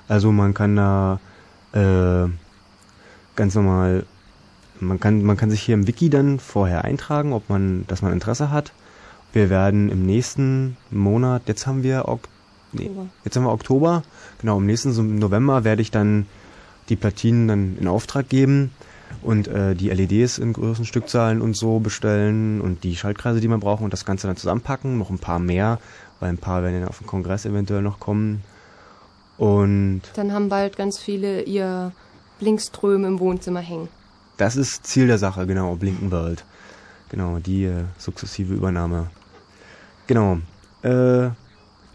Also 0.08 0.32
man 0.32 0.54
kann 0.54 0.76
da 0.76 1.20
äh, 1.74 2.30
ganz 3.36 3.56
normal, 3.56 4.06
man 4.80 5.00
kann, 5.00 5.24
man 5.24 5.38
kann 5.38 5.50
sich 5.50 5.62
hier 5.62 5.76
im 5.76 5.88
Wiki 5.88 6.10
dann 6.10 6.40
vorher 6.40 6.84
eintragen, 6.86 7.34
ob 7.34 7.50
man, 7.50 7.86
dass 7.88 8.02
man 8.02 8.14
Interesse 8.14 8.52
hat. 8.52 8.74
Wir 9.34 9.50
werden 9.50 9.90
im 9.90 10.06
nächsten 10.06 10.78
Monat, 10.90 11.44
jetzt 11.48 11.68
haben 11.68 11.84
wir 11.84 12.08
ok 12.08 12.22
nee, 12.74 12.90
jetzt 13.24 13.36
haben 13.36 13.44
wir 13.44 13.52
Oktober, 13.52 14.04
genau, 14.40 14.58
im 14.58 14.66
nächsten 14.66 15.20
November 15.20 15.64
werde 15.64 15.82
ich 15.82 15.92
dann 15.92 16.26
die 16.90 16.96
Platinen 16.96 17.48
dann 17.48 17.78
in 17.80 17.88
Auftrag 17.88 18.30
geben 18.30 18.72
und 19.22 19.48
äh, 19.48 19.76
die 19.76 19.90
LEDs 19.90 20.38
in 20.38 20.54
größeren 20.54 20.86
Stückzahlen 20.86 21.42
und 21.42 21.56
so 21.56 21.80
bestellen 21.80 22.62
und 22.62 22.84
die 22.84 22.96
Schaltkreise, 22.96 23.40
die 23.40 23.48
man 23.48 23.60
braucht 23.60 23.82
und 23.82 23.94
das 23.94 24.06
Ganze 24.06 24.28
dann 24.28 24.38
zusammenpacken, 24.38 24.98
noch 24.98 25.10
ein 25.10 25.20
paar 25.20 25.40
mehr, 25.40 25.80
weil 26.20 26.30
ein 26.30 26.38
paar 26.38 26.64
werden 26.64 26.82
ja 26.82 26.88
auf 26.88 27.00
den 27.00 27.08
Kongress 27.08 27.46
eventuell 27.46 27.82
noch 27.82 28.00
kommen. 28.00 28.44
Und 29.38 30.02
dann 30.16 30.34
haben 30.34 30.50
bald 30.50 30.78
ganz 30.78 30.98
viele 30.98 31.44
ihr 31.44 31.92
Blinkström 32.40 33.06
im 33.06 33.20
Wohnzimmer 33.20 33.60
hängen. 33.60 33.90
Das 34.38 34.56
ist 34.56 34.86
Ziel 34.86 35.08
der 35.08 35.18
Sache, 35.18 35.48
genau, 35.48 35.76
Blinkenworld. 35.76 36.46
Genau, 37.10 37.40
die 37.40 37.66
äh, 37.66 37.86
sukzessive 37.98 38.54
Übernahme. 38.54 39.10
Genau. 40.08 40.40
Äh, 40.84 41.30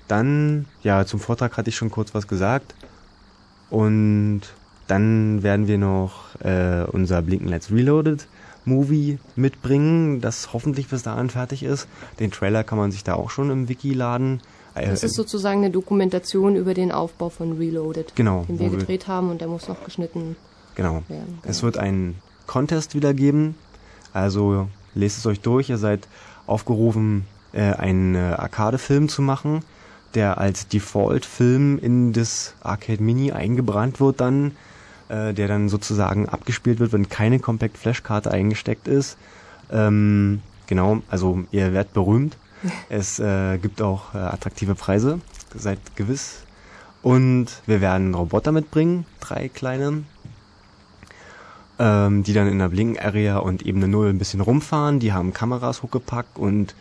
dann, 0.09 0.67
ja, 0.83 1.07
zum 1.07 1.21
Vortrag 1.21 1.57
hatte 1.57 1.71
ich 1.71 1.77
schon 1.77 1.91
kurz 1.91 2.15
was 2.15 2.27
gesagt. 2.27 2.75
Und 3.71 4.43
dann 4.87 5.43
werden 5.43 5.69
wir 5.69 5.79
noch 5.79 6.39
äh, 6.41 6.85
unser 6.91 7.23
Blinken 7.23 7.49
Let's 7.49 7.71
Reloaded 7.71 8.27
Movie 8.65 9.19
mitbringen, 9.35 10.21
das 10.21 10.53
hoffentlich 10.53 10.89
bis 10.89 11.03
dahin 11.03 11.31
fertig 11.31 11.63
ist. 11.63 11.89
Den 12.21 12.31
Trailer 12.31 12.65
kann 12.65 12.79
man 12.79 12.93
sich 12.93 13.03
da 13.03 13.15
auch 13.15 13.31
schon 13.31 13.51
im 13.51 13.69
Wiki 13.69 13.93
laden. 13.93 14.41
Äh, 14.75 14.89
das 14.89 15.03
ist 15.03 15.15
sozusagen 15.15 15.61
eine 15.61 15.71
Dokumentation 15.71 16.57
über 16.57 16.75
den 16.75 16.93
Aufbau 16.93 17.29
von 17.29 17.57
Reloaded, 17.59 18.15
genau, 18.15 18.45
den 18.45 18.59
wir 18.59 18.71
gedreht 18.71 19.09
haben 19.09 19.31
und 19.31 19.41
der 19.41 19.49
muss 19.49 19.69
noch 19.69 19.85
geschnitten 19.85 20.37
genau. 20.75 21.03
werden. 21.09 21.39
Genau. 21.41 21.51
Es 21.51 21.63
wird 21.63 21.79
einen 21.79 22.17
Contest 22.47 22.95
wieder 22.95 23.15
geben, 23.15 23.55
also 24.13 24.69
lest 24.95 25.19
es 25.19 25.27
euch 25.27 25.41
durch. 25.41 25.71
Ihr 25.71 25.79
seid 25.79 26.09
aufgerufen, 26.47 27.27
äh, 27.53 27.73
einen 27.73 28.15
äh, 28.15 28.19
Arcade-Film 28.19 29.09
zu 29.09 29.23
machen, 29.23 29.65
der 30.15 30.39
als 30.39 30.69
Default-Film 30.69 31.79
in 31.79 32.13
das 32.13 32.55
Arcade 32.63 33.03
Mini 33.03 33.33
eingebrannt 33.33 34.01
wird 34.01 34.21
dann 34.21 34.53
äh, 35.13 35.35
der 35.35 35.47
dann 35.47 35.69
sozusagen 35.69 36.29
abgespielt 36.29 36.79
wird, 36.81 36.93
wenn 36.93 37.09
keine 37.09 37.39
Compact 37.39 37.77
Flash-Karte 37.77 38.31
eingesteckt 38.31 38.89
ist. 38.89 39.19
Ähm, 39.71 40.41
genau, 40.67 41.03
also 41.11 41.45
ihr 41.51 41.73
werdet 41.73 41.93
berühmt. 41.93 42.39
es 42.89 43.19
äh, 43.19 43.59
gibt 43.59 43.83
auch 43.83 44.15
äh, 44.15 44.19
attraktive 44.19 44.75
Preise, 44.75 45.21
seid 45.55 45.79
gewiss. 45.97 46.45
Und 47.03 47.49
wir 47.67 47.81
werden 47.81 48.15
Roboter 48.15 48.53
mitbringen, 48.53 49.05
drei 49.21 49.49
kleine, 49.49 50.05
ähm, 51.79 52.23
die 52.23 52.33
dann 52.33 52.49
in 52.49 52.59
der 52.59 52.69
Blinken-Area 52.69 53.39
und 53.39 53.65
Ebene 53.65 53.89
0 53.89 54.11
ein 54.11 54.19
bisschen 54.19 54.41
rumfahren. 54.41 55.01
Die 55.01 55.13
haben 55.13 55.33
Kameras 55.33 55.83
hochgepackt 55.83 56.39
und 56.39 56.75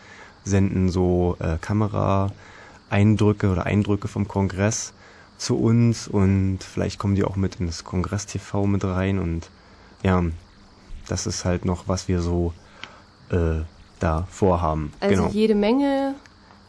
senden 0.44 0.90
so 0.90 1.38
äh, 1.40 1.58
Kamera-Eindrücke 1.60 3.50
oder 3.50 3.66
Eindrücke 3.66 4.08
vom 4.08 4.28
Kongress 4.28 4.94
zu 5.38 5.58
uns 5.58 6.08
und 6.08 6.60
vielleicht 6.62 7.00
kommen 7.00 7.16
die 7.16 7.24
auch 7.24 7.36
mit 7.36 7.60
ins 7.60 7.84
Kongress 7.84 8.28
TV 8.28 8.68
mit 8.68 8.84
rein 8.84 9.18
und 9.18 9.50
ja, 10.04 10.24
das 11.08 11.26
ist 11.26 11.46
halt 11.46 11.66
noch, 11.66 11.88
was 11.88 12.08
wir 12.08 12.22
so 12.22 12.54
äh, 13.32 13.62
da 14.00 14.28
vorhaben. 14.30 14.94
Also 15.00 15.24
genau. 15.24 15.34
jede 15.34 15.56
Menge 15.56 16.16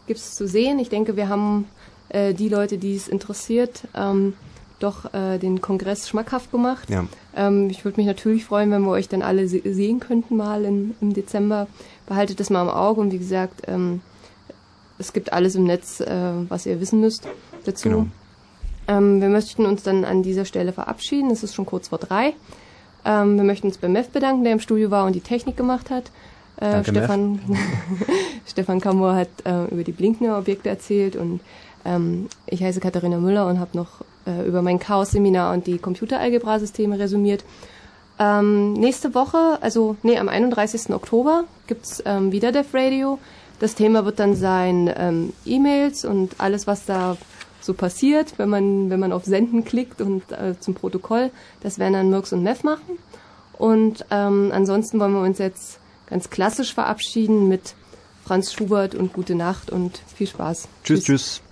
gibt 0.06 0.20
es 0.20 0.34
zu 0.34 0.48
sehen. 0.48 0.78
Ich 0.78 0.88
denke, 0.88 1.16
wir 1.16 1.28
haben 1.28 1.66
äh, 2.08 2.34
die 2.34 2.48
Leute, 2.48 2.78
die 2.78 2.96
es 2.96 3.08
interessiert, 3.08 3.88
ähm, 3.94 4.34
doch 4.82 5.12
äh, 5.14 5.38
den 5.38 5.60
Kongress 5.60 6.08
schmackhaft 6.08 6.50
gemacht. 6.50 6.88
Ja. 6.90 7.04
Ähm, 7.36 7.68
ich 7.70 7.84
würde 7.84 7.98
mich 7.98 8.06
natürlich 8.06 8.44
freuen, 8.44 8.70
wenn 8.70 8.82
wir 8.82 8.90
euch 8.90 9.08
dann 9.08 9.22
alle 9.22 9.48
se 9.48 9.60
sehen 9.64 10.00
könnten 10.00 10.36
mal 10.36 10.64
in, 10.64 10.94
im 11.00 11.12
Dezember. 11.14 11.66
Behaltet 12.06 12.40
das 12.40 12.50
mal 12.50 12.62
im 12.62 12.68
Auge 12.68 13.00
und 13.00 13.12
wie 13.12 13.18
gesagt, 13.18 13.62
ähm, 13.66 14.00
es 14.98 15.12
gibt 15.12 15.32
alles 15.32 15.54
im 15.54 15.64
Netz, 15.64 16.00
äh, 16.00 16.32
was 16.48 16.66
ihr 16.66 16.80
wissen 16.80 17.00
müsst 17.00 17.26
dazu. 17.64 17.88
Genau. 17.88 18.06
Ähm, 18.88 19.20
wir 19.20 19.28
möchten 19.28 19.66
uns 19.66 19.82
dann 19.82 20.04
an 20.04 20.22
dieser 20.22 20.44
Stelle 20.44 20.72
verabschieden. 20.72 21.30
Es 21.30 21.42
ist 21.42 21.54
schon 21.54 21.66
kurz 21.66 21.88
vor 21.88 21.98
drei. 21.98 22.34
Ähm, 23.04 23.36
wir 23.36 23.44
möchten 23.44 23.66
uns 23.66 23.78
beim 23.78 23.92
MEF 23.92 24.10
bedanken, 24.10 24.44
der 24.44 24.52
im 24.52 24.60
Studio 24.60 24.90
war 24.90 25.06
und 25.06 25.14
die 25.14 25.20
Technik 25.20 25.56
gemacht 25.56 25.90
hat. 25.90 26.10
Äh, 26.56 26.84
Stefan, 26.84 27.40
Stefan 28.46 28.80
Kamor 28.80 29.14
hat 29.14 29.28
äh, 29.44 29.64
über 29.66 29.84
die 29.84 29.92
blinkenden 29.92 30.34
Objekte 30.34 30.68
erzählt 30.68 31.16
und 31.16 31.40
ähm, 31.84 32.28
ich 32.46 32.62
heiße 32.62 32.80
Katharina 32.80 33.18
Müller 33.18 33.46
und 33.48 33.58
habe 33.58 33.76
noch 33.76 34.04
äh, 34.26 34.46
über 34.46 34.62
mein 34.62 34.78
Chaos-Seminar 34.78 35.52
und 35.52 35.66
die 35.66 35.78
Computeralgebra-Systeme 35.78 36.98
resümiert. 36.98 37.44
Ähm, 38.18 38.74
nächste 38.74 39.14
Woche, 39.14 39.58
also 39.60 39.96
nee, 40.02 40.18
am 40.18 40.28
31. 40.28 40.90
Oktober 40.90 41.44
gibt's 41.66 42.02
ähm, 42.06 42.32
wieder 42.32 42.52
Dev 42.52 42.68
Radio. 42.72 43.18
Das 43.58 43.74
Thema 43.74 44.04
wird 44.04 44.18
dann 44.18 44.34
sein 44.34 44.92
ähm, 44.96 45.32
E-Mails 45.44 46.04
und 46.04 46.34
alles, 46.38 46.66
was 46.66 46.84
da 46.84 47.16
so 47.60 47.74
passiert, 47.74 48.34
wenn 48.38 48.48
man, 48.48 48.90
wenn 48.90 49.00
man 49.00 49.12
auf 49.12 49.24
Senden 49.24 49.64
klickt 49.64 50.00
und 50.00 50.30
äh, 50.32 50.58
zum 50.58 50.74
Protokoll. 50.74 51.30
Das 51.60 51.78
werden 51.78 51.94
dann 51.94 52.10
Mirks 52.10 52.32
und 52.32 52.42
Mev 52.42 52.64
machen. 52.64 52.98
Und 53.56 54.04
ähm, 54.10 54.50
ansonsten 54.52 54.98
wollen 54.98 55.12
wir 55.12 55.20
uns 55.20 55.38
jetzt 55.38 55.78
ganz 56.06 56.28
klassisch 56.30 56.74
verabschieden 56.74 57.48
mit 57.48 57.74
Franz 58.24 58.52
Schubert 58.52 58.94
und 58.94 59.12
gute 59.12 59.34
Nacht 59.34 59.70
und 59.70 60.00
viel 60.14 60.26
Spaß. 60.26 60.68
Tschüss, 60.84 61.04
tschüss. 61.04 61.04
tschüss. 61.04 61.51